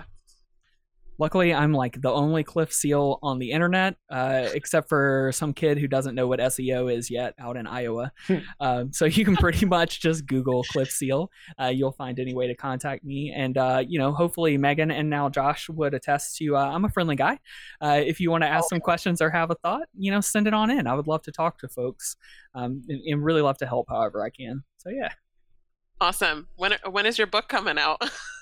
Luckily, 1.20 1.54
I'm 1.54 1.74
like 1.74 2.02
the 2.02 2.12
only 2.12 2.44
Cliff 2.44 2.72
Seal 2.72 3.20
on 3.22 3.40
the 3.40 3.52
internet, 3.52 3.98
uh, 4.10 4.48
except 4.54 4.88
for 4.88 5.32
some 5.34 5.54
kid 5.54 5.78
who 5.78 5.88
doesn't 5.88 6.16
know 6.16 6.28
what 6.28 6.40
SEO 6.40 6.92
is 6.92 7.12
yet 7.12 7.34
out 7.38 7.58
in 7.58 7.68
Iowa. 7.68 8.12
Hmm. 8.26 8.38
um, 8.60 8.94
so 8.94 9.06
you 9.06 9.26
can 9.26 9.36
pretty 9.36 9.66
much 9.68 10.02
just 10.02 10.26
Google 10.26 10.64
Cliff 10.64 10.90
Seal. 10.90 11.30
Uh, 11.60 11.66
you'll 11.66 11.92
find 11.92 12.20
any 12.20 12.34
way 12.34 12.48
to 12.48 12.56
contact 12.56 13.04
me. 13.04 13.34
And, 13.36 13.58
uh, 13.58 13.84
you 13.86 14.00
know, 14.00 14.14
hopefully 14.14 14.58
Megan 14.58 14.92
and 14.92 15.10
now 15.10 15.28
Josh 15.30 15.68
would 15.70 15.94
attest 15.94 16.38
to 16.38 16.56
uh, 16.56 16.72
I'm 16.72 16.86
a 16.86 16.90
friendly 16.90 17.18
guy. 17.18 17.38
Uh, 17.82 18.02
if 18.04 18.20
you 18.20 18.32
want 18.32 18.44
to 18.44 18.48
ask 18.48 18.70
some 18.70 18.80
questions 18.80 19.22
or 19.22 19.30
have 19.30 19.52
a 19.52 19.56
thought, 19.56 19.88
you 19.98 20.12
know, 20.12 20.22
send 20.22 20.48
it 20.48 20.54
on 20.54 20.72
in. 20.72 20.88
I 20.88 20.94
would 20.94 21.08
love 21.08 21.22
to 21.24 21.32
talk 21.32 21.60
to 21.60 21.68
folks 21.68 22.16
um, 22.56 22.82
and, 22.88 23.02
and 23.02 23.24
really 23.24 23.42
love 23.42 23.58
to 23.58 23.68
help 23.68 23.88
however 23.90 24.24
I 24.24 24.30
can. 24.30 24.64
So, 24.78 24.90
yeah. 24.90 25.10
Awesome. 26.02 26.48
When 26.56 26.76
when 26.90 27.06
is 27.06 27.18
your 27.18 27.28
book 27.28 27.50
coming 27.50 27.78
out? 27.78 28.02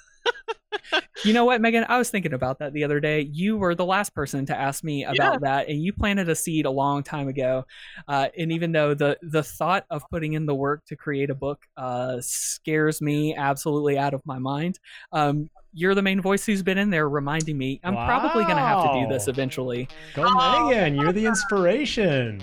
you 1.23 1.33
know 1.33 1.45
what, 1.45 1.59
Megan? 1.61 1.85
I 1.89 1.97
was 1.97 2.09
thinking 2.09 2.33
about 2.33 2.59
that 2.59 2.73
the 2.73 2.83
other 2.83 2.99
day. 2.99 3.21
You 3.31 3.57
were 3.57 3.75
the 3.75 3.85
last 3.85 4.13
person 4.13 4.45
to 4.45 4.57
ask 4.57 4.83
me 4.83 5.03
about 5.03 5.15
Yeah. 5.33 5.37
that, 5.41 5.69
and 5.69 5.81
you 5.83 5.91
planted 5.93 6.29
a 6.29 6.35
seed 6.35 6.65
a 6.65 6.71
long 6.71 7.03
time 7.03 7.27
ago. 7.27 7.65
Uh, 8.07 8.27
and 8.37 8.51
even 8.51 8.71
though 8.71 8.93
the 8.93 9.17
the 9.21 9.43
thought 9.43 9.85
of 9.89 10.03
putting 10.09 10.33
in 10.33 10.45
the 10.45 10.55
work 10.55 10.85
to 10.85 10.95
create 10.95 11.29
a 11.29 11.35
book 11.35 11.65
uh, 11.77 12.17
scares 12.21 13.01
me 13.01 13.35
absolutely 13.35 13.97
out 13.97 14.13
of 14.13 14.21
my 14.25 14.39
mind, 14.39 14.79
um, 15.11 15.49
you're 15.73 15.95
the 15.95 16.01
main 16.01 16.21
voice 16.21 16.45
who's 16.45 16.63
been 16.63 16.77
in 16.77 16.89
there 16.89 17.09
reminding 17.09 17.57
me 17.57 17.79
I'm 17.83 17.93
probably 17.93 18.43
going 18.43 18.55
to 18.57 18.61
have 18.61 18.83
to 18.93 19.01
do 19.01 19.07
this 19.07 19.27
eventually. 19.27 19.87
Go, 20.15 20.23
Oh. 20.27 20.69
Megan. 20.69 20.95
You're 20.95 21.11
the 21.13 21.25
inspiration. 21.25 22.41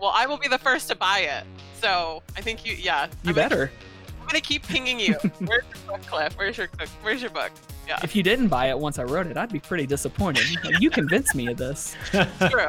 well, 0.00 0.12
I 0.14 0.26
will 0.26 0.38
be 0.38 0.48
the 0.48 0.58
first 0.58 0.88
to 0.88 0.96
buy 0.96 1.20
it. 1.20 1.44
So 1.80 2.22
I 2.36 2.40
think 2.40 2.64
you, 2.66 2.74
yeah. 2.74 3.06
You 3.22 3.30
I'm 3.30 3.34
better. 3.34 3.66
Gonna, 3.66 3.70
I'm 3.97 3.97
gonna 4.28 4.40
keep 4.40 4.66
pinging 4.66 5.00
you. 5.00 5.14
Where's 5.40 5.64
your 5.64 5.96
book, 5.96 6.06
Cliff? 6.06 6.34
Where's 6.36 6.56
your 6.58 6.68
book? 6.68 6.88
Where's 7.02 7.20
your 7.22 7.30
book? 7.30 7.50
Yeah, 7.86 7.98
If 8.02 8.14
you 8.14 8.22
didn't 8.22 8.48
buy 8.48 8.66
it 8.68 8.78
once 8.78 8.98
I 8.98 9.04
wrote 9.04 9.26
it, 9.26 9.36
I'd 9.36 9.50
be 9.52 9.60
pretty 9.60 9.86
disappointed. 9.86 10.44
you 10.78 10.90
convinced 10.90 11.34
me 11.34 11.46
of 11.48 11.56
this. 11.56 11.96
true, 12.10 12.66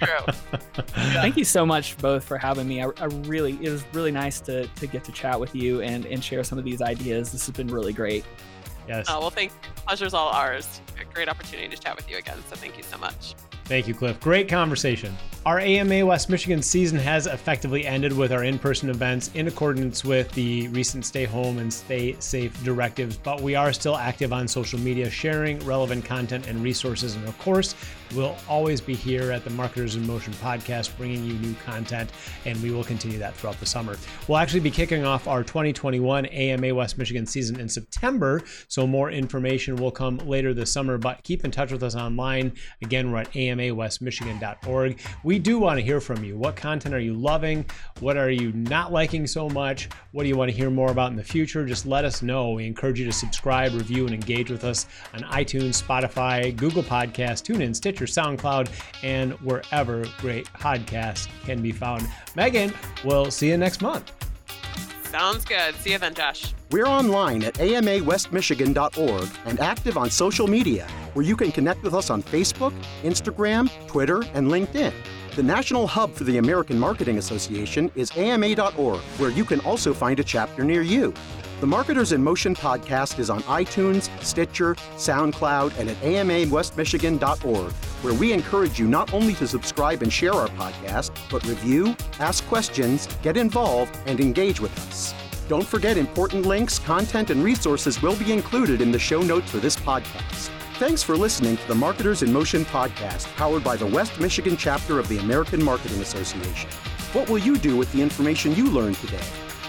true. 0.00 0.32
Thank 0.94 1.36
you 1.36 1.44
so 1.44 1.64
much 1.64 1.96
both 1.98 2.22
for 2.24 2.36
having 2.36 2.68
me. 2.68 2.82
I, 2.82 2.88
I 3.00 3.06
really 3.24 3.58
it 3.62 3.70
was 3.70 3.82
really 3.92 4.12
nice 4.12 4.40
to 4.42 4.66
to 4.66 4.86
get 4.86 5.04
to 5.04 5.12
chat 5.12 5.38
with 5.40 5.54
you 5.54 5.80
and 5.80 6.04
and 6.06 6.22
share 6.22 6.44
some 6.44 6.58
of 6.58 6.64
these 6.64 6.82
ideas. 6.82 7.32
This 7.32 7.46
has 7.46 7.56
been 7.56 7.68
really 7.68 7.92
great. 7.92 8.24
Yes. 8.86 9.06
Oh, 9.08 9.20
well, 9.20 9.30
thank 9.30 9.52
you. 9.52 9.82
Pleasure's 9.86 10.14
all 10.14 10.28
ours. 10.28 10.80
A 10.98 11.04
great 11.12 11.28
opportunity 11.28 11.68
to 11.68 11.80
chat 11.80 11.94
with 11.94 12.10
you 12.10 12.16
again. 12.16 12.38
So 12.48 12.56
thank 12.56 12.76
you 12.78 12.82
so 12.82 12.96
much. 12.96 13.34
Thank 13.68 13.86
you, 13.86 13.92
Cliff. 13.92 14.18
Great 14.20 14.48
conversation. 14.48 15.14
Our 15.44 15.60
AMA 15.60 16.04
West 16.04 16.28
Michigan 16.28 16.62
season 16.62 16.98
has 16.98 17.26
effectively 17.26 17.86
ended 17.86 18.12
with 18.12 18.32
our 18.32 18.44
in 18.44 18.58
person 18.58 18.90
events 18.90 19.30
in 19.34 19.46
accordance 19.46 20.04
with 20.04 20.30
the 20.32 20.68
recent 20.68 21.04
stay 21.06 21.24
home 21.24 21.58
and 21.58 21.72
stay 21.72 22.16
safe 22.18 22.62
directives, 22.64 23.16
but 23.16 23.40
we 23.40 23.54
are 23.54 23.72
still 23.72 23.96
active 23.96 24.32
on 24.32 24.48
social 24.48 24.78
media, 24.78 25.08
sharing 25.08 25.58
relevant 25.60 26.04
content 26.04 26.48
and 26.48 26.62
resources. 26.62 27.14
And 27.14 27.26
of 27.26 27.38
course, 27.38 27.74
we'll 28.14 28.36
always 28.48 28.80
be 28.80 28.94
here 28.94 29.32
at 29.32 29.44
the 29.44 29.50
Marketers 29.50 29.96
in 29.96 30.06
Motion 30.06 30.32
podcast 30.34 30.96
bringing 30.96 31.24
you 31.24 31.34
new 31.34 31.54
content, 31.64 32.10
and 32.44 32.60
we 32.62 32.70
will 32.70 32.84
continue 32.84 33.18
that 33.18 33.34
throughout 33.34 33.58
the 33.60 33.66
summer. 33.66 33.96
We'll 34.26 34.38
actually 34.38 34.60
be 34.60 34.70
kicking 34.70 35.04
off 35.04 35.28
our 35.28 35.42
2021 35.42 36.26
AMA 36.26 36.74
West 36.74 36.98
Michigan 36.98 37.24
season 37.26 37.58
in 37.60 37.68
September, 37.68 38.42
so 38.68 38.86
more 38.86 39.10
information 39.10 39.76
will 39.76 39.92
come 39.92 40.18
later 40.18 40.52
this 40.52 40.70
summer, 40.70 40.98
but 40.98 41.22
keep 41.22 41.44
in 41.44 41.50
touch 41.50 41.72
with 41.72 41.82
us 41.82 41.94
online. 41.94 42.52
Again, 42.82 43.10
we're 43.10 43.20
at 43.20 43.34
amawestmichigan.org. 43.58 45.00
We 45.24 45.38
do 45.38 45.58
want 45.58 45.78
to 45.78 45.84
hear 45.84 46.00
from 46.00 46.24
you. 46.24 46.36
What 46.36 46.56
content 46.56 46.94
are 46.94 47.00
you 47.00 47.14
loving? 47.14 47.64
What 48.00 48.16
are 48.16 48.30
you 48.30 48.52
not 48.52 48.92
liking 48.92 49.26
so 49.26 49.48
much? 49.48 49.88
What 50.12 50.22
do 50.22 50.28
you 50.28 50.36
want 50.36 50.50
to 50.50 50.56
hear 50.56 50.70
more 50.70 50.90
about 50.90 51.10
in 51.10 51.16
the 51.16 51.24
future? 51.24 51.66
Just 51.66 51.86
let 51.86 52.04
us 52.04 52.22
know. 52.22 52.52
We 52.52 52.66
encourage 52.66 52.98
you 52.98 53.06
to 53.06 53.12
subscribe, 53.12 53.74
review, 53.74 54.06
and 54.06 54.14
engage 54.14 54.50
with 54.50 54.64
us 54.64 54.86
on 55.14 55.20
iTunes, 55.22 55.82
Spotify, 55.82 56.54
Google 56.56 56.82
Podcasts, 56.82 57.42
TuneIn, 57.42 57.74
Stitcher, 57.74 58.06
SoundCloud, 58.06 58.70
and 59.02 59.32
wherever 59.40 60.04
great 60.18 60.46
podcasts 60.52 61.28
can 61.44 61.62
be 61.62 61.72
found. 61.72 62.08
Megan, 62.34 62.72
we'll 63.04 63.30
see 63.30 63.48
you 63.48 63.56
next 63.56 63.82
month. 63.82 64.27
Sounds 65.10 65.44
good. 65.44 65.74
See 65.76 65.92
you 65.92 65.98
then, 65.98 66.14
Josh. 66.14 66.54
We're 66.70 66.86
online 66.86 67.42
at 67.42 67.54
amawestmichigan.org 67.54 69.28
and 69.46 69.58
active 69.58 69.96
on 69.96 70.10
social 70.10 70.46
media, 70.46 70.86
where 71.14 71.24
you 71.24 71.34
can 71.34 71.50
connect 71.50 71.82
with 71.82 71.94
us 71.94 72.10
on 72.10 72.22
Facebook, 72.22 72.74
Instagram, 73.02 73.70
Twitter, 73.86 74.22
and 74.34 74.48
LinkedIn. 74.48 74.92
The 75.34 75.42
national 75.42 75.86
hub 75.86 76.12
for 76.12 76.24
the 76.24 76.38
American 76.38 76.78
Marketing 76.78 77.16
Association 77.16 77.90
is 77.94 78.10
ama.org, 78.16 79.00
where 79.18 79.30
you 79.30 79.44
can 79.46 79.60
also 79.60 79.94
find 79.94 80.20
a 80.20 80.24
chapter 80.24 80.62
near 80.62 80.82
you. 80.82 81.14
The 81.60 81.66
Marketers 81.66 82.12
in 82.12 82.22
Motion 82.22 82.54
podcast 82.54 83.18
is 83.18 83.30
on 83.30 83.42
iTunes, 83.42 84.08
Stitcher, 84.22 84.76
SoundCloud, 84.96 85.76
and 85.76 85.90
at 85.90 85.96
amawestmichigan.org, 86.02 87.72
where 87.72 88.14
we 88.14 88.32
encourage 88.32 88.78
you 88.78 88.86
not 88.86 89.12
only 89.12 89.34
to 89.34 89.48
subscribe 89.48 90.02
and 90.02 90.12
share 90.12 90.34
our 90.34 90.46
podcast, 90.50 91.10
but 91.28 91.44
review, 91.46 91.96
ask 92.20 92.46
questions, 92.46 93.08
get 93.24 93.36
involved, 93.36 93.98
and 94.06 94.20
engage 94.20 94.60
with 94.60 94.70
us. 94.86 95.12
Don't 95.48 95.66
forget 95.66 95.96
important 95.96 96.46
links, 96.46 96.78
content, 96.78 97.30
and 97.30 97.42
resources 97.42 98.00
will 98.00 98.14
be 98.14 98.30
included 98.30 98.80
in 98.80 98.92
the 98.92 98.98
show 99.00 99.20
notes 99.20 99.50
for 99.50 99.56
this 99.56 99.74
podcast. 99.74 100.50
Thanks 100.74 101.02
for 101.02 101.16
listening 101.16 101.56
to 101.56 101.66
the 101.66 101.74
Marketers 101.74 102.22
in 102.22 102.32
Motion 102.32 102.66
podcast, 102.66 103.26
powered 103.34 103.64
by 103.64 103.74
the 103.74 103.86
West 103.86 104.20
Michigan 104.20 104.56
chapter 104.56 105.00
of 105.00 105.08
the 105.08 105.18
American 105.18 105.64
Marketing 105.64 106.00
Association. 106.02 106.70
What 107.12 107.28
will 107.28 107.38
you 107.38 107.58
do 107.58 107.76
with 107.76 107.90
the 107.90 108.00
information 108.00 108.54
you 108.54 108.70
learned 108.70 108.94
today? 108.98 109.24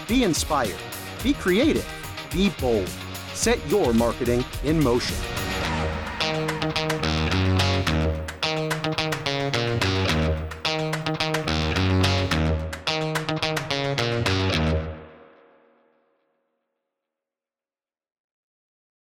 Be 0.06 0.22
inspired, 0.22 0.78
be 1.22 1.34
creative, 1.34 1.86
be 2.32 2.48
bold, 2.60 2.88
set 3.34 3.58
your 3.68 3.92
marketing 3.92 4.42
in 4.64 4.82
motion. 4.82 5.16